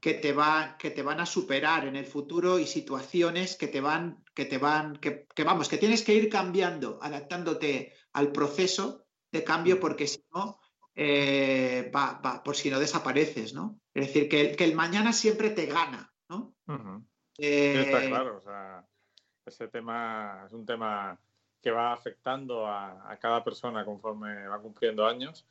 que 0.00 0.14
te, 0.14 0.34
que 0.78 0.90
te 0.90 1.02
van 1.02 1.20
a 1.20 1.26
superar 1.26 1.86
en 1.86 1.96
el 1.96 2.06
futuro 2.06 2.58
y 2.58 2.66
situaciones 2.66 3.56
que 3.56 3.68
te 3.68 3.80
van, 3.80 4.24
que 4.34 4.46
te 4.46 4.58
van, 4.58 4.96
que, 4.96 5.26
que 5.34 5.44
vamos, 5.44 5.68
que 5.68 5.78
tienes 5.78 6.02
que 6.02 6.14
ir 6.14 6.28
cambiando, 6.28 6.98
adaptándote 7.02 7.92
al 8.12 8.32
proceso 8.32 9.04
de 9.30 9.44
cambio, 9.44 9.78
porque 9.78 10.06
si 10.06 10.24
no, 10.34 10.58
eh, 10.94 11.90
va, 11.94 12.42
por 12.42 12.56
si 12.56 12.70
no 12.70 12.80
desapareces, 12.80 13.54
¿no? 13.54 13.78
Es 13.94 14.06
decir, 14.06 14.28
que, 14.28 14.56
que 14.56 14.64
el 14.64 14.74
mañana 14.74 15.12
siempre 15.12 15.50
te 15.50 15.66
gana, 15.66 16.12
¿no? 16.28 16.54
está 17.36 18.04
eh, 18.04 18.08
claro, 18.08 18.38
o 18.38 18.40
sea, 18.42 18.86
ese 19.46 19.68
tema 19.68 20.44
es 20.46 20.52
un 20.52 20.66
tema 20.66 21.18
que 21.62 21.70
va 21.70 21.92
afectando 21.92 22.66
a, 22.66 23.16
cada 23.20 23.44
persona 23.44 23.84
conforme 23.84 24.46
va 24.48 24.60
cumpliendo 24.60 25.06
años. 25.06 25.46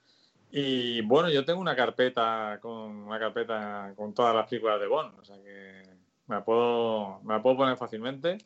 Y 0.52 1.02
bueno, 1.02 1.30
yo 1.30 1.46
tengo 1.46 1.60
una 1.60 1.76
carpeta 1.76 2.58
con 2.62 3.04
una 3.04 3.20
carpeta 3.20 3.94
con 3.96 4.14
todas 4.14 4.36
las 4.36 4.48
películas 4.48 4.80
de 4.80 4.88
Bond, 4.88 5.20
o 5.20 5.24
sea 5.24 5.38
que 5.38 5.84
me 6.28 6.36
la 6.36 6.44
puedo, 6.44 7.22
me 7.22 7.36
la 7.36 7.42
puedo 7.42 7.58
poner 7.58 7.78
fácilmente. 7.78 8.38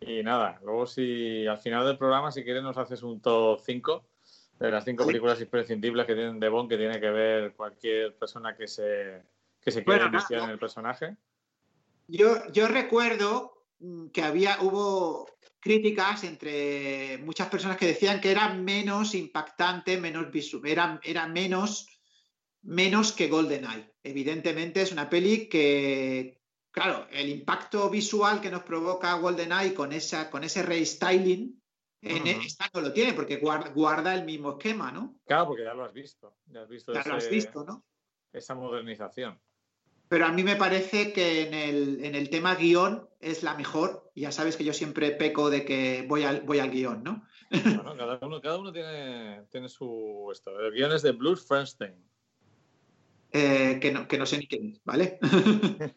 Y 0.00 0.22
nada, 0.22 0.58
luego 0.64 0.86
si 0.86 1.46
al 1.46 1.58
final 1.58 1.86
del 1.86 1.98
programa, 1.98 2.32
si 2.32 2.44
quieres, 2.44 2.62
nos 2.62 2.76
haces 2.76 3.02
un 3.02 3.20
top 3.20 3.60
5 3.60 4.04
de 4.58 4.70
las 4.70 4.84
cinco 4.84 5.06
películas 5.06 5.40
imprescindibles 5.40 6.06
que 6.06 6.14
tienen 6.14 6.40
de 6.40 6.48
Bond 6.48 6.68
que 6.68 6.76
tiene 6.76 7.00
que 7.00 7.10
ver 7.10 7.54
cualquier 7.54 8.14
persona 8.16 8.56
que 8.56 8.68
se, 8.68 9.22
que 9.60 9.70
se 9.70 9.84
quiera 9.84 10.06
iniciar 10.06 10.42
en 10.42 10.50
el 10.50 10.58
personaje. 10.58 11.16
Yo, 12.06 12.50
yo 12.52 12.68
recuerdo 12.68 13.64
mm, 13.80 14.08
que 14.08 14.22
había, 14.22 14.58
hubo 14.60 15.26
críticas 15.64 16.24
entre 16.24 17.16
muchas 17.24 17.48
personas 17.48 17.78
que 17.78 17.86
decían 17.86 18.20
que 18.20 18.30
era 18.30 18.52
menos 18.52 19.14
impactante, 19.14 19.98
menos 19.98 20.30
visual, 20.30 20.66
era, 20.66 21.00
era 21.02 21.26
menos, 21.26 21.88
menos 22.60 23.12
que 23.12 23.28
GoldenEye. 23.28 23.94
Evidentemente 24.02 24.82
es 24.82 24.92
una 24.92 25.08
peli 25.08 25.48
que, 25.48 26.38
claro, 26.70 27.08
el 27.10 27.30
impacto 27.30 27.88
visual 27.88 28.42
que 28.42 28.50
nos 28.50 28.62
provoca 28.62 29.14
GoldenEye 29.14 29.72
con, 29.72 29.94
esa, 29.94 30.28
con 30.28 30.44
ese 30.44 30.62
restyling 30.62 31.58
en 32.02 32.26
esta 32.26 32.68
no 32.74 32.82
lo 32.82 32.92
tiene 32.92 33.14
porque 33.14 33.38
guarda, 33.38 34.14
el 34.14 34.26
mismo 34.26 34.50
esquema, 34.52 34.92
¿no? 34.92 35.16
Claro, 35.24 35.46
porque 35.46 35.64
ya 35.64 35.72
lo 35.72 35.86
has 35.86 35.94
visto. 35.94 36.36
Ya, 36.44 36.60
has 36.60 36.68
visto, 36.68 36.92
lo 36.92 36.98
has 36.98 37.30
visto, 37.30 37.64
¿no? 37.64 37.86
Esa 38.30 38.54
modernización. 38.54 39.40
Pero 40.14 40.26
a 40.26 40.32
mí 40.32 40.44
me 40.44 40.54
parece 40.54 41.12
que 41.12 41.48
en 41.48 41.54
el, 41.54 42.04
en 42.04 42.14
el, 42.14 42.30
tema 42.30 42.54
guion 42.54 43.08
es 43.18 43.42
la 43.42 43.56
mejor. 43.56 44.12
Ya 44.14 44.30
sabes 44.30 44.56
que 44.56 44.62
yo 44.62 44.72
siempre 44.72 45.10
peco 45.10 45.50
de 45.50 45.64
que 45.64 46.06
voy 46.08 46.22
al, 46.22 46.42
voy 46.42 46.60
al 46.60 46.70
guion, 46.70 47.02
¿no? 47.02 47.26
Bueno, 47.50 47.96
cada 47.96 48.20
uno, 48.22 48.40
cada 48.40 48.58
uno 48.58 48.72
tiene, 48.72 49.42
tiene 49.50 49.68
su... 49.68 50.28
Esto. 50.30 50.56
El 50.60 50.72
guion 50.72 50.92
es 50.92 51.02
de 51.02 51.10
Blues 51.10 51.44
Fernstein. 51.44 51.96
Eh, 53.32 53.80
que, 53.82 53.90
no, 53.90 54.06
que 54.06 54.16
no 54.16 54.24
sé 54.24 54.38
ni 54.38 54.46
quién 54.46 54.68
es, 54.68 54.84
¿vale? 54.84 55.18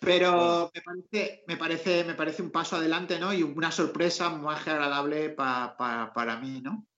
Pero 0.00 0.72
me 0.74 0.82
parece, 0.82 1.44
me 1.46 1.56
parece, 1.56 2.02
me 2.02 2.14
parece 2.14 2.42
un 2.42 2.50
paso 2.50 2.74
adelante, 2.74 3.20
¿no? 3.20 3.32
Y 3.32 3.44
una 3.44 3.70
sorpresa 3.70 4.30
más 4.30 4.66
agradable 4.66 5.30
para 5.30 6.40
mí, 6.42 6.60
¿no? 6.60 6.88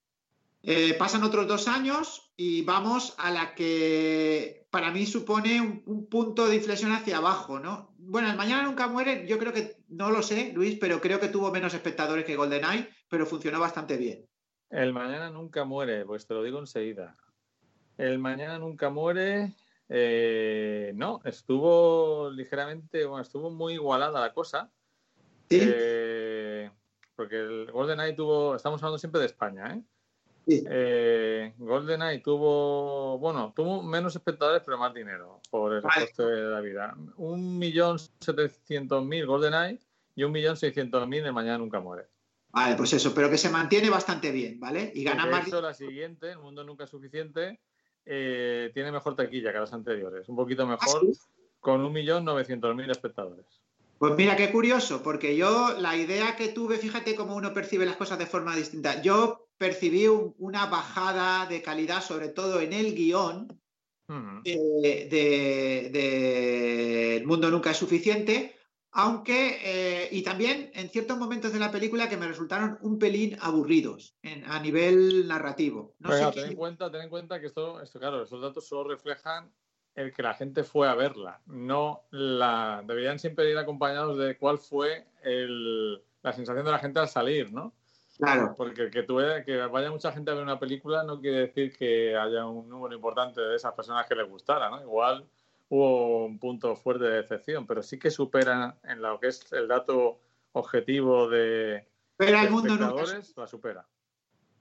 Eh, 0.63 0.95
pasan 0.95 1.23
otros 1.23 1.47
dos 1.47 1.69
años 1.69 2.30
y 2.43 2.63
vamos 2.63 3.15
a 3.19 3.31
la 3.31 3.55
que 3.55 4.67
para 4.71 4.91
mí 4.91 5.05
supone 5.05 5.61
un, 5.61 6.07
punto 6.09 6.49
de 6.49 6.57
inflexión 6.57 6.91
hacia 6.91 7.19
abajo, 7.19 7.61
¿no? 7.61 7.93
Bueno, 7.99 8.31
el 8.31 8.37
Mañana 8.39 8.63
Nunca 8.63 8.89
Muere, 8.89 9.27
yo 9.27 9.39
creo 9.39 9.53
que, 9.53 9.77
no 9.89 10.11
lo 10.11 10.23
sé, 10.23 10.51
Luis, 10.55 10.79
pero 10.81 11.03
creo 11.03 11.21
que 11.21 11.29
tuvo 11.29 11.51
menos 11.51 11.75
espectadores 11.75 12.25
que 12.25 12.37
GoldenEye, 12.37 12.89
pero 13.11 13.27
funcionó 13.27 13.61
bastante 13.61 13.99
bien. 13.99 14.27
El 14.71 14.95
Mañana 14.95 15.29
Nunca 15.29 15.67
Muere, 15.67 16.07
pues 16.07 16.27
te 16.27 16.33
lo 16.33 16.43
digo 16.43 16.59
enseguida. 16.61 17.15
El 17.99 18.19
Mañana 18.19 18.59
Nunca 18.59 18.89
Muere 18.89 19.53
eh, 19.91 20.93
no, 20.95 21.21
estuvo 21.27 22.31
ligeramente, 22.31 23.05
bueno, 23.05 23.21
estuvo 23.21 23.51
muy 23.51 23.75
igualada 23.75 24.19
la 24.19 24.33
cosa. 24.33 24.71
Eh, 25.51 26.71
porque 27.15 27.37
el 27.37 27.71
GoldenEye 27.71 28.15
tuvo, 28.15 28.57
estamos 28.57 28.83
hablando 28.83 28.97
siempre 28.97 29.21
de 29.21 29.27
España, 29.27 29.75
¿eh? 29.75 29.83
Eh 30.69 31.55
GoldenEye 31.59 32.21
tuvo, 32.21 33.19
bueno, 33.19 33.53
tuvo 33.55 33.83
menos 33.83 34.15
espectadores 34.17 34.63
pero 34.65 34.79
más 34.79 34.95
dinero 34.95 35.41
por 35.51 35.75
el 35.75 35.83
coste 35.83 36.23
de 36.23 36.51
la 36.51 36.61
vida. 36.61 36.97
Un 37.17 37.59
millón 37.59 37.99
setecientos 37.99 39.05
mil 39.05 39.27
GoldenEye 39.27 39.79
y 40.15 40.25
un 40.25 40.33
millón 40.33 40.57
seiscientos 40.57 41.07
mil 41.07 41.23
de 41.23 41.33
Mañana 41.33 41.59
Nunca 41.59 41.81
Muere. 41.81 42.07
Vale, 42.53 42.75
pues 42.75 42.93
eso, 42.93 43.15
pero 43.15 43.31
que 43.31 43.39
se 43.39 43.49
mantiene 43.49 43.91
bastante 43.91 44.33
bien, 44.33 44.59
¿vale? 44.59 44.91
Y 44.95 45.05
gana 45.05 45.27
más. 45.27 45.49
La 45.49 45.73
siguiente, 45.73 46.33
El 46.33 46.39
Mundo 46.39 46.65
Nunca 46.65 46.85
es 46.85 46.91
Suficiente, 46.91 47.61
eh, 48.05 48.71
tiene 48.75 48.91
mejor 48.91 49.15
taquilla 49.15 49.53
que 49.53 49.59
las 49.59 49.73
anteriores, 49.73 50.29
un 50.29 50.37
poquito 50.37 50.67
mejor, 50.67 51.03
¿Ah, 51.07 51.31
con 51.61 51.83
1.900.000 51.93 52.91
espectadores. 52.91 53.47
Pues 53.99 54.15
mira, 54.17 54.35
qué 54.35 54.51
curioso, 54.51 55.03
porque 55.03 55.37
yo 55.37 55.77
la 55.79 55.95
idea 55.95 56.35
que 56.35 56.49
tuve, 56.49 56.79
fíjate 56.79 57.15
cómo 57.15 57.37
uno 57.37 57.53
percibe 57.53 57.85
las 57.85 57.97
cosas 57.97 58.19
de 58.19 58.27
forma 58.27 58.57
distinta. 58.57 59.03
Yo 59.03 59.50
percibí 59.61 60.07
una 60.07 60.65
bajada 60.67 61.45
de 61.45 61.61
calidad, 61.61 62.01
sobre 62.01 62.31
todo 62.31 62.63
en 62.63 62.73
el 62.73 62.95
guion 62.95 63.47
de, 64.43 65.19
El 67.19 67.27
Mundo 67.27 67.51
Nunca 67.51 67.73
es 67.73 67.77
Suficiente, 67.77 68.57
aunque, 68.91 69.59
eh, 69.63 70.09
y 70.13 70.23
también 70.23 70.71
en 70.73 70.89
ciertos 70.89 71.19
momentos 71.19 71.53
de 71.53 71.59
la 71.59 71.71
película 71.71 72.09
que 72.09 72.17
me 72.17 72.27
resultaron 72.27 72.79
un 72.81 72.99
pelín 72.99 73.37
aburridos 73.43 74.17
a 74.47 74.59
nivel 74.61 75.29
narrativo. 75.29 75.95
No 75.99 76.09
ten, 76.31 76.53
en 76.53 76.57
cuenta, 76.57 76.91
ten 76.91 77.03
en 77.03 77.11
cuenta 77.11 77.39
que 77.39 77.49
esto, 77.49 77.83
esto, 77.83 77.99
claro, 78.01 78.23
estos 78.23 78.41
datos 78.41 78.67
solo 78.67 78.89
reflejan 78.89 79.53
el 79.95 80.15
que 80.15 80.23
la 80.23 80.33
gente 80.33 80.65
fue 80.65 80.89
a 80.89 80.95
verla, 80.95 81.43
no 81.45 82.05
la. 82.11 82.83
Deberían 82.87 83.19
siempre 83.19 83.51
ir 83.51 83.59
acompañados 83.59 84.17
de 84.17 84.39
cuál 84.39 84.57
fue 84.57 85.07
la 86.23 86.33
sensación 86.33 86.65
de 86.65 86.73
la 86.73 86.79
gente 86.79 86.99
al 86.99 87.11
salir, 87.11 87.53
¿no? 87.53 87.75
Claro. 88.21 88.55
Porque 88.57 88.91
que, 88.91 89.05
que 89.45 89.57
vaya 89.67 89.91
mucha 89.91 90.13
gente 90.13 90.31
a 90.31 90.35
ver 90.35 90.43
una 90.43 90.59
película 90.59 91.03
no 91.05 91.21
quiere 91.21 91.41
decir 91.41 91.73
que 91.77 92.17
haya 92.17 92.47
un 92.47 92.69
número 92.69 92.95
importante 92.95 93.41
de 93.41 93.57
esas 93.57 93.73
personas 93.75 94.07
que 94.07 94.15
les 94.15 94.29
gustara, 94.29 94.69
¿no? 94.71 94.81
Igual 94.83 95.27
hubo 95.69 96.27
un 96.27 96.39
punto 96.39 96.77
fuerte 96.77 97.05
de 97.05 97.17
decepción, 97.23 97.67
pero 97.67 97.83
sí 97.83 97.99
que 97.99 98.11
supera 98.11 98.77
en 98.85 99.01
lo 99.01 99.19
que 99.21 99.29
es 99.29 99.53
el 99.53 99.69
dato 99.69 100.21
objetivo 100.53 101.29
de, 101.29 101.87
pero 102.21 102.39
el 102.39 102.51
mundo 102.51 102.75
espectadores, 102.75 103.33
la 103.35 103.47
supera. 103.47 103.89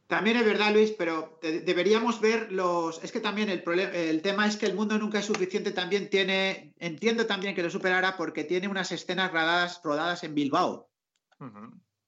También 0.08 0.38
es 0.38 0.46
verdad, 0.46 0.74
Luis, 0.74 0.92
pero 0.92 1.38
deberíamos 1.42 2.22
ver 2.22 2.52
los. 2.54 3.04
Es 3.04 3.12
que 3.12 3.20
también 3.20 3.50
el, 3.50 3.62
problema, 3.62 3.92
el 3.92 4.22
tema 4.22 4.48
es 4.48 4.56
que 4.56 4.66
el 4.66 4.76
mundo 4.76 4.98
nunca 4.98 5.20
es 5.20 5.26
suficiente. 5.26 5.72
También 5.72 6.10
tiene. 6.10 6.74
Entiendo 6.80 7.28
también 7.28 7.54
que 7.54 7.62
lo 7.62 7.70
superara 7.70 8.16
porque 8.16 8.46
tiene 8.46 8.70
unas 8.70 8.94
escenas 8.94 9.32
rodadas, 9.32 9.82
rodadas 9.84 10.24
en 10.24 10.34
Bilbao. 10.36 10.90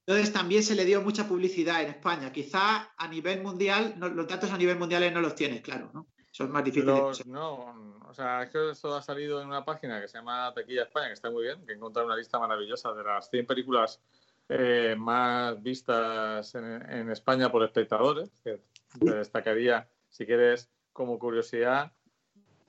Entonces 0.05 0.33
también 0.33 0.63
se 0.63 0.75
le 0.75 0.85
dio 0.85 1.01
mucha 1.01 1.27
publicidad 1.27 1.83
en 1.83 1.89
España. 1.89 2.31
Quizá 2.31 2.91
a 2.97 3.07
nivel 3.07 3.41
mundial, 3.41 3.95
los 3.99 4.27
datos 4.27 4.51
a 4.51 4.57
nivel 4.57 4.77
mundial 4.77 5.13
no 5.13 5.21
los 5.21 5.35
tienes, 5.35 5.61
claro, 5.61 5.91
¿no? 5.93 6.07
Son 6.31 6.49
más 6.49 6.63
difíciles. 6.63 7.25
no, 7.27 7.99
o 8.07 8.13
sea, 8.13 8.43
es 8.43 8.49
que 8.49 8.71
esto 8.71 8.95
ha 8.95 9.01
salido 9.01 9.41
en 9.41 9.47
una 9.47 9.65
página 9.65 10.01
que 10.01 10.07
se 10.07 10.17
llama 10.17 10.53
Tequilla 10.53 10.83
España, 10.83 11.07
que 11.07 11.13
está 11.13 11.29
muy 11.29 11.43
bien, 11.43 11.65
que 11.65 11.73
he 11.73 11.75
encontrado 11.75 12.07
una 12.07 12.15
lista 12.15 12.39
maravillosa 12.39 12.93
de 12.93 13.03
las 13.03 13.29
100 13.29 13.45
películas 13.45 14.01
eh, 14.47 14.95
más 14.97 15.61
vistas 15.61 16.55
en, 16.55 17.09
España 17.11 17.51
por 17.51 17.63
espectadores, 17.63 18.31
que 18.43 18.61
te 18.99 19.13
destacaría, 19.13 19.87
si 20.09 20.25
quieres, 20.25 20.69
como 20.93 21.19
curiosidad, 21.19 21.91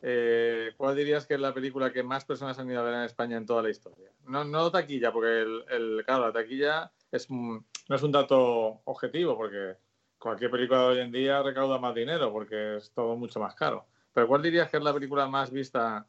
eh, 0.01 0.73
¿cuál 0.77 0.97
dirías 0.97 1.27
que 1.27 1.35
es 1.35 1.41
la 1.41 1.55
película 1.55 1.93
que 1.93 2.03
más 2.03 2.25
personas 2.25 2.59
han 2.59 2.69
ido 2.69 2.81
a 2.81 2.85
ver 2.85 2.95
en 2.95 3.03
España 3.03 3.37
en 3.37 3.47
toda 3.47 3.63
la 3.63 3.71
historia? 3.71 4.11
No, 4.27 4.45
no 4.45 4.71
taquilla, 4.71 5.13
porque 5.13 5.43
el, 5.43 6.03
claro, 6.05 6.27
la 6.27 6.33
taquilla 6.33 6.93
es, 7.13 7.31
no 7.31 7.65
es 7.89 8.03
un 8.03 8.11
dato 8.11 8.81
objetivo, 8.85 9.37
porque 9.37 9.77
cualquier 10.19 10.51
película 10.51 10.81
de 10.81 10.87
hoy 10.87 10.99
en 11.01 11.13
día 11.13 11.43
recauda 11.43 11.79
más 11.79 11.95
dinero 11.95 12.33
porque 12.33 12.77
es 12.77 12.91
todo 12.93 13.17
mucho 13.17 13.39
más 13.39 13.55
caro. 13.55 13.87
Pero 14.13 14.27
¿cuál 14.27 14.43
dirías 14.43 14.71
que 14.71 14.79
es 14.79 14.83
la 14.83 14.95
película 14.95 15.27
más 15.27 15.51
vista 15.51 16.07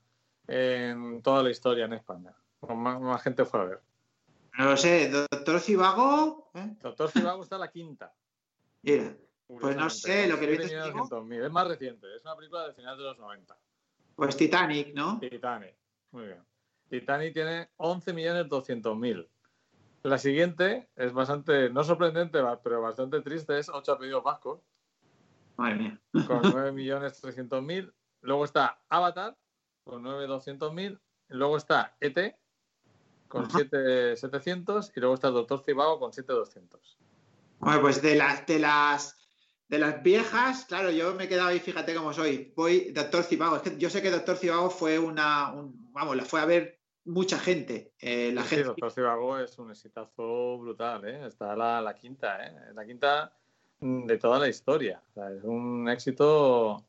en 0.47 1.21
toda 1.21 1.43
la 1.43 1.49
historia 1.49 1.85
en 1.85 1.93
España? 1.93 2.33
O 2.61 2.73
más, 2.75 3.21
gente 3.21 3.45
fue 3.45 3.59
a 3.59 3.63
ver. 3.65 3.81
No 4.57 4.65
lo 4.65 4.77
sé, 4.77 5.09
Doctor 5.09 5.59
Cibago. 5.59 6.51
¿eh? 6.53 6.75
Doctor 6.81 7.11
Cibago 7.11 7.43
está 7.43 7.57
la 7.57 7.71
quinta. 7.71 8.13
Mira, 8.83 9.15
pues 9.47 9.75
no 9.75 9.89
sé, 9.89 10.27
lo 10.27 10.39
que 10.39 10.47
le 10.47 11.45
Es 11.45 11.51
más 11.51 11.67
reciente, 11.67 12.15
es 12.15 12.23
una 12.23 12.35
película 12.35 12.63
del 12.63 12.73
final 12.73 12.97
de 12.97 13.03
los 13.03 13.17
90. 13.17 13.57
Pues 14.15 14.37
Titanic, 14.37 14.93
¿no? 14.93 15.19
Titanic, 15.19 15.75
muy 16.11 16.25
bien. 16.27 16.43
Titanic 16.87 17.33
tiene 17.33 17.69
11.200.000. 17.77 19.27
La 20.03 20.17
siguiente 20.17 20.89
es 20.97 21.13
bastante, 21.13 21.69
no 21.69 21.83
sorprendente, 21.83 22.39
pero 22.61 22.81
bastante 22.81 23.21
triste, 23.21 23.57
es 23.57 23.69
8 23.69 23.93
apellidos 23.93 24.23
vascos. 24.23 24.59
Madre 25.55 25.75
mía. 25.75 26.01
Con 26.27 26.41
9.300.000. 26.43 27.93
Luego 28.21 28.43
está 28.43 28.81
Avatar, 28.89 29.37
con 29.85 30.03
9.200.000. 30.03 30.99
Luego 31.29 31.55
está 31.55 31.95
ET, 32.01 32.35
con 33.29 33.47
7.700. 33.47 34.91
Y 34.93 34.99
luego 34.99 35.15
está 35.15 35.29
Doctor 35.29 35.63
Cibago, 35.63 35.99
con 35.99 36.11
7.200. 36.11 36.79
Bueno, 37.59 37.81
pues 37.81 38.01
de 38.01 38.15
las, 38.15 38.45
de 38.45 38.59
las 38.59 39.17
de 39.69 39.79
las 39.79 40.03
viejas, 40.03 40.65
claro, 40.65 40.91
yo 40.91 41.15
me 41.15 41.23
he 41.23 41.27
quedado 41.29 41.47
ahí, 41.47 41.59
fíjate 41.59 41.95
cómo 41.95 42.13
soy. 42.13 42.53
Voy, 42.55 42.91
Doctor 42.91 43.23
Cibago. 43.23 43.55
Es 43.55 43.61
que 43.61 43.77
yo 43.77 43.89
sé 43.89 44.01
que 44.01 44.11
Doctor 44.11 44.35
Cibago 44.35 44.69
fue 44.69 44.99
una. 44.99 45.53
vamos, 45.93 46.15
la 46.17 46.25
fue 46.25 46.41
a 46.41 46.45
ver 46.45 46.82
mucha 47.05 47.39
gente. 47.39 47.93
Eh, 47.99 48.31
la 48.33 48.43
sí, 48.43 48.57
Doctor 48.57 48.91
Cibago 48.91 49.39
es 49.39 49.57
un 49.59 49.71
exitazo 49.71 50.57
brutal, 50.57 51.05
¿eh? 51.05 51.27
Está 51.27 51.55
la, 51.55 51.81
la 51.81 51.95
quinta, 51.95 52.45
¿eh? 52.45 52.73
La 52.73 52.85
quinta 52.85 53.33
de 53.79 54.17
toda 54.17 54.39
la 54.39 54.47
historia. 54.47 55.01
es 55.15 55.43
un 55.43 55.89
éxito 55.89 56.85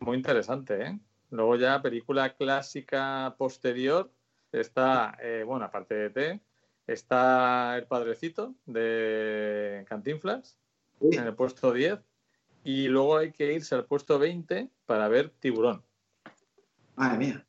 muy 0.00 0.16
interesante, 0.16 0.82
¿eh? 0.82 0.98
Luego 1.30 1.56
ya 1.56 1.82
película 1.82 2.34
clásica 2.34 3.34
posterior 3.36 4.10
está, 4.50 5.18
eh, 5.20 5.44
bueno, 5.46 5.66
aparte 5.66 5.94
de 5.94 6.10
T, 6.10 6.40
está 6.86 7.76
El 7.76 7.86
Padrecito 7.86 8.54
de 8.64 9.84
Cantinflas 9.86 10.56
en 11.02 11.24
el 11.24 11.34
puesto 11.34 11.72
10 11.72 12.00
y 12.64 12.88
luego 12.88 13.18
hay 13.18 13.30
que 13.30 13.52
irse 13.52 13.74
al 13.74 13.84
puesto 13.84 14.18
20 14.18 14.70
para 14.86 15.06
ver 15.08 15.28
Tiburón. 15.28 15.84
Madre 16.96 17.18
mía 17.18 17.47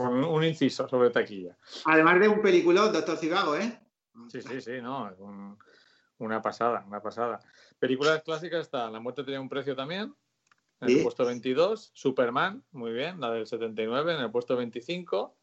un 0.00 0.44
inciso 0.44 0.88
sobre 0.88 1.10
taquilla. 1.10 1.56
Además 1.84 2.20
de 2.20 2.28
un 2.28 2.40
peliculón, 2.40 2.92
Doctor 2.92 3.16
Cibago, 3.16 3.56
¿eh? 3.56 3.78
Sí, 4.28 4.42
sí, 4.42 4.60
sí, 4.60 4.72
no, 4.82 5.08
es 5.10 5.18
una 6.18 6.42
pasada, 6.42 6.84
una 6.86 7.00
pasada. 7.00 7.40
Películas 7.78 8.22
clásicas 8.22 8.62
está 8.62 8.90
La 8.90 9.00
muerte 9.00 9.24
tenía 9.24 9.40
un 9.40 9.48
precio 9.48 9.76
también, 9.76 10.14
en 10.80 10.88
el 10.88 11.02
puesto 11.02 11.24
22, 11.24 11.90
Superman, 11.94 12.62
muy 12.72 12.92
bien, 12.92 13.20
la 13.20 13.30
del 13.32 13.46
79, 13.46 14.14
en 14.14 14.20
el 14.20 14.30
puesto 14.30 14.56
25, 14.56 15.34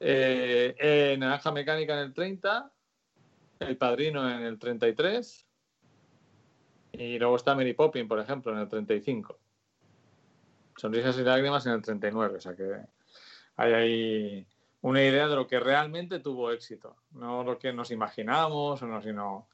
eh, 0.00 1.16
Naranja 1.18 1.52
Mecánica 1.52 1.94
en 1.94 2.00
el 2.00 2.14
30, 2.14 2.72
El 3.60 3.76
Padrino 3.76 4.28
en 4.30 4.42
el 4.42 4.58
33, 4.58 5.46
y 6.92 7.18
luego 7.18 7.36
está 7.36 7.54
Mary 7.54 7.74
Poppins, 7.74 8.08
por 8.08 8.18
ejemplo, 8.18 8.52
en 8.52 8.58
el 8.58 8.68
35. 8.68 9.38
Sonrisas 10.78 11.18
y 11.18 11.22
lágrimas 11.22 11.66
en 11.66 11.72
el 11.72 11.82
39. 11.82 12.36
O 12.36 12.40
sea 12.40 12.54
que 12.54 12.64
hay 13.56 13.72
ahí 13.72 14.46
una 14.80 15.02
idea 15.02 15.28
de 15.28 15.34
lo 15.34 15.46
que 15.46 15.58
realmente 15.60 16.20
tuvo 16.20 16.52
éxito, 16.52 16.96
no 17.10 17.42
lo 17.42 17.58
que 17.58 17.72
nos 17.72 17.90
imaginamos, 17.90 18.80
o 18.82 19.02
sino... 19.02 19.48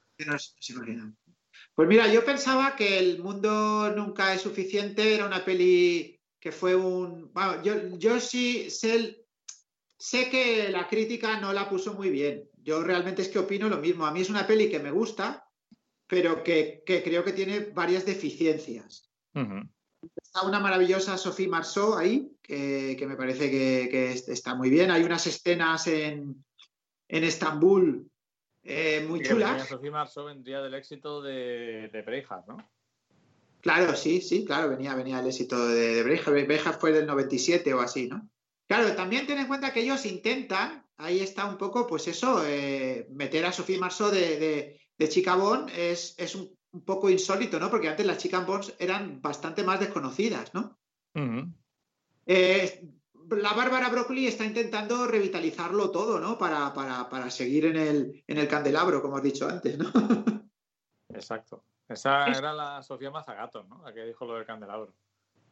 Pues 1.75 1.89
mira, 1.89 2.07
yo 2.13 2.25
pensaba 2.25 2.77
que 2.77 2.99
El 2.99 3.23
mundo 3.23 3.91
nunca 3.97 4.35
es 4.35 4.43
suficiente, 4.43 5.15
era 5.15 5.27
una 5.27 5.45
peli 5.45 6.21
que 6.39 6.53
fue 6.53 6.77
un... 6.77 7.33
Bueno, 7.33 7.63
yo, 7.63 7.97
yo 7.97 8.21
sí 8.21 8.71
sé, 8.71 9.25
sé 9.97 10.29
que 10.29 10.69
la 10.69 10.87
crítica 10.87 11.41
no 11.41 11.53
la 11.53 11.69
puso 11.69 11.95
muy 11.95 12.11
bien. 12.11 12.49
Yo 12.63 12.83
realmente 12.83 13.23
es 13.23 13.29
que 13.29 13.39
opino 13.39 13.69
lo 13.69 13.79
mismo. 13.79 14.05
A 14.05 14.13
mí 14.13 14.21
es 14.21 14.31
una 14.31 14.47
peli 14.47 14.71
que 14.71 14.79
me 14.79 14.91
gusta, 14.91 15.49
pero 16.07 16.43
que, 16.43 16.83
creo 16.85 17.25
que 17.25 17.33
tiene 17.33 17.61
varias 17.61 18.05
deficiencias. 18.05 19.11
Está 20.17 20.43
una 20.43 20.61
maravillosa 20.61 21.17
Sophie 21.17 21.49
Marceau 21.49 21.95
ahí, 21.95 22.31
que, 22.43 23.05
me 23.07 23.17
parece 23.17 23.51
que, 23.51 24.13
está 24.13 24.55
muy 24.55 24.71
bien. 24.71 24.91
Hay 24.91 25.03
unas 25.03 25.27
escenas 25.27 25.87
en, 25.87 26.45
en 27.09 27.25
Estambul 27.25 28.11
eh, 28.63 29.05
muy 29.09 29.23
chulas. 29.23 29.69
Sophie 29.69 29.91
Marceau 29.91 30.27
vendría 30.27 30.61
del 30.63 30.75
éxito 30.75 31.23
de, 31.23 31.91
de 31.93 32.25
¿no? 32.49 32.57
Claro, 33.61 33.95
sí, 33.95 34.21
sí, 34.21 34.45
claro, 34.45 34.71
venía, 34.71 34.95
venía 34.95 35.21
el 35.21 35.27
éxito 35.27 35.69
de, 35.69 36.05
de 36.05 36.59
fue 36.79 36.93
del 36.93 37.07
97 37.07 37.73
o 37.73 37.81
así, 37.81 38.09
¿no? 38.09 38.29
Claro, 38.67 38.95
también 38.95 39.27
ten 39.27 39.39
en 39.39 39.47
cuenta 39.47 39.73
que 39.73 39.81
ellos 39.81 40.05
intentan, 40.07 40.87
ahí 40.97 41.21
está 41.21 41.47
un 41.47 41.59
poco, 41.59 41.87
pues 41.87 42.09
eso, 42.09 42.45
eh, 42.47 43.07
meter 43.11 43.45
a 43.47 43.53
Sophie 43.53 43.79
Marceau 43.79 44.11
de, 44.11 44.39
de, 44.39 44.81
de 44.99 45.09
Chicabón 45.09 45.69
es, 45.75 46.15
es 46.19 46.35
un, 46.35 46.55
un 46.75 46.85
poco 46.85 47.09
insólito, 47.09 47.59
¿no? 47.61 47.71
Porque 47.71 47.89
antes 47.89 48.05
las 48.05 48.19
Chicken 48.19 48.45
Bones 48.45 48.75
eran 48.79 49.23
bastante 49.23 49.63
más 49.63 49.79
desconocidas, 49.79 50.53
¿no? 50.55 50.77
Eh, 52.27 52.91
la 53.31 53.53
Bárbara 53.53 53.89
Broccoli 53.89 54.27
está 54.27 54.45
intentando 54.45 55.07
revitalizarlo 55.07 55.91
todo, 55.91 56.19
¿no? 56.19 56.37
Para, 56.37 57.31
seguir 57.31 57.67
en 57.67 57.77
el, 57.77 58.25
en 58.27 58.39
el 58.39 58.49
candelabro, 58.49 59.01
como 59.01 59.17
has 59.17 59.23
dicho 59.23 59.49
antes, 59.49 59.79
¿no? 59.79 59.91
Exacto. 61.09 61.65
Esa 61.89 62.27
era 62.27 62.53
la 62.53 62.83
Sofía 62.83 63.11
Mazagato, 63.11 63.63
¿no? 63.65 63.83
La 63.85 63.95
que 63.95 64.05
dijo 64.05 64.27
lo 64.27 64.35
del 64.35 64.45
candelabro. 64.45 64.93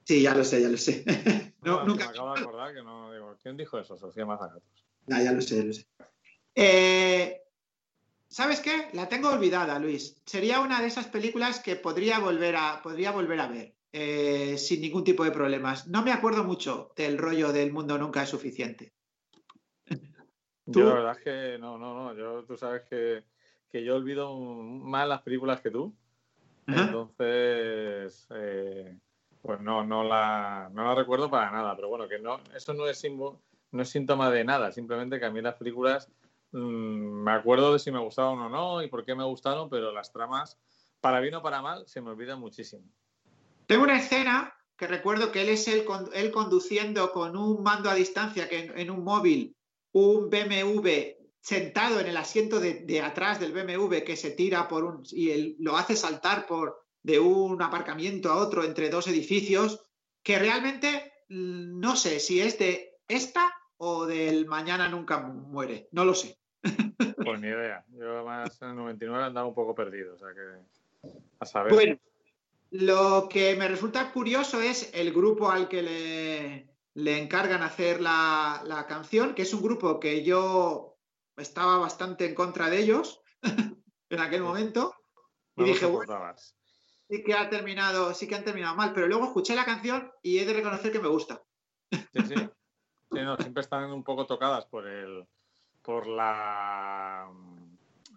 Sí, 0.04 0.22
ya 0.22 0.34
lo 0.34 0.42
sé, 0.42 0.60
ya 0.60 0.68
lo 0.68 0.76
sé. 0.76 1.04
no, 1.62 1.84
nunca... 1.84 2.06
Me 2.06 2.10
acabo 2.10 2.34
de 2.34 2.40
acordar 2.40 2.74
que 2.74 2.82
no 2.82 3.12
digo, 3.12 3.36
¿quién 3.40 3.56
dijo 3.56 3.78
eso? 3.78 3.96
Sofía 3.96 4.26
Mazagatos. 4.26 4.84
Ya, 5.06 5.22
ya 5.22 5.32
lo 5.32 5.40
sé, 5.40 5.58
ya 5.58 5.64
lo 5.64 5.72
sé. 5.72 5.86
Eh, 6.56 7.42
¿Sabes 8.32 8.60
qué? 8.60 8.88
La 8.94 9.10
tengo 9.10 9.28
olvidada, 9.28 9.78
Luis. 9.78 10.16
Sería 10.24 10.60
una 10.60 10.80
de 10.80 10.86
esas 10.86 11.06
películas 11.06 11.60
que 11.60 11.76
podría 11.76 12.18
volver 12.18 12.56
a, 12.56 12.80
podría 12.82 13.12
volver 13.12 13.38
a 13.38 13.46
ver 13.46 13.74
eh, 13.92 14.56
sin 14.56 14.80
ningún 14.80 15.04
tipo 15.04 15.22
de 15.22 15.30
problemas. 15.30 15.86
No 15.86 16.02
me 16.02 16.12
acuerdo 16.12 16.42
mucho 16.42 16.92
del 16.96 17.18
rollo 17.18 17.52
del 17.52 17.74
mundo 17.74 17.98
nunca 17.98 18.22
es 18.22 18.30
suficiente. 18.30 18.94
Yo 20.64 20.86
la 20.86 20.94
verdad 20.94 21.18
es 21.18 21.22
que 21.22 21.58
no, 21.58 21.76
no, 21.76 21.92
no. 21.92 22.14
Yo, 22.16 22.44
tú 22.44 22.56
sabes 22.56 22.84
que, 22.88 23.22
yo 23.84 23.96
olvido 23.96 24.34
más 24.34 25.06
las 25.06 25.20
películas 25.20 25.60
que 25.60 25.70
tú. 25.70 25.94
Entonces, 26.66 28.26
eh, 28.34 28.96
pues 29.42 29.60
no, 29.60 29.84
no 29.84 30.04
la, 30.04 30.70
no 30.72 30.84
la 30.86 30.94
recuerdo 30.94 31.30
para 31.30 31.50
nada. 31.50 31.76
Pero 31.76 31.90
bueno, 31.90 32.08
que 32.08 32.18
no, 32.18 32.40
eso 32.56 32.72
no 32.72 32.88
es 32.88 33.04
no 33.10 33.82
es 33.82 33.90
síntoma 33.90 34.30
de 34.30 34.42
nada, 34.42 34.72
simplemente 34.72 35.18
que 35.18 35.26
a 35.26 35.30
mí 35.30 35.42
las 35.42 35.56
películas 35.56 36.08
mm, 36.52 37.22
me 37.24 37.32
acuerdo 37.32 37.72
de 37.72 37.78
si 37.78 37.90
me 37.90 37.98
gustaban 37.98 38.38
o 38.38 38.48
no 38.48 38.82
y 38.82 38.88
por 38.88 39.04
qué 39.04 39.14
me 39.14 39.24
gustaron, 39.24 39.68
pero 39.68 39.92
las 39.92 40.12
tramas, 40.12 40.58
para 41.00 41.20
bien 41.20 41.34
o 41.34 41.42
para 41.42 41.62
mal, 41.62 41.86
se 41.86 42.00
me 42.00 42.10
olvidan 42.10 42.40
muchísimo. 42.40 42.84
Tengo 43.66 43.84
una 43.84 43.98
escena 43.98 44.54
que 44.76 44.86
recuerdo 44.86 45.30
que 45.30 45.42
él 45.42 45.50
es 45.50 45.68
él, 45.68 45.84
conduciendo 46.32 47.12
con 47.12 47.36
un 47.36 47.62
mando 47.62 47.88
a 47.88 47.94
distancia 47.94 48.48
que 48.48 48.72
en, 48.74 48.90
un 48.90 49.04
móvil, 49.04 49.56
un 49.92 50.28
BMW 50.28 50.88
sentado 51.40 52.00
en 52.00 52.06
el 52.06 52.16
asiento 52.16 52.58
de, 52.60 53.00
atrás 53.00 53.38
del 53.38 53.52
BMW 53.52 53.98
que 54.04 54.16
se 54.16 54.30
tira 54.30 54.68
por 54.68 54.84
un 54.84 55.02
y 55.10 55.30
él 55.30 55.56
lo 55.58 55.76
hace 55.76 55.96
saltar 55.96 56.46
por 56.46 56.84
de 57.02 57.18
un 57.18 57.62
aparcamiento 57.62 58.30
a 58.30 58.36
otro 58.36 58.64
entre 58.64 58.90
dos 58.90 59.08
edificios 59.08 59.86
que 60.22 60.38
realmente 60.38 61.12
mm, 61.28 61.78
no 61.78 61.96
sé 61.96 62.20
si 62.20 62.40
es 62.40 62.58
de 62.58 62.96
esta 63.08 63.52
o 63.76 64.06
del 64.06 64.46
mañana 64.46 64.88
nunca 64.88 65.20
muere, 65.20 65.88
no 65.92 66.04
lo 66.04 66.14
sé. 66.14 66.41
Pues 67.24 67.40
ni 67.40 67.48
idea. 67.48 67.84
Yo 67.90 68.16
además 68.16 68.60
en 68.62 68.70
el 68.70 68.76
99 68.76 69.24
andaba 69.24 69.46
un 69.46 69.54
poco 69.54 69.74
perdido, 69.74 70.14
o 70.14 70.18
sea 70.18 70.28
que 70.28 71.12
a 71.40 71.46
saber. 71.46 71.72
Bueno, 71.72 71.98
lo 72.70 73.28
que 73.28 73.54
me 73.56 73.68
resulta 73.68 74.12
curioso 74.12 74.60
es 74.60 74.90
el 74.94 75.12
grupo 75.12 75.50
al 75.50 75.68
que 75.68 75.82
le, 76.94 77.18
encargan 77.18 77.62
hacer 77.62 78.00
la, 78.00 78.86
canción, 78.88 79.34
que 79.34 79.42
es 79.42 79.52
un 79.52 79.62
grupo 79.62 80.00
que 80.00 80.24
yo 80.24 80.96
estaba 81.36 81.76
bastante 81.78 82.26
en 82.26 82.34
contra 82.34 82.70
de 82.70 82.78
ellos 82.78 83.20
en 84.10 84.20
aquel 84.20 84.42
momento. 84.42 84.94
y 85.56 85.64
dije, 85.64 85.86
bueno, 85.86 86.34
sí 87.08 87.22
que 87.22 87.34
ha 87.34 87.50
terminado, 87.50 88.14
sí 88.14 88.26
que 88.26 88.36
han 88.36 88.44
terminado 88.44 88.74
mal, 88.74 88.92
pero 88.94 89.06
luego 89.06 89.26
escuché 89.26 89.54
la 89.54 89.66
canción 89.66 90.10
y 90.22 90.38
he 90.38 90.46
de 90.46 90.54
reconocer 90.54 90.92
que 90.92 91.00
me 91.00 91.08
gusta. 91.08 91.42
Sí, 91.90 92.22
sí. 92.26 92.34
siempre 93.38 93.60
están 93.60 93.92
un 93.92 94.02
poco 94.02 94.26
tocadas 94.26 94.64
por 94.64 94.86
el 94.86 95.26
por 95.82 96.06
la 96.06 97.28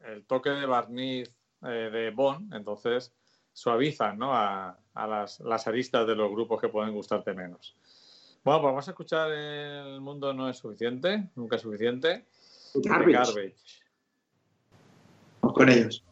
el 0.05 0.23
toque 0.25 0.51
de 0.51 0.65
barniz 0.65 1.31
eh, 1.63 1.89
de 1.91 2.11
Bon, 2.11 2.49
entonces 2.53 3.13
suavizan 3.53 4.17
¿no? 4.17 4.33
a, 4.33 4.77
las, 4.93 5.39
las, 5.39 5.67
aristas 5.67 6.05
de 6.05 6.15
los 6.15 6.29
grupos 6.31 6.61
que 6.61 6.69
pueden 6.69 6.93
gustarte 6.93 7.33
menos. 7.33 7.75
Bueno, 8.43 8.61
pues 8.61 8.71
vamos 8.71 8.87
a 8.87 8.91
escuchar 8.91 9.31
El 9.31 10.01
mundo 10.01 10.33
no 10.33 10.49
es 10.49 10.57
suficiente, 10.57 11.29
nunca 11.35 11.55
es 11.55 11.63
suficiente. 11.63 12.25
Garbage. 12.75 13.55
Con 15.41 15.69
ellos. 15.69 16.03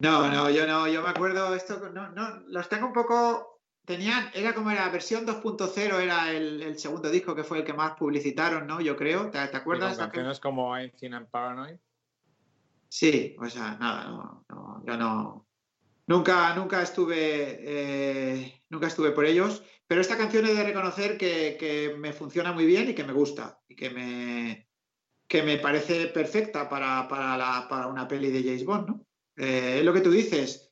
No, 0.00 0.30
no, 0.30 0.48
yo 0.48 0.66
no, 0.66 0.88
yo 0.88 1.02
me 1.02 1.10
acuerdo 1.10 1.54
esto, 1.54 1.78
no, 1.92 2.10
no, 2.12 2.40
los 2.46 2.70
tengo 2.70 2.86
un 2.86 2.94
poco, 2.94 3.60
tenían, 3.84 4.30
era 4.32 4.54
como 4.54 4.70
la 4.70 4.88
versión 4.88 5.26
2.0, 5.26 6.00
era 6.00 6.32
el, 6.32 6.78
segundo 6.78 7.10
disco 7.10 7.34
que 7.34 7.44
fue 7.44 7.58
el 7.58 7.64
que 7.64 7.74
más 7.74 7.92
publicitaron, 7.98 8.66
¿no? 8.66 8.80
Yo 8.80 8.96
creo, 8.96 9.30
¿te, 9.30 9.38
acuerdas? 9.38 9.98
canciones 9.98 10.40
como 10.40 10.74
I'm 10.74 10.90
and 11.12 11.28
Paranoid. 11.28 11.76
Sí, 12.88 13.36
o 13.38 13.46
sea, 13.50 13.76
nada, 13.76 14.42
no, 14.48 14.82
yo 14.86 14.96
no, 14.96 15.46
nunca, 16.06 16.54
nunca 16.54 16.80
estuve, 16.80 17.58
eh, 17.60 18.64
nunca 18.70 18.86
estuve 18.86 19.10
por 19.10 19.26
ellos, 19.26 19.62
pero 19.90 20.02
esta 20.02 20.16
canción 20.16 20.46
he 20.46 20.54
de 20.54 20.62
reconocer 20.62 21.18
que, 21.18 21.56
que 21.58 21.96
me 21.98 22.12
funciona 22.12 22.52
muy 22.52 22.64
bien 22.64 22.88
y 22.88 22.94
que 22.94 23.02
me 23.02 23.12
gusta 23.12 23.58
y 23.66 23.74
que 23.74 23.90
me, 23.90 24.68
que 25.26 25.42
me 25.42 25.58
parece 25.58 26.06
perfecta 26.06 26.68
para, 26.68 27.08
para, 27.08 27.88
una 27.88 28.06
peli 28.06 28.30
de 28.30 28.44
James 28.44 28.64
Bond, 28.64 28.86
¿no? 28.86 29.06
Eh, 29.36 29.78
es 29.80 29.84
lo 29.84 29.92
que 29.92 30.00
tú 30.00 30.12
dices. 30.12 30.70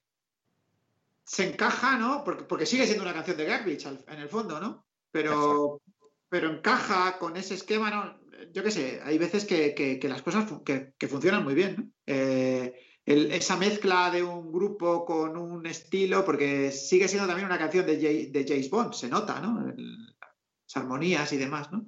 Se 1.24 1.48
encaja, 1.48 1.98
¿no? 1.98 2.22
Porque, 2.22 2.64
sigue 2.64 2.86
siendo 2.86 3.02
una 3.02 3.12
canción 3.12 3.36
de 3.36 3.44
Garbage 3.44 3.88
en 4.06 4.20
el 4.20 4.28
fondo, 4.28 4.60
¿no? 4.60 4.86
Pero, 5.10 5.82
pero 6.28 6.52
encaja 6.52 7.18
con 7.18 7.36
ese 7.36 7.54
esquema, 7.54 7.90
¿no? 7.90 8.20
Yo 8.52 8.62
qué 8.62 8.70
sé, 8.70 9.00
hay 9.02 9.18
veces 9.18 9.44
que, 9.46 9.98
las 10.04 10.22
cosas 10.22 10.48
que, 10.64 11.08
funcionan 11.08 11.42
muy 11.42 11.54
bien, 11.54 11.74
¿no? 11.76 11.90
Eh, 12.06 12.87
esa 13.08 13.56
mezcla 13.56 14.10
de 14.10 14.22
un 14.22 14.52
grupo 14.52 15.04
con 15.06 15.36
un 15.36 15.64
estilo, 15.66 16.24
porque 16.24 16.70
sigue 16.70 17.08
siendo 17.08 17.26
también 17.26 17.46
una 17.46 17.58
canción 17.58 17.86
de, 17.86 17.96
de 17.96 18.44
James 18.46 18.68
Bond, 18.68 18.92
se 18.92 19.08
nota, 19.08 19.40
¿no? 19.40 19.64
las 19.66 20.76
armonías 20.76 21.32
y 21.32 21.38
demás, 21.38 21.72
¿no? 21.72 21.86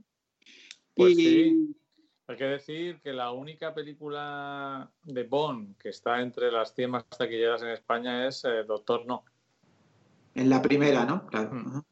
Pues 0.95 1.17
sí. 1.17 1.75
Hay 2.27 2.37
que 2.37 2.45
decir 2.45 3.01
que 3.03 3.13
la 3.13 3.33
única 3.33 3.75
película 3.75 4.91
de 5.03 5.25
Bond 5.25 5.77
que 5.77 5.89
está 5.91 6.21
entre 6.21 6.51
las 6.51 6.75
100 6.75 6.91
más 6.91 7.09
taquilleras 7.09 7.61
en 7.63 7.69
España 7.71 8.27
es 8.27 8.45
eh, 8.45 8.65
Doctor 8.67 9.05
No. 9.05 9.25
En 10.35 10.49
la 10.49 10.63
primera, 10.63 11.05
¿no? 11.05 11.27
Claro. 11.27 11.51
Hmm. 11.51 11.83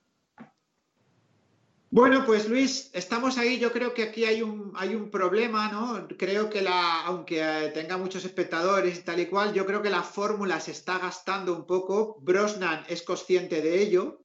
Bueno, 1.90 2.26
pues 2.26 2.46
Luis, 2.50 2.90
estamos 2.92 3.38
ahí. 3.38 3.58
Yo 3.58 3.72
creo 3.72 3.94
que 3.94 4.02
aquí 4.02 4.26
hay 4.26 4.42
un, 4.42 4.72
hay 4.76 4.94
un 4.94 5.10
problema, 5.10 5.72
¿no? 5.72 6.06
Creo 6.18 6.50
que 6.50 6.60
la, 6.60 7.00
aunque 7.06 7.40
eh, 7.40 7.70
tenga 7.72 7.96
muchos 7.96 8.26
espectadores 8.26 8.98
y 8.98 9.02
tal 9.02 9.20
y 9.20 9.26
cual, 9.26 9.54
yo 9.54 9.64
creo 9.64 9.80
que 9.80 9.88
la 9.88 10.02
fórmula 10.02 10.60
se 10.60 10.72
está 10.72 10.98
gastando 10.98 11.56
un 11.56 11.66
poco. 11.66 12.18
Brosnan 12.20 12.84
es 12.88 13.02
consciente 13.02 13.62
de 13.62 13.80
ello 13.80 14.22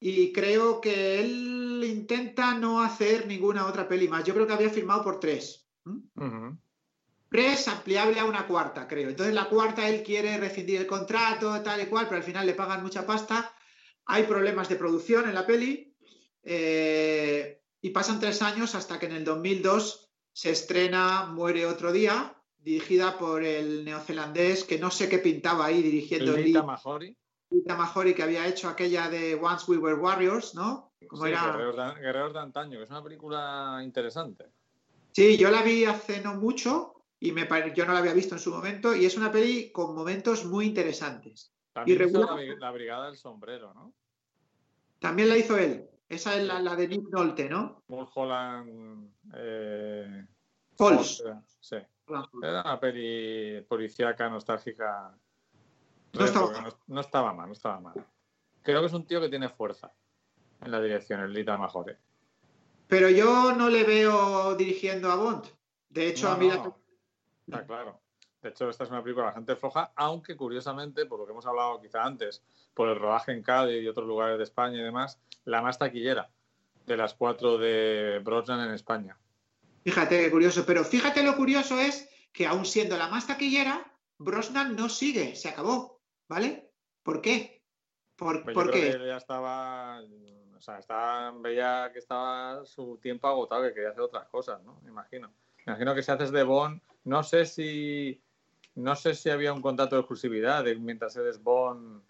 y 0.00 0.32
creo 0.32 0.82
que 0.82 1.20
él 1.20 1.82
intenta 1.82 2.54
no 2.54 2.82
hacer 2.82 3.26
ninguna 3.26 3.66
otra 3.66 3.88
peli 3.88 4.06
más. 4.06 4.24
Yo 4.24 4.34
creo 4.34 4.46
que 4.46 4.52
había 4.52 4.68
firmado 4.68 5.02
por 5.02 5.18
tres. 5.18 5.66
es 7.30 7.68
ampliable 7.68 8.20
a 8.20 8.26
una 8.26 8.46
cuarta, 8.46 8.86
creo. 8.86 9.08
Entonces 9.08 9.34
la 9.34 9.48
cuarta 9.48 9.88
él 9.88 10.02
quiere 10.02 10.36
rescindir 10.36 10.82
el 10.82 10.86
contrato, 10.86 11.58
tal 11.62 11.80
y 11.80 11.86
cual, 11.86 12.04
pero 12.04 12.18
al 12.18 12.22
final 12.22 12.44
le 12.44 12.52
pagan 12.52 12.82
mucha 12.82 13.06
pasta. 13.06 13.54
Hay 14.04 14.24
problemas 14.24 14.68
de 14.68 14.76
producción 14.76 15.26
en 15.26 15.34
la 15.34 15.46
peli 15.46 15.91
eh, 16.42 17.62
y 17.80 17.90
pasan 17.90 18.20
tres 18.20 18.42
años 18.42 18.74
hasta 18.74 18.98
que 18.98 19.06
en 19.06 19.12
el 19.12 19.24
2002 19.24 20.10
se 20.32 20.50
estrena 20.50 21.26
Muere 21.26 21.66
otro 21.66 21.92
día, 21.92 22.34
dirigida 22.58 23.18
por 23.18 23.42
el 23.42 23.84
neozelandés 23.84 24.64
que 24.64 24.78
no 24.78 24.90
sé 24.90 25.08
qué 25.08 25.18
pintaba 25.18 25.66
ahí 25.66 25.82
dirigiendo 25.82 26.34
el 26.34 26.44
Lita 26.44 26.62
Mahori. 26.62 27.16
Lita 27.50 27.76
Mahori 27.76 28.14
que 28.14 28.22
había 28.22 28.46
hecho 28.46 28.68
aquella 28.68 29.10
de 29.10 29.34
Once 29.34 29.64
We 29.68 29.76
Were 29.76 29.96
Warriors, 29.96 30.54
¿no? 30.54 30.92
Como 31.08 31.26
era... 31.26 31.56
Guerreros 31.96 32.32
de, 32.32 32.40
Antaño, 32.40 32.78
que 32.78 32.84
es 32.84 32.90
una 32.90 33.02
película 33.02 33.80
interesante. 33.82 34.46
Sí, 35.10 35.36
yo 35.36 35.50
la 35.50 35.62
vi 35.62 35.84
hace 35.84 36.22
no 36.22 36.34
mucho 36.34 37.04
y 37.20 37.32
me 37.32 37.46
yo 37.74 37.84
no 37.84 37.92
la 37.92 37.98
había 37.98 38.14
visto 38.14 38.34
en 38.34 38.40
su 38.40 38.50
momento 38.50 38.94
y 38.94 39.04
es 39.04 39.16
una 39.16 39.30
peli 39.30 39.70
con 39.70 39.94
momentos 39.94 40.44
muy 40.44 40.66
interesantes. 40.66 41.52
También 41.72 42.08
hizo 42.08 42.36
la, 42.58 42.70
Brigada 42.70 43.06
del 43.06 43.16
Sombrero, 43.16 43.72
¿no? 43.74 43.94
También 44.98 45.28
la 45.28 45.36
hizo 45.36 45.56
él. 45.56 45.88
Esa 46.12 46.36
es 46.36 46.44
la, 46.44 46.76
de 46.76 46.88
Nick 46.88 47.08
Nolte, 47.08 47.48
¿no? 47.48 47.84
Mulholland 47.88 49.14
eh, 49.34 50.26
Falls. 50.76 51.24
Sí. 51.58 51.76
Era 52.42 52.60
una 52.60 52.78
peli 52.78 53.62
policíaca, 53.62 54.28
nostálgica. 54.28 55.16
No 56.12 56.24
estaba, 56.26 56.76
no, 56.86 57.00
estaba 57.00 57.32
mal, 57.32 57.46
no 57.46 57.54
estaba 57.54 57.80
mal. 57.80 58.06
Creo 58.60 58.80
que 58.80 58.88
es 58.88 58.92
un 58.92 59.06
tío 59.06 59.22
que 59.22 59.30
tiene 59.30 59.48
fuerza 59.48 59.90
en 60.60 60.70
la 60.70 60.82
dirección, 60.82 61.20
el 61.20 61.32
Lita 61.32 61.56
Majore. 61.56 61.96
Pero 62.88 63.08
yo 63.08 63.54
no 63.54 63.70
le 63.70 63.84
veo 63.84 64.54
dirigiendo 64.54 65.10
a 65.10 65.16
Bond. 65.16 65.46
De 65.88 66.08
hecho, 66.08 66.28
a 66.28 66.36
mí 66.36 66.48
Está 66.48 67.66
claro. 67.66 68.02
De 68.42 68.48
hecho, 68.48 68.68
esta 68.68 68.84
es 68.84 68.90
una 68.90 69.02
película 69.02 69.26
bastante 69.26 69.54
floja, 69.54 69.92
aunque 69.94 70.36
curiosamente, 70.36 71.06
por 71.06 71.20
lo 71.20 71.26
que 71.26 71.32
hemos 71.32 71.46
hablado 71.46 71.80
quizá 71.80 72.02
antes, 72.02 72.42
por 72.74 72.88
el 72.88 72.98
rodaje 72.98 73.32
en 73.32 73.42
Cádiz 73.42 73.82
y 73.82 73.88
otros 73.88 74.06
lugares 74.06 74.36
de 74.36 74.44
España 74.44 74.78
y 74.78 74.82
demás, 74.82 75.20
la 75.44 75.62
más 75.62 75.78
taquillera 75.78 76.28
de 76.86 76.96
las 76.96 77.14
cuatro 77.14 77.56
de 77.56 78.20
Brosnan 78.24 78.66
en 78.66 78.74
España. 78.74 79.16
Fíjate 79.84 80.20
qué 80.20 80.30
curioso, 80.30 80.64
pero 80.66 80.84
fíjate 80.84 81.22
lo 81.22 81.36
curioso 81.36 81.78
es 81.78 82.08
que 82.32 82.46
aún 82.46 82.64
siendo 82.64 82.96
la 82.96 83.08
más 83.08 83.28
taquillera, 83.28 83.92
Brosnan 84.18 84.74
no 84.74 84.88
sigue, 84.88 85.36
se 85.36 85.48
acabó, 85.48 86.00
¿vale? 86.28 86.70
¿Por 87.04 87.20
qué? 87.20 87.62
¿Por, 88.16 88.44
pues 88.44 88.70
qué? 88.70 88.98
ya 89.06 89.16
estaba, 89.16 90.00
o 90.00 90.60
sea, 90.60 91.32
veía 91.40 91.90
que 91.92 91.98
estaba 91.98 92.64
su 92.64 92.98
tiempo 92.98 93.28
agotado, 93.28 93.62
que 93.64 93.74
quería 93.74 93.90
hacer 93.90 94.02
otras 94.02 94.28
cosas, 94.28 94.62
¿no? 94.62 94.80
Me 94.82 94.90
imagino. 94.90 95.32
Me 95.58 95.72
imagino 95.72 95.94
que 95.94 96.02
si 96.02 96.10
haces 96.10 96.30
de 96.32 96.42
Bond, 96.42 96.80
no 97.04 97.22
sé 97.22 97.46
si 97.46 98.20
no 98.74 98.96
sé 98.96 99.14
si 99.14 99.30
había 99.30 99.52
un 99.52 99.60
contrato 99.60 99.96
de 99.96 100.00
exclusividad 100.00 100.64
de, 100.64 100.76
mientras 100.76 101.16
eres 101.16 101.42
Bond, 101.42 102.02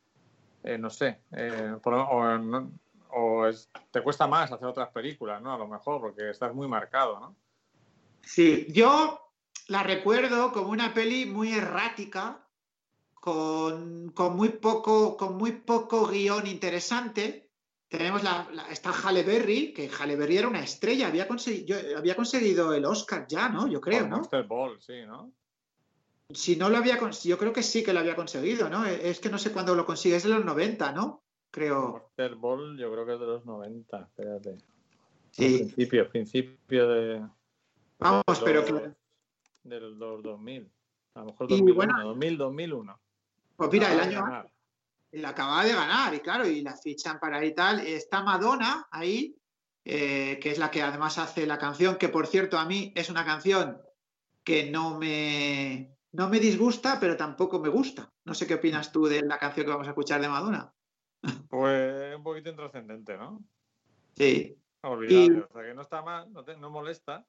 eh, 0.62 0.78
no 0.78 0.90
sé, 0.90 1.20
eh, 1.32 1.74
o, 3.14 3.50
te 3.90 4.02
cuesta 4.02 4.26
más 4.26 4.52
hacer 4.52 4.66
otras 4.66 4.88
películas, 4.90 5.42
¿no? 5.42 5.52
A 5.52 5.58
lo 5.58 5.66
mejor, 5.66 6.00
porque 6.00 6.30
estás 6.30 6.54
muy 6.54 6.68
marcado, 6.68 7.20
¿no? 7.20 7.36
Sí, 8.22 8.66
yo 8.70 9.32
la 9.68 9.82
recuerdo 9.82 10.52
como 10.52 10.70
una 10.70 10.94
peli 10.94 11.26
muy 11.26 11.52
errática, 11.52 12.46
con, 13.14 14.12
muy, 14.34 14.48
poco, 14.48 15.16
con 15.16 15.36
muy 15.36 15.52
poco 15.52 16.06
guion 16.08 16.46
interesante. 16.46 17.50
Tenemos 17.88 18.22
la, 18.22 18.48
está 18.70 18.90
Halle 18.90 19.22
Berry, 19.22 19.72
que 19.72 19.88
Halle 19.88 20.16
Berry 20.16 20.38
era 20.38 20.48
una 20.48 20.62
estrella, 20.62 21.08
había, 21.08 21.28
conseguido, 21.28 21.78
había 21.96 22.16
conseguido 22.16 22.72
el 22.72 22.84
Oscar 22.84 23.26
ya, 23.28 23.48
¿no? 23.48 23.68
Yo 23.68 23.80
creo, 23.80 24.08
¿no? 24.08 24.16
Monster 24.16 24.44
Ball, 24.44 24.80
sí, 24.80 25.04
¿no? 25.06 25.32
Si 26.34 26.56
no 26.56 26.68
lo 26.68 26.78
había 26.78 26.98
yo 27.24 27.38
creo 27.38 27.52
que 27.52 27.62
sí 27.62 27.82
que 27.82 27.92
lo 27.92 28.00
había 28.00 28.16
conseguido, 28.16 28.68
¿no? 28.68 28.84
Es 28.84 29.20
que 29.20 29.30
no 29.30 29.38
sé 29.38 29.52
cuándo 29.52 29.74
lo 29.74 29.84
consigue, 29.84 30.16
es 30.16 30.22
de 30.22 30.30
los 30.30 30.44
90, 30.44 30.92
¿no? 30.92 31.22
Creo. 31.50 31.92
Monster 31.92 32.34
Ball 32.36 32.78
yo 32.78 32.92
creo 32.92 33.06
que 33.06 33.14
es 33.14 33.20
de 33.20 33.26
los 33.26 33.44
90, 33.44 34.00
espérate. 34.00 34.58
Sí. 35.30 35.58
Principio, 35.58 36.08
principio 36.10 36.88
de... 36.88 37.26
Vamos, 37.98 38.42
pero 38.44 38.64
que... 38.64 38.92
Del 39.62 39.98
2000. 39.98 40.70
A 41.14 41.20
lo 41.20 41.26
mejor 41.26 41.48
2001, 41.48 42.04
2000, 42.04 42.38
2001. 42.38 43.00
Pues 43.56 43.70
mira, 43.70 43.92
el 43.92 44.00
año 44.00 44.24
la 45.12 45.28
acaba 45.28 45.64
de 45.64 45.74
ganar 45.74 46.14
y 46.14 46.20
claro, 46.20 46.46
y 46.46 46.62
la 46.62 46.76
fichan 46.76 47.20
para 47.20 47.38
ahí 47.38 47.54
tal. 47.54 47.80
Está 47.80 48.22
Madonna 48.22 48.88
ahí, 48.90 49.36
eh, 49.84 50.38
que 50.40 50.50
es 50.50 50.58
la 50.58 50.70
que 50.70 50.82
además 50.82 51.18
hace 51.18 51.46
la 51.46 51.58
canción, 51.58 51.96
que 51.96 52.08
por 52.08 52.26
cierto 52.26 52.58
a 52.58 52.64
mí 52.64 52.92
es 52.96 53.10
una 53.10 53.24
canción 53.24 53.80
que 54.42 54.70
no 54.70 54.98
me, 54.98 55.94
no 56.12 56.28
me 56.28 56.38
disgusta, 56.38 56.98
pero 57.00 57.16
tampoco 57.16 57.58
me 57.58 57.68
gusta. 57.68 58.12
No 58.24 58.34
sé 58.34 58.46
qué 58.46 58.54
opinas 58.54 58.92
tú 58.92 59.06
de 59.06 59.22
la 59.22 59.38
canción 59.38 59.66
que 59.66 59.72
vamos 59.72 59.86
a 59.86 59.90
escuchar 59.90 60.20
de 60.20 60.28
Madonna. 60.28 60.72
Pues 61.48 62.16
un 62.16 62.22
poquito 62.22 62.50
intrascendente, 62.50 63.16
¿no? 63.16 63.42
Sí. 64.16 64.58
Olvidable, 64.82 65.46
o 65.48 65.52
sea 65.52 65.62
que 65.62 65.74
no 65.74 65.82
está 65.82 66.02
mal, 66.02 66.32
no, 66.32 66.42
no 66.42 66.70
molesta, 66.70 67.24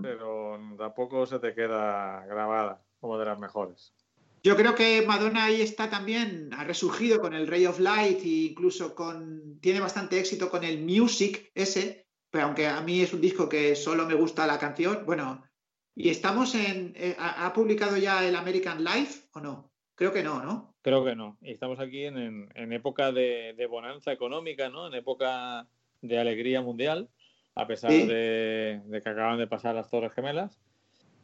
pero 0.00 0.58
tampoco 0.78 1.26
se 1.26 1.38
te 1.38 1.54
queda 1.54 2.24
grabada 2.24 2.82
como 2.98 3.18
de 3.18 3.26
las 3.26 3.38
mejores. 3.38 3.94
Yo 4.42 4.56
creo 4.56 4.74
que 4.74 5.04
Madonna 5.06 5.44
ahí 5.44 5.60
está 5.60 5.90
también, 5.90 6.50
ha 6.54 6.64
resurgido 6.64 7.20
con 7.20 7.34
el 7.34 7.46
Ray 7.46 7.66
of 7.66 7.78
Light 7.78 8.20
e 8.22 8.48
incluso 8.50 8.94
con, 8.94 9.60
tiene 9.60 9.80
bastante 9.80 10.18
éxito 10.18 10.50
con 10.50 10.64
el 10.64 10.82
Music 10.82 11.50
ese, 11.54 12.06
pero 12.30 12.46
aunque 12.46 12.66
a 12.66 12.80
mí 12.80 13.02
es 13.02 13.12
un 13.12 13.20
disco 13.20 13.48
que 13.48 13.76
solo 13.76 14.06
me 14.06 14.14
gusta 14.14 14.46
la 14.46 14.58
canción, 14.58 15.04
bueno, 15.04 15.44
¿y 15.94 16.08
estamos 16.10 16.54
en, 16.54 16.92
eh, 16.96 17.16
ha, 17.18 17.52
publicado 17.52 17.96
ya 17.96 18.26
el 18.26 18.36
American 18.36 18.82
Life 18.82 19.28
o 19.32 19.40
no? 19.40 19.70
Creo 19.94 20.12
que 20.12 20.22
no, 20.22 20.42
¿no? 20.42 20.74
Creo 20.82 21.04
que 21.04 21.14
no. 21.14 21.38
Y 21.42 21.52
estamos 21.52 21.78
aquí 21.78 22.04
en, 22.04 22.50
época 22.54 23.12
de, 23.12 23.66
bonanza 23.70 24.12
económica, 24.12 24.68
¿no? 24.68 24.88
En 24.88 24.94
época 24.94 25.66
de 26.00 26.18
alegría 26.18 26.60
mundial, 26.60 27.08
a 27.54 27.66
pesar 27.66 27.90
de, 27.90 28.80
de 28.84 29.00
que 29.00 29.08
acaban 29.08 29.38
de 29.38 29.46
pasar 29.46 29.74
las 29.74 29.90
Torres 29.90 30.12
Gemelas. 30.12 30.58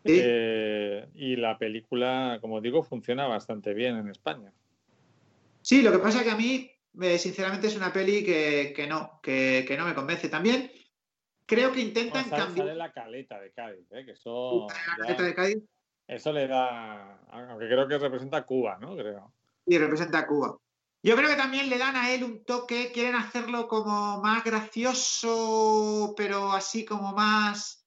Eh, 0.04 1.06
y 1.14 1.36
la 1.36 1.58
película, 1.58 2.38
como 2.40 2.60
digo, 2.60 2.82
funciona 2.82 3.26
bastante 3.26 3.74
bien 3.74 3.96
en 3.96 4.08
España. 4.08 4.52
Sí, 5.62 5.82
lo 5.82 5.92
que 5.92 5.98
pasa 5.98 6.18
es 6.18 6.24
que 6.24 6.30
a 6.30 6.36
mí, 6.36 6.70
eh, 7.00 7.18
sinceramente, 7.18 7.66
es 7.66 7.76
una 7.76 7.92
peli 7.92 8.24
que, 8.24 8.86
no, 8.88 9.20
que, 9.22 9.74
no 9.76 9.86
me 9.86 9.94
convence. 9.94 10.28
También 10.28 10.70
creo 11.48 11.72
que 11.72 11.80
intentan 11.80 12.30
cambiar. 12.30 12.76
la 12.76 12.92
caleta 12.92 13.40
de 13.40 13.50
Cádiz, 13.50 13.90
¿eh? 13.90 14.04
que 14.04 14.12
eso. 14.12 14.68
La 14.98 15.06
caleta 15.06 15.22
de 15.24 15.34
Cádiz. 15.34 15.58
Eso 16.06 16.32
le 16.32 16.46
da. 16.46 17.18
Aunque 17.30 17.66
creo 17.66 17.88
que 17.88 17.98
representa 17.98 18.46
Cuba, 18.46 18.78
¿no? 18.80 18.94
Creo. 18.94 19.34
Sí, 19.66 19.76
representa 19.76 20.26
Cuba. 20.26 20.56
Yo 21.02 21.16
creo 21.16 21.28
que 21.28 21.36
también 21.36 21.68
le 21.68 21.78
dan 21.78 21.96
a 21.96 22.12
él 22.12 22.24
un 22.24 22.44
toque, 22.44 22.90
quieren 22.92 23.14
hacerlo 23.14 23.66
como 23.66 24.20
más 24.20 24.44
gracioso, 24.44 26.14
pero 26.16 26.52
así 26.52 26.84
como 26.84 27.12
más 27.12 27.78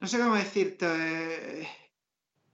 no 0.00 0.06
sé 0.06 0.18
cómo 0.18 0.34
decirte. 0.36 1.68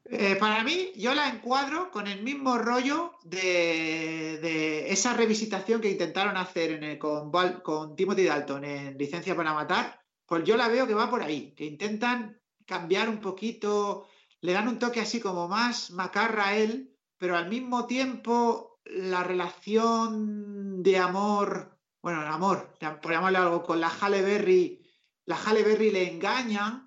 Eh, 0.06 0.36
para 0.36 0.62
mí, 0.64 0.92
yo 0.96 1.14
la 1.14 1.28
encuadro 1.28 1.90
con 1.90 2.06
el 2.06 2.22
mismo 2.22 2.58
rollo 2.58 3.12
de, 3.24 4.90
esa 4.90 5.14
revisitación 5.14 5.80
que 5.80 5.90
intentaron 5.90 6.36
hacer 6.36 6.98
con, 6.98 7.30
con 7.62 7.96
Timothy 7.96 8.24
Dalton 8.24 8.64
en 8.64 8.98
Licencia 8.98 9.34
para 9.34 9.54
Matar. 9.54 10.03
Pues 10.26 10.44
yo 10.44 10.56
la 10.56 10.68
veo 10.68 10.86
que 10.86 10.94
va 10.94 11.10
por 11.10 11.22
ahí, 11.22 11.54
que 11.54 11.64
intentan 11.64 12.40
cambiar 12.66 13.08
un 13.08 13.20
poquito, 13.20 14.08
le 14.40 14.52
dan 14.52 14.68
un 14.68 14.78
toque 14.78 15.00
así 15.00 15.20
como 15.20 15.48
más 15.48 15.90
macarra 15.90 16.48
a 16.48 16.56
él, 16.56 16.96
pero 17.18 17.36
al 17.36 17.48
mismo 17.48 17.86
tiempo 17.86 18.80
la 18.84 19.22
relación 19.22 20.82
de 20.82 20.98
amor, 20.98 21.78
bueno, 22.02 22.22
el 22.22 22.28
amor, 22.28 22.74
por 23.02 23.12
llamarle 23.12 23.38
algo, 23.38 23.62
con 23.62 23.80
la 23.80 23.88
Halle 23.88 24.22
Berry, 24.22 24.82
la 25.26 25.36
Halle 25.36 25.62
Berry 25.62 25.90
le 25.90 26.10
engaña 26.10 26.84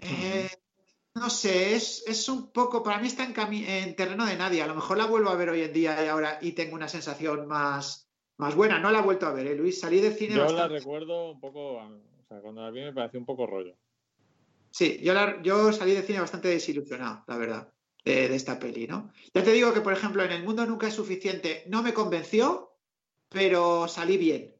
eh, 0.00 0.48
no 1.14 1.30
sé, 1.30 1.74
es, 1.74 2.28
un 2.28 2.52
poco, 2.52 2.82
para 2.82 2.98
mí 2.98 3.08
está 3.08 3.24
en, 3.24 3.96
terreno 3.96 4.24
de 4.24 4.36
nadie. 4.36 4.62
A 4.62 4.66
lo 4.66 4.74
mejor 4.74 4.96
la 4.96 5.06
vuelvo 5.06 5.30
a 5.30 5.34
ver 5.34 5.50
hoy 5.50 5.62
en 5.62 5.72
día 5.72 6.04
y 6.04 6.08
ahora 6.08 6.38
y 6.40 6.52
tengo 6.52 6.74
una 6.74 6.88
sensación 6.88 7.46
más, 7.46 8.08
más 8.36 8.54
buena. 8.54 8.78
No 8.78 8.90
la 8.90 9.00
he 9.00 9.02
vuelto 9.02 9.26
a 9.26 9.32
ver, 9.32 9.48
¿eh, 9.48 9.56
Luis. 9.56 9.80
Salí 9.80 10.00
del 10.00 10.14
cine. 10.14 10.36
Yo 10.36 10.46
la 10.52 10.68
recuerdo 10.68 11.32
un 11.32 11.40
poco, 11.40 11.80
sea, 12.28 12.40
cuando 12.40 12.62
la 12.62 12.70
vi 12.70 12.80
me 12.80 12.92
pareció 12.92 13.18
un 13.18 13.26
poco 13.26 13.46
rollo. 13.46 13.76
Sí, 14.70 15.00
yo, 15.02 15.14
yo 15.42 15.72
salí 15.72 15.92
del 15.92 16.04
cine 16.04 16.20
bastante 16.20 16.48
desilusionado, 16.48 17.24
la 17.26 17.38
verdad, 17.38 17.72
de, 18.04 18.34
esta 18.34 18.58
peli, 18.58 18.86
¿no? 18.86 19.10
Ya 19.34 19.42
te 19.42 19.52
digo 19.52 19.72
que, 19.72 19.80
por 19.80 19.92
ejemplo, 19.92 20.22
en 20.22 20.32
El 20.32 20.44
Mundo 20.44 20.64
Nunca 20.66 20.88
es 20.88 20.94
Suficiente 20.94 21.64
no 21.68 21.82
me 21.82 21.94
convenció, 21.94 22.76
pero 23.28 23.88
salí 23.88 24.16
bien. 24.16 24.54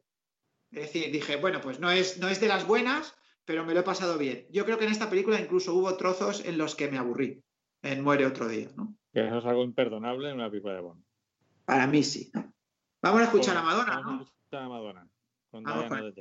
Es 0.71 0.83
decir, 0.83 1.13
dije, 1.13 1.37
bueno, 1.37 1.61
pues 1.61 1.81
no 1.81 1.91
es, 1.91 2.19
no 2.19 2.29
es 2.29 2.41
de 2.41 2.49
las 2.49 2.67
buenas, 2.67 3.17
pero 3.45 3.65
me 3.65 3.75
lo 3.75 3.81
he 3.81 3.85
pasado 3.85 4.19
bien. 4.19 4.47
Yo 4.51 4.65
creo 4.65 4.79
que 4.79 4.85
en 4.85 4.93
esta 4.93 5.09
película 5.09 5.41
incluso 5.41 5.75
hubo 5.75 5.97
trozos 5.97 6.45
en 6.45 6.59
los 6.59 6.75
que 6.75 6.91
me 6.91 6.99
aburrí. 6.99 7.43
En 7.81 8.03
Muere 8.03 8.27
otro 8.27 8.49
día, 8.49 8.69
¿no? 8.77 8.97
Que 9.13 9.25
eso 9.25 9.39
es 9.39 9.45
algo 9.45 9.63
imperdonable 9.63 10.31
en 10.31 10.35
una 10.35 10.51
película 10.51 10.75
de 10.75 10.81
Bond. 10.81 11.05
Para 11.65 11.87
mí 11.87 12.03
sí. 12.03 12.31
Vamos 13.01 13.21
a 13.21 13.25
escuchar 13.25 13.57
a 13.57 13.63
Madonna, 13.63 14.01
vamos 14.01 14.21
a 14.21 14.25
escuchar 14.25 14.63
a 14.63 14.69
Madonna. 14.69 15.09
Con 15.51 15.65
Diana 15.65 16.13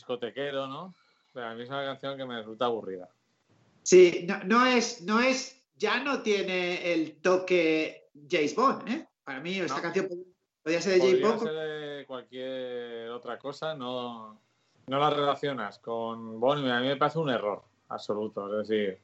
discotequero, 0.00 0.66
¿no? 0.66 0.94
Pero 1.32 1.46
a 1.46 1.54
mí 1.54 1.62
es 1.62 1.68
una 1.68 1.84
canción 1.84 2.16
que 2.16 2.24
me 2.24 2.38
resulta 2.38 2.64
aburrida. 2.64 3.08
Sí, 3.82 4.24
no, 4.26 4.42
no 4.44 4.66
es, 4.66 5.02
no 5.02 5.20
es, 5.20 5.62
ya 5.76 6.02
no 6.02 6.22
tiene 6.22 6.92
el 6.92 7.20
toque 7.20 8.08
James 8.28 8.54
Bond, 8.54 8.88
¿eh? 8.88 9.06
Para 9.24 9.40
mí 9.40 9.58
esta 9.58 9.76
No. 9.76 9.82
canción 9.82 10.08
podría 10.62 10.80
ser 10.80 10.94
de 10.94 10.98
James 11.00 11.12
Podría 11.20 11.28
Bond. 11.28 11.42
ser 11.42 11.52
de 11.98 12.06
cualquier 12.06 13.10
otra 13.10 13.38
cosa, 13.38 13.74
no, 13.74 14.40
no 14.86 14.98
la 14.98 15.10
relacionas 15.10 15.78
con 15.78 16.40
Bond 16.40 16.66
y 16.66 16.70
a 16.70 16.80
mí 16.80 16.88
me 16.88 16.96
parece 16.96 17.18
un 17.18 17.30
error 17.30 17.62
absoluto. 17.88 18.60
Es 18.60 18.68
decir, 18.68 18.98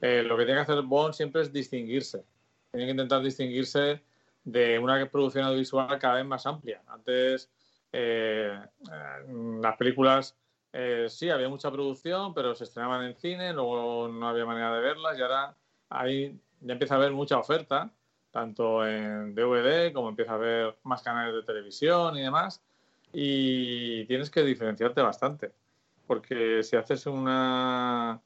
eh, 0.00 0.22
lo 0.22 0.36
que 0.36 0.44
tiene 0.44 0.58
que 0.64 0.70
hacer 0.72 0.82
Bond 0.82 1.14
siempre 1.14 1.42
es 1.42 1.52
distinguirse. 1.52 2.24
Tiene 2.72 2.86
que 2.86 2.90
intentar 2.92 3.22
distinguirse 3.22 4.02
de 4.44 4.78
una 4.78 5.08
producción 5.10 5.44
audiovisual 5.44 5.98
cada 5.98 6.14
vez 6.16 6.24
más 6.26 6.46
amplia. 6.46 6.82
Antes 6.86 7.50
eh, 7.92 8.56
eh, 8.92 9.58
las 9.60 9.76
películas 9.76 10.36
eh, 10.72 11.06
sí 11.08 11.30
había 11.30 11.48
mucha 11.48 11.70
producción, 11.70 12.32
pero 12.34 12.54
se 12.54 12.64
estrenaban 12.64 13.04
en 13.04 13.16
cine, 13.16 13.52
luego 13.52 14.08
no 14.08 14.28
había 14.28 14.44
manera 14.44 14.74
de 14.74 14.80
verlas 14.80 15.18
y 15.18 15.22
ahora 15.22 15.54
ahí 15.88 16.38
ya 16.60 16.72
empieza 16.72 16.94
a 16.94 16.98
haber 16.98 17.12
mucha 17.12 17.38
oferta, 17.38 17.90
tanto 18.30 18.86
en 18.86 19.34
DVD 19.34 19.92
como 19.92 20.08
empieza 20.08 20.32
a 20.32 20.36
haber 20.36 20.76
más 20.84 21.02
canales 21.02 21.34
de 21.34 21.42
televisión 21.42 22.16
y 22.16 22.22
demás. 22.22 22.62
Y 23.12 24.04
tienes 24.06 24.30
que 24.30 24.42
diferenciarte 24.42 25.00
bastante, 25.00 25.50
porque 26.06 26.62
si 26.62 26.76
haces 26.76 27.06
una 27.06 28.20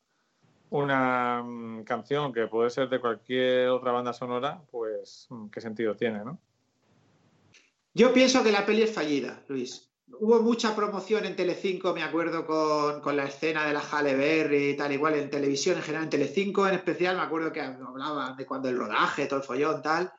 una 0.74 1.40
mm, 1.42 1.84
canción 1.84 2.32
que 2.32 2.48
puede 2.48 2.68
ser 2.68 2.88
de 2.88 3.00
cualquier 3.00 3.68
otra 3.68 3.92
banda 3.92 4.12
sonora, 4.12 4.60
pues 4.70 5.26
mm, 5.30 5.48
qué 5.48 5.60
sentido 5.60 5.94
tiene, 5.94 6.24
¿no? 6.24 6.38
Yo 7.94 8.12
pienso 8.12 8.42
que 8.42 8.50
la 8.50 8.66
peli 8.66 8.82
es 8.82 8.92
fallida, 8.92 9.44
Luis. 9.46 9.88
Hubo 10.20 10.40
mucha 10.40 10.74
promoción 10.74 11.24
en 11.24 11.36
Telecinco, 11.36 11.94
me 11.94 12.02
acuerdo, 12.02 12.46
con, 12.46 13.00
con 13.00 13.16
la 13.16 13.24
escena 13.24 13.66
de 13.66 13.72
la 13.72 13.80
Halle 13.80 14.14
Berry 14.14 14.70
y 14.70 14.76
tal, 14.76 14.92
igual 14.92 15.14
en 15.14 15.30
televisión 15.30 15.76
en 15.76 15.82
general, 15.82 16.04
en 16.04 16.10
Telecinco 16.10 16.66
en 16.66 16.74
especial, 16.74 17.16
me 17.16 17.22
acuerdo 17.22 17.52
que 17.52 17.60
hablaban 17.60 18.36
de 18.36 18.46
cuando 18.46 18.68
el 18.68 18.76
rodaje, 18.76 19.26
todo 19.26 19.40
el 19.40 19.46
follón, 19.46 19.82
tal. 19.82 20.12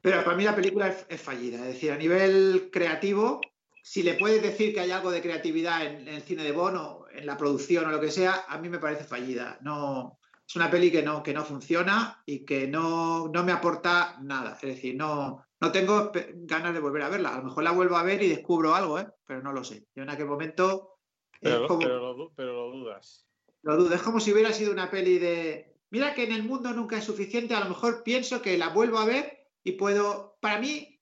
Pero 0.00 0.24
para 0.24 0.36
mí 0.36 0.44
la 0.44 0.56
película 0.56 0.88
es, 0.88 1.06
es 1.08 1.20
fallida. 1.20 1.58
Es 1.60 1.74
decir, 1.74 1.92
a 1.92 1.96
nivel 1.96 2.70
creativo, 2.72 3.40
si 3.82 4.02
le 4.02 4.14
puedes 4.14 4.42
decir 4.42 4.74
que 4.74 4.80
hay 4.80 4.90
algo 4.90 5.10
de 5.10 5.22
creatividad 5.22 5.84
en, 5.84 6.08
en 6.08 6.14
el 6.14 6.22
cine 6.22 6.42
de 6.42 6.52
Bono, 6.52 7.04
en 7.12 7.26
la 7.26 7.36
producción 7.36 7.84
o 7.86 7.90
lo 7.90 8.00
que 8.00 8.10
sea, 8.10 8.44
a 8.48 8.58
mí 8.58 8.68
me 8.68 8.78
parece 8.78 9.04
fallida. 9.04 9.58
No, 9.62 10.18
es 10.46 10.56
una 10.56 10.70
peli 10.70 10.90
que 10.90 11.02
no, 11.02 11.22
que 11.22 11.32
no 11.32 11.44
funciona 11.44 12.22
y 12.26 12.44
que 12.44 12.66
no, 12.66 13.28
no 13.28 13.44
me 13.44 13.52
aporta 13.52 14.18
nada. 14.20 14.58
Es 14.60 14.68
decir, 14.74 14.96
no, 14.96 15.46
no 15.62 15.72
tengo 15.72 16.12
ganas 16.34 16.74
de 16.74 16.80
volver 16.80 17.02
a 17.02 17.08
verla. 17.08 17.34
A 17.34 17.38
lo 17.38 17.44
mejor 17.44 17.62
la 17.64 17.70
vuelvo 17.72 17.96
a 17.96 18.02
ver 18.02 18.22
y 18.22 18.28
descubro 18.28 18.74
algo, 18.74 18.98
¿eh? 18.98 19.06
pero 19.26 19.42
no 19.42 19.52
lo 19.52 19.64
sé. 19.64 19.86
Yo 19.94 20.02
en 20.02 20.10
aquel 20.10 20.26
momento 20.26 20.98
Pero, 21.40 21.66
como, 21.66 21.80
pero 21.80 21.98
lo, 22.00 22.14
du- 22.14 22.32
pero 22.36 22.52
lo 22.52 22.76
dudas. 22.76 23.26
lo 23.62 23.76
dudo. 23.76 23.94
Es 23.94 24.02
como 24.02 24.20
si 24.20 24.32
hubiera 24.32 24.52
sido 24.52 24.72
una 24.72 24.90
peli 24.90 25.18
de. 25.18 25.74
Mira 25.90 26.14
que 26.14 26.24
en 26.24 26.32
el 26.32 26.42
mundo 26.42 26.72
nunca 26.72 26.98
es 26.98 27.04
suficiente. 27.04 27.54
A 27.54 27.60
lo 27.60 27.68
mejor 27.68 28.02
pienso 28.02 28.42
que 28.42 28.58
la 28.58 28.68
vuelvo 28.68 28.98
a 28.98 29.04
ver 29.06 29.48
y 29.64 29.72
puedo. 29.72 30.36
Para 30.40 30.58
mí, 30.60 31.00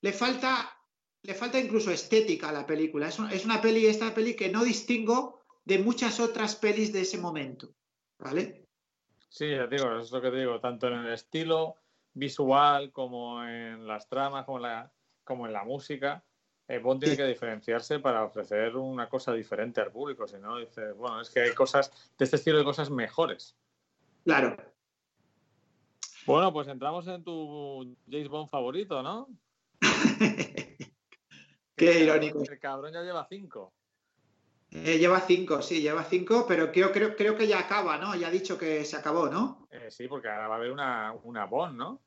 le 0.00 0.12
falta, 0.12 0.70
le 1.22 1.34
falta 1.34 1.58
incluso 1.60 1.90
estética 1.90 2.48
a 2.48 2.52
la 2.52 2.66
película. 2.66 3.08
Es 3.08 3.18
una, 3.18 3.32
es 3.32 3.44
una 3.44 3.60
peli, 3.60 3.86
esta 3.86 4.14
peli 4.14 4.34
que 4.34 4.48
no 4.50 4.64
distingo 4.64 5.42
de 5.64 5.78
muchas 5.78 6.20
otras 6.20 6.56
pelis 6.56 6.92
de 6.92 7.02
ese 7.02 7.18
momento. 7.18 7.74
¿Vale? 8.18 8.64
Sí, 9.28 9.50
ya 9.50 9.66
digo, 9.66 9.98
es 9.98 10.10
lo 10.10 10.22
que 10.22 10.30
te 10.30 10.38
digo, 10.38 10.58
tanto 10.60 10.86
en 10.88 10.94
el 10.94 11.12
estilo 11.12 11.74
visual 12.18 12.92
como 12.92 13.42
en 13.44 13.86
las 13.86 14.08
tramas, 14.08 14.44
como 14.44 14.58
en 14.58 14.62
la, 14.64 14.92
como 15.24 15.46
en 15.46 15.52
la 15.52 15.64
música. 15.64 16.24
eh, 16.68 16.78
Bond 16.78 17.00
tiene 17.00 17.16
que 17.16 17.24
diferenciarse 17.24 17.98
para 17.98 18.24
ofrecer 18.24 18.76
una 18.76 19.08
cosa 19.08 19.32
diferente 19.32 19.80
al 19.80 19.90
público. 19.90 20.26
Si 20.26 20.36
no, 20.38 20.58
dices, 20.58 20.94
bueno, 20.96 21.20
es 21.20 21.30
que 21.30 21.40
hay 21.40 21.54
cosas 21.54 21.90
de 22.18 22.24
este 22.24 22.36
estilo 22.36 22.58
de 22.58 22.64
cosas 22.64 22.90
mejores. 22.90 23.56
Claro. 24.24 24.56
Bueno, 26.26 26.52
pues 26.52 26.68
entramos 26.68 27.06
en 27.08 27.24
tu 27.24 27.96
James 28.10 28.28
Bond 28.28 28.50
favorito, 28.50 29.02
¿no? 29.02 29.28
Qué 31.76 31.90
El 31.98 32.02
irónico. 32.04 32.38
cabrón- 32.40 32.52
El 32.52 32.58
cabrón 32.58 32.92
ya 32.92 33.02
lleva 33.02 33.26
cinco. 33.28 33.72
Eh, 34.70 34.98
lleva 34.98 35.20
cinco, 35.20 35.62
sí, 35.62 35.80
lleva 35.80 36.04
cinco, 36.04 36.44
pero 36.46 36.70
creo, 36.70 36.92
creo, 36.92 37.16
creo 37.16 37.34
que 37.34 37.46
ya 37.46 37.60
acaba, 37.60 37.96
¿no? 37.96 38.14
Ya 38.14 38.26
ha 38.28 38.30
dicho 38.30 38.58
que 38.58 38.84
se 38.84 38.96
acabó, 38.98 39.28
¿no? 39.28 39.66
Eh, 39.70 39.90
sí, 39.90 40.06
porque 40.08 40.28
ahora 40.28 40.48
va 40.48 40.56
a 40.56 40.58
haber 40.58 40.70
una, 40.72 41.14
una 41.22 41.46
Bond, 41.46 41.76
¿no? 41.78 42.02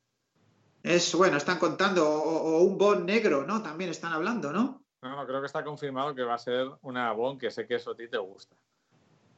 Es 0.84 1.14
bueno, 1.14 1.38
están 1.38 1.60
contando, 1.60 2.10
o, 2.10 2.58
o 2.58 2.62
un 2.64 2.78
Bond 2.78 3.06
negro, 3.06 3.46
¿no? 3.46 3.62
También 3.62 3.90
están 3.90 4.14
hablando, 4.14 4.52
¿no? 4.52 4.84
No, 5.02 5.16
no, 5.16 5.26
creo 5.28 5.40
que 5.42 5.48
está 5.48 5.64
confirmado 5.64 6.14
que 6.16 6.24
va 6.24 6.36
a 6.36 6.40
ser 6.40 6.70
una 6.82 7.12
Bond, 7.12 7.40
que 7.40 7.52
sé 7.52 7.68
que 7.68 7.76
eso 7.76 7.92
a 7.92 7.96
ti 7.96 8.08
te 8.08 8.18
gusta. 8.18 8.56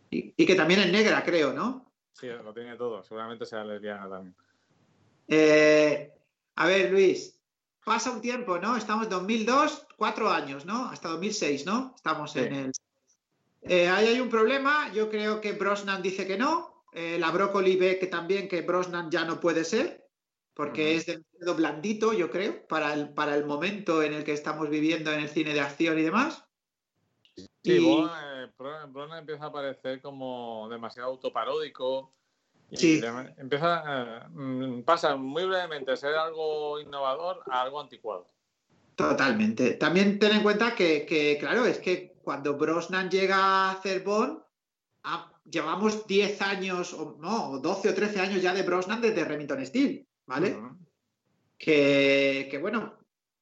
Y, 0.10 0.34
y 0.38 0.46
que 0.46 0.56
también 0.56 0.82
es 0.82 0.92
negra, 0.92 1.24
creo, 1.24 1.54
¿no? 1.54 1.92
Sí, 2.14 2.28
lo 2.28 2.54
tiene 2.54 2.76
todo. 2.76 3.04
Seguramente 3.04 3.46
será 3.46 3.64
lesbiana 3.66 4.08
también. 4.10 4.36
Eh, 5.28 6.14
a 6.56 6.68
ver, 6.68 6.92
Luis, 6.92 7.40
pasa 7.84 8.12
un 8.12 8.22
tiempo, 8.22 8.60
¿no? 8.60 8.78
Estamos 8.78 9.06
en 9.06 9.10
2002, 9.10 9.88
cuatro 9.98 10.30
años, 10.30 10.66
¿no? 10.66 10.86
Hasta 10.90 11.10
2006, 11.10 11.66
¿no? 11.66 11.94
Estamos 11.96 12.32
Sí. 12.34 12.40
en 12.40 12.54
el... 12.54 12.72
Eh, 13.64 13.88
ahí 13.88 14.08
hay 14.08 14.20
un 14.20 14.30
problema, 14.30 14.92
yo 14.92 15.10
creo 15.10 15.40
que 15.40 15.54
Brosnan 15.54 16.02
dice 16.02 16.28
que 16.28 16.38
no, 16.38 16.84
eh, 16.92 17.18
la 17.18 17.32
Brócoli 17.32 17.78
ve 17.78 17.98
que 17.98 18.08
también 18.08 18.50
que 18.50 18.62
Brosnan 18.62 19.10
ya 19.10 19.24
no 19.24 19.40
puede 19.40 19.64
ser, 19.64 20.03
porque 20.54 20.96
es 20.96 21.06
demasiado 21.06 21.56
blandito, 21.56 22.14
yo 22.14 22.30
creo, 22.30 22.68
para 22.68 22.94
el, 22.94 23.10
para 23.14 23.36
el 23.36 23.46
momento 23.46 24.04
en 24.04 24.14
el 24.14 24.24
que 24.24 24.34
estamos 24.34 24.70
viviendo 24.70 25.12
en 25.12 25.22
el 25.22 25.30
cine 25.30 25.54
de 25.54 25.62
acción 25.62 25.98
y 25.98 26.04
demás. 26.04 26.46
Sí, 27.36 27.46
Y- 27.64 28.04
eh, 28.04 28.48
Bron- 28.58 28.92
Bron 28.92 29.14
empieza 29.18 29.46
a 29.46 29.52
parecer 29.52 30.02
como 30.02 30.68
demasiado 30.70 31.10
autoparódico. 31.10 32.14
Y 32.70 32.78
Sí. 32.78 33.02
de- 33.02 33.34
empieza, 33.38 33.84
eh, 33.86 34.28
mm, 34.30 34.82
pasa 34.84 35.16
muy 35.16 35.46
brevemente 35.46 35.92
de 35.92 35.98
ser 35.98 36.16
algo 36.16 36.80
innovador 36.80 37.42
a 37.50 37.62
algo 37.62 37.80
anticuado. 37.80 38.28
Totalmente. 38.96 39.72
También 39.74 40.20
ten 40.20 40.34
en 40.34 40.44
cuenta 40.44 40.76
que, 40.76 41.06
que, 41.06 41.38
claro, 41.40 41.66
es 41.66 41.80
que 41.80 42.14
cuando 42.24 42.56
Brosnan 42.58 43.10
llega 43.10 43.38
a 43.38 43.72
hacer 43.72 44.04
Bond, 44.04 44.40
llevamos 45.46 46.08
10 46.08 46.42
años, 46.42 46.94
o 46.94 47.18
no, 47.20 47.52
o 47.52 47.60
12 47.60 47.90
o 47.90 47.94
13 47.94 48.20
años 48.22 48.42
ya 48.42 48.54
de 48.54 48.62
Brosnan 48.64 49.02
desde 49.02 49.26
Remington 49.26 49.66
Steel, 49.66 50.08
¿vale? 50.26 50.58
Que, 51.58 52.48
que, 52.50 52.58
bueno, 52.58 52.98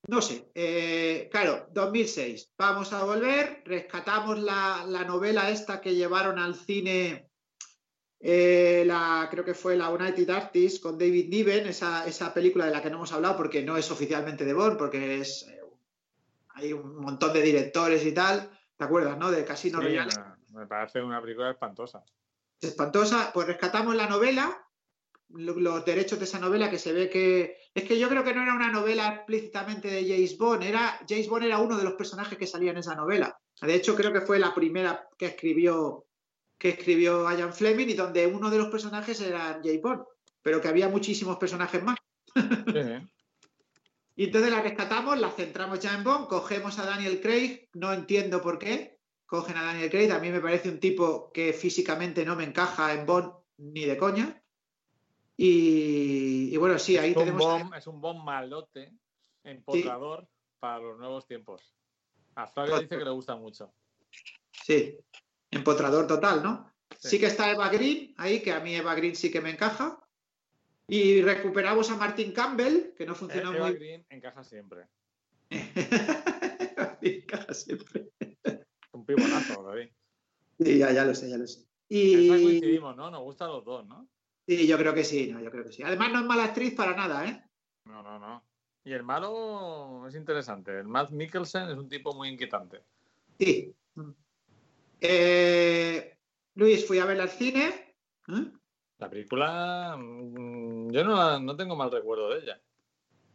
no 0.08 0.22
sé. 0.22 0.52
eh, 0.54 1.28
claro, 1.32 1.68
2006. 1.72 2.54
Vamos 2.58 2.94
a 2.94 3.04
volver, 3.04 3.64
rescatamos 3.66 4.40
la, 4.40 4.84
la 4.88 5.04
novela 5.04 5.50
esta 5.50 5.82
que 5.82 5.96
llevaron 5.96 6.38
al 6.40 6.56
cine, 6.56 7.30
eh, 8.20 8.84
la, 8.86 9.28
creo 9.32 9.44
que 9.44 9.56
fue 9.56 9.76
la 9.76 9.90
United 9.90 10.30
Artists 10.30 10.80
con 10.80 10.98
David 10.98 11.30
Niven, 11.30 11.66
esa, 11.68 12.06
esa 12.06 12.34
película 12.34 12.66
de 12.66 12.72
la 12.72 12.82
que 12.82 12.90
no 12.90 12.98
hemos 12.98 13.12
hablado 13.14 13.38
porque 13.38 13.64
no 13.64 13.78
es 13.78 13.90
oficialmente 13.90 14.46
de 14.46 14.54
Bond, 14.54 14.78
porque 14.78 15.20
es 15.22 15.48
eh, 15.50 15.60
hay 16.50 16.74
un 16.74 16.98
montón 16.98 17.34
de 17.34 17.42
directores 17.42 18.06
y 18.06 18.14
tal. 18.14 18.50
¿Te 18.78 18.84
acuerdas, 18.86 19.18
no? 19.18 19.32
De 19.32 19.46
Casino 19.46 19.80
Sí, 19.80 19.86
Royale. 19.86 20.12
me, 20.50 20.68
parece 20.68 21.02
una 21.02 21.22
película 21.22 21.50
espantosa. 21.52 22.04
espantosa, 22.60 23.32
pues 23.34 23.48
rescatamos 23.48 23.96
la 23.96 24.08
novela, 24.08 24.68
los 25.36 25.86
derechos 25.86 26.20
de 26.20 26.26
esa 26.26 26.40
novela 26.40 26.70
que 26.70 26.80
se 26.80 26.94
ve 26.94 27.10
que 27.10 27.58
es 27.74 27.84
que 27.84 27.98
yo 27.98 28.10
creo 28.10 28.24
que 28.24 28.34
no 28.34 28.44
era 28.44 28.54
una 28.54 28.72
novela 28.72 29.08
explícitamente 29.16 29.88
de 29.90 30.08
James 30.08 30.38
Bond, 30.38 30.64
era 30.64 31.00
James 31.08 31.28
Bond 31.28 31.46
era 31.46 31.60
uno 31.60 31.78
de 31.78 31.84
los 31.84 31.94
personajes 31.94 32.38
que 32.38 32.48
salía 32.48 32.72
en 32.72 32.78
esa 32.78 32.96
novela. 32.96 33.38
De 33.62 33.76
hecho, 33.76 33.96
creo 33.96 34.12
que 34.12 34.22
fue 34.22 34.40
la 34.40 34.54
primera 34.54 35.08
que 35.18 35.28
escribió 35.28 36.06
que 36.58 36.70
escribió 36.70 37.32
Ian 37.32 37.54
Fleming 37.54 37.88
y 37.88 37.94
donde 37.94 38.28
uno 38.28 38.52
de 38.52 38.60
los 38.60 38.68
personajes 38.70 39.20
era 39.20 39.60
James 39.64 39.82
Bond, 39.82 40.04
pero 40.44 40.62
que 40.62 40.68
había 40.68 40.90
muchísimos 40.90 41.38
personajes 41.38 41.84
más. 41.84 41.98
Sí. 42.36 42.42
Y 44.16 44.26
entonces 44.26 44.52
la 44.52 44.62
rescatamos, 44.62 45.20
la 45.20 45.32
centramos 45.32 45.80
ya 45.80 45.96
en 45.96 46.04
Bond, 46.04 46.28
cogemos 46.28 46.78
a 46.78 46.86
Daniel 46.86 47.22
Craig, 47.22 47.70
no 47.74 47.92
entiendo 47.94 48.42
por 48.42 48.60
qué, 48.60 49.00
cogen 49.26 49.58
a 49.58 49.64
Daniel 49.64 49.90
Craig, 49.90 50.12
a 50.12 50.20
mí 50.20 50.30
me 50.30 50.42
parece 50.42 50.70
un 50.70 50.80
tipo 50.80 51.32
que 51.32 51.54
físicamente 51.54 52.26
no 52.26 52.36
me 52.36 52.44
encaja 52.44 52.94
en 52.94 53.06
Bond 53.06 53.32
ni 53.58 53.86
de 53.86 53.98
coña. 53.98 54.41
Y, 55.44 56.54
y 56.54 56.58
bueno, 56.58 56.78
sí, 56.78 56.98
ahí 56.98 57.12
es, 57.12 57.18
tenemos... 57.18 57.44
bomb, 57.44 57.74
es 57.74 57.88
un 57.88 58.00
bomb 58.00 58.24
malote, 58.24 58.94
empotrador 59.44 60.30
para 60.60 60.78
los 60.78 61.00
nuevos 61.00 61.26
tiempos. 61.26 61.74
A 62.36 62.46
Flavio 62.46 62.80
dice 62.80 62.96
que 62.96 63.04
le 63.04 63.10
gusta 63.10 63.36
mucho. 63.36 63.74
Sí, 64.52 65.00
empotrador 65.50 66.06
total, 66.06 66.44
¿no? 66.44 66.72
Sí. 66.96 67.10
Sí. 67.10 67.20
que 67.20 67.26
está 67.26 67.50
Eva 67.50 67.70
Green 67.70 68.14
ahí, 68.18 68.44
que 68.44 68.52
a 68.52 68.60
mí 68.60 68.76
Eva 68.76 68.94
Green 68.94 69.16
sí 69.16 69.32
que 69.32 69.42
me 69.42 69.50
encaja. 69.50 70.08
Y 70.88 71.24
recuperamos 71.24 71.90
a 71.90 71.98
Martin 71.98 72.34
Campbell, 72.34 72.94
que 72.96 73.08
no 73.08 73.14
Eh, 73.14 73.16
funcionó 73.16 73.52
Eva 73.56 73.70
muy 73.70 73.80
Green 73.80 74.06
encaja 74.10 74.44
siempre. 74.44 74.90
encaja 77.02 77.54
siempre. 77.56 78.12
Un 78.92 79.06
pibonazo, 79.08 79.64
David. 79.64 79.90
Sí, 80.60 80.78
ya, 80.78 80.92
ya 80.92 81.04
lo 81.04 81.16
sé, 81.16 81.32
ya 81.32 81.38
lo 81.40 81.48
sé. 81.48 81.62
Esa 81.62 81.68
Y 81.90 82.28
coincidimos, 82.28 82.96
¿no? 82.96 83.10
Nos 83.10 83.24
gustan 83.24 83.50
los 83.50 83.66
dos, 83.66 83.88
¿no? 83.88 84.08
Sí, 84.48 84.68
yo 84.68 84.78
creo 84.78 84.94
que 84.94 85.04
sí, 85.04 85.32
no, 85.32 85.40
yo 85.42 85.52
creo 85.52 85.64
que 85.64 85.72
sí. 85.72 85.84
Además 85.84 86.12
no 86.12 86.20
es 86.20 86.26
mala 86.26 86.46
actriz 86.46 86.74
para 86.74 86.96
nada, 86.96 87.28
¿eh? 87.28 87.44
No, 87.86 88.02
no, 88.04 88.20
no. 88.20 88.44
Y 88.84 88.94
el 88.94 89.04
malo 89.04 90.08
es 90.08 90.16
interesante. 90.16 90.80
El 90.80 90.88
Matt 90.88 91.12
Mikkelsen 91.12 91.70
es 91.70 91.78
un 91.78 91.88
tipo 91.88 92.14
muy 92.14 92.30
inquietante. 92.30 92.82
Sí. 93.38 93.76
Eh, 95.00 96.18
Luis, 96.56 96.88
fui 96.88 97.00
a 97.00 97.06
ver 97.06 97.22
al 97.22 97.30
cine. 97.30 97.94
¿eh? 98.28 98.52
La 98.98 99.10
película, 99.10 99.96
mm, 99.98 100.92
yo 100.92 101.04
no, 101.04 101.40
no 101.40 101.56
tengo 101.56 101.76
mal 101.76 101.92
recuerdo 101.92 102.30
de 102.30 102.40
ella. 102.40 102.62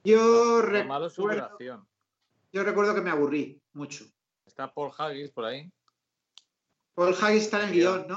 Yo 0.04 0.62
Lo 0.62 0.84
malo 0.84 1.06
es 1.06 1.12
su 1.12 1.22
duración. 1.22 1.86
yo 2.52 2.62
recuerdo 2.62 2.94
que 2.94 3.00
me 3.00 3.10
aburrí 3.10 3.60
mucho. 3.72 4.04
Está 4.44 4.72
Paul 4.72 4.92
Haggis 4.96 5.30
por 5.30 5.44
ahí. 5.44 5.70
Paul 6.94 7.14
Haggis 7.20 7.44
está 7.44 7.62
en 7.62 7.68
el 7.68 7.74
guion, 7.74 8.06
¿no? 8.08 8.16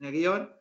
En 0.00 0.06
el 0.06 0.12
guion. 0.12 0.54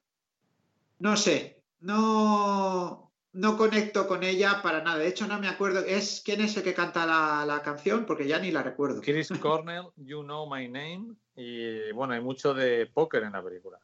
No 0.99 1.15
sé, 1.15 1.56
no, 1.79 3.11
no 3.33 3.57
conecto 3.57 4.07
con 4.07 4.23
ella 4.23 4.61
para 4.61 4.81
nada. 4.83 4.97
De 4.99 5.07
hecho, 5.07 5.27
no 5.27 5.39
me 5.39 5.47
acuerdo. 5.47 5.79
Es, 5.79 6.21
¿Quién 6.23 6.41
es 6.41 6.55
el 6.57 6.63
que 6.63 6.73
canta 6.73 7.05
la, 7.05 7.45
la 7.45 7.61
canción? 7.61 8.05
Porque 8.05 8.27
ya 8.27 8.39
ni 8.39 8.51
la 8.51 8.63
recuerdo. 8.63 9.01
Chris 9.01 9.29
Cornell, 9.41 9.87
You 9.95 10.23
Know 10.23 10.49
My 10.53 10.67
Name. 10.67 11.15
Y 11.35 11.91
bueno, 11.91 12.13
hay 12.13 12.21
mucho 12.21 12.53
de 12.53 12.87
póker 12.87 13.23
en 13.23 13.33
la 13.33 13.43
película. 13.43 13.79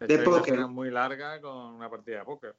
De 0.00 0.06
hecho, 0.06 0.28
una 0.30 0.38
póker. 0.38 0.54
escena 0.54 0.66
muy 0.66 0.90
larga 0.90 1.40
con 1.40 1.56
una 1.74 1.88
partida 1.88 2.18
de 2.18 2.24
póker. 2.24 2.56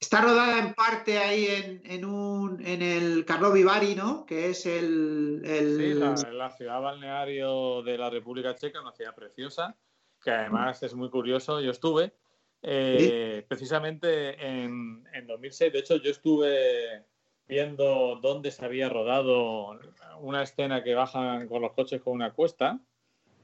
Está 0.00 0.20
rodada 0.20 0.60
en 0.60 0.74
parte 0.74 1.18
ahí 1.18 1.46
en, 1.46 1.82
en 1.84 2.04
un, 2.04 2.64
en 2.64 2.82
el 2.82 3.24
Karlovy 3.24 3.64
Vary, 3.64 3.96
¿no? 3.96 4.24
Que 4.24 4.50
es 4.50 4.64
el... 4.64 5.42
el- 5.44 5.76
Sí, 5.76 5.94
la, 5.94 6.32
la 6.32 6.50
ciudad 6.52 6.80
balneario 6.80 7.82
de 7.82 7.98
la 7.98 8.08
República 8.08 8.54
Checa, 8.54 8.80
una 8.80 8.92
ciudad 8.92 9.12
preciosa, 9.14 9.76
que 10.22 10.30
además 10.30 10.80
es 10.84 10.94
muy 10.94 11.10
curioso. 11.10 11.60
Yo 11.60 11.72
estuve 11.72 12.14
eh, 12.62 13.44
precisamente 13.48 14.30
en, 14.44 15.06
en 15.12 15.26
2006. 15.26 15.72
De 15.72 15.78
hecho, 15.78 15.96
yo 15.96 16.10
estuve 16.10 17.04
viendo 17.46 18.18
dónde 18.20 18.50
se 18.50 18.64
había 18.64 18.88
rodado 18.88 19.78
una 20.20 20.42
escena 20.42 20.82
que 20.84 20.94
bajan 20.94 21.48
con 21.48 21.62
los 21.62 21.72
coches 21.72 22.00
con 22.02 22.14
una 22.14 22.32
cuesta. 22.32 22.80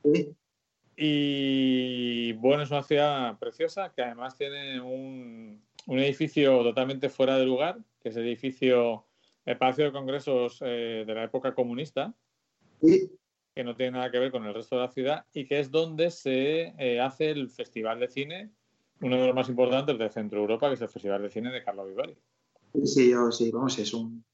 Sí. 0.05 0.35
Y 0.97 2.33
bueno, 2.35 2.63
es 2.63 2.71
una 2.71 2.83
ciudad 2.83 3.39
preciosa 3.39 3.93
que 3.95 4.03
además 4.03 4.37
tiene 4.37 4.81
un, 4.81 5.65
un 5.87 5.99
edificio 5.99 6.63
totalmente 6.63 7.09
fuera 7.09 7.37
de 7.37 7.45
lugar, 7.47 7.79
que 8.01 8.11
es 8.11 8.17
el 8.17 8.25
edificio, 8.27 9.07
el 9.45 9.59
Palacio 9.59 9.87
de 9.87 9.93
Congresos 9.93 10.59
eh, 10.65 11.05
de 11.07 11.15
la 11.15 11.25
época 11.25 11.55
comunista, 11.55 12.15
Sí. 12.81 13.11
que 13.55 13.65
no 13.65 13.75
tiene 13.75 13.93
nada 13.93 14.11
que 14.11 14.19
ver 14.19 14.31
con 14.31 14.45
el 14.45 14.53
resto 14.55 14.77
de 14.77 14.83
la 14.83 14.93
ciudad 14.93 15.25
y 15.33 15.47
que 15.47 15.59
es 15.59 15.71
donde 15.71 16.11
se 16.11 16.75
eh, 16.79 17.01
hace 17.01 17.31
el 17.31 17.49
Festival 17.51 17.99
de 17.99 18.09
Cine, 18.09 18.51
uno 19.01 19.17
de 19.17 19.27
los 19.27 19.35
más 19.35 19.49
importantes 19.49 19.99
de 19.99 20.09
Centro 20.11 20.41
Europa, 20.41 20.69
que 20.69 20.75
es 20.75 20.81
el 20.83 20.89
Festival 20.89 21.23
de 21.23 21.31
Cine 21.31 21.51
de 21.51 21.63
Carlo 21.65 21.85
Vivari. 21.87 22.17
Sí, 22.85 23.11
yo 23.11 23.31
sí, 23.31 23.51
vamos, 23.51 23.79
es 23.79 23.93
un... 23.95 24.25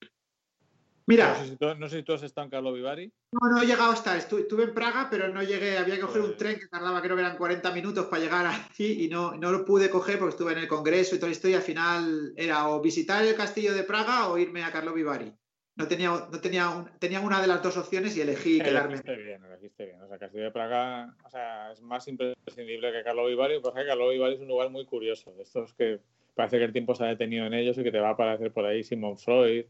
Mira, 1.06 1.32
No 1.32 1.44
sé, 1.44 1.50
si 1.50 1.56
tú, 1.56 1.66
no 1.76 1.88
sé 1.88 1.96
si 1.98 2.02
tú 2.04 2.12
has 2.12 2.22
estado 2.22 2.44
en 2.44 2.50
Carlo 2.50 2.72
Vivari. 2.72 3.12
no, 3.32 3.50
no 3.50 3.60
he 3.62 3.66
llegado 3.66 3.90
hasta, 3.90 4.16
estu- 4.16 4.38
estuve 4.38 4.64
en 4.64 4.74
Praga, 4.74 5.08
pero 5.10 5.28
no 5.28 5.42
llegué, 5.42 5.76
había 5.76 5.96
que 5.96 6.02
coger 6.02 6.20
un 6.20 6.26
Pues- 6.28 6.38
tren 6.38 6.58
que 6.60 6.68
tardaba, 6.68 7.02
creo 7.02 7.16
que 7.16 7.22
eran 7.22 7.36
40 7.36 7.72
minutos 7.72 8.06
para 8.06 8.22
llegar 8.22 8.46
allí 8.46 9.04
y 9.04 9.08
no, 9.08 9.34
no 9.36 9.50
lo 9.50 9.64
pude 9.64 9.90
coger 9.90 10.18
porque 10.18 10.34
estuve 10.34 10.52
en 10.52 10.58
el 10.58 10.68
Congreso 10.68 11.16
y 11.16 11.18
toda 11.18 11.28
la 11.30 11.34
historia. 11.34 11.56
Al 11.56 11.62
final 11.64 12.32
era 12.36 12.68
o 12.68 12.80
visitar 12.80 13.24
el 13.24 13.34
castillo 13.34 13.74
de 13.74 13.82
Praga 13.82 14.28
o 14.28 14.38
irme 14.38 14.62
a 14.62 14.70
Karlovy 14.70 15.02
Vary. 15.02 15.34
No 15.80 15.88
tenía, 15.88 16.10
no 16.10 16.40
tenía, 16.40 16.68
un- 16.68 16.90
tenía 16.98 17.20
una 17.20 17.40
de 17.40 17.46
las 17.46 17.62
dos 17.62 17.76
opciones 17.78 18.16
y 18.16 18.20
elegí 18.20 18.60
quedarme. 18.60 18.94
Elegiste 18.94 19.16
bien, 19.16 19.44
elegiste 19.44 19.86
bien. 19.86 20.02
O 20.02 20.08
sea, 20.08 20.18
Castillo 20.18 20.44
de 20.44 20.50
Praga 20.50 21.16
o 21.24 21.30
sea, 21.30 21.72
es 21.72 21.80
más 21.80 22.06
imprescindible 22.06 22.92
que 22.92 23.02
Carlo 23.02 23.26
Vivari, 23.26 23.60
porque 23.60 23.86
Carlo 23.86 24.10
Vivari 24.10 24.34
es 24.34 24.40
un 24.40 24.48
lugar 24.48 24.68
muy 24.70 24.84
curioso. 24.84 25.32
De 25.32 25.42
estos 25.42 25.72
que 25.74 26.00
parece 26.34 26.58
que 26.58 26.64
el 26.64 26.72
tiempo 26.72 26.94
se 26.94 27.04
ha 27.04 27.08
detenido 27.08 27.46
en 27.46 27.54
ellos 27.54 27.78
y 27.78 27.82
que 27.82 27.90
te 27.90 27.98
va 27.98 28.08
a 28.08 28.12
aparecer 28.12 28.52
por 28.52 28.66
ahí 28.66 28.84
Simon 28.84 29.16
Freud 29.18 29.64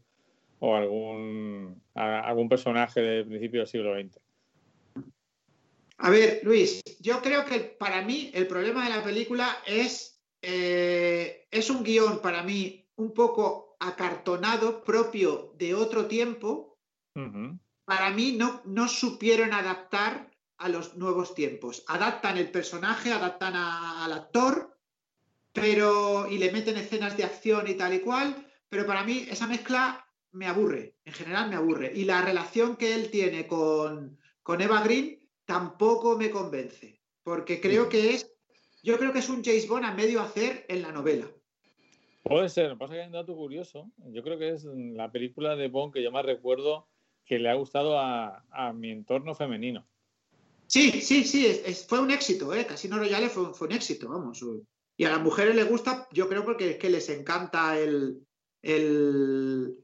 o 0.59 0.75
algún, 0.75 1.81
a- 1.95 2.19
algún 2.27 2.49
personaje 2.49 2.99
del 3.01 3.25
principio 3.25 3.61
del 3.61 3.67
siglo 3.67 3.95
XX. 3.95 4.19
A 5.97 6.09
ver, 6.09 6.41
Luis, 6.43 6.81
yo 6.99 7.21
creo 7.21 7.45
que 7.45 7.59
para 7.59 8.01
mí 8.01 8.31
el 8.33 8.47
problema 8.47 8.83
de 8.83 8.95
la 8.95 9.03
película 9.03 9.47
es, 9.67 10.19
eh, 10.41 11.47
es 11.51 11.69
un 11.69 11.83
guion 11.83 12.21
para 12.21 12.43
mí 12.43 12.85
un 12.95 13.13
poco 13.13 13.70
acartonado, 13.81 14.83
propio 14.83 15.53
de 15.57 15.75
otro 15.75 16.05
tiempo. 16.07 16.77
Para 17.85 18.11
mí 18.11 18.33
no, 18.33 18.61
no 18.65 18.87
supieron 18.87 19.53
adaptar 19.53 20.31
a 20.57 20.69
los 20.69 20.95
nuevos 20.95 21.33
tiempos. 21.35 21.83
Adaptan 21.87 22.37
el 22.37 22.51
personaje, 22.51 23.11
adaptan 23.11 23.55
a- 23.55 24.05
al 24.05 24.13
actor, 24.13 24.77
pero 25.51 26.27
y 26.29 26.37
le 26.37 26.51
meten 26.51 26.77
escenas 26.77 27.17
de 27.17 27.23
acción 27.25 27.67
y 27.67 27.73
tal 27.73 27.93
y 27.93 27.99
cual, 27.99 28.47
pero 28.69 28.85
para 28.85 29.03
mí 29.03 29.25
esa 29.29 29.47
mezcla 29.47 30.05
me 30.31 30.47
aburre, 30.47 30.95
en 31.03 31.13
general 31.13 31.49
me 31.49 31.55
aburre. 31.57 31.91
Y 31.93 32.05
la 32.05 32.21
relación 32.21 32.77
que 32.77 32.93
él 32.95 33.09
tiene 33.11 33.47
con, 33.47 34.17
con 34.43 34.61
Eva 34.61 34.81
Green 34.81 35.27
tampoco 35.45 36.17
me 36.17 36.29
convence, 36.29 37.01
porque 37.23 37.59
creo 37.59 37.89
que 37.89 38.13
es, 38.13 38.31
yo 38.83 38.97
creo 38.97 39.11
que 39.11 39.19
es 39.19 39.27
un 39.29 39.43
James 39.43 39.67
Bond 39.67 39.85
a 39.85 39.93
medio 39.93 40.21
hacer 40.21 40.65
en 40.69 40.83
la 40.83 40.91
novela. 40.93 41.29
Puede 42.23 42.49
ser, 42.49 42.77
pasa 42.77 42.93
que 42.93 43.01
hay 43.01 43.07
un 43.07 43.13
dato 43.13 43.35
curioso. 43.35 43.89
Yo 44.11 44.21
creo 44.23 44.37
que 44.37 44.49
es 44.49 44.63
la 44.65 45.11
película 45.11 45.55
de 45.55 45.69
Bond 45.69 45.93
que 45.93 46.03
yo 46.03 46.11
más 46.11 46.25
recuerdo 46.25 46.87
que 47.25 47.39
le 47.39 47.49
ha 47.49 47.55
gustado 47.55 47.97
a, 47.97 48.73
mi 48.73 48.91
entorno 48.91 49.33
femenino. 49.33 49.87
Sí, 50.67 51.01
sí, 51.01 51.23
sí, 51.23 51.47
fue 51.87 51.99
un 51.99 52.11
éxito, 52.11 52.53
¿eh? 52.53 52.65
Casino 52.65 52.97
Royale 52.97 53.29
fue, 53.29 53.53
fue 53.53 53.67
un 53.67 53.73
éxito, 53.73 54.09
vamos. 54.09 54.43
Y 54.97 55.05
a 55.05 55.09
las 55.09 55.21
mujeres 55.21 55.55
les 55.55 55.67
gusta, 55.67 56.07
yo 56.11 56.29
creo 56.29 56.45
porque 56.45 56.71
es 56.71 56.77
que 56.77 56.89
les 56.89 57.09
encanta 57.09 57.77
el, 57.77 58.25
el, 58.61 59.75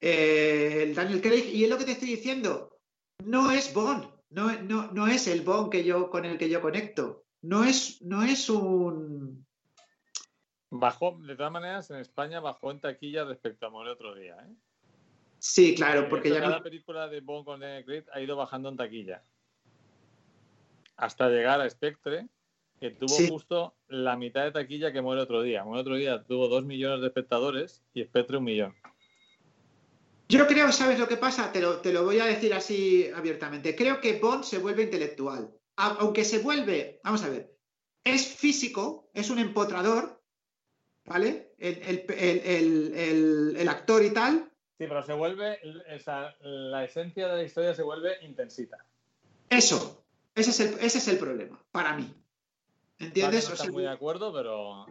eh, 0.00 0.84
el 0.84 0.94
Daniel 0.94 1.20
Craig. 1.20 1.50
Y 1.52 1.64
es 1.64 1.70
lo 1.70 1.78
que 1.78 1.84
te 1.84 1.92
estoy 1.92 2.08
diciendo, 2.08 2.78
no 3.24 3.50
es 3.50 3.74
Bond, 3.74 4.06
no, 4.30 4.52
no, 4.62 4.90
no 4.92 5.06
es 5.08 5.26
el 5.26 5.42
Bond 5.42 5.70
que 5.70 5.84
yo, 5.84 6.10
con 6.10 6.24
el 6.24 6.38
que 6.38 6.48
yo 6.48 6.60
conecto. 6.60 7.24
No 7.42 7.64
es, 7.64 8.00
no 8.02 8.22
es 8.22 8.48
un... 8.48 9.44
Bajó, 10.74 11.18
de 11.20 11.36
todas 11.36 11.52
maneras, 11.52 11.90
en 11.90 11.98
España 11.98 12.40
bajó 12.40 12.70
en 12.70 12.80
taquilla 12.80 13.24
respecto 13.24 13.66
a 13.66 13.70
More 13.70 13.90
otro 13.90 14.14
día. 14.14 14.38
¿eh? 14.40 14.54
Sí, 15.38 15.74
claro, 15.74 16.08
porque 16.08 16.30
ya 16.30 16.40
cada 16.40 16.56
no... 16.56 16.62
película 16.62 17.08
de 17.08 17.20
Bond 17.20 17.44
con 17.44 17.60
Daniel 17.60 17.84
Craig 17.84 18.04
ha 18.10 18.22
ido 18.22 18.36
bajando 18.36 18.70
en 18.70 18.78
taquilla. 18.78 19.22
Hasta 20.96 21.28
llegar 21.28 21.60
a 21.60 21.68
Spectre, 21.68 22.26
que 22.80 22.90
tuvo 22.90 23.10
Sí. 23.10 23.28
justo 23.28 23.74
la 23.88 24.16
mitad 24.16 24.44
de 24.44 24.52
taquilla 24.52 24.94
que 24.94 25.02
Muere 25.02 25.20
otro 25.20 25.42
día. 25.42 25.62
Muere 25.62 25.82
otro 25.82 25.96
día 25.96 26.24
tuvo 26.24 26.48
dos 26.48 26.64
millones 26.64 27.02
de 27.02 27.08
espectadores 27.08 27.84
y 27.92 28.02
Spectre 28.04 28.38
un 28.38 28.44
millón. 28.44 28.74
Yo 30.30 30.46
creo, 30.46 30.72
¿sabes 30.72 30.98
lo 30.98 31.06
que 31.06 31.18
pasa? 31.18 31.52
Te 31.52 31.60
lo, 31.60 31.82
te 31.82 31.92
lo 31.92 32.04
voy 32.04 32.18
a 32.18 32.24
decir 32.24 32.54
así 32.54 33.10
abiertamente. 33.14 33.76
Creo 33.76 34.00
que 34.00 34.18
Bond 34.18 34.44
se 34.44 34.56
vuelve 34.56 34.84
intelectual. 34.84 35.52
Aunque 35.76 36.24
se 36.24 36.38
vuelve, 36.38 36.98
vamos 37.04 37.22
a 37.24 37.28
ver, 37.28 37.54
es 38.04 38.26
físico, 38.26 39.10
es 39.12 39.28
un 39.28 39.38
empotrador, 39.38 40.21
¿vale? 41.04 41.52
El, 41.58 41.78
el- 41.82 42.92
el- 42.94 43.56
el- 43.56 43.68
actor 43.68 44.04
y 44.04 44.10
tal. 44.10 44.50
Sí, 44.78 44.86
pero 44.88 45.02
se 45.02 45.12
vuelve, 45.12 45.58
esa- 45.88 46.34
la 46.40 46.84
esencia 46.84 47.28
de 47.28 47.36
la 47.36 47.42
historia 47.44 47.74
se 47.74 47.82
vuelve 47.82 48.16
intensita. 48.22 48.84
Eso, 49.48 50.04
ese 50.34 50.50
es 50.50 50.60
el, 50.60 50.74
ese 50.80 50.98
es 50.98 51.08
el 51.08 51.18
problema, 51.18 51.62
para 51.70 51.94
mí. 51.96 52.04
Flavia 52.04 53.06
¿Entiendes? 53.08 53.44
no 53.44 53.50
O 53.50 53.52
está 53.52 53.64
sea, 53.64 53.72
muy 53.72 53.82
de 53.82 53.88
acuerdo, 53.90 54.32
pero 54.32 54.86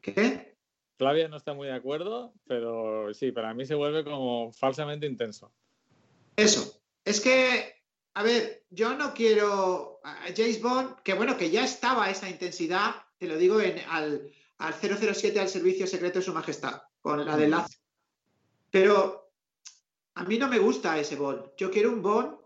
¿Qué? 0.00 0.56
Flavia 0.96 1.28
no 1.28 1.36
está 1.36 1.54
muy 1.54 1.66
de 1.68 1.74
acuerdo, 1.74 2.34
pero 2.46 3.12
sí, 3.14 3.32
para 3.32 3.54
mí 3.54 3.64
se 3.64 3.74
vuelve 3.74 4.04
como 4.04 4.52
falsamente 4.52 5.06
intenso. 5.06 5.52
Eso. 6.36 6.82
Es 7.04 7.20
que, 7.20 7.74
a 8.14 8.22
ver, 8.22 8.64
yo 8.70 8.94
no 8.96 9.14
quiero 9.14 10.00
a 10.04 10.24
James 10.36 10.60
Bond, 10.60 10.96
que 11.02 11.14
bueno, 11.14 11.36
que 11.38 11.50
ya 11.50 11.64
estaba 11.64 12.10
esa 12.10 12.28
intensidad, 12.28 12.96
te 13.18 13.26
lo 13.26 13.36
digo, 13.38 13.60
en, 13.60 13.78
al, 13.88 14.30
al 14.60 14.74
007 14.74 15.40
al 15.40 15.48
servicio 15.48 15.86
secreto 15.86 16.18
de 16.18 16.24
su 16.24 16.32
majestad, 16.32 16.82
con 17.00 17.24
la 17.24 17.36
de 17.36 17.48
Lazo. 17.48 17.78
Pero 18.70 19.32
a 20.14 20.24
mí 20.24 20.38
no 20.38 20.48
me 20.48 20.58
gusta 20.58 20.98
ese 20.98 21.16
Bond. 21.16 21.52
Yo 21.56 21.70
quiero 21.70 21.90
un 21.90 22.02
Bond 22.02 22.36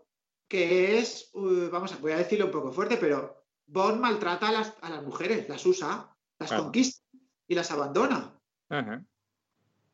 que 0.47 0.97
es, 0.99 1.29
uh, 1.33 1.69
vamos 1.69 1.91
a, 1.93 1.97
voy 1.97 2.11
a 2.13 2.17
decirlo 2.17 2.45
un 2.45 2.51
poco 2.51 2.71
fuerte, 2.71 2.97
pero 2.97 3.45
Bond 3.67 3.99
maltrata 3.99 4.49
a 4.49 4.51
las, 4.51 4.73
a 4.81 4.89
las 4.89 5.03
mujeres, 5.03 5.47
las 5.49 5.65
usa, 5.65 6.15
las 6.39 6.49
Claro. 6.49 6.63
conquista 6.63 7.03
y 7.47 7.55
las 7.55 7.71
abandona. 7.71 8.39
Ajá. 8.69 9.03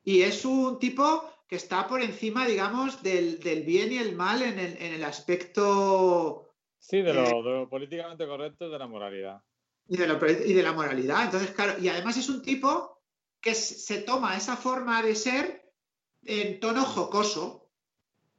Y 0.04 0.22
es 0.22 0.46
un 0.46 0.80
tipo 0.80 1.24
que 1.48 1.56
está 1.56 1.88
por 1.88 2.02
encima, 2.02 2.46
digamos, 2.46 3.02
del, 3.04 3.40
del 3.40 3.64
bien 3.64 3.92
y 3.92 3.98
el 3.98 4.16
mal 4.16 4.42
en 4.42 4.58
el, 4.60 4.78
en 4.78 4.94
el 4.94 5.04
aspecto 5.04 6.48
Sí, 6.80 7.02
de 7.02 7.14
lo, 7.14 7.24
Eh, 7.24 7.44
de 7.44 7.50
lo 7.60 7.70
políticamente 7.70 8.26
correcto 8.26 8.68
y 8.68 8.72
de 8.72 8.80
la 8.80 8.88
moralidad. 8.88 9.42
Y 9.92 9.98
de, 9.98 10.08
lo- 10.08 10.26
y 10.26 10.54
de 10.54 10.64
la 10.64 10.72
moralidad. 10.72 11.26
Entonces, 11.26 11.52
claro, 11.52 11.78
y 11.78 11.90
además 11.90 12.16
es 12.16 12.30
un 12.30 12.42
tipo 12.42 13.04
que 13.42 13.54
se 13.54 13.98
toma 14.04 14.38
esa 14.38 14.56
forma 14.56 15.02
de 15.04 15.16
ser 15.16 15.70
en 16.24 16.62
tono 16.62 16.86
jocoso. 16.86 17.70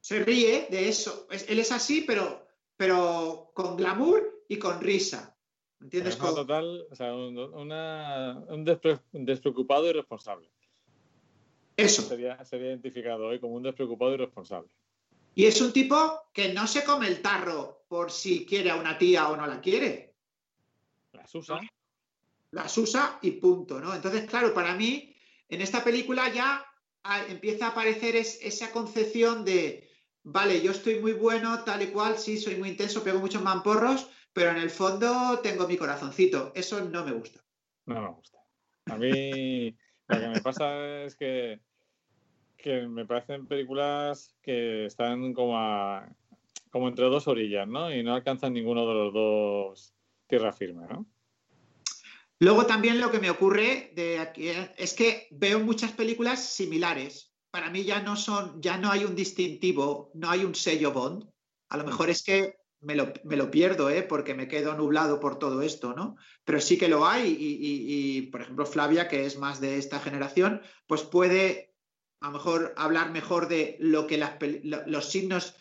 Se 0.00 0.24
ríe 0.24 0.66
de 0.70 0.88
eso. 0.88 1.26
Es- 1.30 1.46
él 1.50 1.58
es 1.58 1.70
así, 1.70 2.00
pero, 2.06 2.46
pero 2.76 3.50
con 3.54 3.76
glamour 3.76 4.44
y 4.48 4.58
con 4.58 4.80
risa. 4.80 5.36
¿Entiendes? 5.78 6.16
Con- 6.16 6.34
total, 6.34 6.86
o 6.90 6.94
sea, 6.94 7.12
un, 7.14 7.36
una- 7.36 8.42
un 8.48 8.64
despre- 8.64 9.02
un 9.12 9.26
despreocupado 9.26 9.86
y 9.90 9.92
responsable. 9.92 10.50
Eso. 11.76 12.00
Sería, 12.00 12.42
sería 12.46 12.68
identificado 12.68 13.26
hoy 13.26 13.40
como 13.40 13.56
un 13.56 13.62
despreocupado 13.62 14.14
y 14.14 14.16
responsable. 14.16 14.70
Y 15.34 15.44
es 15.44 15.60
un 15.60 15.72
tipo 15.72 16.22
que 16.32 16.54
no 16.54 16.66
se 16.66 16.82
come 16.82 17.08
el 17.08 17.20
tarro 17.20 17.84
por 17.88 18.10
si 18.10 18.46
quiere 18.46 18.70
a 18.70 18.76
una 18.76 18.96
tía 18.96 19.28
o 19.28 19.36
no 19.36 19.46
la 19.46 19.60
quiere. 19.60 20.11
Las 21.22 21.34
usa. 21.36 21.60
Las 22.50 22.76
usa 22.76 23.18
y 23.22 23.32
punto, 23.32 23.80
¿no? 23.80 23.94
Entonces, 23.94 24.28
claro, 24.28 24.52
para 24.52 24.74
mí, 24.74 25.14
en 25.48 25.60
esta 25.60 25.84
película 25.84 26.28
ya 26.32 26.66
empieza 27.28 27.66
a 27.66 27.70
aparecer 27.70 28.16
esa 28.16 28.72
concepción 28.72 29.44
de, 29.44 29.88
vale, 30.24 30.60
yo 30.60 30.72
estoy 30.72 30.98
muy 30.98 31.12
bueno, 31.12 31.62
tal 31.64 31.82
y 31.82 31.86
cual, 31.86 32.18
sí, 32.18 32.38
soy 32.38 32.56
muy 32.56 32.70
intenso, 32.70 33.04
pego 33.04 33.20
muchos 33.20 33.42
mamporros, 33.42 34.10
pero 34.32 34.50
en 34.50 34.56
el 34.56 34.70
fondo 34.70 35.38
tengo 35.42 35.68
mi 35.68 35.76
corazoncito. 35.76 36.52
Eso 36.54 36.80
no 36.84 37.04
me 37.04 37.12
gusta. 37.12 37.40
No 37.86 38.02
me 38.02 38.08
gusta. 38.08 38.38
A 38.86 38.96
mí 38.96 39.76
lo 40.08 40.20
que 40.20 40.28
me 40.28 40.40
pasa 40.40 41.04
es 41.04 41.14
que, 41.14 41.60
que 42.56 42.86
me 42.88 43.06
parecen 43.06 43.46
películas 43.46 44.34
que 44.42 44.86
están 44.86 45.32
como, 45.32 45.56
como 46.70 46.88
entre 46.88 47.06
dos 47.06 47.28
orillas, 47.28 47.68
¿no? 47.68 47.94
Y 47.94 48.02
no 48.02 48.14
alcanzan 48.14 48.54
ninguno 48.54 48.86
de 48.86 48.94
los 48.94 49.12
dos 49.14 49.91
tierra 50.32 50.50
firme, 50.50 50.86
¿no? 50.88 51.04
Luego 52.38 52.64
también 52.64 52.98
lo 52.98 53.10
que 53.10 53.18
me 53.18 53.28
ocurre 53.28 53.92
de 53.94 54.18
aquí 54.18 54.48
es 54.78 54.94
que 54.94 55.28
veo 55.30 55.60
muchas 55.60 55.92
películas 55.92 56.42
similares. 56.42 57.34
Para 57.50 57.68
mí 57.68 57.84
ya 57.84 58.00
no 58.00 58.16
son, 58.16 58.58
ya 58.62 58.78
no 58.78 58.90
hay 58.90 59.04
un 59.04 59.14
distintivo, 59.14 60.10
no 60.14 60.30
hay 60.30 60.46
un 60.46 60.54
sello 60.54 60.90
Bond. 60.90 61.28
A 61.68 61.76
lo 61.76 61.84
mejor 61.84 62.08
es 62.08 62.22
que 62.22 62.56
me 62.80 62.94
lo, 62.96 63.50
pierdo, 63.50 63.90
¿eh? 63.90 64.02
porque 64.02 64.34
me 64.34 64.48
quedo 64.48 64.74
nublado 64.74 65.20
por 65.20 65.38
todo 65.38 65.60
esto, 65.60 65.92
¿no? 65.92 66.16
Pero 66.46 66.62
sí 66.62 66.78
que 66.78 66.88
lo 66.88 67.06
hay 67.06 67.36
y, 67.38 68.22
por 68.32 68.40
ejemplo, 68.40 68.64
Flavia, 68.64 69.08
que 69.08 69.26
es 69.26 69.36
más 69.36 69.60
de 69.60 69.76
esta 69.76 70.00
generación, 70.00 70.62
pues 70.86 71.02
puede 71.02 71.74
a 72.20 72.28
lo 72.28 72.32
mejor 72.32 72.72
hablar 72.78 73.10
mejor 73.10 73.48
de 73.48 73.76
lo 73.80 74.06
que 74.06 74.16
los 74.86 75.10
signos 75.10 75.54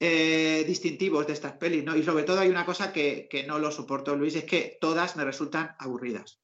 eh, 0.00 0.64
distintivos 0.66 1.26
de 1.26 1.32
estas 1.32 1.52
pelis, 1.52 1.84
¿no? 1.84 1.96
Y 1.96 2.02
sobre 2.02 2.24
todo 2.24 2.40
hay 2.40 2.48
una 2.48 2.66
cosa 2.66 2.92
que, 2.92 3.28
no 3.46 3.58
lo 3.58 3.70
soporto, 3.70 4.16
Luis, 4.16 4.36
es 4.36 4.44
que 4.44 4.78
todas 4.80 5.16
me 5.16 5.24
resultan 5.24 5.74
aburridas. 5.78 6.40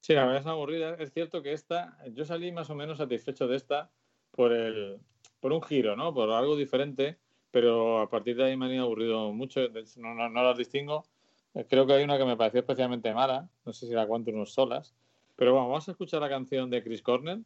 Sí, 0.00 0.14
la 0.14 0.24
verdad 0.24 0.40
es 0.40 0.46
aburrida. 0.46 0.94
Es 0.94 1.12
cierto 1.12 1.42
que 1.42 1.52
esta, 1.52 1.98
yo 2.12 2.24
salí 2.24 2.50
más 2.50 2.70
o 2.70 2.74
menos 2.74 2.98
satisfecho 2.98 3.46
de 3.46 3.56
esta 3.56 3.90
por 4.30 4.52
el, 4.52 4.98
por 5.40 5.52
un 5.52 5.62
giro, 5.62 5.96
¿no? 5.96 6.14
Por 6.14 6.30
algo 6.30 6.56
diferente 6.56 7.18
pero 7.50 8.00
a 8.00 8.10
partir 8.10 8.36
de 8.36 8.44
ahí 8.44 8.56
me 8.56 8.66
han 8.66 8.78
aburrido 8.78 9.32
mucho, 9.32 9.60
no, 9.96 10.28
no, 10.28 10.42
las 10.42 10.58
distingo. 10.58 11.04
Creo 11.68 11.86
que 11.86 11.94
hay 11.94 12.04
una 12.04 12.18
que 12.18 12.24
me 12.24 12.36
pareció 12.36 12.60
especialmente 12.60 13.12
mala, 13.14 13.48
no 13.64 13.72
sé 13.72 13.86
si 13.86 13.92
la 13.92 14.06
cuento 14.06 14.30
unos 14.30 14.52
solas, 14.52 14.94
pero 15.34 15.52
bueno, 15.52 15.68
vamos 15.68 15.88
a 15.88 15.92
escuchar 15.92 16.20
la 16.20 16.28
canción 16.28 16.70
de 16.70 16.82
Chris 16.82 17.02
Cornell. 17.02 17.44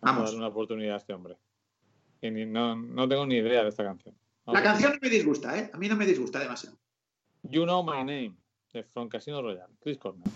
Vamos, 0.00 0.22
a 0.22 0.24
darle 0.24 0.38
una 0.38 0.48
oportunidad 0.48 0.94
a 0.94 0.98
este 0.98 1.12
hombre. 1.12 1.36
Y 2.22 2.30
no, 2.46 2.76
no 2.76 3.08
tengo 3.08 3.26
ni 3.26 3.36
idea 3.36 3.64
de 3.64 3.68
esta 3.68 3.82
canción. 3.82 4.14
la 4.46 4.62
canción 4.62 4.92
no 4.92 4.98
me 5.02 5.08
disgusta, 5.08 5.58
¿eh? 5.58 5.70
A 5.74 5.76
mí 5.76 5.88
no 5.88 5.96
me 5.96 6.06
disgusta 6.06 6.38
demasiado. 6.38 6.76
You 7.42 7.64
Know 7.64 7.82
My 7.82 7.98
Name, 7.98 8.36
de 8.72 8.84
From 8.84 9.08
Casino 9.08 9.42
Royale, 9.42 9.74
Chris 9.80 9.98
Cornell. 9.98 10.30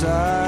side. 0.00 0.39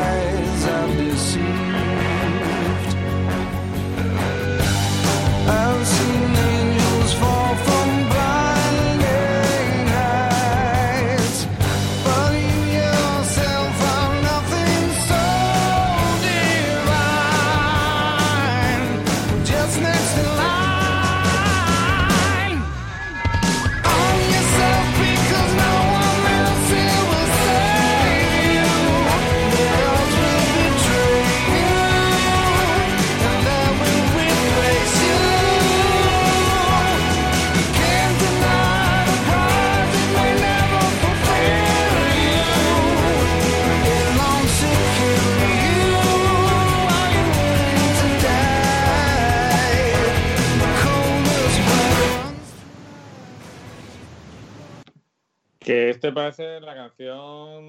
Este 56.03 56.13
parece 56.13 56.61
la 56.61 56.75
canción, 56.75 57.65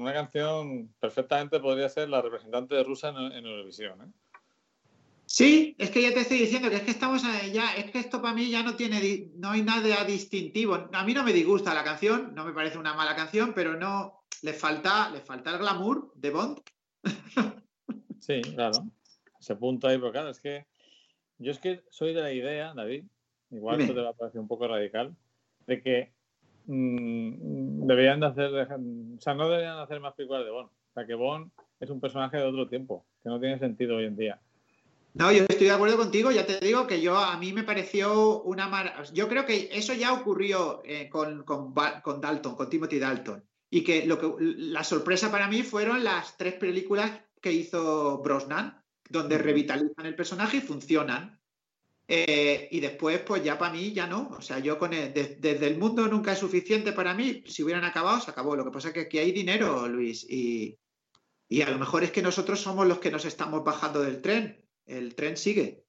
una 0.00 0.14
canción 0.14 0.94
perfectamente 0.98 1.60
podría 1.60 1.90
ser 1.90 2.08
la 2.08 2.22
representante 2.22 2.74
de 2.74 2.82
Rusia 2.82 3.10
en, 3.10 3.44
Eurovisión. 3.44 4.00
¿eh? 4.00 4.12
Sí, 5.26 5.76
es 5.76 5.90
que 5.90 6.00
ya 6.00 6.14
te 6.14 6.20
estoy 6.20 6.38
diciendo 6.38 6.70
que 6.70 6.76
es 6.76 6.82
que 6.84 6.90
estamos 6.90 7.22
ya, 7.52 7.74
es 7.74 7.90
que 7.90 7.98
esto 7.98 8.22
para 8.22 8.32
mí 8.32 8.48
ya 8.48 8.62
no 8.62 8.76
tiene, 8.76 9.28
no 9.34 9.50
hay 9.50 9.60
nada 9.60 10.04
distintivo. 10.04 10.88
A 10.90 11.04
mí 11.04 11.12
no 11.12 11.22
me 11.22 11.34
disgusta 11.34 11.74
la 11.74 11.84
canción, 11.84 12.34
no 12.34 12.46
me 12.46 12.54
parece 12.54 12.78
una 12.78 12.94
mala 12.94 13.14
canción, 13.14 13.52
pero 13.54 13.76
no, 13.76 14.22
le 14.40 14.54
falta, 14.54 15.10
le 15.10 15.20
falta 15.20 15.50
el 15.50 15.58
glamour 15.58 16.12
de 16.14 16.30
Bond. 16.30 16.62
sí, 18.20 18.40
claro. 18.54 18.86
Ese 19.38 19.54
punto 19.54 19.86
ahí, 19.86 19.98
pero 19.98 20.12
claro, 20.12 20.30
es 20.30 20.40
que 20.40 20.64
yo 21.36 21.52
es 21.52 21.58
que 21.58 21.84
soy 21.90 22.14
de 22.14 22.22
la 22.22 22.32
idea, 22.32 22.72
David, 22.72 23.04
igual 23.50 23.82
esto 23.82 23.92
te 23.92 24.00
va 24.00 24.10
a 24.10 24.14
parecer 24.14 24.40
un 24.40 24.48
poco 24.48 24.66
radical, 24.66 25.14
de 25.66 25.82
que 25.82 26.15
Mm, 26.66 27.86
deberían 27.86 28.20
de 28.20 28.26
hacer, 28.26 28.52
o 28.52 29.20
sea, 29.20 29.34
no 29.34 29.48
deberían 29.48 29.78
hacer 29.78 30.00
más 30.00 30.14
películas 30.14 30.44
de 30.44 30.50
Bond. 30.50 30.68
O 30.68 30.94
sea, 30.94 31.06
que 31.06 31.14
Bond 31.14 31.50
es 31.80 31.90
un 31.90 32.00
personaje 32.00 32.36
de 32.36 32.44
otro 32.44 32.68
tiempo, 32.68 33.06
que 33.22 33.28
no 33.28 33.38
tiene 33.38 33.58
sentido 33.58 33.96
hoy 33.96 34.06
en 34.06 34.16
día. 34.16 34.40
No, 35.14 35.32
yo 35.32 35.44
estoy 35.48 35.66
de 35.66 35.72
acuerdo 35.72 35.96
contigo, 35.96 36.30
ya 36.30 36.44
te 36.44 36.60
digo 36.60 36.86
que 36.86 37.00
yo 37.00 37.16
a 37.16 37.38
mí 37.38 37.52
me 37.52 37.62
pareció 37.62 38.42
una 38.42 38.68
maravilla. 38.68 39.14
Yo 39.14 39.28
creo 39.28 39.46
que 39.46 39.70
eso 39.72 39.94
ya 39.94 40.12
ocurrió 40.12 40.82
eh, 40.84 41.08
con, 41.08 41.42
con, 41.44 41.72
Dalton, 42.20 42.54
con 42.54 42.68
Timothy 42.68 42.98
Dalton. 42.98 43.42
Y 43.70 43.82
que, 43.82 44.06
lo 44.06 44.18
que 44.18 44.30
la 44.38 44.84
sorpresa 44.84 45.30
para 45.30 45.48
mí 45.48 45.62
fueron 45.62 46.04
las 46.04 46.36
tres 46.36 46.54
películas 46.54 47.10
que 47.40 47.52
hizo 47.52 48.18
Brosnan, 48.18 48.82
donde 49.08 49.38
revitalizan 49.38 50.04
el 50.04 50.14
personaje 50.14 50.58
y 50.58 50.60
funcionan. 50.60 51.35
Eh, 52.08 52.68
y 52.70 52.78
después, 52.78 53.18
pues 53.20 53.42
ya 53.42 53.58
para 53.58 53.72
mí, 53.72 53.92
ya 53.92 54.06
no. 54.06 54.28
O 54.38 54.40
sea, 54.40 54.58
yo 54.60 54.78
con 54.78 54.90
desde 54.90 55.66
el 55.66 55.78
mundo 55.78 56.06
nunca 56.06 56.32
es 56.32 56.38
suficiente 56.38 56.92
para 56.92 57.14
mí. 57.14 57.42
Si 57.46 57.62
hubieran 57.62 57.84
acabado, 57.84 58.20
se 58.20 58.30
acabó. 58.30 58.54
Lo 58.54 58.64
que 58.64 58.70
pasa 58.70 58.88
es 58.88 58.94
que 58.94 59.00
aquí 59.00 59.18
hay 59.18 59.32
dinero, 59.32 59.88
Luis. 59.88 60.24
Y, 60.28 60.78
a 61.62 61.70
lo 61.70 61.78
mejor 61.78 62.04
es 62.04 62.12
que 62.12 62.22
nosotros 62.22 62.60
somos 62.60 62.86
los 62.86 62.98
que 62.98 63.10
nos 63.10 63.24
estamos 63.24 63.64
bajando 63.64 64.02
del 64.02 64.20
tren. 64.20 64.64
El 64.86 65.14
tren 65.16 65.36
sigue. 65.36 65.84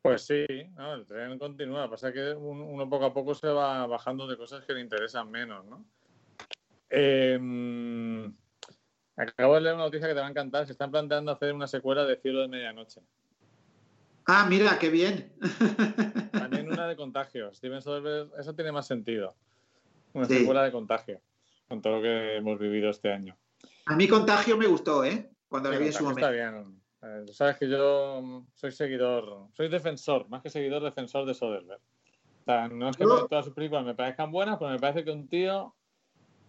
Pues 0.00 0.24
sí, 0.24 0.46
el 0.48 1.06
tren 1.06 1.38
continúa. 1.38 1.90
Pasa 1.90 2.12
que 2.12 2.32
uno 2.32 2.88
poco 2.88 3.06
a 3.06 3.12
poco 3.12 3.34
se 3.34 3.48
va 3.48 3.86
bajando 3.86 4.26
de 4.26 4.38
cosas 4.38 4.64
que 4.64 4.72
le 4.72 4.80
interesan 4.80 5.30
menos, 5.30 5.66
¿no? 5.66 5.84
Em, 6.88 8.32
acabo 9.16 9.56
de 9.56 9.60
leer 9.62 9.74
una 9.74 9.84
noticia 9.84 10.06
que 10.06 10.14
te 10.14 10.20
va 10.20 10.28
a 10.28 10.30
encantar. 10.30 10.64
Se 10.64 10.72
están 10.72 10.90
planteando 10.90 11.32
hacer 11.32 11.52
una 11.52 11.66
secuela 11.66 12.04
de 12.06 12.16
Cielo 12.16 12.40
de 12.40 12.48
Medianoche. 12.48 13.02
Ah, 14.26 14.46
mira, 14.48 14.78
qué 14.78 14.90
bien. 14.90 15.32
También 16.32 16.70
una 16.70 16.88
de 16.88 16.96
contagio. 16.96 17.54
Steven 17.54 17.80
Soderbergh, 17.80 18.32
eso 18.38 18.54
tiene 18.54 18.72
más 18.72 18.86
sentido. 18.86 19.36
Una 20.12 20.26
secuela 20.26 20.64
de 20.64 20.72
contagio, 20.72 21.20
con 21.68 21.80
todo 21.80 21.96
lo 21.96 22.02
que 22.02 22.36
hemos 22.36 22.58
vivido 22.58 22.90
este 22.90 23.12
año. 23.12 23.36
A 23.86 23.94
mí 23.94 24.08
contagio 24.08 24.56
me 24.56 24.66
gustó, 24.66 25.04
¿eh? 25.04 25.30
Cuando 25.48 25.70
le 25.70 25.78
vi 25.78 25.86
en 25.86 25.92
su 25.92 26.02
momento. 26.02 26.28
Está 26.28 26.32
bien. 26.32 26.80
Eh, 27.02 27.32
sabes 27.32 27.56
que 27.56 27.68
yo 27.68 28.44
soy 28.54 28.72
seguidor, 28.72 29.48
soy 29.52 29.68
defensor, 29.68 30.28
más 30.28 30.42
que 30.42 30.50
seguidor, 30.50 30.82
defensor 30.82 31.24
de 31.26 31.34
Soderbergh. 31.34 31.80
O 32.40 32.44
sea, 32.44 32.68
no 32.68 32.88
es 32.88 32.96
que 32.96 33.04
todas 33.04 33.44
sus 33.44 33.54
películas 33.54 33.84
me 33.84 33.94
parezcan 33.94 34.32
buenas, 34.32 34.56
pero 34.58 34.70
me 34.70 34.78
parece 34.78 35.04
que 35.04 35.10
un 35.10 35.28
tío 35.28 35.74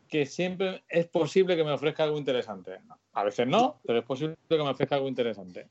que 0.08 0.26
siempre 0.26 0.84
es 0.88 1.08
posible 1.08 1.56
que 1.56 1.64
me 1.64 1.72
ofrezca 1.72 2.04
algo 2.04 2.18
interesante. 2.18 2.80
A 3.14 3.24
veces 3.24 3.48
no, 3.48 3.82
pero 3.86 4.00
es 4.00 4.06
posible 4.06 4.38
que 4.48 4.58
me 4.58 4.70
ofrezca 4.70 4.96
algo 4.96 5.08
interesante. 5.08 5.70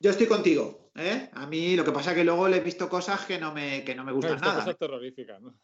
Yo 0.00 0.10
estoy 0.10 0.26
contigo. 0.26 0.90
¿eh? 0.96 1.30
A 1.34 1.46
mí 1.46 1.76
lo 1.76 1.84
que 1.84 1.92
pasa 1.92 2.10
es 2.10 2.16
que 2.16 2.24
luego 2.24 2.48
le 2.48 2.56
he 2.56 2.60
visto 2.60 2.88
cosas 2.88 3.24
que 3.26 3.38
no 3.38 3.52
me, 3.52 3.84
que 3.84 3.94
no 3.94 4.04
me 4.04 4.12
gustan 4.12 4.40
nada. 4.40 4.56
Cosas 4.56 4.78
terroríficas, 4.78 5.40
¿no? 5.40 5.54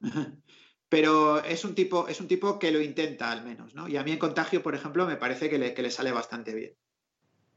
pero 0.88 1.42
es 1.42 1.64
un 1.64 1.74
tipo, 1.74 2.06
es 2.06 2.20
un 2.20 2.28
tipo 2.28 2.56
que 2.56 2.70
lo 2.70 2.80
intenta 2.80 3.32
al 3.32 3.44
menos, 3.44 3.74
¿no? 3.74 3.88
Y 3.88 3.96
a 3.96 4.04
mí 4.04 4.12
en 4.12 4.18
contagio, 4.18 4.62
por 4.62 4.76
ejemplo, 4.76 5.06
me 5.06 5.16
parece 5.16 5.50
que 5.50 5.58
le, 5.58 5.90
sale 5.90 6.12
bastante 6.12 6.54
bien. 6.54 6.76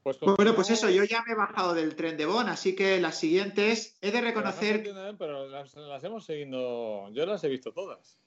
Pues 0.01 0.17
bueno, 0.19 0.55
pues 0.55 0.71
eso, 0.71 0.89
yo 0.89 1.03
ya 1.03 1.21
me 1.27 1.33
he 1.33 1.35
bajado 1.35 1.73
del 1.73 1.95
tren 1.95 2.17
de 2.17 2.25
Bon, 2.25 2.47
así 2.47 2.75
que 2.75 2.99
las 2.99 3.19
siguientes 3.19 3.97
he 4.01 4.09
de 4.09 4.21
reconocer. 4.21 4.81
Pero 5.19 5.47
las, 5.49 6.03
hemos 6.03 6.25
seguido, 6.25 7.11
yo 7.11 7.25
las 7.25 7.43
he 7.43 7.49
visto 7.49 7.73
todas. 7.73 8.17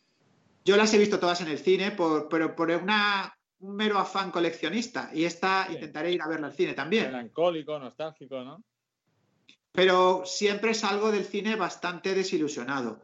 Yo 0.64 0.76
las 0.76 0.92
he 0.94 0.98
visto 0.98 1.18
todas 1.18 1.40
en 1.40 1.48
el 1.48 1.58
cine, 1.58 1.90
por, 1.90 2.28
pero 2.28 2.54
por 2.54 2.70
una, 2.70 3.34
un 3.60 3.76
mero 3.76 3.98
afán 3.98 4.30
coleccionista. 4.30 5.10
Y 5.12 5.24
esta 5.24 5.68
intentaré 5.70 6.12
ir 6.12 6.22
a 6.22 6.28
verla 6.28 6.48
al 6.48 6.54
cine 6.54 6.74
también. 6.74 7.06
Melancólico, 7.06 7.78
nostálgico, 7.78 8.42
¿no? 8.42 8.62
Pero 9.72 10.22
siempre 10.24 10.74
salgo 10.74 11.12
del 11.12 11.24
cine 11.24 11.56
bastante 11.56 12.14
desilusionado. 12.14 13.02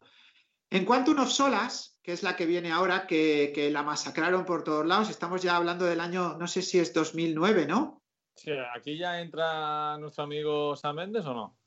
En 0.69 0.83
cuanto 0.83 1.11
a 1.11 1.25
Solas, 1.25 1.97
que 2.03 2.11
es 2.11 2.23
la 2.23 2.35
que 2.35 2.45
viene 2.45 2.71
ahora, 2.71 3.07
que, 3.07 3.69
la 3.71 3.83
masacraron 3.83 4.45
por 4.45 4.63
todos 4.63 4.85
lados, 4.85 5.09
estamos 5.09 5.41
ya 5.41 5.55
hablando 5.55 5.85
del 5.85 6.01
año, 6.01 6.37
no 6.37 6.47
sé 6.47 6.61
si 6.61 6.79
es 6.79 6.93
2009, 6.93 7.65
¿no? 7.65 8.01
Sí, 8.35 8.51
aquí 8.75 8.97
ya 8.97 9.21
entra 9.21 9.97
nuestro 9.97 10.25
amigo 10.25 10.75
Sam 10.75 10.97
Mendes 10.97 11.25
o 11.25 11.33
no? 11.33 11.57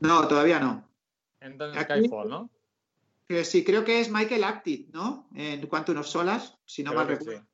No, 0.00 0.28
todavía 0.28 0.60
no. 0.60 0.88
Entra 1.40 1.68
en 1.68 1.82
Skyfall, 1.82 2.28
¿no? 2.28 2.50
sí, 3.44 3.62
creo 3.64 3.84
que 3.84 4.00
es 4.00 4.10
Michael 4.10 4.44
Apted, 4.44 4.86
¿no? 4.92 5.28
En 5.34 5.66
cuanto 5.66 5.92
a 5.98 6.02
Solas, 6.02 6.56
si 6.64 6.82
no 6.82 6.94
mal 6.94 7.08
recuerdo. 7.08 7.46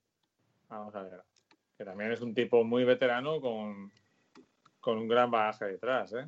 Vamos 0.68 0.94
a 0.94 1.02
ver. 1.02 1.22
Que 1.76 1.84
también 1.84 2.12
es 2.12 2.20
un 2.20 2.34
tipo 2.34 2.64
muy 2.64 2.84
veterano 2.84 3.40
con, 3.40 3.92
con 4.80 4.98
un 4.98 5.08
gran 5.08 5.30
bagaje 5.30 5.66
detrás, 5.66 6.12
¿eh? 6.12 6.26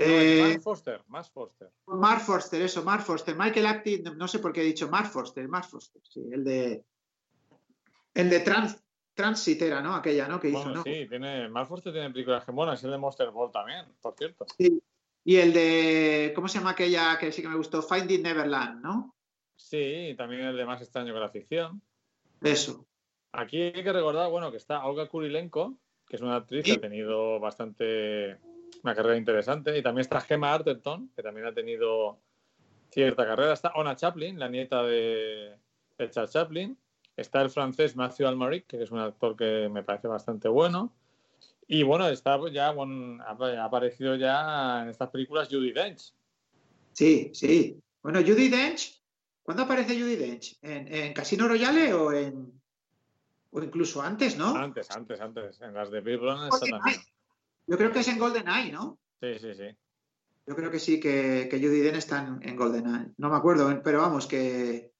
Eh, 0.00 0.42
Mark 0.42 0.62
Foster, 0.62 1.02
Mark 1.08 1.26
Foster. 1.32 1.70
Mark 1.86 2.20
Foster, 2.20 2.62
eso, 2.62 2.84
Mark 2.84 3.02
Foster. 3.02 3.34
Michael 3.36 3.66
Apted, 3.66 4.12
no, 4.14 4.28
sé 4.28 4.38
por 4.38 4.52
qué 4.52 4.60
he 4.60 4.64
dicho 4.64 4.88
Mark 4.88 5.08
Foster, 5.08 5.48
Mark 5.48 5.66
Foster, 5.66 6.00
sí, 6.04 6.24
el 6.30 6.44
de. 6.44 6.84
El 8.14 8.30
de 8.30 8.40
Trans, 8.40 8.80
Transit 9.14 9.60
era, 9.62 9.80
¿no? 9.80 9.96
Aquella, 9.96 10.28
¿no? 10.28 10.38
Que 10.38 10.50
hizo, 10.50 10.70
¿no? 10.70 10.84
Sí, 10.84 11.06
tiene, 11.08 11.48
Mark 11.48 11.66
Foster 11.66 11.92
tiene 11.92 12.10
películas 12.10 12.44
que 12.44 12.52
el 12.52 12.92
de 12.92 12.98
Monster 12.98 13.30
Ball 13.30 13.50
también, 13.50 13.86
por 14.00 14.14
cierto. 14.14 14.46
Sí. 14.56 14.80
Y 15.24 15.36
el 15.36 15.52
de, 15.52 16.32
¿cómo 16.34 16.46
se 16.46 16.58
llama 16.58 16.70
aquella 16.70 17.18
que 17.18 17.32
sí 17.32 17.42
que 17.42 17.48
me 17.48 17.56
gustó? 17.56 17.82
Finding 17.82 18.22
Neverland, 18.22 18.80
¿no? 18.80 19.16
Sí, 19.56 20.14
también 20.16 20.42
el 20.42 20.56
de 20.56 20.64
Más 20.64 20.80
extraño 20.80 21.12
que 21.12 21.20
la 21.20 21.28
ficción. 21.28 21.82
Eso. 22.40 22.86
Aquí 23.32 23.60
hay 23.60 23.84
que 23.84 23.92
recordar, 23.92 24.30
bueno, 24.30 24.50
que 24.50 24.56
está 24.56 24.84
Olga 24.84 25.08
Kurilenko, 25.08 25.78
que 26.06 26.16
es 26.16 26.22
una 26.22 26.36
actriz 26.36 26.64
que 26.64 26.72
ha 26.72 26.80
tenido 26.80 27.38
bastante 27.38 28.38
una 28.82 28.94
carrera 28.94 29.16
interesante. 29.16 29.76
Y 29.76 29.82
también 29.82 30.02
está 30.02 30.20
Gemma 30.20 30.54
Arterton, 30.54 31.10
que 31.14 31.22
también 31.22 31.46
ha 31.46 31.52
tenido 31.52 32.18
cierta 32.90 33.26
carrera. 33.26 33.52
Está 33.52 33.72
Ona 33.74 33.96
Chaplin, 33.96 34.38
la 34.38 34.48
nieta 34.48 34.82
de, 34.82 35.56
Charles 36.10 36.32
Chaplin. 36.32 36.78
Está 37.16 37.42
el 37.42 37.50
francés 37.50 37.96
Matthew 37.96 38.28
Almaric, 38.28 38.66
que 38.66 38.82
es 38.82 38.90
un 38.90 39.00
actor 39.00 39.36
que 39.36 39.68
me 39.68 39.82
parece 39.82 40.08
bastante 40.08 40.48
bueno. 40.48 40.92
Y 41.66 41.82
bueno, 41.82 42.08
está 42.08 42.38
ya 42.50 42.68
ha 42.68 43.64
aparecido 43.64 44.16
ya 44.16 44.82
en 44.82 44.88
estas 44.88 45.10
películas 45.10 45.48
Judy 45.50 45.72
Dench. 45.72 46.14
Sí, 46.92 47.30
sí. 47.34 47.78
Bueno, 48.02 48.20
Judy 48.20 48.48
Dench, 48.48 49.02
¿cuándo 49.42 49.64
aparece 49.64 50.00
Judy 50.00 50.16
Dench? 50.16 50.56
¿En, 50.62 51.12
Casino 51.12 51.46
Royale 51.46 51.92
o 51.92 52.12
en 52.12 52.57
o 53.62 53.66
incluso 53.66 54.02
antes, 54.02 54.36
no? 54.36 54.56
Antes, 54.56 54.90
antes, 54.90 55.20
antes. 55.20 55.60
En 55.60 55.74
las 55.74 55.90
de 55.90 56.00
Bill 56.00 56.20
está 56.52 56.66
también. 56.66 57.00
Yo 57.66 57.76
creo 57.76 57.92
que 57.92 58.00
es 58.00 58.08
en 58.08 58.18
GoldenEye, 58.18 58.72
¿no? 58.72 58.98
Sí, 59.20 59.38
sí, 59.38 59.54
sí. 59.54 59.76
Yo 60.46 60.56
creo 60.56 60.70
que 60.70 60.78
sí, 60.78 60.98
que, 60.98 61.48
que 61.50 61.58
Judy 61.58 61.80
Dench 61.80 61.98
está 61.98 62.26
en, 62.26 62.40
en 62.42 62.56
GoldenEye. 62.56 63.12
No 63.18 63.28
me 63.28 63.36
acuerdo, 63.36 63.82
pero 63.82 64.00
vamos, 64.00 64.26
que. 64.26 64.92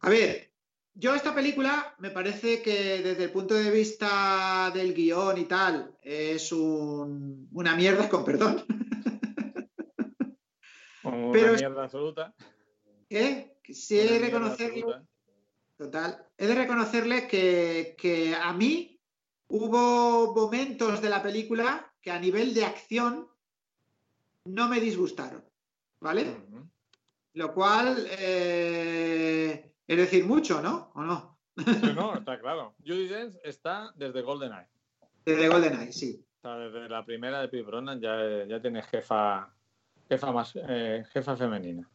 A 0.00 0.08
ver, 0.08 0.50
yo 0.94 1.14
esta 1.14 1.34
película 1.34 1.94
me 1.98 2.10
parece 2.10 2.62
que 2.62 3.02
desde 3.02 3.24
el 3.24 3.30
punto 3.30 3.54
de 3.54 3.70
vista 3.70 4.70
del 4.74 4.94
guion 4.94 5.38
y 5.38 5.44
tal 5.44 5.96
es 6.02 6.52
una 6.52 7.76
mierda, 7.76 8.08
con 8.08 8.24
perdón. 8.24 8.64
Una 11.02 11.32
pero, 11.32 11.54
mierda 11.54 11.84
absoluta. 11.84 12.34
¿Eh? 13.08 13.56
De 13.66 14.18
reconocerle. 14.18 14.84
Total. 15.80 16.26
He 16.36 16.46
de 16.46 16.54
reconocerle 16.54 17.26
que, 17.26 17.96
que 17.96 18.36
a 18.36 18.52
mí 18.52 19.00
hubo 19.48 20.34
momentos 20.34 21.00
de 21.00 21.08
la 21.08 21.22
película 21.22 21.90
que 22.02 22.10
a 22.10 22.20
nivel 22.20 22.52
de 22.52 22.66
acción 22.66 23.26
no 24.44 24.68
me 24.68 24.78
disgustaron, 24.78 25.42
¿vale? 26.00 26.36
Lo 27.32 27.54
cual 27.54 27.96
eh, 28.10 29.72
es 29.86 29.96
decir 29.96 30.26
mucho, 30.26 30.60
¿no? 30.60 30.92
¿O 30.96 31.02
no? 31.02 31.38
no, 31.94 32.14
está 32.18 32.38
claro. 32.38 32.74
Judy 32.84 33.08
Dench 33.08 33.36
está 33.42 33.90
desde 33.96 34.20
GoldenEye. 34.20 34.68
Desde 35.24 35.48
GoldenEye, 35.48 35.92
sí. 35.92 36.22
desde 36.42 36.90
la 36.90 37.06
primera 37.06 37.40
de 37.40 37.48
Pete 37.48 37.62
Bronan 37.62 37.98
ya, 38.02 38.44
ya 38.46 38.60
tiene 38.60 38.82
jefa, 38.82 39.50
jefa 40.10 40.30
más, 40.30 40.52
eh, 40.56 41.06
jefa 41.10 41.36
femenina. 41.36 41.88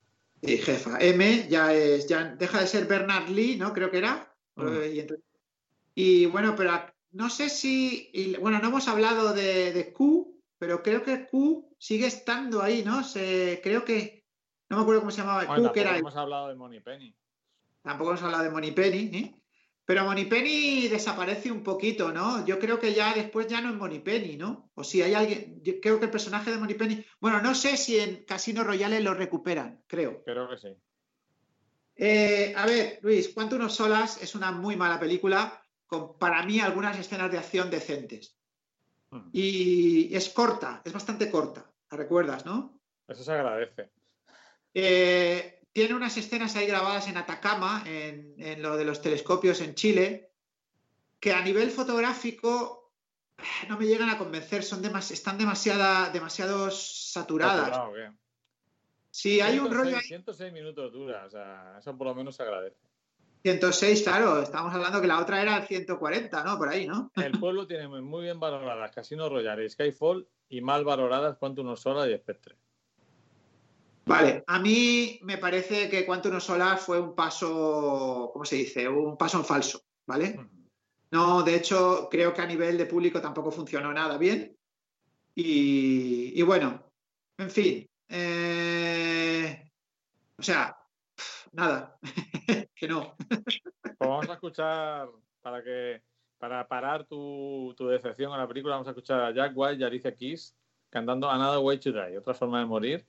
Sí, 0.45 0.57
jefa. 0.57 0.97
M 0.99 1.47
ya 1.49 1.73
es, 1.73 2.07
ya 2.07 2.23
deja 2.23 2.59
de 2.59 2.67
ser 2.67 2.85
Bernard 2.85 3.29
Lee, 3.29 3.57
¿no? 3.57 3.73
Creo 3.73 3.89
que 3.89 3.97
era. 3.97 4.31
Y, 4.55 5.05
y, 5.95 6.25
bueno, 6.27 6.55
pero 6.55 6.71
no 7.11 7.29
sé 7.29 7.49
si, 7.49 8.35
bueno, 8.39 8.59
no 8.59 8.67
hemos 8.67 8.87
hablado 8.87 9.33
de, 9.33 9.93
Q, 9.93 10.41
pero 10.57 10.83
creo 10.83 11.03
que 11.03 11.27
Q 11.27 11.75
sigue 11.79 12.07
estando 12.07 12.61
ahí, 12.61 12.83
¿no? 12.83 13.03
Se, 13.03 13.59
creo 13.63 13.83
que, 13.83 14.25
no 14.69 14.77
me 14.77 14.83
acuerdo 14.83 15.01
cómo 15.01 15.11
se 15.11 15.21
llamaba, 15.21 15.55
Q, 15.55 15.71
que 15.71 15.81
era... 15.81 15.97
hemos 15.97 16.15
hablado 16.15 16.49
de 16.69 16.81
Penny. 16.81 17.15
Tampoco 17.81 18.11
hemos 18.11 18.23
hablado 18.23 18.43
de 18.43 18.71
Penny, 18.71 19.17
¿eh? 19.17 19.35
Pero 19.85 20.01
Penny 20.25 20.87
desaparece 20.87 21.51
un 21.51 21.61
poquito, 21.61 22.11
¿no? 22.11 22.43
Yo 22.45 22.57
creo 22.57 22.79
que 22.79 22.93
ya 22.93 23.13
después 23.13 23.47
ya 23.47 23.61
no 23.61 23.69
es 23.69 24.01
Penny, 24.01 24.35
¿no? 24.35 24.71
O 24.73 24.83
si 24.83 25.03
hay 25.03 25.13
alguien, 25.13 25.61
yo 25.61 25.79
creo 25.79 25.99
que 25.99 26.05
el 26.05 26.11
personaje 26.11 26.51
de 26.51 26.75
Penny, 26.75 27.05
bueno, 27.19 27.39
no 27.41 27.53
sé 27.53 27.77
si 27.77 27.99
en 27.99 28.25
Casino 28.25 28.63
Royale 28.63 28.99
lo 28.99 29.13
recuperan, 29.13 29.83
creo. 29.85 30.23
Creo 30.23 30.49
que 30.49 30.57
sí. 30.57 30.75
Eh, 31.97 32.53
a 32.57 32.65
ver, 32.65 32.99
Luis, 33.03 33.29
Cuánto 33.29 33.55
unos 33.55 33.75
solas 33.75 34.21
es 34.21 34.33
una 34.33 34.51
muy 34.51 34.75
mala 34.75 34.99
película 34.99 35.61
con 35.85 36.17
para 36.17 36.43
mí 36.43 36.59
algunas 36.59 36.97
escenas 36.97 37.31
de 37.31 37.37
acción 37.37 37.69
decentes. 37.69 38.35
Hmm. 39.11 39.29
Y 39.31 40.13
es 40.15 40.29
corta, 40.29 40.81
es 40.83 40.91
bastante 40.91 41.29
corta, 41.29 41.71
¿la 41.91 41.97
recuerdas, 41.97 42.43
no? 42.45 42.81
Eso 43.07 43.23
se 43.23 43.31
agradece. 43.31 43.91
Eh, 44.73 45.61
tiene 45.75 45.93
unas 45.93 46.15
escenas 46.15 46.55
ahí 46.55 46.67
grabadas 46.67 47.09
en 47.09 47.17
Atacama, 47.17 47.83
en, 47.85 48.61
lo 48.61 48.77
de 48.77 48.85
los 48.85 49.01
telescopios 49.01 49.59
en 49.59 49.75
Chile, 49.75 50.31
que 51.19 51.33
a 51.33 51.41
nivel 51.41 51.69
fotográfico 51.69 52.93
eh, 53.37 53.67
no 53.67 53.77
me 53.77 53.85
llegan 53.85 54.07
a 54.07 54.17
convencer, 54.17 54.63
son 54.63 54.81
están 54.85 55.37
demasiada, 55.37 56.09
demasiado 56.11 56.71
saturadas. 56.71 57.77
Sí, 59.11 59.41
hay 59.41 59.59
un 59.59 59.69
rollo. 59.69 59.99
106 59.99 60.53
minutos 60.53 60.93
dura, 60.93 61.25
o 61.25 61.29
sea, 61.29 61.75
eso 61.77 61.97
por 61.97 62.07
lo 62.07 62.15
menos 62.15 62.37
se 62.37 62.43
agradece. 62.43 62.79
106, 63.41 64.03
claro, 64.03 64.41
estamos 64.41 64.73
hablando 64.73 65.01
que 65.01 65.07
la 65.07 65.19
otra 65.19 65.41
era 65.41 65.61
140, 65.61 66.41
¿no? 66.45 66.57
Por 66.57 66.69
ahí, 66.69 66.87
¿no? 66.87 67.11
El 67.17 67.37
pueblo 67.37 67.67
tiene 67.67 67.89
muy 67.89 68.23
bien 68.23 68.39
valoradas 68.39 68.95
Casino 68.95 69.27
Royale 69.27 69.65
y 69.65 69.69
Skyfall 69.69 70.25
y 70.47 70.61
mal 70.61 70.85
valoradas 70.85 71.35
Quantum 71.35 71.75
Solar 71.75 72.09
y 72.09 72.17
Spectre. 72.17 72.55
Vale, 74.05 74.43
a 74.45 74.59
mí 74.59 75.19
me 75.23 75.37
parece 75.37 75.89
que 75.89 76.05
Quantum 76.05 76.39
Solar 76.39 76.77
fue 76.77 76.99
un 76.99 77.15
paso, 77.15 78.29
¿cómo 78.31 78.45
se 78.45 78.57
dice? 78.57 78.87
Un 78.87 79.17
paso 79.17 79.39
en 79.39 79.45
falso, 79.45 79.81
¿vale? 80.05 80.39
No, 81.11 81.41
de 81.41 81.55
hecho, 81.55 82.07
creo 82.09 82.33
que 82.33 82.41
a 82.41 82.45
nivel 82.45 82.77
de 82.77 82.85
público 82.85 83.19
tampoco 83.19 83.51
funcionó 83.51 83.91
nada 83.91 84.17
bien. 84.17 84.55
Y, 85.33 86.41
bueno, 86.43 86.91
en 87.37 87.49
fin. 87.49 87.89
Eh, 88.07 89.71
o 90.37 90.43
sea, 90.43 90.77
nada. 91.51 91.97
que 92.75 92.87
no. 92.87 93.15
Pues 93.27 93.97
vamos 93.99 94.29
a 94.29 94.33
escuchar, 94.33 95.09
para 95.41 95.63
que 95.63 96.01
para 96.37 96.67
parar 96.67 97.05
tu, 97.05 97.73
decepción 97.79 98.31
a 98.33 98.37
la 98.37 98.47
película, 98.47 98.75
vamos 98.75 98.87
a 98.87 98.91
escuchar 98.91 99.21
a 99.21 99.31
Jack 99.31 99.53
White 99.55 99.81
y 99.81 99.83
Alicia 99.83 100.15
Keys 100.15 100.55
cantando 100.89 101.29
Another 101.29 101.59
Way 101.59 101.79
to 101.79 101.91
Die, 101.91 102.17
otra 102.17 102.33
forma 102.33 102.59
de 102.59 102.65
morir, 102.65 103.07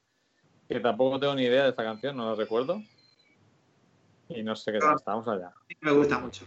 que 0.68 0.80
tampoco 0.80 1.18
tengo 1.20 1.34
ni 1.34 1.42
idea 1.42 1.64
de 1.64 1.70
esta 1.70 1.84
canción, 1.84 2.16
no 2.16 2.30
la 2.30 2.34
recuerdo. 2.34 2.82
Y 4.28 4.42
no 4.42 4.56
sé 4.56 4.72
qué 4.72 4.78
tal, 4.78 4.96
estamos 4.96 5.26
allá. 5.28 5.52
Me 5.80 5.92
gusta 5.92 6.18
mucho. 6.18 6.44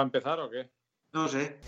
Va 0.00 0.04
a 0.04 0.06
empezar 0.06 0.40
o 0.40 0.50
qué? 0.50 0.70
No 1.12 1.28
sé. 1.28 1.58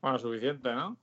Bueno, 0.00 0.18
suficiente, 0.18 0.72
¿no? 0.72 0.98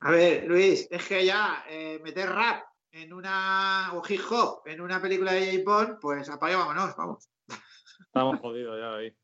A 0.00 0.10
ver, 0.10 0.44
Luis, 0.46 0.88
es 0.90 1.06
que 1.06 1.24
ya 1.24 1.64
eh, 1.68 1.98
meter 2.02 2.28
rap 2.28 2.64
en 2.92 3.12
una, 3.12 3.92
o 3.94 4.02
hip 4.08 4.20
hop 4.30 4.62
en 4.66 4.80
una 4.80 5.00
película 5.00 5.32
de 5.32 5.58
J. 5.58 5.62
Bond, 5.64 5.98
pues 6.00 6.28
apaga, 6.30 6.56
vámonos, 6.56 6.96
vamos. 6.96 7.28
Estamos 8.00 8.40
jodidos 8.40 8.78
ya 8.78 8.96
ahí. 8.96 9.16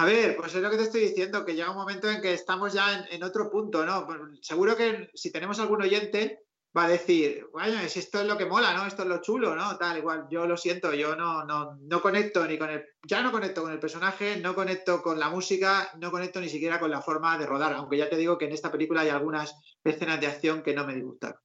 A 0.00 0.06
ver, 0.06 0.34
pues 0.34 0.54
es 0.54 0.62
lo 0.62 0.70
que 0.70 0.78
te 0.78 0.84
estoy 0.84 1.02
diciendo, 1.02 1.44
que 1.44 1.54
llega 1.54 1.68
un 1.68 1.76
momento 1.76 2.08
en 2.08 2.22
que 2.22 2.32
estamos 2.32 2.72
ya 2.72 3.06
en, 3.10 3.22
otro 3.22 3.50
punto, 3.50 3.84
¿no? 3.84 4.06
Pues 4.06 4.18
seguro 4.40 4.74
que 4.74 5.10
si 5.12 5.30
tenemos 5.30 5.60
algún 5.60 5.82
oyente 5.82 6.40
va 6.74 6.84
a 6.84 6.88
decir, 6.88 7.46
bueno, 7.52 7.78
si 7.86 7.98
esto 7.98 8.22
es 8.22 8.26
lo 8.26 8.38
que 8.38 8.46
mola, 8.46 8.72
¿no? 8.72 8.86
Esto 8.86 9.02
es 9.02 9.08
lo 9.08 9.20
chulo, 9.20 9.54
¿no? 9.54 9.76
Tal, 9.76 9.98
igual, 9.98 10.26
yo 10.30 10.46
lo 10.46 10.56
siento, 10.56 10.94
yo 10.94 11.16
no, 11.16 11.44
no, 11.44 11.76
no 11.82 12.00
conecto 12.00 12.46
ni 12.46 12.56
con 12.56 12.70
el, 12.70 12.82
ya 13.06 13.22
no 13.22 13.30
conecto 13.30 13.60
con 13.60 13.72
el 13.72 13.78
personaje, 13.78 14.38
no 14.40 14.54
conecto 14.54 15.02
con 15.02 15.18
la 15.18 15.28
música, 15.28 15.90
no 15.98 16.10
conecto 16.10 16.40
ni 16.40 16.48
siquiera 16.48 16.80
con 16.80 16.90
la 16.90 17.02
forma 17.02 17.36
de 17.36 17.44
rodar, 17.44 17.74
aunque 17.74 17.98
ya 17.98 18.08
te 18.08 18.16
digo 18.16 18.38
que 18.38 18.46
en 18.46 18.52
esta 18.52 18.72
película 18.72 19.02
hay 19.02 19.10
algunas 19.10 19.54
escenas 19.84 20.18
de 20.18 20.28
acción 20.28 20.62
que 20.62 20.72
no 20.72 20.86
me 20.86 20.94
disgustaron. 20.94 21.42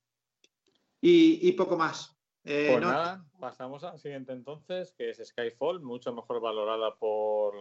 Y, 1.01 1.51
poco 1.51 1.75
más. 1.75 2.17
Eh, 2.45 2.69
pues 2.71 2.81
nada, 2.85 3.25
pasamos 3.37 3.83
al 3.83 3.99
siguiente 3.99 4.31
entonces, 4.31 4.93
que 4.97 5.09
es 5.09 5.21
Skyfall, 5.21 5.81
mucho 5.81 6.13
mejor 6.13 6.39
valorada 6.39 6.95
por, 6.95 7.53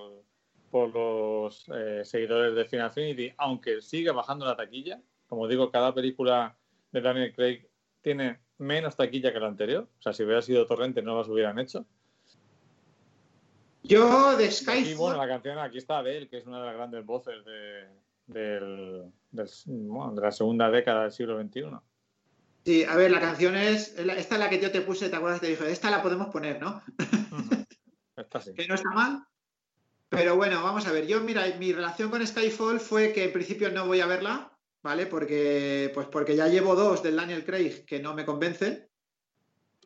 por 0.74 0.92
los 0.92 1.66
eh, 1.72 2.00
seguidores 2.04 2.56
de 2.56 2.64
Final 2.64 2.90
Fantasy, 2.90 3.32
aunque 3.38 3.80
sigue 3.80 4.10
bajando 4.10 4.44
la 4.44 4.56
taquilla. 4.56 5.00
Como 5.28 5.46
digo, 5.46 5.70
cada 5.70 5.94
película 5.94 6.58
de 6.90 7.00
Daniel 7.00 7.32
Craig 7.32 7.68
tiene 8.02 8.40
menos 8.58 8.96
taquilla 8.96 9.32
que 9.32 9.38
la 9.38 9.46
anterior. 9.46 9.88
O 9.96 10.02
sea, 10.02 10.12
si 10.12 10.24
hubiera 10.24 10.42
sido 10.42 10.66
Torrente 10.66 11.00
no 11.00 11.16
las 11.16 11.28
hubieran 11.28 11.60
hecho. 11.60 11.86
Yo 13.84 14.36
de 14.36 14.50
Skyfall. 14.50 14.90
Y 14.90 14.94
bueno, 14.94 15.16
la 15.16 15.28
canción 15.28 15.60
aquí 15.60 15.78
está 15.78 15.98
Adele, 15.98 16.28
que 16.28 16.38
es 16.38 16.46
una 16.48 16.58
de 16.58 16.66
las 16.66 16.74
grandes 16.74 17.06
voces 17.06 17.44
de, 17.44 17.86
de 18.26 19.04
la 19.30 20.32
segunda 20.32 20.72
década 20.72 21.02
del 21.02 21.12
siglo 21.12 21.40
XXI. 21.40 21.66
Sí, 22.64 22.82
a 22.82 22.96
ver, 22.96 23.12
la 23.12 23.20
canción 23.20 23.54
es. 23.54 23.96
Esta 23.96 24.34
es 24.34 24.40
la 24.40 24.50
que 24.50 24.60
yo 24.60 24.72
te 24.72 24.80
puse, 24.80 25.08
¿te 25.08 25.14
acuerdas? 25.14 25.40
Te 25.40 25.46
dije, 25.46 25.70
esta 25.70 25.88
la 25.88 26.02
podemos 26.02 26.32
poner, 26.32 26.60
¿no? 26.60 26.82
Esta 28.16 28.40
sí. 28.40 28.52
que 28.56 28.66
no 28.66 28.74
está 28.74 28.90
mal. 28.90 29.24
Pero 30.14 30.36
bueno, 30.36 30.62
vamos 30.62 30.86
a 30.86 30.92
ver. 30.92 31.06
Yo, 31.06 31.20
mira, 31.20 31.46
mi 31.58 31.72
relación 31.72 32.10
con 32.10 32.26
Skyfall 32.26 32.80
fue 32.80 33.12
que 33.12 33.24
en 33.24 33.32
principio 33.32 33.70
no 33.70 33.86
voy 33.86 34.00
a 34.00 34.06
verla. 34.06 34.54
¿vale? 34.84 35.06
Porque, 35.06 35.90
pues 35.94 36.06
porque 36.08 36.36
ya 36.36 36.46
llevo 36.46 36.76
dos 36.76 37.02
del 37.02 37.16
Daniel 37.16 37.44
Craig 37.44 37.84
que 37.86 38.00
no 38.00 38.14
me 38.14 38.26
convencen. 38.26 38.86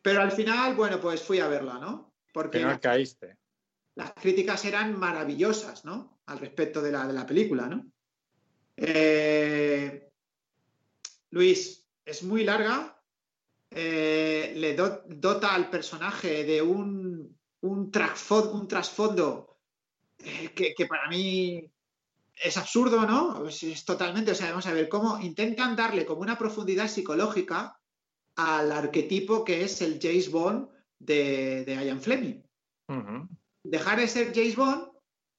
Pero 0.03 0.21
al 0.21 0.33
final, 0.33 0.75
bueno, 0.75 0.99
pues 0.99 1.21
fui 1.23 1.39
a 1.39 1.47
verla, 1.47 1.79
¿no? 1.79 2.13
Porque 2.33 2.59
no 2.59 2.79
caíste. 2.79 3.37
Las 3.95 4.13
críticas 4.13 4.63
eran 4.65 4.99
maravillosas, 4.99 5.85
¿no? 5.85 6.19
Al 6.25 6.39
respecto 6.39 6.81
de 6.81 6.91
la, 6.91 7.07
de 7.07 7.13
la 7.13 7.25
película, 7.25 7.67
¿no? 7.67 7.85
Eh, 8.75 10.09
Luis, 11.31 11.85
es 12.05 12.23
muy 12.23 12.43
larga. 12.43 13.01
Eh, 13.71 14.53
le 14.57 14.73
dota 14.75 15.53
al 15.53 15.69
personaje 15.69 16.43
de 16.43 16.61
un, 16.61 17.37
un, 17.61 17.91
un 17.91 18.67
trasfondo 18.67 19.48
eh, 20.23 20.51
que, 20.53 20.73
que, 20.73 20.85
para 20.85 21.07
mí 21.07 21.69
es 22.35 22.57
absurdo, 22.57 23.05
¿no? 23.05 23.47
Es, 23.47 23.85
totalmente, 23.85 24.31
o 24.31 24.35
sea, 24.35 24.49
vamos 24.49 24.67
a 24.67 24.73
ver 24.73 24.89
cómo 24.89 25.19
intentan 25.19 25.75
darle 25.75 26.05
como 26.05 26.21
una 26.21 26.37
profundidad 26.37 26.87
psicológica 26.87 27.79
al 28.35 28.71
arquetipo 28.71 29.43
que 29.43 29.63
es 29.63 29.81
el 29.81 29.99
James 30.01 30.31
Bond 30.31 30.69
de, 30.97 31.65
de 31.65 31.85
Ian 31.85 32.01
Fleming. 32.01 32.41
Dejar 33.63 33.99
de 33.99 34.07
ser 34.07 34.33
James 34.33 34.55
Bond, 34.55 34.89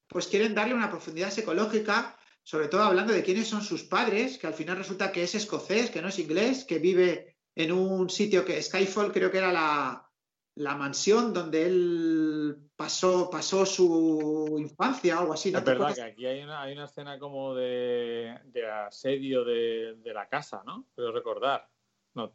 pues 0.07 0.27
quieren 0.27 0.55
darle 0.55 0.74
una 0.74 0.90
profundidad 0.90 1.31
psicológica, 1.31 2.19
sobre 2.43 2.69
todo 2.69 2.82
hablando 2.82 3.12
de 3.12 3.23
quiénes 3.23 3.48
son 3.48 3.62
sus 3.62 3.85
padres, 3.85 4.39
que 4.39 4.47
al 4.47 4.55
final 4.55 4.77
resulta 4.77 5.12
que 5.12 5.23
es 5.23 5.35
escocés, 5.35 5.90
que 5.90 6.02
no 6.02 6.09
es 6.09 6.19
inglés, 6.19 6.65
que 6.65 6.78
vive 6.78 7.36
en 7.55 7.73
un 7.73 8.09
sitio 8.09 8.44
que 8.44 8.62
Skyfall 8.62 9.12
creo 9.12 9.31
que 9.31 9.39
era 9.39 9.52
la, 9.52 10.10
la 10.57 10.77
mansión 10.77 11.33
donde 11.33 11.67
él 11.67 12.71
pasó, 12.77 13.31
pasó 13.31 13.65
su 13.65 14.57
infancia 14.59 15.17
o 15.17 15.21
algo 15.21 15.33
así. 15.33 15.51
¿no? 15.51 15.59
Es 15.59 15.65
verdad 15.65 15.95
que 15.95 16.03
aquí 16.03 16.27
hay 16.27 16.43
una, 16.43 16.63
hay 16.63 16.73
una 16.73 16.85
escena 16.85 17.19
como 17.19 17.55
de, 17.55 18.39
asedio 18.87 19.45
de, 19.45 19.97
la 20.05 20.29
casa, 20.29 20.63
¿no? 20.67 20.87
Puedo 20.95 21.13
recordar. 21.13 21.69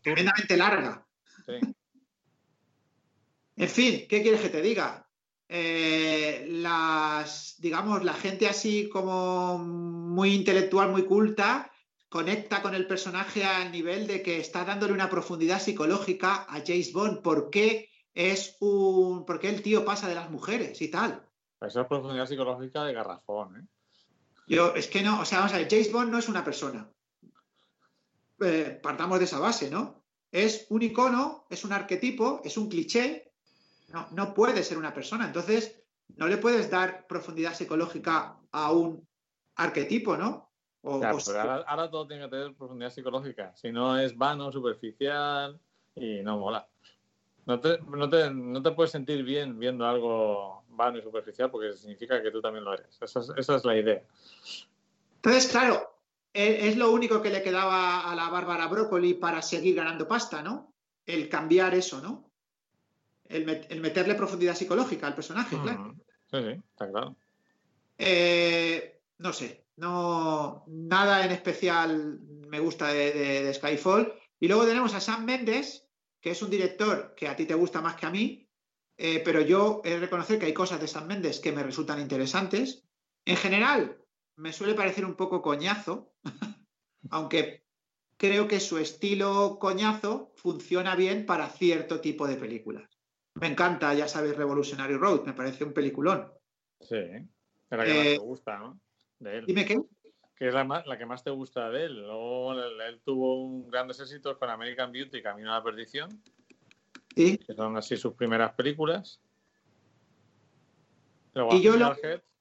Tremendamente 0.01 0.57
larga. 0.57 1.05
Sí. 1.45 1.53
En 3.57 3.69
fin, 3.69 4.05
¿qué 4.09 4.21
quieres 4.21 4.41
que 4.41 4.49
te 4.49 4.61
diga? 4.61 5.07
Eh, 5.47 6.47
las, 6.49 7.55
digamos, 7.59 8.03
la 8.03 8.13
gente 8.13 8.47
así 8.47 8.89
como 8.89 9.57
muy 9.57 10.33
intelectual, 10.33 10.89
muy 10.89 11.05
culta, 11.05 11.71
conecta 12.09 12.61
con 12.61 12.73
el 12.73 12.87
personaje 12.87 13.43
al 13.43 13.71
nivel 13.71 14.07
de 14.07 14.23
que 14.23 14.39
está 14.39 14.65
dándole 14.65 14.93
una 14.93 15.09
profundidad 15.09 15.61
psicológica 15.61 16.45
a 16.49 16.63
James 16.65 16.91
Bond. 16.91 17.21
¿Por 17.21 17.49
qué 17.49 17.89
es 18.15 18.57
un. 18.61 19.25
porque 19.25 19.49
el 19.49 19.61
tío 19.61 19.85
pasa 19.85 20.07
de 20.07 20.15
las 20.15 20.31
mujeres 20.31 20.81
y 20.81 20.89
tal. 20.89 21.23
Esa 21.61 21.81
es 21.81 21.87
profundidad 21.87 22.25
psicológica 22.25 22.83
de 22.83 22.93
garrafón, 22.93 23.57
¿eh? 23.57 23.67
Yo, 24.47 24.73
es 24.75 24.87
que 24.87 25.01
no, 25.01 25.21
o 25.21 25.25
sea, 25.25 25.39
vamos 25.39 25.53
a 25.53 25.57
ver, 25.57 25.67
James 25.69 25.91
Bond 25.91 26.11
no 26.11 26.19
es 26.19 26.29
una 26.29 26.43
persona. 26.43 26.89
Eh, 28.41 28.79
partamos 28.81 29.19
de 29.19 29.25
esa 29.25 29.39
base, 29.39 29.69
¿no? 29.71 30.03
Es 30.31 30.67
un 30.69 30.81
icono, 30.81 31.45
es 31.49 31.65
un 31.65 31.73
arquetipo, 31.73 32.41
es 32.43 32.57
un 32.57 32.69
cliché. 32.69 33.31
No, 33.89 34.07
no 34.11 34.33
puede 34.33 34.63
ser 34.63 34.77
una 34.77 34.93
persona. 34.93 35.25
Entonces, 35.25 35.81
no 36.15 36.27
le 36.27 36.37
puedes 36.37 36.69
dar 36.69 37.07
profundidad 37.07 37.55
psicológica 37.55 38.37
a 38.51 38.71
un 38.71 39.07
arquetipo, 39.55 40.15
¿no? 40.17 40.51
ahora, 40.83 41.63
ahora, 41.67 41.89
todo 41.89 42.07
tiene 42.07 42.25
que 42.25 42.29
tener 42.29 42.55
profundidad 42.55 42.91
psicológica. 42.91 43.55
Si 43.55 43.71
no 43.71 43.97
es 43.97 44.15
vano, 44.15 44.51
superficial 44.51 45.59
y 45.95 46.21
no 46.21 46.37
mola. 46.37 46.67
No 47.45 47.59
te, 47.59 47.79
no, 47.81 48.09
te, 48.09 48.31
no 48.31 48.61
te, 48.61 48.71
puedes 48.71 48.91
sentir 48.91 49.23
bien 49.23 49.59
viendo 49.59 49.85
algo 49.85 50.63
vano 50.69 50.97
y 50.97 51.01
superficial 51.01 51.51
porque 51.51 51.73
significa 51.73 52.21
que 52.21 52.31
tú 52.31 52.41
también 52.41 52.65
lo 52.65 52.73
eres. 52.73 52.97
Esa 52.99 53.19
es, 53.19 53.31
esa 53.37 53.55
es 53.55 53.65
la 53.65 53.77
idea. 53.77 54.01
Entonces, 55.17 55.51
claro, 55.51 55.95
es 56.33 56.75
lo 56.75 56.91
único 56.91 57.21
que 57.21 57.29
le 57.29 57.41
quedaba 57.41 58.11
a 58.11 58.15
la 58.15 58.29
Bárbara 58.29 58.67
Broccoli 58.67 59.13
para 59.13 59.41
seguir 59.41 59.75
ganando 59.75 60.07
pasta, 60.07 60.41
¿no? 60.41 60.73
El 61.05 61.29
cambiar 61.29 61.73
eso, 61.73 62.01
¿no? 62.01 62.29
El, 63.29 63.45
meterle 63.79 64.15
profundidad 64.15 64.55
psicológica 64.55 65.07
al 65.07 65.15
personaje, 65.15 65.57
claro. 65.61 65.95
Sí, 66.29 66.37
sí, 66.41 66.61
está 66.71 66.89
claro. 66.89 67.15
Eh, 67.97 69.01
no 69.19 69.31
sé, 69.31 69.65
no, 69.77 70.65
nada 70.67 71.25
en 71.25 71.31
especial 71.31 72.19
me 72.19 72.59
gusta 72.59 72.89
de, 72.89 73.43
de 73.43 73.53
Skyfall. 73.53 74.13
Y 74.39 74.47
luego 74.47 74.65
tenemos 74.65 74.93
a 74.93 74.99
Sam 74.99 75.25
Mendes, 75.25 75.84
que 76.25 76.31
es 76.31 76.41
un 76.41 76.49
director 76.49 77.13
que 77.15 77.27
a 77.27 77.35
ti 77.35 77.45
te 77.45 77.53
gusta 77.53 77.81
más 77.81 77.97
que 77.97 78.07
a 78.07 78.09
mí, 78.09 78.49
eh, 78.97 79.21
pero 79.23 79.41
yo 79.41 79.81
he 79.83 79.91
de 79.91 79.99
reconocer 79.99 80.39
que 80.39 80.47
hay 80.47 80.55
cosas 80.55 80.81
de 80.81 80.87
San 80.87 81.05
Méndez 81.05 81.39
que 81.39 81.51
me 81.51 81.61
resultan 81.61 81.99
interesantes. 82.01 82.83
En 83.25 83.35
general, 83.35 84.01
me 84.35 84.51
suele 84.51 84.73
parecer 84.73 85.05
un 85.05 85.13
poco 85.13 85.43
coñazo, 85.43 86.15
aunque 87.11 87.63
creo 88.17 88.47
que 88.47 88.59
su 88.59 88.79
estilo 88.79 89.59
coñazo 89.59 90.33
funciona 90.35 90.95
bien 90.95 91.27
para 91.27 91.47
cierto 91.47 92.01
tipo 92.01 92.27
de 92.27 92.37
películas. 92.37 92.89
Me 93.35 93.45
encanta, 93.45 93.93
ya 93.93 94.07
sabes, 94.07 94.35
Revolutionary 94.35 94.95
Road, 94.95 95.27
me 95.27 95.33
parece 95.33 95.63
un 95.63 95.73
peliculón. 95.73 96.33
Sí, 96.81 97.03
la 97.69 97.85
que 97.85 97.93
más 97.93 98.03
te 98.03 98.17
gusta, 98.17 98.57
¿no? 98.57 98.79
Dime 99.19 99.63
qué. 99.63 99.79
Que 100.35 100.49
es 100.49 100.53
la, 100.53 100.83
la, 100.85 100.97
que 100.97 101.05
más 101.05 101.23
te 101.23 101.29
gusta 101.29 101.69
de 101.69 101.85
él. 101.85 102.01
Luego 102.01 102.53
él, 102.53 102.99
tuvo 103.03 103.41
un 103.41 103.69
grandes 103.69 103.99
éxitos 103.99 104.37
con 104.37 104.49
American 104.49 104.91
Beauty, 104.91 105.21
Camino 105.21 105.51
a 105.51 105.59
la 105.59 105.63
Perdición. 105.63 106.21
Sí. 107.15 107.37
Que 107.37 107.53
son 107.53 107.77
así 107.77 107.95
sus 107.95 108.13
primeras 108.13 108.53
películas. 108.53 109.21
y 111.51 111.61
yo 111.61 111.77
lo... 111.77 111.95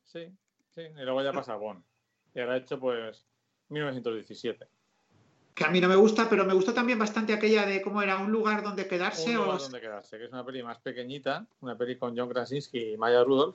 sí, 0.04 0.28
sí, 0.74 0.80
y 0.80 1.02
luego 1.02 1.22
ya 1.22 1.32
pasa 1.32 1.54
Bond. 1.54 1.84
Y 2.34 2.40
ahora 2.40 2.54
ha 2.54 2.56
hecho 2.56 2.80
pues 2.80 3.24
1917. 3.68 4.66
Que 5.54 5.64
a 5.64 5.70
mí 5.70 5.80
no 5.80 5.88
me 5.88 5.94
gusta, 5.94 6.28
pero 6.28 6.44
me 6.44 6.52
gustó 6.52 6.74
también 6.74 6.98
bastante 6.98 7.32
aquella 7.32 7.64
de 7.64 7.80
cómo 7.80 8.02
era 8.02 8.18
un 8.18 8.32
lugar 8.32 8.64
donde 8.64 8.88
quedarse. 8.88 9.38
Un 9.38 9.44
lugar 9.44 9.60
donde 9.60 9.80
quedarse, 9.80 10.18
que 10.18 10.24
es 10.24 10.32
una 10.32 10.44
peli 10.44 10.64
más 10.64 10.78
pequeñita, 10.80 11.46
una 11.60 11.78
peli 11.78 11.96
con 11.96 12.18
John 12.18 12.28
Krasinski 12.28 12.94
y 12.94 12.96
Maya 12.96 13.22
Rudolph 13.22 13.54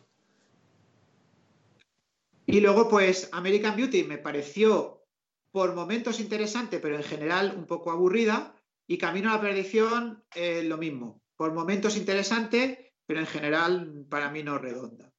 y 2.51 2.61
luego, 2.61 2.89
pues, 2.89 3.29
American 3.31 3.75
Beauty 3.75 4.05
me 4.05 4.17
pareció 4.17 5.05
por 5.51 5.75
momentos 5.75 6.19
interesante, 6.19 6.79
pero 6.79 6.95
en 6.95 7.03
general 7.03 7.53
un 7.55 7.65
poco 7.65 7.91
aburrida. 7.91 8.55
Y 8.87 8.97
Camino 8.97 9.29
a 9.29 9.35
la 9.35 9.41
Perdición, 9.41 10.23
eh, 10.33 10.63
lo 10.63 10.77
mismo. 10.77 11.21
Por 11.35 11.53
momentos 11.53 11.95
interesante, 11.95 12.93
pero 13.05 13.19
en 13.19 13.27
general 13.27 14.05
para 14.09 14.31
mí 14.31 14.41
no 14.41 14.57
redonda. 14.57 15.11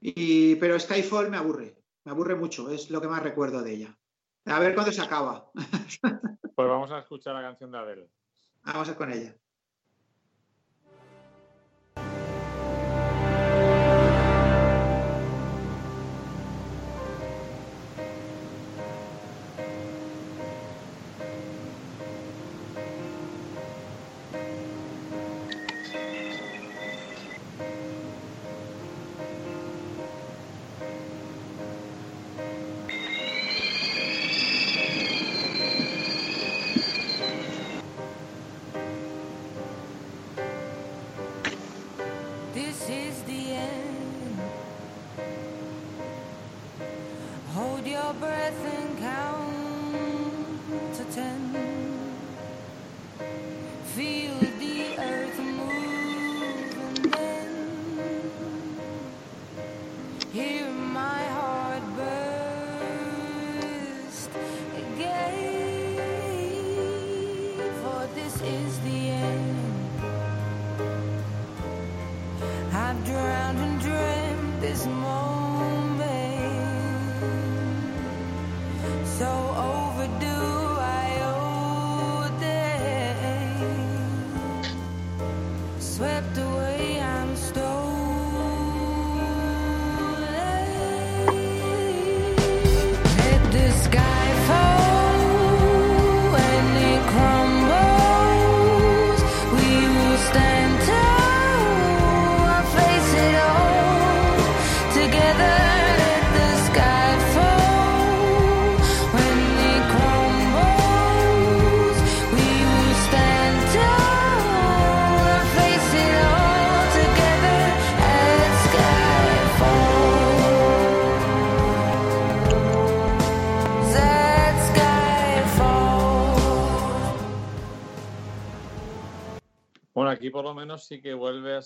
Y, 0.00 0.56
pero 0.56 0.78
Skyfall 0.78 1.30
me 1.30 1.38
aburre, 1.38 1.76
me 2.04 2.12
aburre 2.12 2.34
mucho, 2.34 2.70
es 2.70 2.90
lo 2.90 3.00
que 3.00 3.08
más 3.08 3.22
recuerdo 3.22 3.62
de 3.62 3.72
ella. 3.72 3.98
A 4.44 4.58
ver 4.58 4.74
cuándo 4.74 4.92
se 4.92 5.02
acaba. 5.02 5.50
Pues 6.52 6.68
vamos 6.68 6.90
a 6.90 6.98
escuchar 6.98 7.34
la 7.34 7.40
canción 7.40 7.72
de 7.72 7.78
Adele. 7.78 8.10
Vamos 8.64 8.86
a 8.90 8.94
con 8.94 9.10
ella. 9.10 9.34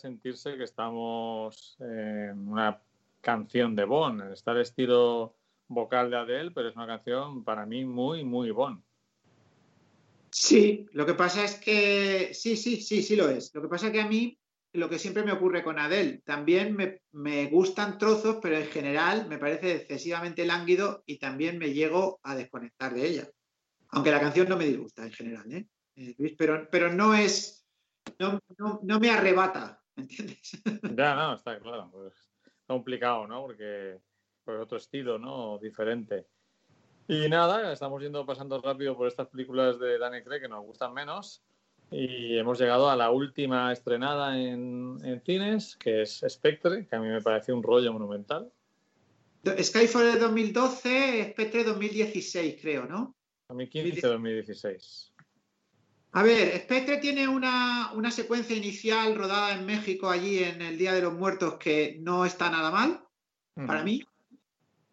Sentirse 0.04 0.58
que 0.58 0.64
estamos 0.64 1.78
en 1.80 2.46
una 2.46 2.78
canción 3.22 3.74
de 3.74 3.84
Bon. 3.86 4.20
Está 4.34 4.52
el 4.52 4.60
estilo 4.60 5.34
vocal 5.66 6.10
de 6.10 6.18
Adele, 6.18 6.50
pero 6.50 6.68
es 6.68 6.76
una 6.76 6.86
canción 6.86 7.42
para 7.42 7.64
mí 7.64 7.86
muy, 7.86 8.22
muy 8.22 8.50
Bon. 8.50 8.84
Sí, 10.30 10.86
lo 10.92 11.06
que 11.06 11.14
pasa 11.14 11.42
es 11.44 11.54
que 11.54 12.34
sí, 12.34 12.54
sí, 12.54 12.82
sí, 12.82 13.02
sí 13.02 13.16
lo 13.16 13.30
es. 13.30 13.54
Lo 13.54 13.62
que 13.62 13.68
pasa 13.68 13.86
es 13.86 13.92
que 13.92 14.02
a 14.02 14.06
mí 14.06 14.38
lo 14.74 14.90
que 14.90 14.98
siempre 14.98 15.22
me 15.22 15.32
ocurre 15.32 15.64
con 15.64 15.78
Adele, 15.78 16.20
también 16.22 16.76
me, 16.76 17.00
me 17.12 17.46
gustan 17.46 17.96
trozos, 17.96 18.40
pero 18.42 18.58
en 18.58 18.66
general 18.66 19.26
me 19.26 19.38
parece 19.38 19.76
excesivamente 19.76 20.44
lánguido 20.44 21.02
y 21.06 21.18
también 21.18 21.56
me 21.56 21.72
llego 21.72 22.20
a 22.22 22.34
desconectar 22.34 22.92
de 22.92 23.06
ella. 23.06 23.30
Aunque 23.88 24.10
la 24.10 24.20
canción 24.20 24.50
no 24.50 24.58
me 24.58 24.66
disgusta 24.66 25.04
en 25.04 25.12
general, 25.12 25.50
¿eh? 25.50 25.66
eh 25.96 26.34
pero, 26.36 26.68
pero 26.70 26.92
no 26.92 27.14
es 27.14 27.64
no, 28.18 28.40
no, 28.82 29.00
me 29.00 29.10
arrebata, 29.10 29.82
¿me 29.96 30.02
entiendes? 30.02 30.62
Ya, 30.96 31.14
no, 31.14 31.34
está 31.34 31.58
claro. 31.58 31.90
Pues, 31.92 32.14
complicado, 32.66 33.26
¿no? 33.26 33.42
Porque 33.42 33.98
pues 34.44 34.60
otro 34.60 34.78
estilo, 34.78 35.18
¿no? 35.18 35.58
Diferente. 35.58 36.26
Y 37.08 37.28
nada, 37.28 37.72
estamos 37.72 38.02
yendo 38.02 38.24
pasando 38.24 38.60
rápido 38.60 38.96
por 38.96 39.08
estas 39.08 39.28
películas 39.28 39.78
de 39.78 39.98
Danny 39.98 40.22
Craig 40.22 40.40
que 40.40 40.48
nos 40.48 40.64
gustan 40.64 40.94
menos. 40.94 41.42
Y 41.90 42.38
hemos 42.38 42.58
llegado 42.58 42.88
a 42.88 42.96
la 42.96 43.10
última 43.10 43.72
estrenada 43.72 44.38
en, 44.38 44.98
cines, 45.24 45.76
que 45.76 46.02
es 46.02 46.24
Spectre, 46.26 46.86
que 46.86 46.96
a 46.96 47.00
mí 47.00 47.08
me 47.08 47.20
parece 47.20 47.52
un 47.52 47.62
rollo 47.62 47.92
monumental. 47.92 48.50
Skyfall 49.44 50.14
de 50.14 50.18
2012, 50.18 51.30
Spectre 51.32 51.64
2016, 51.64 52.60
creo, 52.60 52.86
¿no? 52.86 53.14
2015-2016. 53.50 55.12
A 56.16 56.22
ver, 56.22 56.56
Spectre 56.60 56.98
tiene 56.98 57.26
una, 57.26 57.90
secuencia 58.12 58.56
inicial 58.56 59.16
rodada 59.16 59.52
en 59.52 59.66
México 59.66 60.08
allí 60.08 60.44
en 60.44 60.62
el 60.62 60.78
Día 60.78 60.92
de 60.92 61.02
los 61.02 61.12
Muertos 61.12 61.54
que 61.54 61.98
no 62.00 62.24
está 62.24 62.48
nada 62.50 62.70
mal, 62.70 63.04
para 63.66 63.82
mí. 63.82 64.00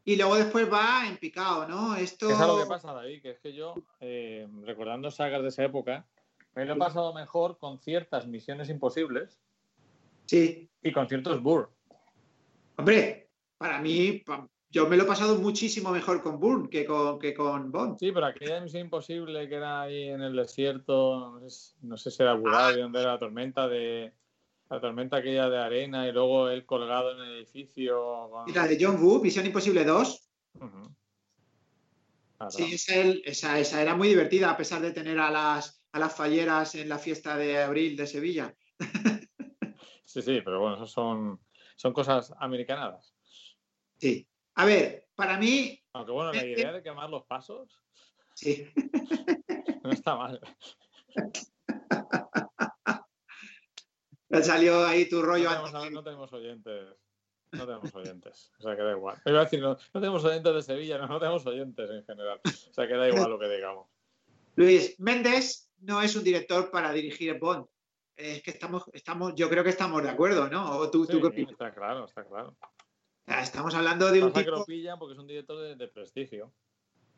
Y 0.03 0.15
luego 0.15 0.35
después 0.35 0.71
va 0.73 1.07
en 1.07 1.17
picado, 1.17 1.67
¿no? 1.67 1.95
Esto... 1.95 2.27
Es 2.27 2.39
lo 2.39 2.57
que 2.57 2.65
pasa, 2.65 2.91
David, 2.91 3.21
que 3.21 3.29
es 3.29 3.39
que 3.39 3.53
yo, 3.53 3.75
eh, 3.99 4.47
recordando 4.63 5.11
sagas 5.11 5.43
de 5.43 5.49
esa 5.49 5.63
época, 5.63 6.07
me 6.55 6.65
lo 6.65 6.73
he 6.73 6.77
pasado 6.77 7.13
mejor 7.13 7.59
con 7.59 7.77
ciertas 7.77 8.25
misiones 8.25 8.69
imposibles. 8.69 9.39
Sí. 10.25 10.71
Y 10.81 10.91
con 10.91 11.07
ciertos 11.07 11.39
Burr. 11.43 11.71
Hombre, 12.77 13.29
para 13.59 13.79
mí, 13.79 14.23
yo 14.71 14.87
me 14.87 14.95
lo 14.95 15.03
he 15.03 15.05
pasado 15.05 15.37
muchísimo 15.37 15.91
mejor 15.91 16.21
con 16.23 16.39
Bourne 16.39 16.69
que 16.69 16.85
con, 16.85 17.19
que 17.19 17.33
con 17.33 17.71
Bond. 17.71 17.99
Sí, 17.99 18.11
pero 18.13 18.25
aquella 18.25 18.61
misión 18.61 18.85
imposible 18.85 19.49
que 19.49 19.55
era 19.55 19.81
ahí 19.81 20.09
en 20.09 20.21
el 20.21 20.35
desierto, 20.35 21.41
no 21.81 21.97
sé, 21.97 22.09
si 22.09 22.23
era 22.23 22.31
Abu 22.31 22.49
donde 22.49 23.01
era 23.01 23.13
la 23.13 23.19
tormenta 23.19 23.67
de 23.67 24.13
la 24.69 24.79
tormenta 24.79 25.17
aquella 25.17 25.49
de 25.49 25.57
arena 25.57 26.07
y 26.07 26.13
luego 26.13 26.47
él 26.47 26.65
colgado 26.65 27.11
en 27.11 27.19
el 27.19 27.37
edificio. 27.39 28.29
¿Y 28.47 28.53
la 28.53 28.65
de 28.65 28.77
John 28.79 29.03
Woo, 29.03 29.21
Misión 29.21 29.45
Imposible 29.45 29.83
2? 29.83 30.29
Sí, 32.49 32.73
esa, 33.25 33.59
esa, 33.59 33.81
era 33.81 33.95
muy 33.95 34.07
divertida 34.07 34.49
a 34.49 34.57
pesar 34.57 34.81
de 34.81 34.93
tener 34.93 35.19
a 35.19 35.29
las, 35.29 35.85
a 35.91 35.99
las 35.99 36.15
falleras 36.15 36.75
en 36.75 36.87
la 36.87 36.97
fiesta 36.97 37.35
de 37.35 37.61
abril 37.61 37.97
de 37.97 38.07
Sevilla. 38.07 38.55
sí, 40.05 40.21
sí, 40.21 40.41
pero 40.43 40.61
bueno, 40.61 40.77
eso 40.77 40.87
son, 40.87 41.41
son 41.75 41.91
cosas 41.91 42.33
americanadas. 42.39 43.13
Sí. 43.97 44.30
A 44.61 44.65
ver, 44.65 45.07
para 45.15 45.39
mí. 45.39 45.81
Aunque 45.93 46.11
bueno, 46.11 46.31
la 46.31 46.45
idea 46.45 46.71
de 46.71 46.83
quemar 46.83 47.09
los 47.09 47.25
pasos. 47.25 47.81
Sí. 48.35 48.67
No 49.83 49.89
está 49.89 50.15
mal. 50.15 50.39
Me 54.29 54.43
salió 54.43 54.85
ahí 54.85 55.09
tu 55.09 55.23
rollo. 55.23 55.49
No 55.49 55.63
tenemos, 55.71 55.91
no 55.91 56.03
tenemos 56.03 56.31
oyentes. 56.33 56.95
No 57.51 57.65
tenemos 57.65 57.95
oyentes. 57.95 58.51
O 58.59 58.61
sea 58.61 58.75
que 58.75 58.83
da 58.83 58.91
igual. 58.91 59.19
iba 59.25 59.39
a 59.39 59.43
decir, 59.45 59.59
no, 59.59 59.75
tenemos 59.91 60.23
oyentes 60.23 60.53
de 60.53 60.61
Sevilla, 60.61 60.99
no, 60.99 61.07
no 61.07 61.17
tenemos 61.17 61.43
oyentes 61.47 61.89
en 61.89 62.05
general. 62.05 62.39
O 62.45 62.73
sea 62.73 62.87
que 62.87 62.93
da 62.93 63.09
igual 63.09 63.31
lo 63.31 63.39
que 63.39 63.49
digamos. 63.49 63.87
Luis, 64.53 64.99
Méndez 64.99 65.71
no 65.79 65.99
es 66.03 66.15
un 66.15 66.23
director 66.23 66.69
para 66.69 66.93
dirigir 66.93 67.39
Bond. 67.39 67.65
Es 68.15 68.43
que 68.43 68.51
estamos, 68.51 68.83
estamos, 68.93 69.33
yo 69.33 69.49
creo 69.49 69.63
que 69.63 69.71
estamos 69.71 70.03
de 70.03 70.09
acuerdo, 70.11 70.47
¿no? 70.47 70.77
¿O 70.77 70.91
tú, 70.91 71.07
tú 71.07 71.19
qué 71.19 71.27
opinas? 71.27 71.53
Está 71.53 71.73
claro, 71.73 72.05
está 72.05 72.23
claro. 72.23 72.55
Estamos 73.39 73.73
hablando 73.75 74.11
de 74.11 74.23
un 74.23 74.33
tipo... 74.33 74.45
que 74.45 74.51
lo 74.51 74.65
pillan 74.65 74.99
porque 74.99 75.13
es 75.13 75.19
un 75.19 75.27
director 75.27 75.77
de, 75.77 75.87
prestigio. 75.87 76.51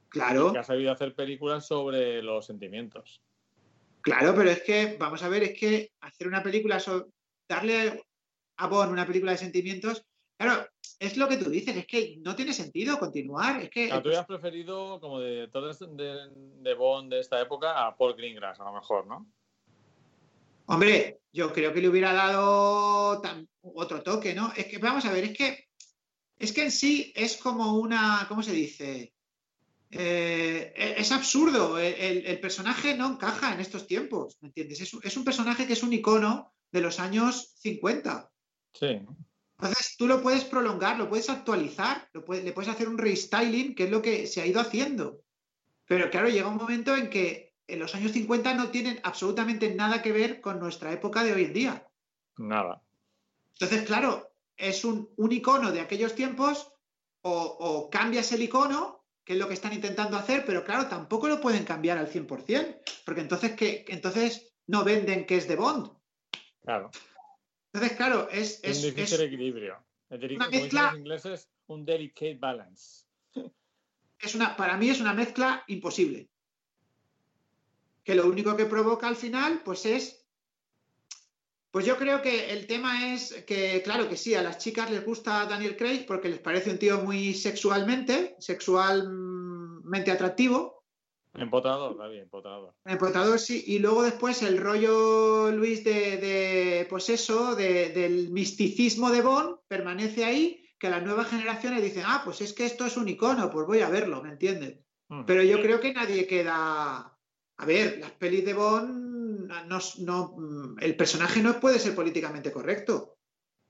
Claro. 0.10 0.52
Que 0.52 0.60
ha 0.60 0.64
sabido 0.64 0.92
hacer 0.92 1.16
películas 1.16 1.66
sobre 1.66 2.22
los 2.22 2.46
sentimientos. 2.46 3.22
Claro, 4.02 4.36
pero 4.36 4.50
es 4.50 4.62
que, 4.62 4.98
vamos 5.00 5.24
a 5.24 5.30
ver, 5.30 5.44
es 5.44 5.60
que 5.60 5.92
hacer 6.02 6.28
una 6.28 6.44
película, 6.44 6.80
sobre, 6.80 7.06
darle 7.48 8.04
a 8.58 8.68
Bond 8.68 8.92
una 8.92 9.08
película 9.08 9.32
de 9.32 9.38
sentimientos, 9.38 10.06
claro, 10.38 10.68
es 11.00 11.18
lo 11.18 11.28
que 11.28 11.38
tú 11.38 11.50
dices, 11.50 11.76
es 11.76 11.88
que 11.88 12.18
no 12.20 12.36
tiene 12.36 12.54
sentido 12.54 13.00
continuar. 13.00 13.62
Es 13.62 13.70
que, 13.70 13.90
tú 13.90 14.08
hubieras 14.10 14.26
preferido, 14.26 15.00
como 15.00 15.22
director 15.22 15.76
de, 15.96 16.30
de 16.36 16.74
Bond 16.74 17.12
de 17.12 17.20
esta 17.20 17.42
época, 17.42 17.86
a 17.86 17.96
Paul 17.96 18.16
Greengrass, 18.16 18.60
a 18.60 18.66
lo 18.66 18.74
mejor, 18.74 19.08
¿no? 19.08 19.26
Hombre, 20.66 21.20
yo 21.34 21.52
creo 21.52 21.74
que 21.74 21.82
le 21.82 21.90
hubiera 21.90 22.14
dado 22.14 23.22
otro 23.62 24.02
toque, 24.02 24.34
¿no? 24.34 24.54
Es 24.56 24.66
que, 24.68 24.78
vamos 24.78 25.06
a 25.06 25.12
ver, 25.12 25.26
es 25.26 25.38
que 25.38 25.68
es 26.44 26.52
que 26.52 26.64
en 26.64 26.72
sí 26.72 27.14
es 27.16 27.38
como 27.38 27.78
una, 27.78 28.26
¿cómo 28.28 28.44
se 28.44 28.54
dice? 28.54 29.14
eh, 29.96 30.74
e, 30.76 31.02
es 31.02 31.12
absurdo. 31.12 31.78
El, 31.78 32.40
personaje 32.40 32.96
no 32.96 33.12
encaja 33.12 33.54
en 33.54 33.60
estos 33.60 33.88
tiempos, 33.88 34.38
¿me 34.42 34.48
entiendes? 34.48 34.82
Es, 34.82 35.18
un 35.18 35.24
personaje 35.24 35.68
que 35.68 35.74
es 35.74 35.84
un 35.84 35.94
icono 35.94 36.54
de 36.72 36.82
los 36.82 37.00
años 37.00 37.54
50. 37.60 38.30
Sí. 38.74 39.02
Entonces 39.60 39.96
tú 39.98 40.08
lo 40.08 40.22
puedes 40.22 40.44
prolongar, 40.46 40.98
lo 40.98 41.10
puedes 41.10 41.30
actualizar, 41.30 42.10
le 42.14 42.52
puedes 42.52 42.70
hacer 42.70 42.90
un 42.90 42.98
restyling, 42.98 43.76
que 43.76 43.86
es 43.86 43.92
lo 43.92 44.02
que 44.02 44.28
se 44.28 44.42
ha 44.42 44.48
ido 44.48 44.60
haciendo. 44.60 45.22
Pero 45.86 46.10
claro, 46.10 46.28
llega 46.28 46.48
un 46.48 46.58
momento 46.58 46.96
en 46.96 47.10
que 47.10 47.54
en 47.68 47.80
los 47.80 47.94
años 47.96 48.12
50 48.12 48.56
no 48.56 48.70
tienen 48.70 49.00
absolutamente 49.04 49.74
nada 49.74 50.02
que 50.02 50.12
ver 50.12 50.42
con 50.42 50.60
nuestra 50.60 50.92
época 50.92 51.24
de 51.24 51.34
hoy 51.34 51.46
en 51.46 51.54
día. 51.54 51.88
Nada. 52.38 52.82
Entonces, 53.54 53.86
claro, 53.86 54.33
es 54.64 54.86
un, 54.86 55.10
icono 55.30 55.72
de 55.72 55.82
aquellos 55.82 56.16
tiempos 56.16 56.72
o, 57.22 57.90
cambias 57.92 58.32
el 58.32 58.42
icono, 58.42 59.06
que 59.24 59.34
es 59.34 59.40
lo 59.40 59.48
que 59.48 59.54
están 59.54 59.74
intentando 59.74 60.18
hacer, 60.18 60.46
pero 60.46 60.64
claro, 60.64 60.88
tampoco 60.88 61.28
lo 61.28 61.40
pueden 61.40 61.64
cambiar 61.64 61.98
al 61.98 62.12
100%, 62.12 62.82
porque 63.06 63.22
entonces, 63.22 63.52
¿qué? 63.54 63.86
entonces 63.88 64.54
no 64.68 64.84
venden 64.84 65.26
que 65.26 65.38
es 65.38 65.48
de 65.48 65.56
Bond. 65.56 65.90
Claro. 66.62 66.92
Entonces, 67.72 67.98
claro, 67.98 68.30
es... 68.30 68.62
un 68.64 68.82
difícil 68.82 69.22
equilibrio. 69.22 69.84
una 70.10 70.50
mezcla, 70.50 70.94
ingleses, 70.98 71.50
un 71.68 71.86
delicate 71.86 72.36
balance. 72.36 73.06
Es 74.20 74.36
una, 74.36 74.56
para 74.56 74.78
mí 74.78 74.90
es 74.90 75.02
una 75.02 75.14
mezcla 75.14 75.64
imposible. 75.68 76.30
Que 78.04 78.16
lo 78.16 78.28
único 78.28 78.56
que 78.56 78.66
provoca 78.66 79.08
al 79.08 79.16
final, 79.16 79.62
pues 79.64 79.86
es 79.86 80.23
pues 81.74 81.88
yo 81.88 81.98
creo 81.98 82.22
que 82.22 82.52
el 82.54 82.68
tema 82.68 83.16
es 83.16 83.34
que, 83.48 83.82
claro 83.82 84.08
que 84.08 84.16
sí, 84.16 84.36
a 84.36 84.44
las 84.44 84.60
chicas 84.60 84.92
les 84.92 85.04
gusta 85.04 85.48
Daniel 85.48 85.76
Craig 85.76 86.06
porque 86.06 86.30
les 86.30 86.38
parece 86.38 86.70
un 86.70 86.78
tío 86.78 87.00
muy 87.00 87.34
sexualmente, 87.34 88.36
sexualmente 88.38 90.12
atractivo. 90.12 90.84
Empotador, 91.34 91.98
David, 91.98 92.20
empotador. 92.20 92.76
Empotador, 92.86 93.40
sí. 93.40 93.64
Y 93.66 93.80
luego 93.80 94.04
después 94.04 94.44
el 94.44 94.60
rollo, 94.60 95.50
Luis, 95.52 95.84
de, 95.84 96.86
pues 96.92 97.10
eso, 97.10 97.56
del 97.56 98.30
misticismo 98.30 99.10
de 99.10 99.24
Bond 99.24 99.56
permanece 99.68 100.26
ahí, 100.26 100.64
que 100.78 100.92
las 100.92 101.02
nuevas 101.02 101.28
generaciones 101.28 101.82
dicen, 101.82 102.04
ah, 102.06 102.22
pues 102.24 102.42
es 102.42 102.54
que 102.54 102.66
esto 102.66 102.86
es 102.86 102.98
un 102.98 103.10
icono, 103.10 103.50
pues 103.50 103.66
voy 103.66 103.80
a 103.80 103.90
verlo, 103.90 104.22
¿me 104.22 104.30
entiendes? 104.30 104.78
Mm. 105.10 105.24
Pero 105.26 105.42
yo 105.42 105.60
creo 105.60 105.80
que 105.80 105.92
nadie 105.92 106.28
queda... 106.28 107.18
A 107.58 107.66
ver, 107.66 107.98
las 108.00 108.12
pelis 108.12 108.46
de 108.46 108.54
Bond 108.54 109.03
no, 109.66 110.36
mm, 110.38 110.78
el 110.82 110.96
personaje 110.96 111.42
no 111.42 111.60
puede 111.60 111.80
ser 111.80 111.96
políticamente 111.96 112.52
correcto. 112.52 113.18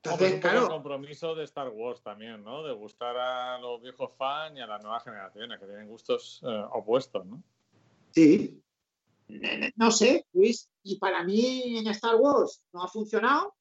Entonces, 0.02 0.40
claro. 0.40 0.68
compromiso 0.68 1.34
de 1.34 1.44
Star 1.44 1.70
Wars 1.70 2.02
también, 2.02 2.44
¿no? 2.44 2.62
De 2.62 2.74
gustar 2.74 3.16
a 3.16 3.58
los 3.58 3.80
viejos 3.80 4.12
fans 4.18 4.58
y 4.58 4.60
a 4.60 4.66
las 4.66 4.82
nuevas 4.82 5.02
generaciones, 5.02 5.58
que 5.58 5.66
tienen 5.66 5.88
gustos 5.88 6.42
eh, 6.46 6.64
opuestos, 6.72 7.24
¿no? 7.24 7.42
Sí. 8.10 8.62
No 9.76 9.90
sé, 9.90 10.26
Luis, 10.34 10.68
y 10.82 10.98
para 10.98 11.24
mí 11.24 11.78
en 11.78 11.86
Star 11.88 12.16
Wars 12.16 12.62
no 12.72 12.82
ha 12.82 12.88
funcionado. 12.88 13.54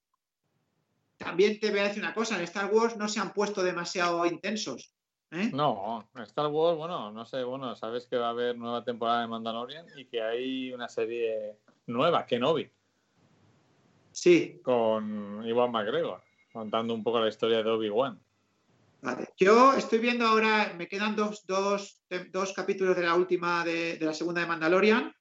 También 1.17 1.59
te 1.59 1.69
voy 1.69 1.79
a 1.79 1.83
decir 1.83 2.03
una 2.03 2.13
cosa, 2.13 2.35
en 2.35 2.43
Star 2.43 2.71
Wars 2.73 2.97
no 2.97 3.07
se 3.07 3.21
han 3.21 3.33
puesto 3.33 3.63
demasiado 3.63 4.25
intensos. 4.25 4.93
¿eh? 5.31 5.49
No, 5.53 6.09
en 6.13 6.23
Star 6.23 6.47
Wars, 6.47 6.77
bueno, 6.77 7.11
no 7.11 7.25
sé, 7.25 7.43
bueno, 7.43 7.73
sabes 7.77 8.05
que 8.05 8.17
va 8.17 8.27
a 8.27 8.31
haber 8.31 8.57
nueva 8.57 8.83
temporada 8.83 9.21
de 9.21 9.27
Mandalorian 9.27 9.85
y 9.95 10.05
que 10.05 10.21
hay 10.21 10.73
una 10.73 10.89
serie 10.89 11.57
nueva, 11.87 12.25
Kenobi. 12.25 12.69
Sí. 14.11 14.59
Con 14.63 15.43
Iwan 15.45 15.71
McGregor, 15.71 16.21
contando 16.51 16.93
un 16.93 17.03
poco 17.03 17.19
la 17.19 17.29
historia 17.29 17.63
de 17.63 17.69
Obi-Wan. 17.69 18.19
Vale. 19.01 19.33
Yo 19.37 19.73
estoy 19.73 19.99
viendo 19.99 20.25
ahora, 20.25 20.73
me 20.77 20.87
quedan 20.87 21.15
dos, 21.15 21.43
capítulos 22.55 22.95
de 22.95 23.03
la 23.03 23.15
última, 23.15 23.65
de, 23.65 23.97
la 23.99 24.13
segunda 24.13 24.41
de 24.41 24.47
Mandalorian. 24.47 25.13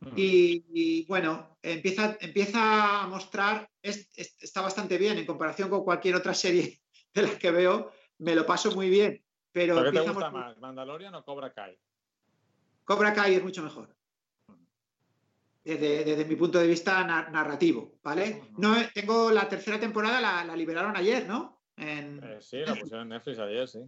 Mm. 0.00 0.12
Y, 0.16 1.04
bueno, 1.06 1.58
empieza, 1.62 2.16
empieza 2.20 3.02
a 3.02 3.06
mostrar, 3.06 3.68
está 3.82 4.62
bastante 4.62 4.96
bien 4.98 5.18
en 5.18 5.26
comparación 5.26 5.68
con 5.68 5.84
cualquier 5.84 6.14
otra 6.14 6.32
serie 6.32 6.80
de 7.14 7.22
las 7.22 7.34
que 7.34 7.50
veo, 7.50 7.92
me 8.18 8.34
lo 8.34 8.46
paso 8.46 8.70
muy 8.72 8.88
bien. 8.88 9.22
Pero 9.52 9.82
¿Qué 9.84 9.92
te 9.92 10.00
gusta 10.00 10.30
más, 10.30 10.58
Mandalorian 10.58 11.14
o 11.14 11.24
Cobra 11.24 11.52
Kai? 11.52 11.76
Cobra 12.84 13.12
Kai 13.12 13.34
es 13.34 13.42
mucho 13.42 13.62
mejor 13.62 13.94
desde, 15.64 16.24
mi 16.24 16.36
punto 16.36 16.58
de 16.58 16.66
vista 16.66 17.04
narrativo, 17.04 17.98
¿vale? 18.02 18.42
No, 18.58 18.74
tengo 18.92 19.30
la 19.30 19.48
tercera 19.48 19.78
temporada, 19.78 20.44
la, 20.44 20.56
liberaron 20.56 20.96
ayer, 20.96 21.26
¿no? 21.26 21.62
Eh, 21.76 22.38
sí, 22.40 22.58
la 22.58 22.74
pusieron 22.74 23.02
en 23.02 23.08
Netflix 23.10 23.38
ayer, 23.38 23.68
sí. 23.68 23.80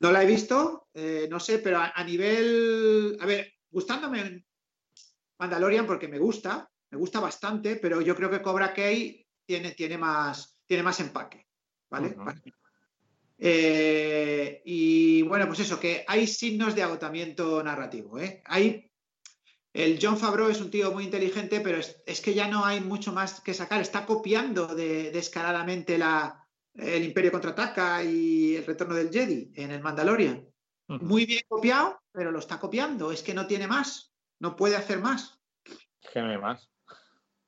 No 0.00 0.10
la 0.10 0.22
he 0.22 0.26
visto, 0.26 0.88
eh, 0.94 1.28
no 1.30 1.38
sé, 1.40 1.58
pero 1.58 1.78
a, 1.78 2.04
nivel, 2.04 3.16
a 3.20 3.26
ver, 3.26 3.52
gustándome 3.70 4.44
Mandalorian 5.38 5.86
porque 5.86 6.08
me 6.08 6.18
gusta, 6.18 6.68
me 6.90 6.98
gusta 6.98 7.20
bastante, 7.20 7.76
pero 7.76 8.00
yo 8.00 8.16
creo 8.16 8.30
que 8.30 8.42
Cobra 8.42 8.72
Kai 8.74 9.26
tiene, 9.44 9.72
tiene, 9.72 9.98
más, 9.98 10.58
tiene 10.66 10.82
más 10.82 11.00
empaque, 11.00 11.46
¿vale? 11.90 12.16
Eh, 13.38 14.62
y 14.64 15.22
bueno, 15.22 15.46
pues 15.46 15.60
eso, 15.60 15.78
que 15.78 16.04
hay 16.06 16.26
signos 16.26 16.74
de 16.74 16.82
agotamiento 16.82 17.62
narrativo, 17.62 18.18
¿eh? 18.18 18.42
Hay 18.46 18.90
el 19.74 19.98
John 20.00 20.16
Favreau 20.16 20.48
es 20.48 20.60
un 20.60 20.70
tío 20.70 20.92
muy 20.92 21.02
inteligente, 21.02 21.60
pero 21.60 21.78
es, 21.78 22.20
que 22.20 22.32
ya 22.32 22.46
no 22.46 22.64
hay 22.64 22.80
mucho 22.80 23.12
más 23.12 23.40
que 23.40 23.52
sacar. 23.52 23.80
Está 23.80 24.06
copiando 24.06 24.68
descaradamente 24.68 25.98
la, 25.98 26.46
el 26.74 27.02
Imperio 27.02 27.32
contraataca 27.32 28.04
y 28.04 28.54
el 28.54 28.64
retorno 28.64 28.94
del 28.94 29.10
Jedi 29.10 29.50
en 29.56 29.72
el 29.72 29.82
Mandalorian. 29.82 30.46
Muy 30.86 31.26
bien 31.26 31.42
copiado, 31.48 32.00
pero 32.12 32.30
lo 32.30 32.38
está 32.38 32.60
copiando. 32.60 33.10
Es 33.10 33.24
que 33.24 33.34
no 33.34 33.48
tiene 33.48 33.66
más. 33.66 34.12
No 34.38 34.54
puede 34.54 34.76
hacer 34.76 35.00
más. 35.00 35.40
Que 36.12 36.22
no 36.22 36.30
hay 36.30 36.38
más. 36.38 36.70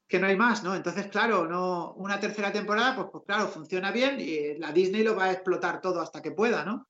Que 0.08 0.18
no 0.18 0.26
hay 0.26 0.36
más, 0.36 0.64
¿no? 0.64 0.74
Entonces, 0.74 1.06
claro, 1.06 1.46
no, 1.46 1.92
una 1.94 2.18
tercera 2.18 2.50
temporada, 2.50 2.96
pues, 2.96 3.08
pues 3.12 3.24
claro, 3.24 3.46
funciona 3.46 3.92
bien 3.92 4.18
y 4.18 4.58
la 4.58 4.72
Disney 4.72 5.04
lo 5.04 5.14
va 5.14 5.26
a 5.26 5.32
explotar 5.32 5.80
todo 5.80 6.00
hasta 6.00 6.22
que 6.22 6.32
pueda, 6.32 6.64
¿no? 6.64 6.88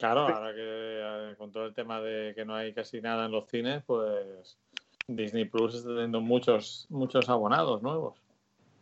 Claro, 0.00 0.20
ahora 0.20 0.54
que 0.54 0.62
eh, 0.62 1.34
con 1.36 1.52
todo 1.52 1.66
el 1.66 1.74
tema 1.74 2.00
de 2.00 2.32
que 2.34 2.46
no 2.46 2.54
hay 2.54 2.72
casi 2.72 3.02
nada 3.02 3.26
en 3.26 3.32
los 3.32 3.46
cines, 3.50 3.82
pues 3.84 4.56
Disney 5.06 5.44
Plus 5.44 5.74
está 5.74 5.90
teniendo 5.90 6.22
muchos, 6.22 6.86
muchos 6.88 7.28
abonados 7.28 7.82
nuevos. 7.82 8.18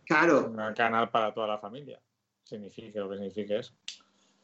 Claro. 0.06 0.46
Un 0.46 0.74
canal 0.74 1.10
para 1.10 1.34
toda 1.34 1.48
la 1.48 1.58
familia. 1.58 2.00
Significa 2.44 3.00
lo 3.00 3.10
que 3.10 3.16
signifique 3.16 3.58
eso. 3.58 3.74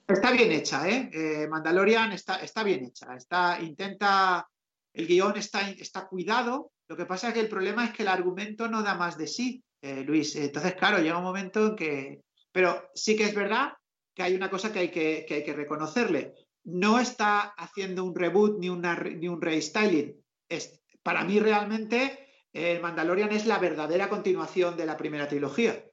Está 0.09 0.33
bien 0.33 0.51
hecha, 0.51 0.89
¿eh? 0.89 1.11
eh 1.13 1.47
Mandalorian 1.49 2.11
está, 2.11 2.37
está 2.37 2.65
bien 2.65 2.87
hecha. 2.87 3.15
Está, 3.15 3.61
intenta. 3.61 4.49
El 4.93 5.07
guion 5.07 5.37
está, 5.37 5.71
está 5.71 6.09
cuidado. 6.09 6.73
Lo 6.89 6.97
que 6.97 7.07
pasa 7.07 7.29
es 7.29 7.35
que 7.35 7.41
el 7.41 7.49
problema 7.49 7.85
es 7.85 7.93
que 7.93 8.03
el 8.03 8.09
argumento 8.09 8.67
no 8.67 8.83
da 8.83 8.97
más 8.97 9.17
de 9.17 9.29
sí, 9.29 9.63
eh, 9.81 10.03
Luis. 10.03 10.35
Entonces, 10.35 10.75
claro, 10.75 10.99
llega 10.99 11.19
un 11.19 11.25
momento 11.25 11.69
en 11.69 11.77
que. 11.77 12.21
Pero 12.51 12.91
sí 12.95 13.17
que 13.17 13.25
es 13.25 13.35
verdad 13.35 13.75
que 14.13 14.25
hay 14.25 14.35
una 14.35 14.51
cosa 14.51 14.73
que 14.73 14.81
hay 14.81 14.91
que, 14.91 15.25
que, 15.27 15.35
hay 15.35 15.45
que 15.45 15.55
reconocerle 15.55 16.35
no 16.65 16.99
está 16.99 17.41
haciendo 17.41 18.05
un 18.05 18.15
reboot 18.15 18.59
ni, 18.59 18.69
ni 18.69 19.29
un 19.29 19.41
restyling. 19.41 20.21
Es, 20.49 20.81
para 21.03 21.25
mí 21.25 21.39
realmente 21.39 22.25
el 22.53 22.81
Mandalorian 22.81 23.33
es 23.33 23.47
la 23.47 23.59
verdadera 23.59 24.09
continuación 24.09 24.77
de 24.77 24.87
la 24.87 24.97
primera 24.97 25.29
trilogía. 25.29 25.85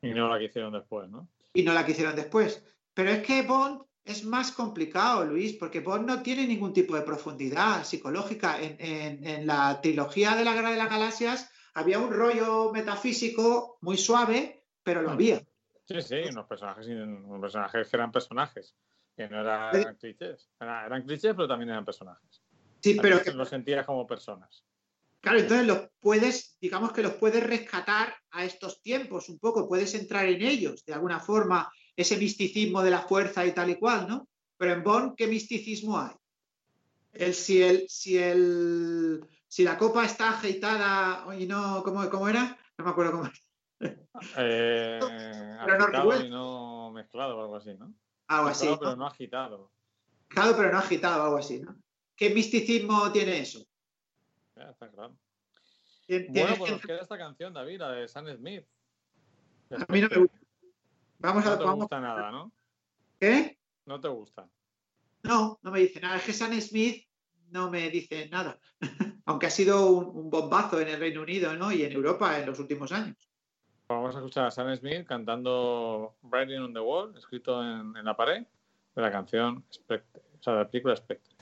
Y 0.00 0.10
no 0.14 0.28
la 0.28 0.38
que 0.38 0.46
hicieron 0.46 0.72
después, 0.72 1.08
¿no? 1.08 1.28
Y 1.54 1.62
no 1.62 1.74
la 1.74 1.84
que 1.84 1.92
hicieron 1.92 2.16
después. 2.16 2.64
Pero 2.94 3.10
es 3.10 3.22
que 3.24 3.42
Bond 3.42 3.82
es 4.04 4.24
más 4.24 4.50
complicado, 4.50 5.24
Luis, 5.24 5.54
porque 5.54 5.80
Bond 5.80 6.06
no 6.06 6.22
tiene 6.22 6.46
ningún 6.46 6.72
tipo 6.72 6.96
de 6.96 7.02
profundidad 7.02 7.84
psicológica. 7.84 8.56
En, 8.60 9.46
la 9.46 9.80
trilogía 9.80 10.34
de 10.34 10.44
la 10.44 10.54
Guerra 10.54 10.70
de 10.70 10.76
las 10.76 10.90
Galaxias 10.90 11.50
había 11.74 11.98
un 11.98 12.12
rollo 12.12 12.72
metafísico 12.72 13.78
muy 13.80 13.96
suave, 13.96 14.64
pero 14.82 15.02
lo 15.02 15.10
mm. 15.10 15.12
había. 15.12 15.42
Sí, 15.84 16.02
sí, 16.02 16.16
unos 16.30 16.46
personajes, 16.46 16.86
unos 16.86 17.40
personajes 17.40 17.88
que 17.88 17.96
eran 17.96 18.12
personajes 18.12 18.76
que 19.16 19.28
no 19.28 19.40
eran 19.40 19.96
clichés. 19.96 20.48
Eran, 20.60 21.02
clichés, 21.02 21.34
pero 21.34 21.48
también 21.48 21.70
eran 21.70 21.84
personajes. 21.84 22.42
Sí, 22.80 22.98
pero 23.00 23.22
que 23.22 23.32
los 23.32 23.48
sentías 23.48 23.86
como 23.86 24.06
personas. 24.06 24.64
Claro, 25.20 25.38
entonces 25.38 25.66
los 25.66 25.88
puedes, 26.00 26.56
digamos 26.60 26.92
que 26.92 27.02
los 27.02 27.12
puedes 27.14 27.44
rescatar 27.44 28.14
a 28.32 28.44
estos 28.44 28.82
tiempos 28.82 29.28
un 29.28 29.38
poco, 29.38 29.68
puedes 29.68 29.94
entrar 29.94 30.26
en 30.26 30.42
ellos 30.42 30.84
de 30.84 30.94
alguna 30.94 31.20
forma, 31.20 31.70
ese 31.94 32.16
misticismo 32.16 32.82
de 32.82 32.90
la 32.90 33.02
fuerza 33.02 33.46
y 33.46 33.52
tal 33.52 33.70
y 33.70 33.76
cual, 33.76 34.08
¿no? 34.08 34.28
Pero 34.56 34.72
en 34.72 34.82
Bond, 34.82 35.14
¿qué 35.16 35.28
misticismo 35.28 35.98
hay? 35.98 36.10
El, 37.12 37.34
si, 37.34 37.62
el, 37.62 37.88
si, 37.88 38.18
el, 38.18 39.24
si 39.46 39.62
la 39.62 39.78
copa 39.78 40.04
está 40.04 40.30
agitada 40.30 41.24
y 41.38 41.46
no, 41.46 41.82
¿cómo, 41.84 42.08
cómo 42.10 42.28
era? 42.28 42.58
No 42.78 42.84
me 42.84 42.90
acuerdo 42.90 43.12
cómo 43.12 43.24
era. 43.26 43.34
Eh, 44.38 45.00
pero 45.66 45.88
no, 45.88 46.20
y 46.20 46.30
no 46.30 46.90
mezclado 46.92 47.36
o 47.36 47.42
algo 47.42 47.56
así, 47.56 47.74
¿no? 47.74 47.92
Algo 48.36 48.48
así. 48.48 48.68
pero 48.78 48.96
no 48.96 49.06
agitado. 49.06 49.70
Agitado, 50.28 50.56
pero 50.56 50.72
no 50.72 50.78
agitado, 50.78 51.22
algo 51.24 51.38
así, 51.38 51.60
¿no? 51.60 51.76
¿Qué 52.16 52.30
misticismo 52.30 53.10
tiene 53.12 53.40
eso? 53.40 53.64
Ya, 54.56 54.70
está 54.70 54.90
claro. 54.90 55.16
Bueno, 56.08 56.54
pues 56.58 56.72
nos 56.72 56.82
queda 56.82 57.00
esta 57.00 57.18
canción, 57.18 57.52
David, 57.52 57.78
la 57.78 57.92
de 57.92 58.08
Sam 58.08 58.26
Smith. 58.36 58.66
A 59.70 59.92
mí 59.92 60.00
no 60.00 60.08
me 60.08 60.16
gusta. 60.18 60.38
Vamos 61.18 61.44
no 61.44 61.50
a, 61.52 61.58
te 61.58 61.64
gusta 61.64 62.00
nada, 62.00 62.30
¿no? 62.30 62.52
¿Qué? 63.18 63.58
No 63.86 64.00
te 64.00 64.08
gusta. 64.08 64.48
No, 65.22 65.58
no 65.62 65.70
me 65.70 65.80
dice 65.80 66.00
nada. 66.00 66.16
Es 66.16 66.24
que 66.24 66.32
Sam 66.32 66.60
Smith 66.60 67.06
no 67.50 67.70
me 67.70 67.88
dice 67.90 68.28
nada. 68.28 68.58
Aunque 69.24 69.46
ha 69.46 69.50
sido 69.50 69.86
un, 69.90 70.30
bombazo 70.30 70.80
en 70.80 70.88
el 70.88 70.98
Reino 70.98 71.22
Unido 71.22 71.54
¿no? 71.54 71.70
y 71.72 71.84
en 71.84 71.92
Europa 71.92 72.38
en 72.38 72.46
los 72.46 72.58
últimos 72.58 72.90
años. 72.92 73.31
Vamos 73.94 74.14
a 74.16 74.18
escuchar 74.18 74.46
a 74.46 74.50
Sam 74.50 74.74
Smith 74.76 75.06
cantando 75.06 76.14
Writing 76.22 76.60
on 76.60 76.72
the 76.72 76.80
Wall, 76.80 77.14
escrito 77.16 77.62
en, 77.62 77.96
en 77.96 78.04
la 78.04 78.16
pared, 78.16 78.44
de 78.94 79.02
la 79.02 79.10
canción 79.10 79.64
Spectre, 79.72 80.22
o 80.38 80.42
sea, 80.42 80.54
de 80.54 80.58
la 80.60 80.68
película 80.68 80.96
Spectre. 80.96 81.34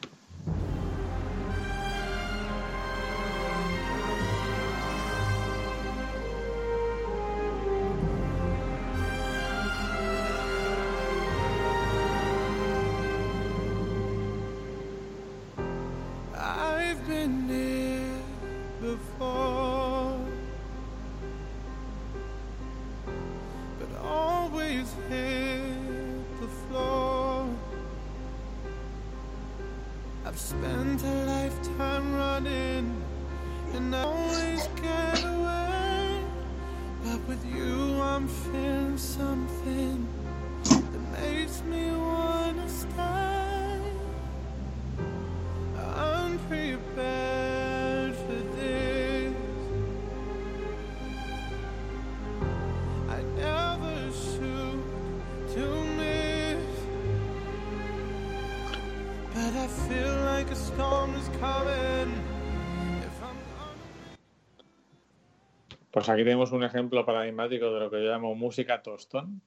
Pues 65.91 66.09
aquí 66.09 66.23
tenemos 66.23 66.53
un 66.53 66.63
ejemplo 66.63 67.05
paradigmático 67.05 67.73
de 67.73 67.81
lo 67.81 67.91
que 67.91 68.03
yo 68.03 68.11
llamo 68.11 68.35
música 68.35 68.81
tostón. 68.81 69.43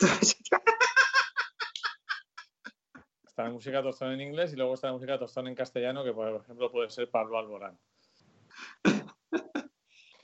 está 3.26 3.44
la 3.44 3.50
música 3.50 3.82
tostón 3.82 4.12
en 4.12 4.22
inglés 4.22 4.52
y 4.52 4.56
luego 4.56 4.74
está 4.74 4.86
la 4.86 4.94
música 4.94 5.18
tostón 5.18 5.46
en 5.46 5.54
castellano, 5.54 6.02
que 6.04 6.12
por 6.12 6.40
ejemplo 6.40 6.72
puede 6.72 6.88
ser 6.90 7.10
Pablo 7.10 7.38
Alborán. 7.38 7.78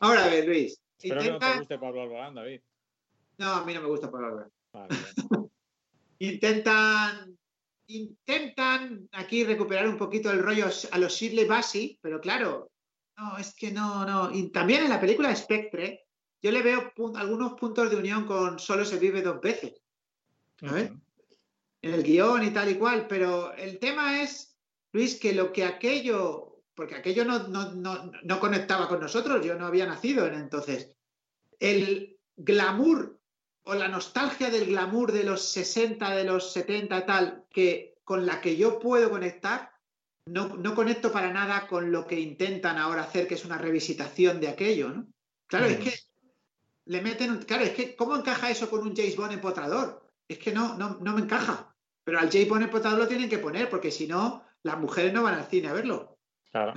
Ahora 0.00 0.24
a 0.24 0.28
ver, 0.28 0.46
Luis. 0.46 0.80
Espero 0.98 1.20
que 1.20 1.30
no 1.30 1.38
te 1.38 1.58
guste 1.58 1.78
Pablo 1.78 2.02
Alborán, 2.02 2.34
David. 2.34 2.62
No, 3.36 3.52
a 3.52 3.64
mí 3.64 3.74
no 3.74 3.82
me 3.82 3.88
gusta 3.88 4.10
Pablo 4.10 4.26
Alborán. 4.28 4.50
intentan, 6.20 7.38
intentan 7.86 9.08
aquí 9.12 9.44
recuperar 9.44 9.88
un 9.88 9.98
poquito 9.98 10.30
el 10.30 10.42
rollo 10.42 10.66
a 10.90 10.98
los 10.98 11.12
Shirley 11.12 11.46
Bassey, 11.46 11.98
pero 12.00 12.20
claro, 12.20 12.70
no, 13.16 13.38
es 13.38 13.54
que 13.54 13.70
no, 13.70 14.04
no. 14.04 14.34
Y 14.34 14.50
también 14.50 14.84
en 14.84 14.90
la 14.90 15.00
película 15.00 15.34
Spectre, 15.34 16.06
yo 16.42 16.50
le 16.50 16.62
veo 16.62 16.92
algunos 17.14 17.54
puntos 17.54 17.90
de 17.90 17.96
unión 17.96 18.24
con 18.24 18.58
Solo 18.58 18.84
se 18.84 18.98
vive 18.98 19.22
dos 19.22 19.40
veces. 19.40 19.74
¿sabes? 20.58 20.92
En 21.82 21.94
el 21.94 22.02
guion 22.02 22.42
y 22.44 22.50
tal 22.50 22.70
y 22.70 22.76
cual, 22.76 23.06
pero 23.08 23.52
el 23.54 23.78
tema 23.78 24.22
es, 24.22 24.56
Luis, 24.92 25.18
que 25.18 25.34
lo 25.34 25.52
que 25.52 25.64
aquello, 25.64 26.62
porque 26.74 26.94
aquello 26.94 27.24
no, 27.24 27.48
no, 27.48 28.40
conectaba 28.40 28.88
con 28.88 29.00
nosotros, 29.00 29.44
yo 29.44 29.54
no 29.54 29.66
había 29.66 29.86
nacido 29.86 30.26
en 30.26 30.34
entonces. 30.34 30.96
El 31.58 32.18
glamour 32.36 33.20
o 33.64 33.74
la 33.74 33.88
nostalgia 33.88 34.50
del 34.50 34.66
glamour 34.66 35.12
de 35.12 35.24
los 35.24 35.42
60, 35.48 36.14
de 36.14 36.24
los 36.24 36.52
70 36.52 37.06
tal, 37.06 37.44
que 37.50 37.96
con 38.04 38.26
la 38.26 38.40
que 38.40 38.56
yo 38.56 38.78
puedo 38.78 39.10
conectar, 39.10 39.72
no, 40.26 40.74
conecto 40.74 41.10
para 41.10 41.32
nada 41.32 41.66
con 41.66 41.90
lo 41.90 42.06
que 42.06 42.20
intentan 42.20 42.78
ahora 42.78 43.02
hacer, 43.02 43.26
que 43.26 43.34
es 43.34 43.44
una 43.44 43.58
revisitación 43.58 44.40
de 44.40 44.48
aquello, 44.48 44.90
¿no? 44.90 45.06
Claro, 45.46 45.66
es 45.66 45.78
mm. 45.78 45.82
que 45.82 45.94
le 46.86 47.00
meten, 47.00 47.38
claro, 47.42 47.64
es 47.64 47.72
que 47.72 47.96
¿cómo 47.96 48.16
encaja 48.16 48.50
eso 48.50 48.68
con 48.68 48.80
un 48.80 48.94
James 48.94 49.16
Bond 49.16 49.32
empotrador? 49.32 50.06
Es 50.28 50.38
que 50.38 50.52
no, 50.52 50.76
no, 50.76 50.98
me 50.98 51.20
encaja. 51.20 51.74
Pero 52.04 52.18
al 52.18 52.30
James 52.30 52.48
Bond 52.48 52.64
empotrador 52.64 52.98
lo 52.98 53.08
tienen 53.08 53.30
que 53.30 53.38
poner, 53.38 53.70
porque 53.70 53.90
si 53.90 54.06
no, 54.06 54.44
las 54.62 54.78
mujeres 54.78 55.12
no 55.12 55.22
van 55.22 55.34
al 55.34 55.46
cine 55.46 55.68
a 55.68 55.72
verlo. 55.72 56.18
Claro. 56.50 56.74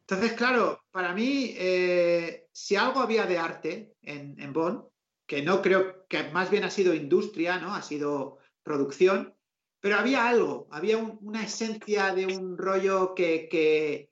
Entonces, 0.00 0.32
claro, 0.34 0.84
para 0.90 1.12
mí, 1.12 1.54
eh, 1.56 2.48
si 2.52 2.76
algo 2.76 3.00
había 3.00 3.26
de 3.26 3.38
arte 3.38 3.94
en, 4.02 4.40
en 4.40 4.52
Bond, 4.52 4.84
que 5.26 5.42
no 5.42 5.60
creo 5.62 6.06
que 6.08 6.30
más 6.30 6.50
bien 6.50 6.64
ha 6.64 6.70
sido 6.70 6.94
industria, 6.94 7.58
¿no? 7.58 7.74
Ha 7.74 7.82
sido 7.82 8.38
producción, 8.62 9.34
pero 9.80 9.96
había 9.96 10.28
algo, 10.28 10.68
había 10.70 10.98
una 10.98 11.44
esencia 11.44 12.14
de 12.14 12.26
un 12.26 12.56
rollo 12.56 13.14
que, 13.14 13.48
que, 13.50 14.10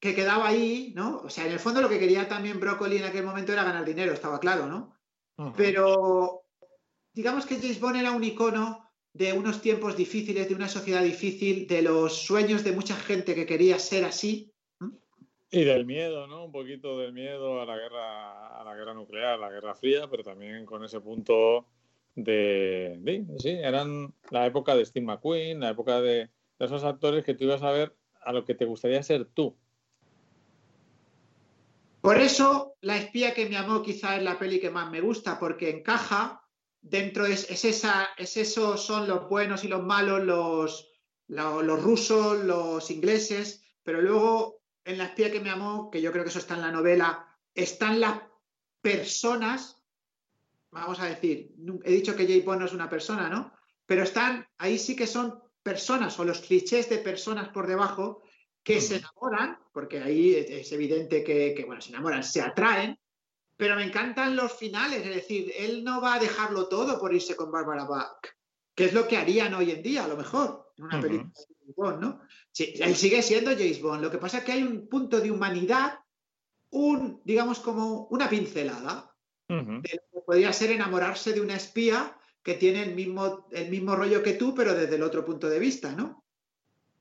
quedaba 0.00 0.48
ahí, 0.48 0.92
¿no? 0.94 1.22
O 1.24 1.30
sea, 1.30 1.46
en 1.46 1.52
el 1.52 1.58
fondo 1.58 1.80
lo 1.80 1.88
que 1.88 1.98
quería 1.98 2.28
también 2.28 2.60
Broccoli 2.60 2.98
en 2.98 3.04
aquel 3.04 3.24
momento 3.24 3.52
era 3.52 3.64
ganar 3.64 3.84
dinero, 3.84 4.12
estaba 4.12 4.38
claro, 4.38 4.66
¿no? 4.66 4.94
Pero 5.56 6.44
digamos 7.12 7.46
que 7.46 7.56
James 7.56 7.80
Bond 7.80 7.96
era 7.96 8.12
un 8.12 8.22
icono 8.22 8.90
de 9.14 9.32
unos 9.32 9.62
tiempos 9.62 9.96
difíciles, 9.96 10.48
de 10.48 10.54
una 10.54 10.68
sociedad 10.68 11.02
difícil, 11.02 11.66
de 11.66 11.82
los 11.82 12.22
sueños 12.22 12.64
de 12.64 12.72
mucha 12.72 12.96
gente 12.96 13.34
que 13.34 13.46
quería 13.46 13.78
ser 13.78 14.04
así. 14.04 14.52
Y 15.50 15.64
del 15.64 15.86
miedo, 15.86 16.26
¿no? 16.26 16.44
Un 16.46 16.52
poquito 16.52 16.98
del 16.98 17.12
miedo 17.12 17.60
a 17.60 17.66
la 17.66 17.76
guerra, 17.76 18.60
a 18.60 18.64
la 18.64 18.74
guerra 18.74 18.94
nuclear, 18.94 19.34
a 19.34 19.38
la 19.38 19.50
guerra 19.50 19.74
fría, 19.74 20.08
pero 20.10 20.24
también 20.24 20.66
con 20.66 20.84
ese 20.84 21.00
punto 21.00 21.66
de, 22.14 23.24
sí, 23.38 23.50
eran 23.50 24.14
la 24.30 24.46
época 24.46 24.74
de 24.74 24.84
Steve 24.84 25.06
McQueen, 25.06 25.60
la 25.60 25.70
época 25.70 26.00
de, 26.00 26.30
esos 26.58 26.84
actores 26.84 27.24
que 27.24 27.34
tú 27.34 27.44
ibas 27.44 27.62
a 27.62 27.72
ver 27.72 27.94
a 28.22 28.32
lo 28.32 28.44
que 28.44 28.54
te 28.54 28.64
gustaría 28.64 29.02
ser 29.02 29.26
tú. 29.26 29.56
Por 32.00 32.18
eso, 32.20 32.76
La 32.80 32.98
espía 32.98 33.32
que 33.32 33.48
me 33.48 33.56
amó 33.56 33.82
quizá 33.82 34.16
es 34.16 34.22
la 34.22 34.38
peli 34.38 34.60
que 34.60 34.70
más 34.70 34.90
me 34.90 35.00
gusta, 35.00 35.38
porque 35.38 35.70
encaja 35.70 36.42
dentro, 36.82 37.24
es, 37.24 37.50
es 37.50 37.64
esa, 37.64 38.08
es 38.18 38.36
eso, 38.36 38.76
son 38.76 39.08
los 39.08 39.28
buenos 39.28 39.64
y 39.64 39.68
los 39.68 39.82
malos, 39.82 40.22
los, 40.22 40.92
los, 41.28 41.64
los, 41.64 41.82
rusos, 41.82 42.44
los 42.44 42.90
ingleses, 42.90 43.64
pero 43.82 44.02
luego 44.02 44.60
en 44.84 44.98
La 44.98 45.06
espía 45.06 45.30
que 45.30 45.40
me 45.40 45.50
amó, 45.50 45.90
que 45.90 46.02
yo 46.02 46.12
creo 46.12 46.24
que 46.24 46.30
eso 46.30 46.38
está 46.38 46.54
en 46.54 46.62
la 46.62 46.72
novela, 46.72 47.26
están 47.54 48.00
las 48.00 48.20
personas 48.80 49.84
vamos 50.74 51.00
a 51.00 51.06
decir, 51.06 51.54
he 51.84 51.92
dicho 51.92 52.16
que 52.16 52.26
Jay 52.26 52.40
Bond 52.40 52.60
no 52.60 52.66
es 52.66 52.72
una 52.72 52.90
persona, 52.90 53.28
¿no? 53.28 53.52
Pero 53.86 54.02
están, 54.02 54.46
ahí 54.58 54.78
sí 54.78 54.96
que 54.96 55.06
son 55.06 55.40
personas 55.62 56.18
o 56.18 56.24
los 56.24 56.40
clichés 56.40 56.88
de 56.90 56.98
personas 56.98 57.48
por 57.50 57.66
debajo 57.66 58.22
que 58.62 58.80
se 58.80 58.96
enamoran, 58.96 59.58
porque 59.72 60.00
ahí 60.00 60.34
es 60.34 60.72
evidente 60.72 61.22
que, 61.22 61.62
bueno, 61.66 61.80
se 61.80 61.90
enamoran, 61.90 62.24
se 62.24 62.40
atraen, 62.40 62.98
pero 63.56 63.76
me 63.76 63.84
encantan 63.84 64.34
los 64.34 64.52
finales, 64.52 65.06
es 65.06 65.14
decir, 65.14 65.52
él 65.56 65.84
no 65.84 66.00
va 66.00 66.14
a 66.14 66.18
dejarlo 66.18 66.68
todo 66.68 66.98
por 66.98 67.14
irse 67.14 67.36
con 67.36 67.52
Barbara 67.52 67.84
Bach, 67.84 68.26
que 68.74 68.86
es 68.86 68.94
lo 68.94 69.06
que 69.06 69.16
harían 69.16 69.54
hoy 69.54 69.70
en 69.70 69.82
día, 69.82 70.04
a 70.04 70.08
lo 70.08 70.16
mejor, 70.16 70.72
en 70.76 70.84
una 70.84 71.00
película 71.00 71.30
de 71.48 71.53
Bond, 71.76 72.00
¿no? 72.00 72.20
Sí, 72.52 72.74
él 72.78 72.94
sigue 72.96 73.22
siendo 73.22 73.50
James 73.52 73.80
Bond, 73.80 74.02
lo 74.02 74.10
que 74.10 74.18
pasa 74.18 74.38
es 74.38 74.44
que 74.44 74.52
hay 74.52 74.62
un 74.62 74.88
punto 74.88 75.20
de 75.20 75.30
humanidad, 75.30 76.00
un, 76.70 77.20
digamos, 77.24 77.60
como 77.60 78.06
una 78.10 78.28
pincelada, 78.28 79.10
podría 80.26 80.52
ser 80.52 80.70
enamorarse 80.70 81.32
de 81.32 81.40
una 81.40 81.56
espía 81.56 82.16
que 82.42 82.54
tiene 82.54 82.82
el 82.82 82.94
mismo, 82.94 83.46
el 83.52 83.70
mismo 83.70 83.94
rollo 83.96 84.22
que 84.22 84.34
tú, 84.34 84.54
pero 84.54 84.74
desde 84.74 84.96
el 84.96 85.02
otro 85.02 85.24
punto 85.24 85.48
de 85.48 85.58
vista, 85.58 85.92
¿no? 85.92 86.24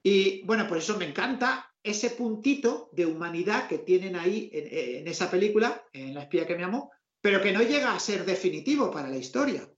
Y 0.02 0.44
bueno, 0.45 0.68
por 0.68 0.77
eso 0.77 0.98
me 0.98 1.06
encanta 1.06 1.73
ese 1.81 2.11
puntito 2.11 2.90
de 2.94 3.06
humanidad 3.06 3.68
que 3.68 3.80
tienen 3.80 4.15
ahí 4.15 4.49
en, 4.53 5.07
esa 5.07 5.30
película, 5.30 5.85
en 5.91 6.14
La 6.14 6.23
espía 6.23 6.48
que 6.48 6.56
me 6.56 6.64
amó, 6.64 6.91
pero 7.22 7.41
que 7.41 7.52
no 7.52 7.61
llega 7.61 7.94
a 7.94 7.99
ser 7.99 8.26
definitivo 8.26 8.91
para 8.91 9.10
la 9.10 9.18
historia. 9.18 9.69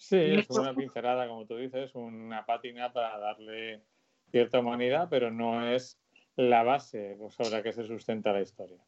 Sí, 0.00 0.16
es 0.16 0.48
una 0.50 0.74
pincelada, 0.74 1.28
como 1.28 1.46
tú 1.46 1.56
dices, 1.56 1.94
una 1.94 2.44
pátina 2.46 2.90
para 2.92 3.18
darle 3.18 3.82
cierta 4.30 4.60
humanidad, 4.60 5.08
pero 5.10 5.30
no 5.30 5.68
es 5.68 5.98
la 6.36 6.62
base 6.62 7.18
sobre 7.28 7.50
la 7.50 7.62
que 7.62 7.72
se 7.72 7.86
sustenta 7.86 8.32
la 8.32 8.40
historia. 8.40 8.78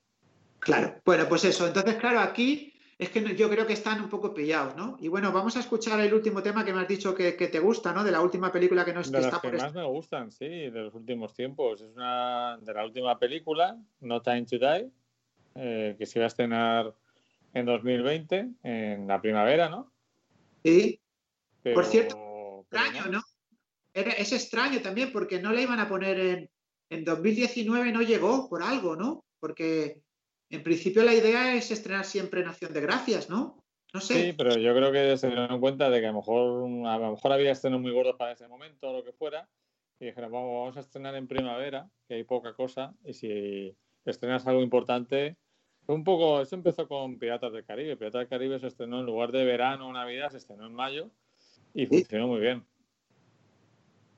Claro, 0.58 1.00
bueno, 1.04 1.28
pues 1.28 1.44
eso. 1.44 1.66
Entonces, 1.66 1.96
claro, 1.96 2.20
aquí 2.20 2.72
es 2.98 3.10
que 3.10 3.36
yo 3.36 3.50
creo 3.50 3.66
que 3.66 3.74
están 3.74 4.00
un 4.00 4.08
poco 4.08 4.32
pillados, 4.32 4.74
¿no? 4.74 4.96
Y 5.00 5.08
bueno, 5.08 5.32
vamos 5.32 5.54
a 5.56 5.60
escuchar 5.60 6.00
el 6.00 6.14
último 6.14 6.42
tema 6.42 6.64
que 6.64 6.72
me 6.72 6.80
has 6.80 6.88
dicho 6.88 7.14
que, 7.14 7.32
te 7.32 7.58
gusta, 7.58 7.92
¿no? 7.92 8.04
De 8.04 8.12
la 8.12 8.22
última 8.22 8.50
película 8.50 8.84
que 8.84 8.94
no 8.94 9.02
de 9.02 9.18
está 9.18 9.38
que 9.38 9.52
más 9.52 9.74
me 9.74 9.84
gustan, 9.84 10.32
sí, 10.32 10.46
de 10.48 10.70
los 10.70 10.94
últimos 10.94 11.34
tiempos. 11.34 11.82
Es 11.82 11.94
una 11.94 12.56
de 12.58 12.72
la 12.72 12.84
última 12.84 13.18
película, 13.18 13.76
No 14.00 14.22
Time 14.22 14.46
to 14.46 14.58
Die, 14.58 14.90
eh, 15.56 15.94
que 15.98 16.06
se 16.06 16.20
iba 16.20 16.24
a 16.24 16.28
estrenar 16.28 16.94
en 17.52 17.66
2020, 17.66 18.48
en 18.62 19.06
la 19.06 19.20
primavera, 19.20 19.68
¿no? 19.68 19.92
Sí. 20.64 21.01
Por 21.62 21.84
cierto, 21.84 22.66
año, 22.72 23.06
¿no? 23.06 23.22
es 23.94 24.32
extraño 24.32 24.80
también 24.80 25.12
porque 25.12 25.40
no 25.40 25.52
la 25.52 25.60
iban 25.60 25.78
a 25.78 25.88
poner 25.88 26.18
en, 26.18 26.50
en 26.90 27.04
2019, 27.04 27.92
no 27.92 28.02
llegó 28.02 28.48
por 28.48 28.62
algo, 28.62 28.96
¿no? 28.96 29.24
Porque 29.38 30.02
en 30.50 30.62
principio 30.62 31.02
la 31.02 31.14
idea 31.14 31.54
es 31.54 31.70
estrenar 31.70 32.04
siempre 32.04 32.40
en 32.40 32.48
Acción 32.48 32.72
de 32.72 32.80
Gracias, 32.80 33.28
¿no? 33.28 33.62
No 33.92 34.00
sé. 34.00 34.14
Sí, 34.14 34.32
pero 34.32 34.56
yo 34.56 34.74
creo 34.74 34.90
que 34.90 35.16
se 35.18 35.28
dieron 35.28 35.60
cuenta 35.60 35.90
de 35.90 36.00
que 36.00 36.06
a 36.06 36.12
lo 36.12 36.18
mejor, 36.18 36.86
a 36.88 36.98
lo 36.98 37.10
mejor 37.12 37.32
había 37.32 37.52
estrenos 37.52 37.80
muy 37.80 37.92
gordos 37.92 38.16
para 38.16 38.32
ese 38.32 38.48
momento 38.48 38.88
o 38.88 38.92
lo 38.94 39.04
que 39.04 39.12
fuera. 39.12 39.48
Y 40.00 40.06
dijeron, 40.06 40.32
vamos, 40.32 40.54
vamos 40.54 40.76
a 40.78 40.80
estrenar 40.80 41.14
en 41.14 41.28
primavera, 41.28 41.88
que 42.08 42.14
hay 42.14 42.24
poca 42.24 42.54
cosa. 42.54 42.94
Y 43.04 43.12
si 43.12 43.76
estrenas 44.06 44.46
algo 44.46 44.62
importante, 44.62 45.36
un 45.86 46.04
poco, 46.04 46.40
eso 46.40 46.54
empezó 46.54 46.88
con 46.88 47.18
Piratas 47.18 47.52
del 47.52 47.64
Caribe. 47.64 47.96
Piratas 47.96 48.20
del 48.20 48.28
Caribe 48.28 48.58
se 48.58 48.68
estrenó 48.68 49.00
en 49.00 49.06
lugar 49.06 49.30
de 49.30 49.44
verano 49.44 49.88
o 49.88 49.92
Navidad, 49.92 50.30
se 50.30 50.38
estrenó 50.38 50.66
en 50.66 50.74
mayo 50.74 51.10
y 51.74 51.86
funcionó 51.86 52.28
muy 52.28 52.40
bien. 52.40 52.64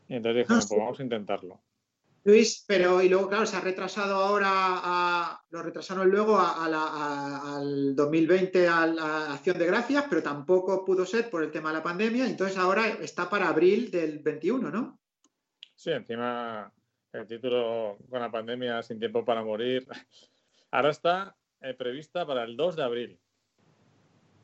Y 0.09 0.17
entonces 0.17 0.43
dijeron, 0.43 0.63
pues 0.69 0.81
vamos 0.81 1.01
a 1.01 1.03
intentarlo. 1.03 1.61
Luis, 2.25 2.65
pero 2.67 3.03
y 3.03 3.11
luego, 3.11 3.29
claro, 3.29 3.45
se 3.45 3.57
ha 3.57 3.61
retrasado 3.61 4.15
ahora, 4.15 4.49
a, 4.51 5.45
lo 5.51 5.63
retrasaron 5.63 6.09
luego 6.09 6.39
al 6.39 7.95
2020 7.95 8.67
a 8.67 8.87
la 8.87 9.35
Acción 9.35 9.59
de 9.59 9.67
Gracias, 9.67 10.07
pero 10.09 10.23
tampoco 10.23 10.87
pudo 10.87 11.05
ser 11.05 11.29
por 11.29 11.43
el 11.43 11.51
tema 11.51 11.69
de 11.69 11.77
la 11.77 11.83
pandemia, 11.83 12.27
entonces 12.27 12.57
ahora 12.57 12.89
está 12.89 13.29
para 13.29 13.49
abril 13.49 13.91
del 13.91 14.21
21, 14.21 14.71
¿no? 14.71 14.99
Sí, 15.77 15.91
encima 15.91 16.73
el 17.13 17.27
título 17.27 17.99
con 18.09 18.21
la 18.21 18.31
pandemia 18.31 18.83
sin 18.83 18.99
tiempo 18.99 19.23
para 19.23 19.45
morir, 19.45 19.87
ahora 20.71 20.91
está 20.91 21.37
eh, 21.61 21.75
prevista 21.75 22.27
para 22.27 22.45
el 22.45 22.57
2 22.57 22.77
de 22.77 22.83
abril. 22.83 23.21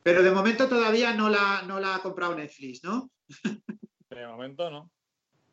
Pero 0.03 0.23
de 0.23 0.31
momento 0.31 0.69
todavía 0.69 1.15
no 1.15 1.29
la, 1.29 1.63
no 1.67 1.79
la 1.79 1.97
ha 1.97 2.03
comprado 2.03 2.35
Netflix, 2.35 2.83
¿no? 2.83 3.11
De 4.11 4.27
momento 4.27 4.71
no, 4.71 4.91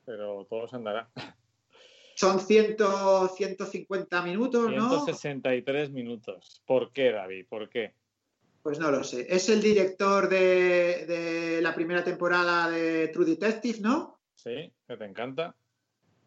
pero 0.05 0.45
todo 0.49 0.67
se 0.67 0.75
andará. 0.75 1.09
Son 2.15 2.39
100, 2.39 2.77
150 3.35 4.21
minutos, 4.23 4.71
¿no? 4.71 4.89
163 4.89 5.91
minutos. 5.91 6.63
¿Por 6.65 6.91
qué, 6.91 7.11
David? 7.11 7.45
¿Por 7.47 7.69
qué? 7.69 7.93
Pues 8.63 8.79
no 8.79 8.89
lo 8.89 9.03
sé. 9.03 9.27
Es 9.29 9.49
el 9.49 9.61
director 9.61 10.27
de, 10.27 11.59
la 11.61 11.75
primera 11.75 12.03
temporada 12.03 12.71
de 12.71 13.09
True 13.09 13.25
Detective, 13.25 13.79
¿no? 13.81 14.19
Sí, 14.33 14.73
que 14.87 14.97
te 14.97 15.05
encanta. 15.05 15.55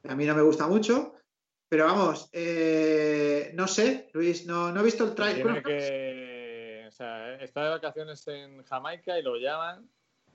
A 0.04 0.14
mí 0.14 0.24
no 0.26 0.36
me 0.36 0.42
gusta 0.42 0.68
mucho. 0.68 1.14
Pero 1.68 1.86
vamos, 1.86 2.28
eh, 2.32 3.50
no 3.54 3.66
sé, 3.66 4.10
Luis, 4.12 4.46
no, 4.46 4.76
he 4.78 4.82
visto 4.82 5.04
el 5.04 5.14
trailer. 5.14 5.62
que, 5.62 6.29
o 6.29 6.29
sea, 7.00 7.34
está 7.36 7.64
de 7.64 7.70
vacaciones 7.70 8.26
en 8.28 8.62
Jamaica 8.64 9.18
y 9.18 9.22
lo 9.22 9.36
llaman 9.36 9.88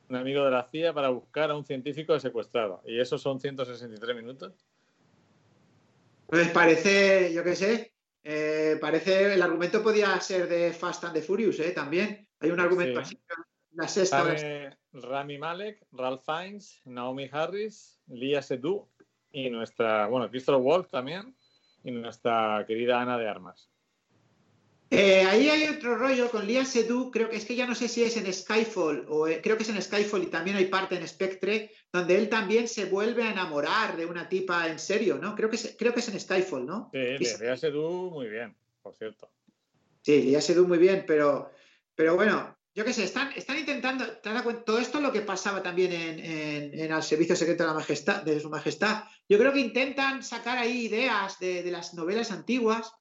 un 0.10 0.16
amigo 0.16 0.46
de 0.46 0.52
la 0.52 0.68
CIA 0.70 0.94
para 0.94 1.10
buscar 1.10 1.52
a 1.52 1.56
un 1.56 1.66
científico 1.66 2.20
secuestrado. 2.20 2.82
Y 2.86 3.00
eso 3.00 3.18
son 3.18 3.40
163 3.40 4.16
minutos. 4.16 4.54
Pues 6.28 6.50
parece, 6.50 7.34
yo 7.34 7.44
qué 7.44 7.56
sé, 7.56 7.94
eh, 8.24 8.78
parece, 8.82 9.34
el 9.34 9.42
argumento 9.42 9.84
podía 9.84 10.20
ser 10.20 10.48
de 10.48 10.74
Fast 10.74 11.04
and 11.04 11.14
the 11.14 11.22
Furious, 11.22 11.60
¿eh? 11.60 11.72
También. 11.72 12.28
Hay 12.40 12.52
un 12.52 12.60
argumento 12.60 13.00
así. 13.00 13.20
La 13.74 13.88
sexta. 13.88 14.24
Rami 14.94 15.38
Malek, 15.38 15.86
Ralph 15.92 16.24
Fiennes, 16.24 16.82
Naomi 16.86 17.30
Harris, 17.32 18.00
Lia 18.08 18.42
Sedou 18.42 18.90
y 19.32 19.50
nuestra, 19.50 20.08
bueno, 20.08 20.30
Christopher 20.30 20.62
Wolf 20.62 20.90
también 20.90 21.36
y 21.84 21.92
nuestra 21.92 22.64
querida 22.66 23.02
Ana 23.02 23.18
de 23.18 23.28
Armas. 23.28 23.70
Eh, 24.98 25.26
ahí 25.26 25.50
hay 25.50 25.68
otro 25.68 25.98
rollo 25.98 26.32
con 26.32 26.48
Lia 26.48 26.64
Sedou, 26.64 27.12
creo 27.12 27.30
que 27.30 27.36
es 27.36 27.44
que 27.44 27.58
ya 27.58 27.68
no 27.68 27.76
sé 27.76 27.90
si 27.90 28.02
es 28.02 28.16
en 28.16 28.32
Skyfall 28.32 29.06
o 29.10 29.28
eh, 29.28 29.42
creo 29.44 29.58
que 29.58 29.64
es 29.64 29.70
en 29.70 29.82
Skyfall 29.82 30.24
y 30.24 30.28
también 30.28 30.56
hay 30.56 30.68
parte 30.68 30.96
en 30.96 31.06
Spectre, 31.06 31.70
donde 31.92 32.18
él 32.18 32.30
también 32.30 32.70
se 32.70 32.86
vuelve 32.86 33.24
a 33.24 33.32
enamorar 33.32 33.98
de 33.98 34.06
una 34.06 34.30
tipa 34.30 34.70
en 34.70 34.80
serio, 34.80 35.18
¿no? 35.18 35.36
Creo 35.36 35.50
que 35.50 35.58
es, 35.58 35.76
creo 35.78 35.94
que 35.94 36.00
es 36.00 36.08
en 36.08 36.18
Skyfall, 36.18 36.66
¿no? 36.66 36.92
Sí, 36.94 37.26
Lia 37.42 37.58
Sedou 37.58 38.10
muy 38.10 38.30
bien, 38.30 38.56
por 38.82 38.96
cierto. 38.96 39.30
Sí, 40.02 40.22
Lia 40.22 40.40
Sedou 40.40 40.66
muy 40.66 40.78
bien, 40.78 41.04
pero, 41.06 41.52
pero 41.94 42.16
bueno, 42.16 42.56
yo 42.74 42.86
qué 42.86 42.94
sé, 42.94 43.04
están, 43.04 43.34
están 43.36 43.60
intentando, 43.60 44.06
todo 44.66 44.80
esto 44.80 45.00
es 45.00 45.04
lo 45.04 45.12
que 45.12 45.22
pasaba 45.22 45.62
también 45.62 45.92
en, 45.92 46.80
el 46.80 47.04
Servicio 47.04 47.36
Secreto 47.36 47.64
de 47.64 47.68
la 47.68 47.76
Majestad, 47.76 48.24
de 48.24 48.40
su 48.40 48.50
Majestad. 48.50 49.04
Yo 49.28 49.38
creo 49.38 49.52
que 49.52 49.60
intentan 49.60 50.24
sacar 50.24 50.58
ahí 50.58 50.86
ideas 50.86 51.38
de, 51.40 51.64
de 51.64 51.72
las 51.72 51.94
novelas 51.96 52.32
antiguas 52.32 52.94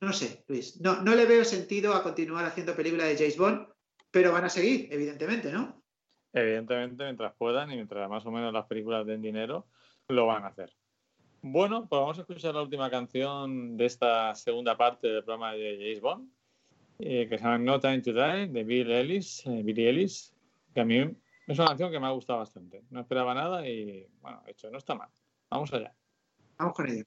no 0.00 0.12
sé, 0.12 0.44
Luis, 0.46 0.80
no, 0.80 1.02
no 1.02 1.14
le 1.14 1.26
veo 1.26 1.44
sentido 1.44 1.94
a 1.94 2.02
continuar 2.02 2.44
haciendo 2.44 2.74
películas 2.74 3.08
de 3.08 3.16
James 3.16 3.36
Bond, 3.36 3.66
pero 4.10 4.32
van 4.32 4.44
a 4.44 4.48
seguir, 4.48 4.88
evidentemente, 4.92 5.52
¿no? 5.52 5.82
Evidentemente, 6.32 7.04
mientras 7.04 7.34
puedan 7.34 7.70
y 7.70 7.74
mientras 7.74 8.08
más 8.08 8.24
o 8.26 8.30
menos 8.30 8.52
las 8.52 8.66
películas 8.66 9.06
den 9.06 9.22
dinero, 9.22 9.66
lo 10.08 10.26
van 10.26 10.44
a 10.44 10.48
hacer. 10.48 10.72
Bueno, 11.42 11.88
pues 11.88 12.00
vamos 12.00 12.18
a 12.18 12.22
escuchar 12.22 12.54
la 12.54 12.62
última 12.62 12.90
canción 12.90 13.76
de 13.76 13.86
esta 13.86 14.34
segunda 14.34 14.76
parte 14.76 15.08
del 15.08 15.24
programa 15.24 15.52
de 15.52 15.76
James 15.78 16.00
Bond, 16.00 16.30
eh, 16.98 17.28
que 17.28 17.38
se 17.38 17.44
llama 17.44 17.58
No 17.58 17.80
Time 17.80 18.00
to 18.00 18.12
Die, 18.12 18.48
de 18.48 18.64
Bill 18.64 18.90
Ellis, 18.90 19.46
eh, 19.46 19.62
Billy 19.62 19.86
Ellis, 19.86 20.34
que 20.74 20.80
a 20.80 20.84
mí 20.84 20.98
es 21.46 21.58
una 21.58 21.68
canción 21.68 21.90
que 21.90 22.00
me 22.00 22.06
ha 22.06 22.10
gustado 22.10 22.40
bastante. 22.40 22.84
No 22.90 23.00
esperaba 23.00 23.34
nada 23.34 23.66
y, 23.66 24.06
bueno, 24.20 24.42
hecho, 24.46 24.70
no 24.70 24.78
está 24.78 24.94
mal. 24.94 25.08
Vamos 25.48 25.72
allá. 25.72 25.94
Vamos 26.58 26.74
con 26.74 26.88
ello. 26.88 27.04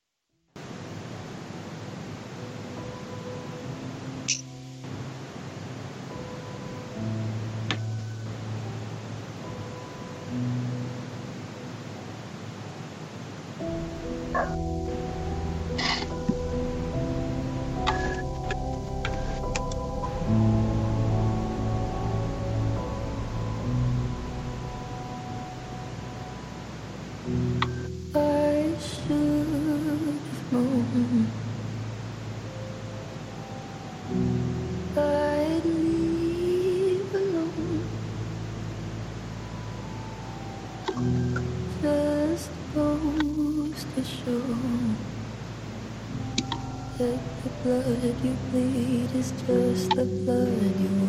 blood 47.82 48.24
you 48.24 48.34
bleed 48.52 49.16
is 49.16 49.32
just 49.48 49.90
the 49.96 50.06
blood 50.06 50.80
you 50.80 51.01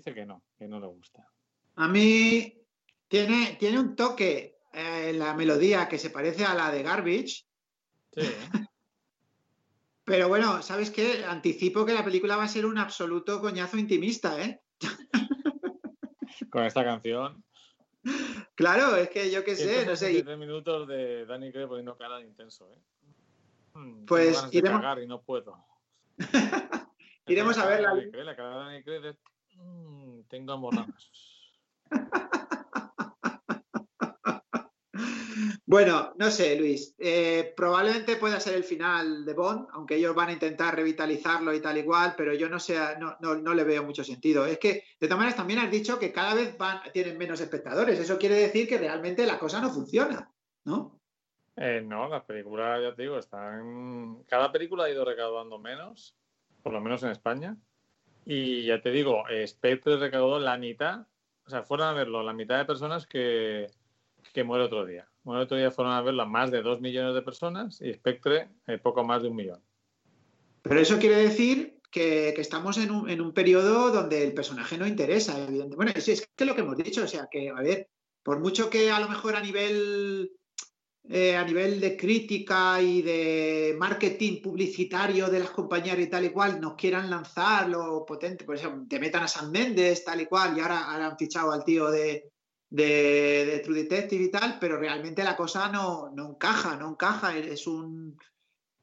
dice 0.00 0.14
que 0.14 0.26
no, 0.26 0.42
que 0.58 0.66
no 0.66 0.80
le 0.80 0.86
gusta. 0.86 1.28
A 1.76 1.88
mí, 1.88 2.60
tiene, 3.08 3.56
tiene 3.58 3.78
un 3.78 3.94
toque 3.94 4.58
en 4.72 5.18
la 5.18 5.34
melodía 5.34 5.88
que 5.88 5.98
se 5.98 6.10
parece 6.10 6.44
a 6.44 6.54
la 6.54 6.70
de 6.70 6.82
Garbage. 6.82 7.44
Sí. 8.12 8.22
Pero 10.04 10.28
bueno, 10.28 10.62
¿sabes 10.62 10.90
qué? 10.90 11.24
Anticipo 11.24 11.84
que 11.84 11.94
la 11.94 12.04
película 12.04 12.36
va 12.36 12.44
a 12.44 12.48
ser 12.48 12.66
un 12.66 12.78
absoluto 12.78 13.40
coñazo 13.40 13.76
intimista, 13.76 14.42
¿eh? 14.42 14.60
Con 16.50 16.64
esta 16.64 16.82
canción. 16.82 17.44
Claro, 18.56 18.96
es 18.96 19.10
que 19.10 19.30
yo 19.30 19.44
qué 19.44 19.54
sé, 19.54 19.86
no 19.86 19.94
sé. 19.94 20.22
Tres 20.22 20.38
minutos 20.38 20.88
de 20.88 21.26
Dani 21.26 21.52
Craig 21.52 21.68
poniendo 21.68 21.96
cara 21.96 22.16
de 22.16 22.26
intenso, 22.26 22.72
¿eh? 22.72 22.78
Hmm, 23.74 24.04
pues 24.06 24.48
iremos. 24.50 24.82
y 25.00 25.06
no 25.06 25.22
puedo. 25.22 25.64
iremos 27.26 27.56
a 27.58 27.66
ver 27.66 27.82
la. 27.82 27.94
La 27.94 28.34
cara 28.34 28.50
de 28.50 28.56
Dani 28.56 28.82
Craig. 28.82 29.16
Mm, 29.60 30.22
tengo 30.28 30.52
amorranas. 30.52 31.10
Bueno, 35.70 36.12
no 36.16 36.32
sé, 36.32 36.56
Luis. 36.56 36.96
Eh, 36.98 37.54
probablemente 37.56 38.16
pueda 38.16 38.40
ser 38.40 38.56
el 38.56 38.64
final 38.64 39.24
de 39.24 39.34
Bond, 39.34 39.68
aunque 39.72 39.94
ellos 39.94 40.16
van 40.16 40.30
a 40.30 40.32
intentar 40.32 40.74
revitalizarlo 40.74 41.54
y 41.54 41.60
tal 41.60 41.78
igual, 41.78 42.14
pero 42.16 42.34
yo 42.34 42.48
no 42.48 42.58
sé, 42.58 42.76
no, 42.98 43.54
le 43.54 43.62
veo 43.62 43.84
mucho 43.84 44.02
sentido. 44.02 44.44
Es 44.46 44.58
que, 44.58 44.82
de 44.98 45.06
todas 45.06 45.18
maneras, 45.18 45.36
también 45.36 45.60
has 45.60 45.70
dicho 45.70 45.96
que 45.96 46.10
cada 46.10 46.34
vez 46.34 46.58
van, 46.58 46.80
tienen 46.92 47.16
menos 47.16 47.40
espectadores. 47.40 48.00
Eso 48.00 48.18
quiere 48.18 48.34
decir 48.34 48.68
que 48.68 48.78
realmente 48.78 49.24
la 49.24 49.38
cosa 49.38 49.60
no 49.60 49.70
funciona, 49.70 50.28
¿no? 50.64 50.98
Eh, 51.54 51.80
no, 51.86 52.08
las 52.08 52.24
películas, 52.24 52.80
ya 52.82 52.92
te 52.92 53.02
digo, 53.02 53.16
están. 53.16 54.24
Cada 54.26 54.50
película 54.50 54.86
ha 54.86 54.90
ido 54.90 55.04
recaudando 55.04 55.56
menos, 55.60 56.16
por 56.64 56.72
lo 56.72 56.80
menos 56.80 57.04
en 57.04 57.10
España. 57.10 57.56
Y 58.24 58.64
ya 58.64 58.80
te 58.80 58.90
digo, 58.90 59.24
Spectre 59.46 59.96
recaudó 59.96 60.38
la 60.38 60.56
mitad, 60.56 61.06
o 61.46 61.50
sea, 61.50 61.62
fueron 61.62 61.88
a 61.88 61.92
verlo 61.92 62.22
la 62.22 62.32
mitad 62.32 62.58
de 62.58 62.64
personas 62.64 63.06
que, 63.06 63.68
que 64.32 64.44
muere 64.44 64.64
otro 64.64 64.84
día. 64.84 65.08
Bueno, 65.22 65.42
otro 65.42 65.56
día 65.56 65.70
fueron 65.70 65.92
a 65.92 66.02
verla 66.02 66.24
más 66.24 66.50
de 66.50 66.62
dos 66.62 66.80
millones 66.80 67.14
de 67.14 67.22
personas 67.22 67.80
y 67.80 67.92
Spectre 67.92 68.48
eh, 68.66 68.78
poco 68.78 69.04
más 69.04 69.22
de 69.22 69.28
un 69.28 69.36
millón. 69.36 69.60
Pero 70.62 70.80
eso 70.80 70.98
quiere 70.98 71.16
decir 71.16 71.80
que, 71.90 72.30
estamos 72.30 72.78
en 72.78 72.90
un, 72.90 73.10
en 73.10 73.20
un, 73.20 73.32
periodo 73.32 73.90
donde 73.90 74.22
el 74.22 74.32
personaje 74.32 74.78
no 74.78 74.86
interesa, 74.86 75.36
evidentemente. 75.36 75.76
Bueno, 75.76 75.92
es, 75.94 76.08
es 76.08 76.28
que 76.36 76.44
lo 76.44 76.54
que 76.54 76.60
hemos 76.60 76.76
dicho, 76.76 77.04
o 77.04 77.08
sea, 77.08 77.28
que, 77.30 77.50
a 77.50 77.60
ver, 77.60 77.88
por 78.22 78.40
mucho 78.40 78.70
que 78.70 78.90
a 78.90 79.00
lo 79.00 79.08
mejor 79.08 79.36
a 79.36 79.40
nivel 79.40 80.32
eh, 81.12 81.34
a 81.34 81.42
nivel 81.44 81.80
de 81.80 81.96
crítica 81.96 82.80
y 82.80 83.02
de 83.02 83.74
marketing 83.76 84.40
publicitario 84.40 85.26
de 85.26 85.40
las 85.40 85.50
compañías 85.50 85.98
y 85.98 86.06
tal 86.06 86.26
y 86.26 86.30
cual 86.30 86.60
nos 86.60 86.74
quieran 86.74 87.10
lanzar 87.10 87.68
lo 87.68 88.06
potente, 88.06 88.44
por 88.44 88.54
ejemplo, 88.54 88.86
te 88.88 89.00
metan 89.00 89.24
a 89.24 89.28
San 89.28 89.50
Méndez 89.50 90.04
tal 90.04 90.20
y 90.20 90.26
cual 90.26 90.56
y 90.56 90.60
ahora, 90.60 90.88
ahora 90.88 91.06
han 91.08 91.18
fichado 91.18 91.50
al 91.50 91.64
tío 91.64 91.90
de, 91.90 92.30
de, 92.68 93.60
True 93.64 93.82
Detective 93.82 94.22
y 94.22 94.30
tal, 94.30 94.58
pero 94.60 94.78
realmente 94.78 95.24
la 95.24 95.36
cosa 95.36 95.68
no, 95.68 96.12
encaja, 96.16 96.76
no 96.76 96.90
encaja. 96.90 97.36
Es 97.36 97.66
un, 97.66 98.16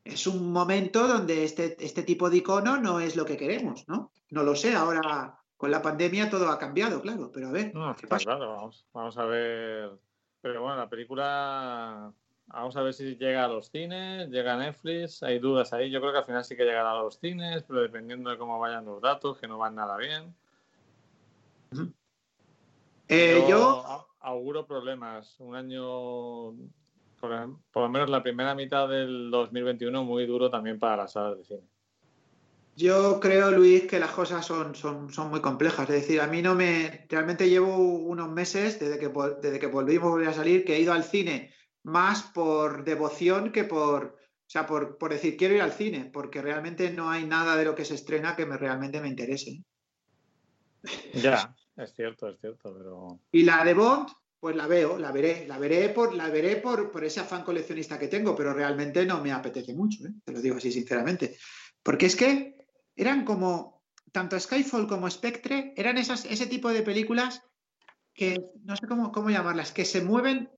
es 0.03 0.27
un 0.27 0.51
momento 0.51 1.07
donde 1.07 1.45
este, 1.45 1.77
este 1.79 2.03
tipo 2.03 2.29
de 2.29 2.37
icono 2.37 2.75
no 2.75 2.99
es 2.99 3.15
lo 3.15 3.23
que 3.23 3.37
queremos, 3.37 3.87
¿no? 3.87 4.11
No 4.31 4.43
lo 4.43 4.53
sé, 4.53 4.75
ahora 4.75 5.39
con 5.55 5.71
la 5.71 5.81
pandemia 5.81 6.29
todo 6.29 6.49
ha 6.49 6.59
cambiado, 6.59 7.01
claro, 7.01 7.31
pero 7.33 7.47
a 7.47 7.51
ver. 7.51 7.71
Claro, 8.25 8.73
vamos, 8.93 9.17
a 9.17 9.25
ver. 9.25 9.91
Pero 10.47 10.61
bueno, 10.61 10.77
la 10.77 10.87
película, 10.87 12.13
vamos 12.47 12.77
a 12.77 12.81
ver 12.81 12.93
si 12.93 13.17
llega 13.17 13.43
a 13.43 13.49
los 13.49 13.69
cines, 13.69 14.29
llega 14.29 14.53
a 14.53 14.57
Netflix, 14.57 15.21
hay 15.21 15.39
dudas 15.39 15.73
ahí. 15.73 15.91
Yo 15.91 15.99
creo 15.99 16.13
que 16.13 16.19
al 16.19 16.25
final 16.25 16.45
sí 16.45 16.55
que 16.55 16.63
llegará 16.63 16.91
a 16.91 17.01
los 17.01 17.19
cines, 17.19 17.63
pero 17.63 17.81
dependiendo 17.81 18.29
de 18.29 18.37
cómo 18.37 18.57
vayan 18.57 18.85
los 18.85 19.01
datos, 19.01 19.37
que 19.39 19.47
no 19.49 19.57
van 19.57 19.75
nada 19.75 19.97
bien. 19.97 20.33
Eh, 23.09 23.45
yo, 23.49 24.07
auguro 24.21 24.65
problemas. 24.65 25.37
Un 25.39 25.55
año, 25.55 26.53
por, 27.19 27.81
lo 27.81 27.89
menos 27.89 28.09
la 28.09 28.23
primera 28.23 28.55
mitad 28.55 28.87
del 28.87 29.29
2021, 29.29 30.05
muy 30.05 30.25
duro 30.25 30.49
también 30.49 30.79
para 30.79 30.95
las 30.95 31.11
salas 31.11 31.37
de 31.39 31.43
cine. 31.43 31.67
Yo 32.77 33.19
creo, 33.19 33.49
Luis, 33.49 33.87
que 33.87 33.99
las 33.99 34.11
cosas 34.11 34.45
son, 34.45 34.75
son, 34.75 35.11
son, 35.11 35.31
muy 35.31 35.41
complejas. 35.41 35.89
Es 35.89 36.01
decir, 36.01 36.21
a 36.21 36.27
mí 36.27 36.43
no 36.43 36.53
me. 36.53 37.07
Realmente 37.09 37.49
llevo 37.49 37.75
unos 37.75 38.29
meses 38.29 38.79
desde 38.79 38.99
que, 38.99 39.11
desde 39.41 39.57
que 39.57 39.65
volvimos 39.65 40.21
a 40.27 40.31
salir 40.31 40.63
que 40.63 40.75
he 40.75 40.79
ido 40.79 40.93
al 40.93 41.03
cine 41.03 41.51
más 41.81 42.21
por 42.21 42.83
devoción 42.83 43.51
que 43.51 43.63
por. 43.63 44.19
O 44.19 44.49
sea, 44.49 44.67
por, 44.67 44.99
por 44.99 45.11
decir 45.11 45.35
quiero 45.35 45.55
ir 45.55 45.61
al 45.63 45.71
cine, 45.71 46.11
porque 46.13 46.39
realmente 46.39 46.91
no 46.91 47.09
hay 47.09 47.25
nada 47.25 47.55
de 47.55 47.65
lo 47.65 47.73
que 47.73 47.83
se 47.83 47.95
estrena 47.95 48.35
que 48.35 48.45
me, 48.45 48.57
realmente 48.57 49.01
me 49.01 49.07
interese. 49.07 49.63
Ya, 51.15 51.55
es 51.77 51.93
cierto, 51.95 52.29
es 52.29 52.39
cierto, 52.39 52.75
pero. 52.77 53.19
Y 53.31 53.41
la 53.41 53.65
de 53.65 53.73
Bond, 53.73 54.09
pues 54.39 54.55
la 54.55 54.67
veo, 54.67 54.99
la 54.99 55.11
veré, 55.11 55.47
la 55.47 55.57
veré 55.57 55.89
por, 55.89 56.13
la 56.13 56.29
veré 56.29 56.57
por, 56.57 56.91
por 56.91 57.03
ese 57.03 57.21
afán 57.21 57.43
coleccionista 57.43 57.97
que 57.97 58.07
tengo, 58.07 58.35
pero 58.35 58.53
realmente 58.53 59.03
no 59.03 59.19
me 59.19 59.31
apetece 59.31 59.73
mucho, 59.73 60.05
¿eh? 60.05 60.13
te 60.23 60.31
lo 60.31 60.41
digo 60.41 60.57
así 60.57 60.71
sinceramente. 60.71 61.37
Porque 61.81 62.05
es 62.05 62.15
que 62.15 62.56
eran 62.97 63.23
como, 63.23 63.83
tanto 64.11 64.37
Skyfall 64.39 64.87
como 64.87 65.09
Spectre, 65.09 65.73
eran 65.77 65.97
esas, 65.97 66.25
ese 66.25 66.47
tipo 66.47 66.69
de 66.69 66.81
películas 66.81 67.43
que, 68.13 68.51
no 68.63 68.75
sé 68.75 68.87
cómo, 68.87 69.11
cómo 69.11 69.29
llamarlas, 69.29 69.71
que 69.71 69.85
se 69.85 70.01
mueven 70.01 70.49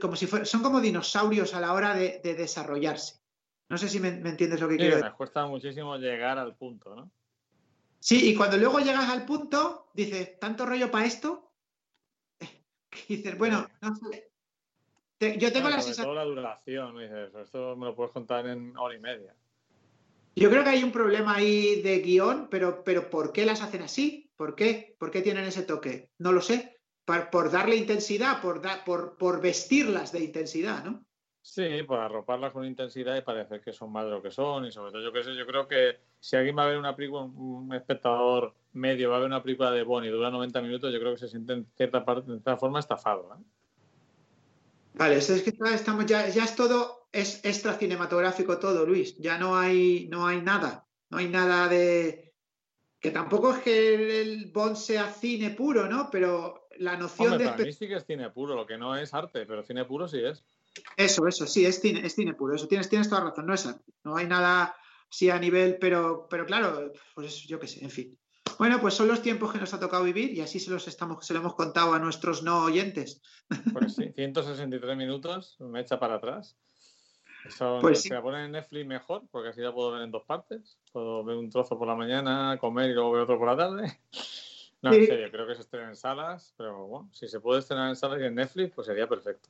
como 0.00 0.16
si 0.16 0.26
fueran, 0.26 0.46
son 0.46 0.62
como 0.62 0.80
dinosaurios 0.80 1.54
a 1.54 1.60
la 1.60 1.72
hora 1.72 1.94
de, 1.94 2.20
desarrollarse. 2.20 3.20
No 3.68 3.78
sé 3.78 3.88
si 3.88 4.00
me, 4.00 4.08
entiendes 4.08 4.60
lo 4.60 4.68
que 4.68 4.76
quiero 4.76 4.96
decir. 4.96 5.10
Me 5.10 5.16
cuesta 5.16 5.46
muchísimo 5.46 5.96
llegar 5.96 6.38
al 6.38 6.56
punto, 6.56 6.94
¿no? 6.94 7.10
Sí, 7.98 8.30
y 8.30 8.34
cuando 8.34 8.56
luego 8.56 8.80
llegas 8.80 9.08
al 9.08 9.24
punto, 9.24 9.90
dices, 9.94 10.38
¿tanto 10.38 10.66
rollo 10.66 10.90
para 10.90 11.06
esto? 11.06 11.52
Y 13.08 13.16
dices, 13.16 13.38
bueno, 13.38 13.66
no 13.80 13.94
sé. 13.96 14.30
yo 15.38 15.52
tengo 15.52 15.70
la 15.70 15.80
sensación. 15.80 16.14
la 16.14 16.24
duración, 16.24 16.98
dices, 16.98 17.34
esto 17.34 17.74
me 17.76 17.86
lo 17.86 17.96
puedes 17.96 18.12
contar 18.12 18.46
en 18.46 18.76
hora 18.76 18.94
y 18.94 18.98
media. 19.00 19.34
Yo 20.34 20.48
creo 20.50 20.64
que 20.64 20.70
hay 20.70 20.82
un 20.82 20.92
problema 20.92 21.36
ahí 21.36 21.82
de 21.82 22.00
guion, 22.00 22.48
pero, 22.50 22.82
pero 22.84 23.10
¿por 23.10 23.32
qué 23.32 23.44
las 23.44 23.62
hacen 23.62 23.82
así? 23.82 24.30
¿Por 24.36 24.54
qué? 24.54 24.96
¿Por 24.98 25.10
qué 25.10 25.20
tienen 25.20 25.44
ese 25.44 25.62
toque? 25.62 26.10
No 26.18 26.32
lo 26.32 26.40
sé. 26.40 26.80
Por, 27.04 27.50
darle 27.50 27.76
intensidad, 27.76 28.40
por, 28.40 28.62
por, 28.84 29.16
por 29.16 29.42
vestirlas 29.42 30.12
de 30.12 30.24
intensidad, 30.24 30.84
¿no? 30.84 31.04
Sí, 31.42 31.82
por 31.82 31.98
arroparlas 31.98 32.52
con 32.52 32.64
intensidad 32.64 33.16
y 33.16 33.22
parecer 33.22 33.60
que 33.60 33.72
son 33.72 33.90
más 33.90 34.04
de 34.04 34.12
lo 34.12 34.22
que 34.22 34.30
son. 34.30 34.64
Y 34.64 34.70
sobre 34.70 34.92
todo, 34.92 35.02
yo 35.02 35.12
qué 35.12 35.24
sé, 35.24 35.34
yo 35.34 35.44
creo 35.44 35.66
que 35.66 35.98
si 36.20 36.36
alguien 36.36 36.56
va 36.56 36.62
a 36.62 36.68
ver 36.68 36.78
una 36.78 36.94
película, 36.94 37.22
un 37.24 37.74
espectador 37.74 38.54
medio 38.72 39.10
va 39.10 39.16
a 39.16 39.18
ver 39.18 39.26
una 39.26 39.42
película 39.42 39.72
de 39.72 39.82
Bond 39.82 40.06
y 40.06 40.10
dura 40.10 40.30
90 40.30 40.62
minutos, 40.62 40.92
yo 40.92 41.00
creo 41.00 41.12
que 41.12 41.18
se 41.18 41.28
siente 41.28 41.52
en 41.52 41.66
cierta, 41.76 42.04
parte, 42.04 42.30
en 42.30 42.36
cierta 42.36 42.56
forma 42.56 42.78
estafado. 42.78 43.34
¿eh? 43.34 43.42
Vale, 44.94 45.16
es 45.16 45.42
que 45.42 45.52
estamos 45.74 46.06
ya, 46.06 46.28
ya 46.28 46.44
es 46.44 46.54
todo, 46.54 47.01
es 47.12 47.44
extra 47.44 47.74
cinematográfico 47.74 48.58
todo, 48.58 48.86
Luis. 48.86 49.16
Ya 49.18 49.38
no 49.38 49.56
hay, 49.56 50.08
no 50.10 50.26
hay 50.26 50.40
nada. 50.40 50.86
No 51.10 51.18
hay 51.18 51.28
nada 51.28 51.68
de. 51.68 52.34
Que 52.98 53.10
tampoco 53.10 53.52
es 53.52 53.58
que 53.58 54.20
el 54.22 54.50
Bond 54.52 54.76
sea 54.76 55.12
cine 55.12 55.50
puro, 55.50 55.88
¿no? 55.88 56.08
Pero 56.10 56.68
la 56.78 56.96
noción 56.96 57.36
de. 57.36 57.44
Para 57.44 57.64
mí 57.64 57.72
sí 57.72 57.86
que 57.86 57.96
es 57.96 58.06
cine 58.06 58.30
puro, 58.30 58.54
lo 58.54 58.66
que 58.66 58.78
no 58.78 58.96
es 58.96 59.12
arte, 59.12 59.44
pero 59.44 59.62
cine 59.62 59.84
puro 59.84 60.08
sí 60.08 60.20
es. 60.24 60.44
Eso, 60.96 61.26
eso, 61.26 61.46
sí, 61.46 61.66
es 61.66 61.80
cine, 61.80 62.06
es 62.06 62.14
cine 62.14 62.32
puro. 62.32 62.54
Eso 62.54 62.66
tienes, 62.66 62.88
tienes 62.88 63.08
toda 63.08 63.24
razón, 63.24 63.46
no 63.46 63.54
es 63.54 63.68
No 64.04 64.16
hay 64.16 64.26
nada 64.26 64.74
sí 65.10 65.28
a 65.28 65.38
nivel, 65.38 65.76
pero, 65.78 66.26
pero 66.30 66.46
claro, 66.46 66.92
pues 67.14 67.42
yo 67.42 67.60
qué 67.60 67.66
sé, 67.66 67.84
en 67.84 67.90
fin. 67.90 68.18
Bueno, 68.58 68.80
pues 68.80 68.94
son 68.94 69.08
los 69.08 69.22
tiempos 69.22 69.52
que 69.52 69.58
nos 69.58 69.74
ha 69.74 69.80
tocado 69.80 70.04
vivir 70.04 70.32
y 70.32 70.40
así 70.40 70.58
se 70.58 70.70
los 70.70 70.88
estamos, 70.88 71.26
se 71.26 71.34
lo 71.34 71.40
hemos 71.40 71.54
contado 71.54 71.92
a 71.92 71.98
nuestros 71.98 72.42
no 72.42 72.64
oyentes. 72.64 73.20
Pues 73.72 73.94
sí, 73.94 74.10
163 74.14 74.96
minutos, 74.96 75.56
me 75.60 75.80
echa 75.80 75.98
para 75.98 76.14
atrás. 76.14 76.56
Pues 77.80 78.02
se 78.02 78.14
la 78.14 78.22
ponen 78.22 78.46
en 78.46 78.52
Netflix 78.52 78.86
mejor, 78.86 79.22
porque 79.30 79.50
así 79.50 79.60
la 79.60 79.72
puedo 79.72 79.92
ver 79.92 80.02
en 80.02 80.10
dos 80.10 80.24
partes. 80.24 80.78
Puedo 80.92 81.24
ver 81.24 81.36
un 81.36 81.50
trozo 81.50 81.78
por 81.78 81.88
la 81.88 81.94
mañana, 81.94 82.56
comer 82.60 82.90
y 82.90 82.94
luego 82.94 83.12
ver 83.12 83.22
otro 83.22 83.38
por 83.38 83.48
la 83.48 83.56
tarde. 83.56 83.98
No, 84.82 84.92
en 84.92 85.06
serio, 85.06 85.30
creo 85.30 85.46
que 85.46 85.54
se 85.54 85.60
estrena 85.60 85.88
en 85.88 85.96
salas, 85.96 86.54
pero 86.56 86.86
bueno, 86.86 87.08
si 87.12 87.28
se 87.28 87.38
puede 87.38 87.60
estrenar 87.60 87.88
en 87.88 87.96
salas 87.96 88.20
y 88.20 88.24
en 88.24 88.34
Netflix, 88.34 88.72
pues 88.74 88.86
sería 88.88 89.08
perfecto. 89.08 89.48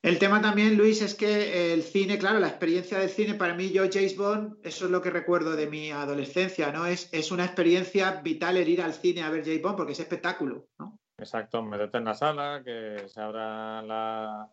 El 0.00 0.18
tema 0.18 0.40
también, 0.40 0.76
Luis, 0.76 1.02
es 1.02 1.14
que 1.14 1.74
el 1.74 1.82
cine, 1.82 2.18
claro, 2.18 2.38
la 2.38 2.48
experiencia 2.48 2.98
del 2.98 3.10
cine, 3.10 3.34
para 3.34 3.54
mí, 3.54 3.70
yo, 3.70 3.82
James 3.92 4.16
Bond, 4.16 4.56
eso 4.62 4.84
es 4.86 4.90
lo 4.90 5.02
que 5.02 5.10
recuerdo 5.10 5.56
de 5.56 5.66
mi 5.66 5.90
adolescencia, 5.90 6.72
¿no? 6.72 6.86
Es, 6.86 7.12
es 7.12 7.32
una 7.32 7.44
experiencia 7.44 8.12
vital 8.22 8.56
el 8.56 8.68
ir 8.68 8.80
al 8.80 8.94
cine 8.94 9.22
a 9.22 9.30
ver 9.30 9.44
James 9.44 9.60
Bond 9.60 9.76
porque 9.76 9.92
es 9.92 10.00
espectáculo, 10.00 10.68
¿no? 10.78 10.98
Exacto, 11.18 11.62
meterte 11.62 11.98
en 11.98 12.04
la 12.04 12.14
sala, 12.14 12.62
que 12.64 13.08
se 13.08 13.20
abra 13.20 13.82
la, 13.82 14.48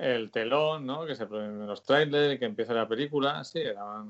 el 0.00 0.30
telón, 0.30 0.86
¿no? 0.86 1.04
Que 1.04 1.14
se 1.14 1.26
ponen 1.26 1.66
los 1.66 1.82
trailers, 1.82 2.38
que 2.38 2.46
empiece 2.46 2.72
la 2.72 2.88
película, 2.88 3.44
sí, 3.44 3.60
era, 3.60 4.04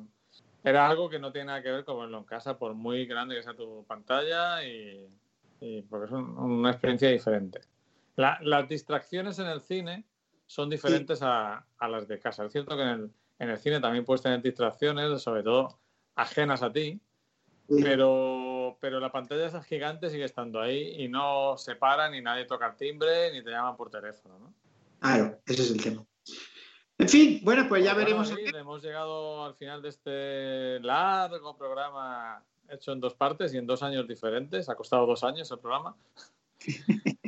era 0.62 0.88
algo 0.88 1.10
que 1.10 1.18
no 1.18 1.32
tiene 1.32 1.46
nada 1.46 1.62
que 1.62 1.70
ver 1.72 1.84
con 1.84 1.98
verlo 1.98 2.18
en 2.18 2.24
casa, 2.24 2.58
por 2.58 2.74
muy 2.74 3.06
grande 3.06 3.34
que 3.34 3.42
sea 3.42 3.54
tu 3.54 3.84
pantalla 3.86 4.64
y, 4.64 5.08
porque 5.90 6.06
es 6.06 6.12
una 6.12 6.70
experiencia 6.70 7.10
diferente. 7.10 7.60
las 8.16 8.68
distracciones 8.68 9.38
en 9.40 9.46
el 9.46 9.60
cine 9.60 10.04
son 10.46 10.70
diferentes 10.70 11.20
a, 11.22 11.66
las 11.80 12.06
de 12.08 12.18
casa. 12.18 12.44
Es 12.44 12.52
cierto 12.52 12.76
que 12.76 12.82
en 12.82 13.10
el, 13.38 13.58
cine 13.58 13.80
también 13.80 14.04
puedes 14.04 14.22
tener 14.22 14.40
distracciones, 14.40 15.20
sobre 15.20 15.42
todo 15.42 15.78
ajenas 16.14 16.62
a 16.62 16.72
ti, 16.72 17.00
pero, 17.68 18.76
pero 18.80 19.00
la 19.00 19.12
pantalla 19.12 19.46
esa 19.46 19.62
gigante 19.62 20.08
sigue 20.08 20.24
estando 20.24 20.60
ahí 20.60 21.02
y 21.02 21.08
no 21.08 21.56
se 21.56 21.74
para, 21.74 22.08
ni 22.08 22.20
nadie 22.20 22.44
toca 22.44 22.68
el 22.68 22.76
timbre, 22.76 23.32
ni 23.32 23.42
te 23.42 23.50
llaman 23.50 23.76
por 23.76 23.90
teléfono, 23.90 24.38
¿no? 24.38 24.54
Claro, 25.00 25.40
ese 25.46 25.62
es 25.62 25.70
el 25.70 25.82
tema. 25.82 26.04
En 26.98 27.08
fin, 27.08 27.40
bueno, 27.42 27.66
pues 27.68 27.82
ya 27.82 27.94
Pues 27.94 28.04
bueno, 28.12 28.20
veremos. 28.22 28.28
sí, 28.50 28.56
hemos 28.56 28.82
llegado 28.82 29.44
al 29.44 29.54
final 29.54 29.80
de 29.80 29.88
este 29.88 30.80
largo 30.80 31.56
programa 31.56 32.44
hecho 32.68 32.92
en 32.92 33.00
dos 33.00 33.14
partes 33.14 33.52
y 33.54 33.58
en 33.58 33.66
dos 33.66 33.82
años 33.82 34.06
diferentes. 34.06 34.68
Ha 34.68 34.74
costado 34.76 35.06
dos 35.06 35.24
años 35.24 35.50
el 35.50 35.58
programa. 35.58 35.96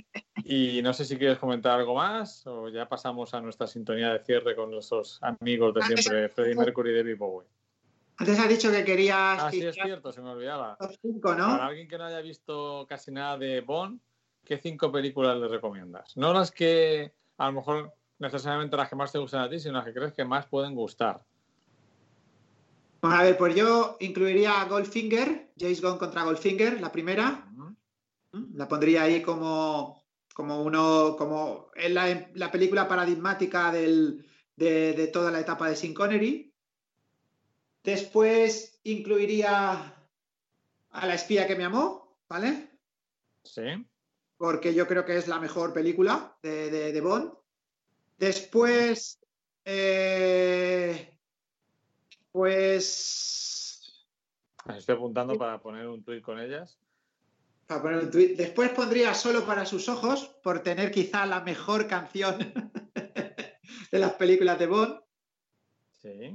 Y 0.44 0.82
no 0.82 0.92
sé 0.92 1.04
si 1.04 1.16
quieres 1.16 1.38
comentar 1.38 1.78
algo 1.78 1.94
más 1.94 2.46
o 2.46 2.68
ya 2.68 2.88
pasamos 2.88 3.32
a 3.32 3.40
nuestra 3.40 3.66
sintonía 3.66 4.12
de 4.12 4.18
cierre 4.24 4.56
con 4.56 4.70
nuestros 4.70 5.18
amigos 5.22 5.72
de 5.72 5.80
Ah, 5.82 5.86
siempre, 5.86 6.28
Freddie 6.28 6.56
Mercury 6.56 6.90
y 6.90 6.96
David 6.96 7.16
Bowie. 7.16 7.48
Antes 8.16 8.38
has 8.38 8.48
dicho 8.48 8.70
que 8.70 8.84
querías 8.84 9.40
Ah, 9.40 9.50
sí, 9.50 9.64
es 9.64 9.74
cierto, 9.74 10.12
se 10.12 10.20
me 10.20 10.30
olvidaba. 10.30 10.76
cinco, 11.00 11.30
Para 11.30 11.46
¿no? 11.46 11.62
alguien 11.62 11.86
que 11.88 11.96
no 11.96 12.04
haya 12.04 12.20
visto 12.20 12.84
casi 12.88 13.12
nada 13.12 13.38
de 13.38 13.60
Bond, 13.62 14.00
¿qué 14.44 14.58
cinco 14.58 14.90
películas 14.90 15.38
le 15.38 15.48
recomiendas? 15.48 16.16
No 16.16 16.32
las 16.34 16.50
que 16.50 17.12
a 17.42 17.46
lo 17.46 17.52
mejor 17.54 17.92
necesariamente 18.20 18.76
las 18.76 18.88
que 18.88 18.94
más 18.94 19.10
te 19.10 19.18
gustan 19.18 19.40
a 19.42 19.50
ti, 19.50 19.58
sino 19.58 19.74
las 19.74 19.84
que 19.84 19.92
crees 19.92 20.12
que 20.12 20.24
más 20.24 20.46
pueden 20.46 20.76
gustar. 20.76 21.24
Bueno, 23.00 23.16
a 23.16 23.22
ver, 23.24 23.36
pues 23.36 23.56
yo 23.56 23.96
incluiría 23.98 24.60
a 24.60 24.66
Goldfinger, 24.66 25.50
James 25.58 25.82
Gunn 25.82 25.98
contra 25.98 26.22
Goldfinger, 26.22 26.80
la 26.80 26.92
primera. 26.92 27.48
¿Mm? 28.30 28.56
La 28.56 28.68
pondría 28.68 29.02
ahí 29.02 29.22
como, 29.22 30.04
como 30.34 30.62
uno, 30.62 31.16
como 31.18 31.70
la, 31.88 32.30
la 32.34 32.52
película 32.52 32.86
paradigmática 32.86 33.72
del- 33.72 34.24
de, 34.54 34.92
de 34.92 35.06
toda 35.08 35.32
la 35.32 35.40
etapa 35.40 35.68
de 35.68 35.74
Sin 35.74 35.92
Connery. 35.94 36.54
Después 37.82 38.78
incluiría 38.84 39.96
a 40.90 41.06
La 41.06 41.14
espía 41.14 41.48
que 41.48 41.56
me 41.56 41.64
amó, 41.64 42.16
¿vale? 42.28 42.70
Sí. 43.42 43.62
Porque 44.42 44.74
yo 44.74 44.88
creo 44.88 45.04
que 45.04 45.16
es 45.16 45.28
la 45.28 45.38
mejor 45.38 45.72
película 45.72 46.36
de, 46.42 46.68
de- 46.68 46.92
de 46.92 47.00
Bond. 47.00 47.32
Después, 48.18 49.20
eh, 49.64 51.16
pues 52.32 54.04
estoy 54.76 54.96
apuntando 54.96 55.38
para 55.38 55.60
poner 55.62 55.86
un 55.86 56.02
tuit 56.02 56.24
con 56.24 56.40
ellas. 56.40 56.76
Para 57.68 57.82
poner 57.82 57.98
un 58.00 58.10
tuit. 58.10 58.36
Después 58.36 58.70
pondría 58.70 59.14
solo 59.14 59.46
para 59.46 59.64
sus 59.64 59.88
ojos, 59.88 60.24
por 60.42 60.58
tener 60.64 60.90
quizá 60.90 61.24
la 61.24 61.42
mejor 61.42 61.86
canción 61.86 62.36
de 63.92 63.98
las 64.00 64.14
películas 64.14 64.58
de 64.58 64.66
Bond. 64.66 65.00
Sí. 66.00 66.34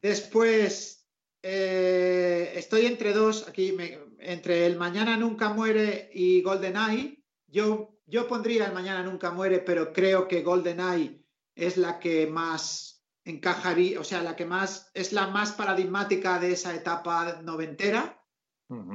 Después 0.00 1.06
eh, 1.42 2.54
estoy 2.56 2.86
entre 2.86 3.12
dos, 3.12 3.46
aquí 3.48 3.72
me- 3.72 3.98
entre 4.24 4.66
el 4.66 4.76
Mañana 4.76 5.16
Nunca 5.16 5.52
Muere 5.52 6.10
y 6.12 6.42
GoldenEye. 6.42 7.22
Yo, 7.48 7.98
yo 8.06 8.28
pondría 8.28 8.66
el 8.66 8.72
Mañana 8.72 9.02
Nunca 9.02 9.30
Muere, 9.30 9.58
pero 9.58 9.92
creo 9.92 10.28
que 10.28 10.42
GoldenEye 10.42 11.24
es 11.54 11.76
la 11.76 11.98
que 11.98 12.26
más 12.26 13.04
encajaría, 13.24 14.00
o 14.00 14.04
sea, 14.04 14.22
la 14.22 14.36
que 14.36 14.46
más 14.46 14.90
es 14.94 15.12
la 15.12 15.28
más 15.28 15.52
paradigmática 15.52 16.38
de 16.38 16.52
esa 16.52 16.74
etapa 16.74 17.40
noventera 17.42 18.20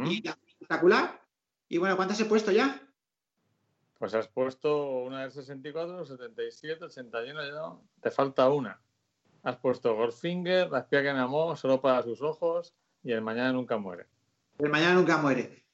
y 0.06 0.22
la 0.24 0.38
espectacular. 0.48 1.22
Y 1.70 1.78
bueno, 1.78 1.96
¿cuántas 1.96 2.20
he 2.20 2.26
puesto 2.26 2.52
ya? 2.52 2.82
Pues 4.00 4.14
has 4.14 4.28
puesto 4.28 5.00
una 5.00 5.22
del 5.22 5.32
64, 5.32 6.06
77, 6.06 6.86
81, 6.86 7.46
ya. 7.46 7.78
te 8.02 8.12
falta 8.12 8.50
una. 8.50 8.82
Has 9.44 9.58
puesto 9.58 9.96
Goldfinger, 9.96 10.70
La 10.70 10.80
espía 10.80 11.02
que 11.04 11.14
me 11.14 11.20
amó, 11.20 11.56
Solo 11.56 11.80
para 11.82 12.04
sus 12.04 12.22
ojos 12.22 12.76
y 13.04 13.12
El 13.12 13.22
mañana 13.22 13.54
nunca 13.54 13.78
muere. 13.78 14.08
El 14.60 14.70
mañana 14.70 14.96
nunca 14.96 15.18
muere. 15.18 15.66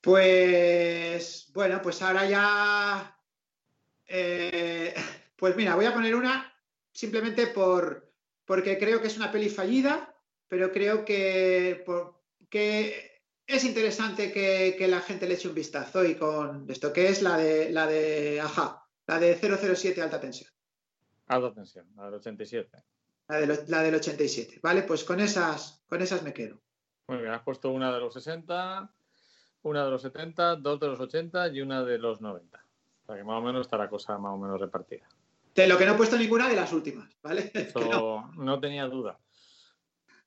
Pues 0.00 1.50
bueno, 1.52 1.80
pues 1.82 2.00
ahora 2.02 2.26
ya. 2.28 3.16
eh, 4.06 4.94
pues 5.36 5.56
mira, 5.56 5.74
voy 5.74 5.84
a 5.86 5.94
poner 5.94 6.14
una 6.14 6.52
simplemente 6.92 7.46
por 7.48 8.10
porque 8.44 8.78
creo 8.78 9.00
que 9.00 9.06
es 9.06 9.16
una 9.16 9.30
peli 9.30 9.48
fallida, 9.48 10.12
pero 10.48 10.72
creo 10.72 11.04
que, 11.04 11.82
por- 11.86 12.20
que 12.48 13.22
es 13.46 13.62
interesante 13.64 14.32
que, 14.32 14.74
que 14.76 14.88
la 14.88 15.00
gente 15.00 15.28
le 15.28 15.34
eche 15.34 15.46
un 15.48 15.54
vistazo 15.54 16.04
y 16.04 16.16
con 16.16 16.68
esto, 16.68 16.92
que 16.92 17.08
es 17.08 17.22
la 17.22 17.36
de 17.36 17.70
la 17.70 17.86
de 17.86 18.40
Aja, 18.40 18.82
la 19.06 19.20
de 19.20 19.36
007 19.36 20.02
alta 20.02 20.20
tensión, 20.20 20.50
Alta 21.28 21.54
tensión, 21.54 21.86
la 21.94 22.06
del 22.06 22.14
87. 22.14 22.70
la, 23.28 23.36
del 23.38 23.58
la 23.68 23.82
del 23.84 23.94
87. 23.94 24.58
Vale, 24.60 24.82
pues 24.82 25.04
con 25.04 25.20
esas, 25.20 25.84
con 25.86 26.02
esas 26.02 26.24
me 26.24 26.32
quedo. 26.32 26.60
Muy 27.10 27.18
bien, 27.18 27.32
has 27.32 27.42
puesto 27.42 27.70
una 27.70 27.92
de 27.92 27.98
los 27.98 28.14
60, 28.14 28.88
una 29.62 29.84
de 29.84 29.90
los 29.90 30.00
70, 30.00 30.54
dos 30.54 30.78
de 30.78 30.86
los 30.86 31.00
80 31.00 31.48
y 31.48 31.60
una 31.60 31.82
de 31.82 31.98
los 31.98 32.20
90. 32.20 32.64
O 33.02 33.06
sea 33.06 33.16
que 33.16 33.24
más 33.24 33.36
o 33.36 33.42
menos 33.42 33.62
está 33.62 33.76
la 33.76 33.90
cosa 33.90 34.16
más 34.16 34.32
o 34.32 34.38
menos 34.38 34.60
repartida. 34.60 35.08
De 35.52 35.66
lo 35.66 35.76
que 35.76 35.86
no 35.86 35.94
he 35.94 35.96
puesto 35.96 36.16
ninguna 36.16 36.48
de 36.48 36.54
las 36.54 36.72
últimas, 36.72 37.10
¿vale? 37.20 37.50
No. 38.36 38.60
Tenía 38.60 38.86
duda. 38.86 39.18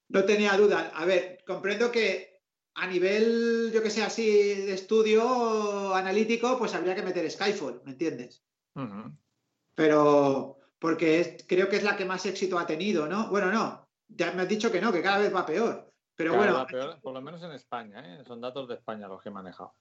No 0.10 0.26
tenía 0.26 0.58
duda. 0.58 0.92
A 0.94 1.06
ver, 1.06 1.42
comprendo 1.48 1.90
que 1.90 2.42
a 2.76 2.86
nivel, 2.86 3.72
yo 3.74 3.82
que 3.82 3.90
sé, 3.90 4.04
así 4.04 4.26
de 4.30 4.74
estudio 4.74 5.96
analítico, 5.96 6.58
pues 6.58 6.76
habría 6.76 6.96
que 6.96 7.02
meter 7.04 7.32
Skyfall, 7.32 7.82
¿me 7.86 7.92
entiendes? 7.92 8.44
Pero 9.74 10.58
porque 10.80 11.22
es- 11.22 11.46
creo 11.48 11.70
que 11.70 11.78
es 11.78 11.84
la 11.84 11.96
que 11.96 12.04
más 12.04 12.26
éxito 12.26 12.60
ha 12.60 12.66
tenido, 12.68 13.08
¿no? 13.08 13.30
Bueno, 13.30 13.54
no, 13.54 13.88
ya 14.10 14.34
me 14.34 14.42
has 14.42 14.50
dicho 14.50 14.70
que 14.70 14.82
no, 14.82 14.92
que 14.92 15.02
cada 15.02 15.20
vez 15.20 15.34
va 15.34 15.46
peor. 15.46 15.93
Pero 16.16 16.36
bueno, 16.36 16.66
peor, 16.68 17.00
por 17.02 17.14
lo 17.14 17.22
menos 17.22 17.42
en 17.44 17.52
España, 17.52 18.02
¿eh? 18.06 18.24
son 18.26 18.40
datos 18.42 18.68
de 18.68 18.76
España 18.76 19.08
los 19.08 19.22
que 19.22 19.30
he 19.30 19.32
manejado. 19.32 19.74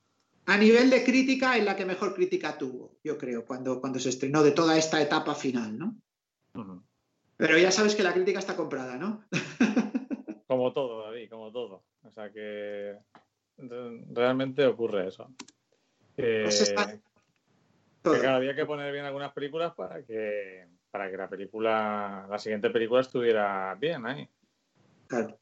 a 0.46 0.56
nivel 0.56 0.90
de 0.90 1.04
crítica 1.04 1.56
es 1.56 1.64
la 1.64 1.76
que 1.76 1.84
mejor 1.84 2.14
crítica 2.14 2.56
tuvo, 2.58 2.96
yo 3.04 3.16
creo, 3.18 3.44
cuando, 3.44 3.80
cuando 3.80 3.98
se 3.98 4.08
estrenó 4.08 4.42
de 4.42 4.52
toda 4.52 4.76
esta 4.76 5.00
etapa 5.00 5.34
final, 5.34 5.78
¿no? 5.78 5.96
Pero 7.36 7.58
ya 7.58 7.70
sabes 7.70 7.94
que 7.94 8.02
la 8.02 8.12
crítica 8.14 8.38
está 8.38 8.56
comprada, 8.56 8.96
¿no? 8.96 9.24
Como 10.46 10.72
todo, 10.72 11.04
David, 11.04 11.30
como 11.30 11.50
todo. 11.50 11.82
O 12.02 12.10
sea 12.12 12.30
que 12.30 12.98
re- 13.56 14.04
realmente 14.10 14.66
ocurre 14.66 15.08
eso. 15.08 15.30
Que, 16.14 16.42
Pues 16.44 16.60
está- 16.60 16.92
que 16.92 17.00
claro, 18.02 18.36
había 18.36 18.54
que 18.54 18.66
poner 18.66 18.92
bien 18.92 19.04
algunas 19.06 19.32
películas 19.32 19.72
para 19.74 20.02
que, 20.04 20.66
para 20.90 21.10
que 21.10 21.16
la 21.16 21.28
película, 21.28 22.26
la 22.28 22.38
siguiente 22.38 22.68
película 22.68 23.00
estuviera 23.00 23.74
bien 23.76 24.04
ahí. 24.04 24.28
Claro. 25.06 25.38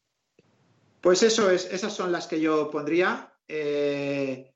Pues 1.00 1.22
eso 1.22 1.50
es, 1.50 1.66
esas 1.72 1.94
son 1.94 2.12
las 2.12 2.26
que 2.26 2.40
yo 2.40 2.70
pondría. 2.70 3.32
Eh, 3.48 4.52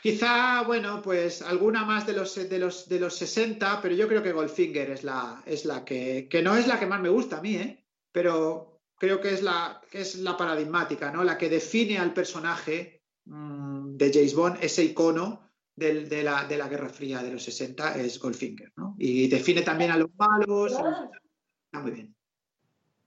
quizá, 0.00 0.62
bueno, 0.62 1.00
pues 1.02 1.42
alguna 1.42 1.84
más 1.84 2.06
de 2.06 2.14
los, 2.14 2.34
de 2.34 2.58
los, 2.58 2.88
de 2.88 3.00
los 3.00 3.14
60, 3.16 3.80
pero 3.80 3.94
yo 3.94 4.08
creo 4.08 4.22
que 4.22 4.32
Goldfinger 4.32 4.90
es 4.90 5.04
la, 5.04 5.42
es 5.46 5.64
la 5.64 5.84
que, 5.84 6.28
que 6.28 6.42
no 6.42 6.56
es 6.56 6.66
la 6.66 6.78
que 6.78 6.86
más 6.86 7.00
me 7.00 7.08
gusta 7.08 7.38
a 7.38 7.42
mí, 7.42 7.54
¿eh? 7.56 7.84
pero 8.12 8.80
creo 8.96 9.20
que 9.20 9.30
es 9.32 9.42
la, 9.42 9.80
que 9.90 10.00
es 10.00 10.16
la 10.16 10.36
paradigmática, 10.36 11.10
¿no? 11.12 11.22
La 11.24 11.38
que 11.38 11.48
define 11.48 11.98
al 11.98 12.12
personaje 12.12 13.02
mm, 13.26 13.96
de 13.96 14.12
James 14.12 14.34
Bond, 14.34 14.58
ese 14.62 14.84
icono 14.84 15.48
del- 15.76 16.08
de, 16.08 16.22
la, 16.22 16.44
de 16.44 16.58
la 16.58 16.68
Guerra 16.68 16.88
Fría 16.88 17.22
de 17.22 17.32
los 17.32 17.42
60 17.44 17.96
es 17.96 18.18
Goldfinger, 18.18 18.72
¿no? 18.76 18.94
Y 18.98 19.28
define 19.28 19.62
también 19.62 19.90
a 19.92 19.96
los 19.96 20.10
malos. 20.16 20.72
Está 20.72 21.80
muy 21.80 21.92
bien. 21.92 22.14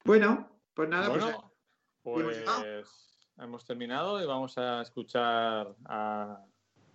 Bueno, 0.06 0.60
pues 0.74 0.90
nada, 0.90 1.10
pues, 1.10 1.24
bueno, 1.24 1.38
hemos 1.40 1.53
pues 2.04 2.44
hemos 3.40 3.66
terminado 3.66 4.22
y 4.22 4.26
vamos 4.26 4.58
a 4.58 4.82
escuchar 4.82 5.74
a, 5.86 6.40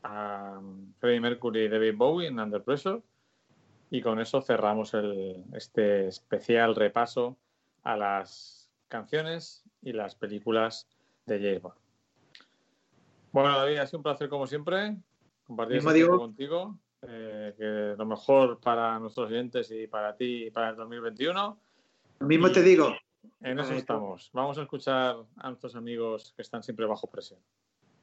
a 0.03 0.61
Freddie 0.99 1.21
Mercury 1.21 1.63
y 1.65 1.69
David 1.69 1.95
Bowie 1.97 2.29
en 2.29 2.39
Under 2.39 2.63
Pressure. 2.63 3.03
Y 3.91 4.03
con 4.03 4.21
eso 4.21 4.41
cerramos 4.43 4.93
el- 4.95 5.45
este 5.55 6.09
especial 6.09 6.75
repaso 6.75 7.37
a 7.83 7.97
las 7.97 8.71
canciones 8.89 9.65
y 9.83 9.93
las 9.93 10.15
películas 10.15 10.87
de 11.27 11.39
James 11.39 11.63
Bond. 11.63 11.77
Bueno, 13.33 13.57
David, 13.59 13.79
ha 13.79 13.87
sido 13.87 13.99
un 13.99 14.03
placer 14.03 14.29
como 14.29 14.47
siempre 14.47 14.97
compartir 15.45 15.77
este 15.79 15.89
tiempo 16.07 16.19
contigo. 16.19 16.79
eh, 17.03 17.55
que 17.57 17.95
lo 17.97 18.05
mejor 18.07 18.59
para 18.59 18.99
nuestros 18.99 19.29
oyentes 19.31 19.71
y 19.71 19.87
para 19.87 20.17
ti 20.17 20.47
y 20.47 20.51
para 20.51 20.71
el 20.71 20.77
2021. 20.77 21.57
Lo 22.19 22.27
mismo 22.27 22.51
te 22.51 22.61
digo. 22.61 22.93
En 23.41 23.59
eso 23.59 23.75
estamos. 23.75 24.31
Vamos 24.33 24.59
a 24.59 24.63
escuchar 24.63 25.17
a 25.37 25.49
nuestros 25.49 25.77
amigos 25.77 26.33
que 26.35 26.43
están 26.43 26.63
siempre 26.63 26.87
bajo 26.87 27.07
presión. 27.09 27.41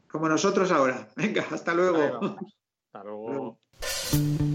Como 0.08 0.30
nosotros 0.30 0.72
ahora. 0.72 1.08
Venga, 1.16 1.46
hasta 1.52 1.74
luego. 1.74 2.38
Hasta 2.86 3.04
luego. 3.04 3.30
Luego. 3.30 4.55